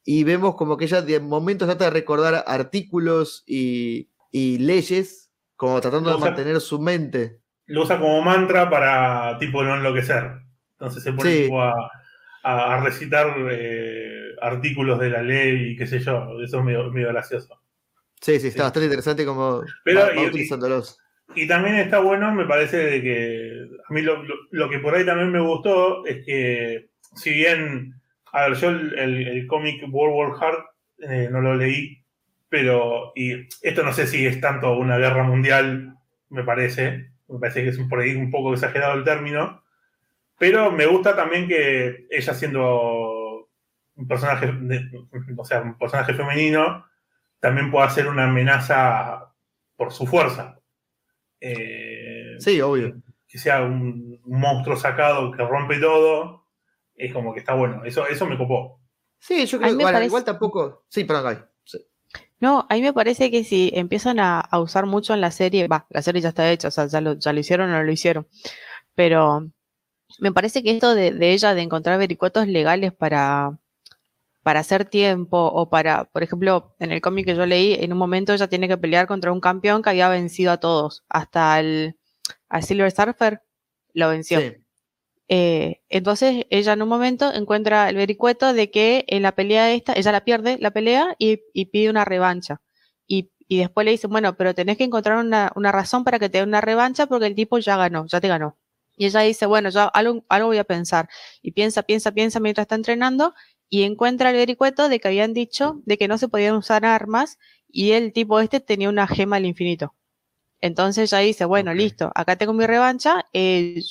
y 0.06 0.23
vemos 0.23 0.56
como 0.56 0.77
que 0.77 0.85
ella 0.85 1.02
de 1.02 1.19
momentos 1.19 1.68
trata 1.68 1.85
de 1.85 1.91
recordar 1.91 2.44
artículos 2.48 3.44
y, 3.45 4.11
y 4.31 4.60
leyes, 4.60 5.31
como 5.56 5.80
tratando 5.81 6.10
de 6.11 6.15
O 6.18 6.19
sea, 6.19 6.30
mantener 6.31 6.61
su 6.61 6.80
mente. 6.80 7.43
Lo 7.68 7.84
usa 7.84 7.99
como 7.99 8.22
mantra 8.22 8.69
para 8.69 9.38
tipo 9.40 9.64
no 9.64 9.76
enloquecer. 9.76 10.31
Entonces 10.73 11.03
se 11.03 11.14
pone 11.14 11.31
Sí. 11.31 11.44
tipo 11.44 11.61
a, 11.61 11.73
a- 12.44 12.81
recitar 12.84 13.35
eh, 13.52 14.31
artículos 14.41 14.99
de 14.99 15.10
la 15.10 15.22
ley 15.22 15.72
y 15.72 15.76
qué 15.77 15.88
sé 15.88 15.99
yo. 15.99 16.41
Eso 16.41 16.60
es 16.60 16.65
medio, 16.65 16.91
medio 16.91 17.10
gracioso. 17.10 17.60
Sí, 18.19 18.40
sí, 18.40 18.48
está 18.48 18.60
Sí. 18.60 18.64
bastante 18.64 18.85
interesante 18.85 19.26
como 19.26 19.61
Pero, 19.84 19.99
va, 20.02 20.06
va 20.07 20.15
y- 20.15 20.23
y- 20.23 20.27
utilizándolos. 20.27 20.99
Y 21.35 21.48
también 21.48 21.76
está 21.76 21.99
bueno, 21.99 22.34
me 22.34 22.45
parece 22.45 22.77
de 22.77 23.02
que 23.02 23.68
a 23.90 23.94
mí 23.94 24.02
lo, 24.02 24.22
lo- 24.23 24.35
lo 24.52 24.69
que 24.69 24.80
por 24.80 24.94
ahí 24.94 25.06
también 25.06 25.31
me 25.31 25.40
gustó 25.40 26.06
es 26.06 26.26
que 26.26 26.90
si 27.15 27.31
bien, 27.31 27.95
a 28.34 28.48
ver, 28.48 28.57
yo 28.57 28.69
el, 28.69 28.98
el- 28.99 29.27
el 29.27 29.48
cómic 29.48 29.81
World 29.90 30.15
War 30.15 30.40
Heart 30.40 30.65
eh, 30.99 31.30
no 31.31 31.41
lo 31.41 31.56
leí, 31.56 32.03
pero 32.49 33.14
y 33.15 33.48
esto 33.61 33.84
no 33.84 33.94
sé 33.94 34.06
si 34.07 34.26
es 34.26 34.40
tanto 34.41 34.77
una 34.77 34.98
guerra 34.98 35.23
mundial, 35.23 35.95
me 36.30 36.44
parece, 36.44 37.11
me 37.34 37.39
parece 37.39 37.64
que 37.64 37.69
es 37.69 37.77
un- 37.77 37.89
por 37.89 37.99
ahí 37.99 38.15
un 38.15 38.31
poco 38.31 38.53
exagerado 38.53 38.93
el 38.93 39.03
término, 39.03 39.64
pero 40.38 40.72
me 40.72 40.85
gusta 40.85 41.15
también 41.15 41.47
que 41.47 42.07
ella 42.10 42.34
siendo 42.34 43.49
un 43.95 44.07
personaje, 44.07 44.51
de- 44.51 44.89
o 45.38 45.45
sea, 45.45 45.61
un 45.61 45.77
personaje 45.77 46.14
femenino, 46.14 46.85
también 47.39 47.69
pueda 47.72 47.89
ser 47.89 48.07
una 48.07 48.26
amenaza 48.26 49.34
por 49.76 49.91
su 49.91 50.05
fuerza. 50.07 50.57
Eh, 51.39 52.35
Sí, 52.39 52.61
obvio. 52.61 52.95
que 53.27 53.38
sea 53.38 53.64
un, 53.64 54.22
monstruo 54.26 54.76
sacado 54.77 55.31
que 55.31 55.43
rompe 55.43 55.77
todo, 55.80 56.47
es 56.95 57.11
como 57.11 57.34
que 57.34 57.39
está 57.39 57.53
bueno. 57.55 57.84
Eso, 57.84 58.07
eso 58.07 58.26
me 58.26 58.38
copó. 58.38 58.80
Sí, 59.19 59.45
yo 59.45 59.57
A 59.57 59.60
creo 59.61 59.72
que 59.72 59.76
bueno, 59.76 59.88
parece- 59.91 60.05
igual 60.07 60.23
tampoco. 60.23 60.85
Sí, 60.89 61.03
perdón, 61.03 61.23
Gaby. 61.23 61.38
No, 62.44 62.68
a 62.70 62.74
mí 62.76 62.82
me 62.82 62.91
parece 62.91 63.32
que 63.32 63.45
si 63.45 63.72
empiezan 63.74 64.20
a, 64.20 64.41
a 64.41 64.60
usar 64.60 64.86
mucho 64.86 65.14
en 65.14 65.22
la 65.22 65.32
serie, 65.32 65.70
va, 65.70 65.86
la 65.90 66.02
serie 66.02 66.22
ya 66.22 66.28
está 66.30 66.52
hecha, 66.52 66.68
o 66.68 66.72
sea, 66.72 66.88
ya 66.88 66.99
lo, 66.99 67.14
ya 67.14 67.32
lo 67.32 67.40
hicieron 67.40 67.70
o 67.70 67.74
no 67.74 67.84
lo 67.84 67.90
hicieron, 67.90 68.28
pero 68.95 69.49
me 70.20 70.34
parece 70.34 70.61
que 70.61 70.72
esto 70.72 70.94
de, 70.94 71.11
de 71.14 71.32
ella 71.32 71.53
de 71.53 71.61
encontrar 71.61 71.98
vericuetos 71.99 72.49
legales 72.49 72.91
para, 72.91 73.57
para 74.44 74.60
hacer 74.60 74.84
tiempo 74.84 75.38
o 75.38 75.70
para, 75.70 76.03
por 76.03 76.22
ejemplo, 76.22 76.76
en 76.80 76.91
el 76.91 76.99
cómic 76.99 77.28
que 77.28 77.36
yo 77.36 77.45
leí, 77.45 77.76
en 77.76 77.94
un 77.94 77.98
momento 77.98 78.34
ella 78.34 78.49
tiene 78.49 78.68
que 78.68 78.78
pelear 78.78 79.07
contra 79.07 79.32
un 79.32 79.40
campeón 79.40 79.82
que 79.82 79.91
había 79.91 80.10
vencido 80.10 80.52
a 80.52 80.57
todos, 80.57 81.06
hasta 81.07 81.57
el 81.61 81.95
al 82.49 82.64
Silver 82.64 82.91
Surfer 82.91 83.41
lo 83.94 84.10
venció. 84.10 84.41
Eh, 85.29 85.81
entonces 85.89 86.45
ella 86.49 86.73
en 86.73 86.81
un 86.81 86.89
momento 86.89 87.33
encuentra 87.33 87.89
el 87.89 87.95
vericueto 87.95 88.53
de 88.53 88.69
que 88.71 89.05
en 89.07 89.21
la 89.23 89.33
pelea 89.33 89.71
esta, 89.73 89.93
ella 89.93 90.11
la 90.11 90.23
pierde, 90.25 90.57
la 90.59 90.71
pelea, 90.71 91.15
y, 91.19 91.41
y 91.53 91.65
pide 91.67 91.89
una 91.89 92.05
revancha. 92.05 92.61
Y, 93.07 93.31
y 93.47 93.57
después 93.59 93.85
le 93.85 93.91
dicen, 93.91 94.09
bueno, 94.11 94.35
pero 94.37 94.53
tenés 94.53 94.77
que 94.77 94.83
encontrar 94.85 95.17
una, 95.17 95.51
una 95.55 95.71
razón 95.71 96.03
para 96.03 96.19
que 96.19 96.29
te 96.29 96.39
dé 96.39 96.43
una 96.43 96.61
revancha 96.61 97.07
porque 97.07 97.27
el 97.27 97.35
tipo 97.35 97.57
ya 97.59 97.77
ganó, 97.77 98.05
ya 98.07 98.21
te 98.21 98.27
ganó. 98.27 98.57
Y 98.95 99.05
ella 99.07 99.21
dice, 99.21 99.45
bueno, 99.45 99.69
yo 99.69 99.89
algo, 99.95 100.23
algo 100.29 100.47
voy 100.49 100.57
a 100.59 100.63
pensar. 100.65 101.09
Y 101.41 101.51
piensa, 101.51 101.83
piensa, 101.83 102.11
piensa 102.11 102.39
mientras 102.39 102.65
está 102.65 102.75
entrenando 102.75 103.33
y 103.69 103.83
encuentra 103.83 104.29
el 104.29 104.35
vericueto 104.37 104.87
de 104.89 104.99
que 104.99 105.07
habían 105.07 105.33
dicho 105.33 105.81
de 105.85 105.97
que 105.97 106.07
no 106.07 106.17
se 106.17 106.27
podían 106.27 106.55
usar 106.55 106.85
armas 106.85 107.37
y 107.67 107.91
el 107.93 108.13
tipo 108.13 108.39
este 108.39 108.59
tenía 108.59 108.89
una 108.89 109.07
gema 109.07 109.37
al 109.37 109.45
infinito. 109.45 109.95
Entonces 110.61 111.11
ella 111.11 111.21
dice, 111.23 111.45
bueno, 111.45 111.73
listo, 111.73 112.11
acá 112.15 112.35
tengo 112.37 112.53
mi 112.53 112.65
revancha, 112.65 113.25
eh, 113.33 113.81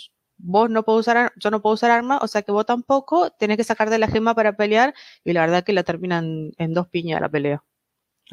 vos 0.43 0.69
no 0.69 0.83
puedo 0.83 0.99
usar, 0.99 1.17
ar- 1.17 1.33
yo 1.37 1.51
no 1.51 1.63
puedo 1.63 1.75
usar 1.75 1.91
arma, 1.91 2.19
o 2.21 2.27
sea 2.29 2.43
que 2.43 2.53
vos 2.53 2.67
tampoco, 2.67 3.31
tenés 3.31 3.57
que 3.57 3.65
sacarte 3.65 3.99
la 3.99 4.09
gema 4.09 4.35
para 4.35 4.53
pelear, 4.57 4.93
y 5.25 5.33
la 5.33 5.41
verdad 5.43 5.65
que 5.65 5.73
la 5.73 5.83
terminan 5.85 6.53
en 6.59 6.75
dos 6.75 6.89
piñas 6.89 7.21
la 7.21 7.29
pelea. 7.29 7.63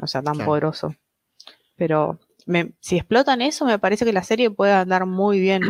O 0.02 0.06
sea, 0.06 0.22
tan 0.22 0.34
Claro. 0.34 0.46
poderoso. 0.48 0.94
Pero 1.76 2.18
me- 2.46 2.72
si 2.80 2.96
explotan 2.96 3.42
eso, 3.42 3.64
me 3.64 3.78
parece 3.78 4.04
que 4.04 4.12
la 4.12 4.22
serie 4.22 4.50
puede 4.50 4.72
andar 4.72 5.06
muy 5.06 5.40
bien. 5.40 5.62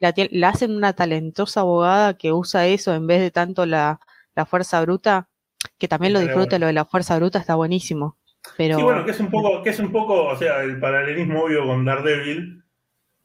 La, 0.00 0.14
hacen 0.48 0.74
una 0.74 0.94
talentosa 0.94 1.60
abogada 1.60 2.14
que 2.14 2.32
usa 2.32 2.66
eso 2.66 2.94
en 2.94 3.06
vez 3.06 3.20
de 3.20 3.30
tanto 3.30 3.66
la, 3.66 4.00
la 4.34 4.46
fuerza 4.46 4.80
bruta, 4.80 5.28
que 5.76 5.88
también 5.88 6.12
lo 6.14 6.20
disfruta, 6.20 6.58
lo 6.58 6.66
de 6.66 6.72
la 6.72 6.84
fuerza 6.86 7.16
bruta 7.16 7.38
está 7.38 7.54
buenísimo. 7.54 8.16
Pero 8.56 8.78
Sí, 8.78 8.82
bueno, 8.82 9.04
que 9.04 9.10
es 9.10 9.20
un 9.20 9.30
poco, 9.30 9.62
que 9.62 9.70
es 9.70 9.78
un 9.78 9.92
poco, 9.92 10.24
o 10.24 10.36
sea, 10.36 10.62
el 10.62 10.80
paralelismo 10.80 11.42
obvio 11.44 11.66
con 11.66 11.84
Daredevil, 11.84 12.59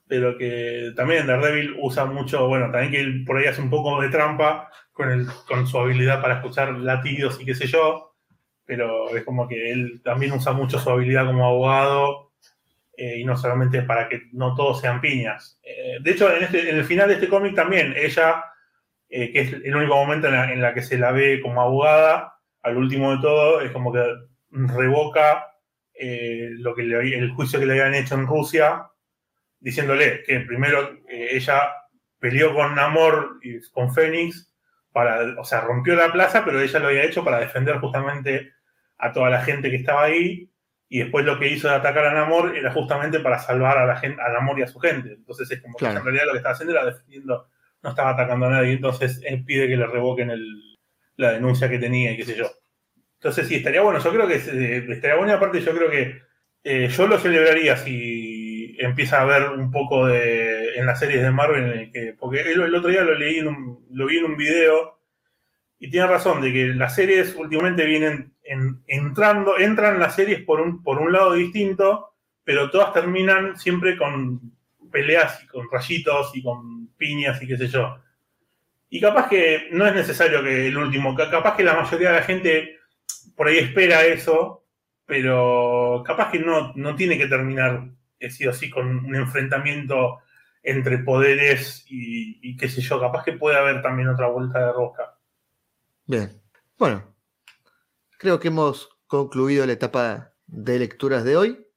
pero 0.08 0.38
que 0.38 0.92
también 0.96 1.28
Daredevil 1.28 1.76
usa 1.80 2.06
mucho, 2.06 2.48
bueno, 2.48 2.72
también 2.72 2.92
que 2.92 3.00
él 3.00 3.24
por 3.26 3.38
ahí 3.38 3.46
hace 3.46 3.62
un 3.62 3.70
poco 3.70 4.02
de 4.02 4.10
trampa 4.10 4.70
con, 4.92 5.68
su 5.68 5.80
habilidad 5.80 6.22
para 6.22 6.36
escuchar 6.36 6.74
latidos 6.74 7.40
y 7.42 7.46
qué 7.46 7.56
sé 7.56 7.68
yo, 7.68 8.16
pero 8.66 9.16
es 9.16 9.24
como 9.24 9.48
que 9.48 9.72
él 9.72 10.02
también 10.04 10.32
usa 10.34 10.54
mucho 10.54 10.80
su 10.80 10.90
habilidad 10.90 11.26
como 11.26 11.46
abogado 11.46 12.32
eh, 12.96 13.20
y 13.20 13.26
no 13.26 13.36
solamente 13.36 13.82
para 13.82 14.08
que 14.08 14.24
no 14.32 14.56
todos 14.56 14.80
sean 14.80 15.02
piñas. 15.02 15.60
Eh, 15.64 15.98
de 16.02 16.12
hecho, 16.12 16.34
en, 16.34 16.44
este- 16.44 16.70
en 16.70 16.78
el 16.78 16.86
final 16.86 17.08
de 17.08 17.16
este 17.16 17.28
cómic 17.28 17.56
también, 17.56 17.94
ella, 17.98 18.46
eh, 19.10 19.32
que 19.32 19.42
es 19.42 19.54
el 19.54 19.76
único 19.76 19.96
momento 19.96 20.28
en 20.28 20.62
la, 20.62 20.74
que 20.74 20.82
se 20.82 20.98
la 20.98 21.12
ve 21.12 21.42
como 21.42 21.62
abogada, 21.62 22.36
al 22.62 22.78
último 22.78 23.12
de 23.12 23.22
todo, 23.22 23.62
es 23.62 23.72
como 23.72 23.92
que 23.92 24.04
revoca 24.50 25.52
lo 25.98 26.76
que 26.76 26.82
el 26.82 27.32
juicio 27.32 27.60
que 27.60 27.66
le 27.66 27.74
habían 27.74 27.96
hecho 27.96 28.16
en 28.16 28.28
Rusia, 28.28 28.88
diciéndole 29.60 30.24
que 30.24 30.40
primero 30.42 31.00
eh, 31.10 31.30
ella 31.32 31.74
peleó 32.20 32.54
con 32.54 32.76
Namor 32.76 33.40
y 33.44 33.60
con 33.72 33.94
Fénix 33.94 34.52
para, 34.92 35.40
o 35.40 35.44
sea, 35.44 35.62
rompió 35.62 35.96
la 35.96 36.12
plaza, 36.12 36.44
pero 36.46 36.62
ella 36.62 36.80
lo 36.80 36.88
había 36.88 37.04
hecho 37.04 37.24
para 37.24 37.40
defender 37.40 37.78
justamente 37.80 38.54
a 38.98 39.12
toda 39.12 39.30
la 39.30 39.42
gente 39.42 39.70
que 39.70 39.76
estaba 39.78 40.04
ahí, 40.06 40.50
y 40.88 41.00
después 41.00 41.26
lo 41.26 41.38
que 41.40 41.50
hizo 41.50 41.68
de 41.68 41.76
atacar 41.76 42.06
a 42.06 42.14
Namor 42.14 42.56
era 42.56 42.72
justamente 42.72 43.20
para 43.20 43.40
salvar 43.40 43.78
a 43.78 43.86
la 43.86 43.98
gente, 43.98 44.22
a 44.22 44.30
Namor 44.32 44.60
y 44.60 44.64
a 44.64 44.68
su 44.68 44.80
gente. 44.80 45.14
Entonces 45.14 45.50
es 45.52 45.62
como 45.62 45.76
que 45.76 45.80
Claro. 45.86 45.98
en 46.00 46.06
realidad 46.06 46.26
lo 46.28 46.32
que 46.32 46.38
estaba 46.38 46.56
haendo 46.56 46.74
era 46.74 46.86
defendiendo, 46.86 47.50
no 47.84 47.90
estaba 47.90 48.12
atacando 48.12 48.46
a 48.46 48.50
nadie, 48.52 48.74
entonces 48.74 49.20
él 49.26 49.44
pide 49.44 49.68
que 49.68 49.76
le 49.78 49.86
revoquen 49.88 50.30
el- 50.30 50.78
la 51.18 51.32
denuncia 51.34 51.70
que 51.70 51.80
tenía 51.80 52.12
y 52.12 52.18
qué 52.18 52.24
sé 52.26 52.36
yo. 52.36 52.50
Entonces 53.16 53.48
sí, 53.48 53.56
estaría 53.56 53.82
bueno, 53.82 54.00
yo 54.00 54.12
creo 54.12 54.28
que 54.28 54.36
eh, 54.36 54.86
estaría 54.90 55.16
bueno 55.18 55.32
y 55.34 55.36
aparte 55.36 55.60
yo 55.60 55.76
creo 55.76 55.90
que 55.90 56.22
eh, 56.64 56.88
yo 56.88 57.08
lo 57.08 57.18
celebraría 57.20 57.76
si 57.78 58.25
empieza 58.96 59.20
a 59.20 59.24
haber 59.24 59.50
un 59.50 59.72
poco 59.72 60.08
de 60.08 60.76
en 60.76 60.86
las 60.86 61.00
series 61.00 61.22
de 61.22 61.32
Marvel 61.32 61.92
porque 62.18 62.42
el, 62.42 62.74
otro 62.76 62.90
día 62.90 63.04
lo 63.04 63.14
leí 63.16 63.42
lo 63.42 64.06
vi 64.06 64.18
en 64.18 64.26
un 64.26 64.38
video 64.38 65.00
y 65.80 65.90
tiene 65.90 66.08
razón 66.08 66.42
de 66.42 66.54
que 66.54 66.68
las 66.68 66.96
series 66.96 67.36
últimamente 67.36 67.86
vienen 67.86 68.34
en- 68.44 68.82
entrando, 68.88 69.58
entran 69.60 70.00
las 70.00 70.16
series 70.16 70.42
por 70.44 70.62
un, 70.62 70.82
por 70.82 71.00
un 71.00 71.12
lado 71.12 71.34
distinto, 71.34 72.14
pero 72.44 72.70
todas 72.72 72.94
terminan 72.94 73.58
siempre 73.58 73.98
con 73.98 74.40
peleas 74.92 75.44
y 75.44 75.48
con 75.48 75.68
rayitos 75.70 76.32
y 76.36 76.42
con 76.42 76.88
piñas 76.96 77.42
y 77.44 77.48
qué 77.48 77.58
sé 77.58 77.68
yo. 77.68 77.98
Y 78.90 79.02
capaz 79.02 79.28
que 79.28 79.68
no 79.72 79.86
es 79.86 79.94
necesario 79.94 80.42
que 80.44 80.68
el 80.68 80.78
último, 80.78 81.14
ca- 81.16 81.30
capaz 81.30 81.58
que 81.58 81.64
la 81.64 81.74
mayoría 81.76 82.12
de 82.12 82.16
la 82.20 82.24
gente 82.24 82.78
por 83.36 83.48
ahí 83.48 83.58
espera 83.58 84.06
eso, 84.06 84.64
pero 85.06 86.04
capaz 86.06 86.32
que 86.32 86.40
no, 86.40 86.72
no 86.76 86.96
tiene 86.96 87.18
que 87.18 87.28
terminar 87.28 87.90
eh, 88.20 88.30
sí 88.30 88.48
o 88.48 88.54
sí 88.54 88.70
con 88.70 89.06
un 89.06 89.16
enfrentamiento 89.16 90.20
entre 90.64 90.98
poderes 91.00 91.86
y, 91.88 92.40
y 92.42 92.58
qué 92.58 92.68
sé 92.68 92.82
yo, 92.82 93.00
capaz 93.00 93.24
que 93.24 93.34
puede 93.34 93.58
haber 93.58 93.82
también 93.82 94.10
otra 94.10 94.28
vuelta 94.28 94.60
de 94.60 94.74
rosca. 94.74 95.18
Bien. 96.08 96.42
Bueno, 96.78 97.16
creo 98.18 98.40
que 98.40 98.50
hemos 98.50 98.90
concluido 99.08 99.66
la 99.66 99.74
etapa 99.74 100.34
de 100.48 100.80
lecturas 100.80 101.24
de 101.24 101.38
hoy. 101.38 101.68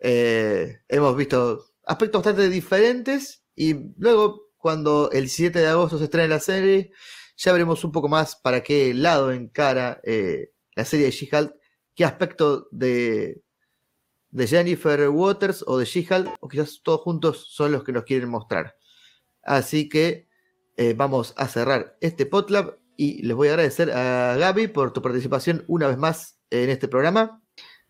Eh, 0.00 0.80
hemos 0.88 1.16
visto 1.16 1.64
aspectos 1.84 2.22
bastante 2.22 2.48
diferentes 2.48 3.44
y 3.54 3.74
luego 3.96 4.50
cuando 4.56 5.10
el 5.12 5.28
7 5.28 5.58
de 5.58 5.66
agosto 5.66 5.98
se 5.98 6.04
estrene 6.04 6.28
la 6.28 6.40
serie, 6.40 6.92
ya 7.36 7.52
veremos 7.52 7.84
un 7.84 7.92
poco 7.92 8.08
más 8.08 8.36
para 8.36 8.62
qué 8.62 8.92
lado 8.94 9.32
encara 9.32 10.00
eh, 10.04 10.52
la 10.74 10.84
serie 10.84 11.06
de 11.06 11.12
She-Hulk, 11.12 11.54
qué 11.94 12.04
aspecto 12.04 12.68
de, 12.70 13.42
de 14.30 14.46
Jennifer 14.46 15.08
Waters 15.08 15.64
o 15.66 15.78
de 15.78 15.84
She-Hulk, 15.84 16.36
o 16.40 16.48
quizás 16.48 16.80
todos 16.82 17.00
juntos 17.00 17.46
son 17.50 17.72
los 17.72 17.84
que 17.84 17.92
nos 17.92 18.04
quieren 18.04 18.28
mostrar. 18.28 18.76
Así 19.42 19.88
que 19.88 20.28
eh, 20.76 20.94
vamos 20.94 21.34
a 21.36 21.48
cerrar 21.48 21.96
este 22.00 22.26
PodLab 22.26 22.78
y 22.96 23.22
les 23.22 23.36
voy 23.36 23.48
a 23.48 23.52
agradecer 23.52 23.90
a 23.92 24.36
Gaby 24.36 24.68
por 24.68 24.92
tu 24.92 25.00
participación 25.00 25.64
una 25.68 25.88
vez 25.88 25.96
más 25.96 26.38
en 26.50 26.70
este 26.70 26.88
programa. 26.88 27.42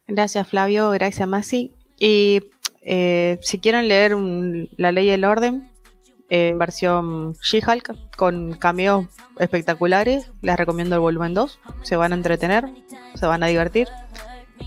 Gracias 0.07 0.49
Flavio, 0.49 0.91
gracias 0.91 1.29
Masi. 1.29 1.75
Y 1.99 2.51
eh, 2.83 3.39
si 3.43 3.59
quieren 3.59 3.89
leer 3.89 4.17
La 4.77 4.93
Ley 4.93 5.09
y 5.09 5.11
el 5.11 5.25
Orden, 5.25 5.71
en 6.31 6.59
versión 6.59 7.35
She-Hulk, 7.43 8.17
con 8.17 8.55
cameos 8.55 9.07
espectaculares, 9.39 10.31
les 10.43 10.57
recomiendo 10.57 10.95
el 10.95 11.01
volumen 11.01 11.35
2. 11.35 11.59
Se 11.83 11.97
van 11.97 12.13
a 12.13 12.17
entretener, 12.17 12.67
se 13.15 13.27
van 13.27 13.43
a 13.43 13.47
divertir. 13.47 13.89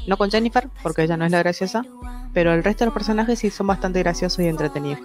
No 0.07 0.17
con 0.17 0.29
Jennifer, 0.31 0.67
porque 0.83 1.03
ella 1.03 1.17
no 1.17 1.25
es 1.25 1.31
la 1.31 1.39
graciosa, 1.39 1.83
pero 2.33 2.53
el 2.53 2.63
resto 2.63 2.83
de 2.83 2.87
los 2.87 2.93
personajes 2.93 3.39
sí 3.39 3.49
son 3.49 3.67
bastante 3.67 3.99
graciosos 3.99 4.39
y 4.39 4.47
entretenidos. 4.47 4.99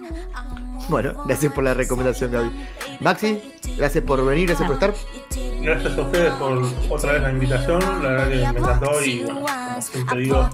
Bueno, 0.89 1.21
gracias 1.25 1.51
por 1.51 1.63
la 1.65 1.73
recomendación, 1.73 2.31
Gaby. 2.31 2.49
Maxi, 3.01 3.41
gracias 3.77 4.03
por 4.05 4.23
venir, 4.25 4.47
gracias 4.47 4.67
por 4.67 4.75
estar. 4.75 4.93
Gracias 5.61 5.97
a 5.97 6.01
ustedes 6.01 6.31
por 6.33 6.63
otra 6.89 7.11
vez 7.13 7.21
la 7.23 7.31
invitación, 7.31 7.79
la 8.01 8.09
verdad 8.09 8.29
que 8.29 8.35
me 8.53 8.59
encantó 8.59 9.03
y 9.03 9.23
bueno, 9.23 9.41
como 9.41 9.81
siempre 9.81 10.19
digo, 10.19 10.49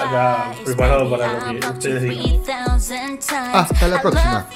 acá 0.00 0.52
preparado 0.64 1.10
para 1.10 1.52
lo 1.52 1.60
que 1.60 1.66
ustedes 1.66 2.02
digan. 2.02 2.40
Hasta 3.52 3.88
la 3.88 4.00
próxima. 4.00 4.46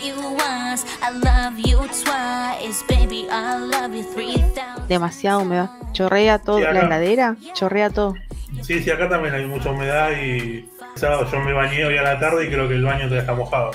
Demasiada 4.88 5.38
humedad. 5.38 5.70
Chorrea 5.92 6.38
todo, 6.38 6.56
Sí, 6.58 6.62
la 6.64 6.80
heladera, 6.80 7.36
chorrea 7.52 7.90
todo. 7.90 8.14
Sí, 8.60 8.82
sí, 8.82 8.90
acá 8.90 9.08
también 9.08 9.34
hay 9.34 9.46
mucha 9.46 9.70
humedad 9.70 10.10
y 10.12 10.68
sábado 10.94 11.26
yo 11.30 11.40
me 11.40 11.52
bañé 11.52 11.84
hoy 11.84 11.96
a 11.96 12.02
la 12.02 12.20
tarde 12.20 12.46
y 12.46 12.48
creo 12.48 12.68
que 12.68 12.74
el 12.74 12.84
baño 12.84 13.04
todavía 13.04 13.20
está 13.20 13.34
mojado. 13.34 13.70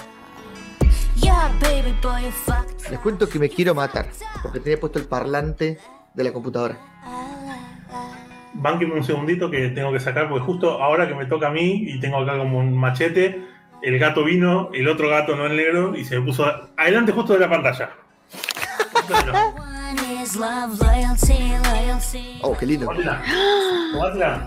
Les 2.90 2.99
cuento 2.99 3.28
que 3.28 3.40
me 3.40 3.49
quiero 3.49 3.74
matar, 3.76 4.08
porque 4.41 4.60
tenía 4.60 4.80
puesto 4.80 4.99
el 4.99 5.06
parlante 5.06 5.78
de 6.14 6.24
la 6.24 6.32
computadora. 6.32 6.78
Bánqueme 8.54 8.94
un 8.94 9.04
segundito 9.04 9.52
que 9.52 9.70
tengo 9.70 9.91
que 9.91 9.99
sacar, 9.99 10.30
porque 10.30 10.45
justo 10.45 10.82
ahora 10.82 11.08
que 11.08 11.16
me 11.16 11.26
toca 11.26 11.48
a 11.48 11.52
mí 11.52 11.84
y 11.88 11.99
tengo 11.99 12.18
acá 12.18 12.38
como 12.38 12.60
un 12.60 12.76
machete, 12.78 13.45
el 13.82 13.99
gato 13.99 14.24
vino, 14.24 14.70
el 14.74 14.88
otro 14.88 15.10
gato 15.10 15.36
no 15.36 15.45
el 15.45 15.58
negro, 15.58 15.95
y 15.95 16.06
se 16.06 16.20
me 16.20 16.26
puso 16.26 16.45
adelante 16.76 17.12
justo 17.12 17.34
de 17.34 17.40
la 17.40 17.49
pantalla. 17.49 17.91
Oh, 22.41 22.56
qué 22.58 22.66
lindo. 22.66 22.88
Tomátela. 22.88 23.22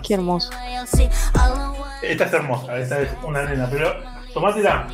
Qué 0.03 0.13
hermoso. 0.13 0.49
Esta 2.01 2.25
es 2.25 2.33
hermosa, 2.33 2.77
esta 2.77 3.01
es 3.01 3.09
una 3.23 3.43
nena, 3.43 3.67
pero 3.69 3.93
tomátela. 4.33 4.87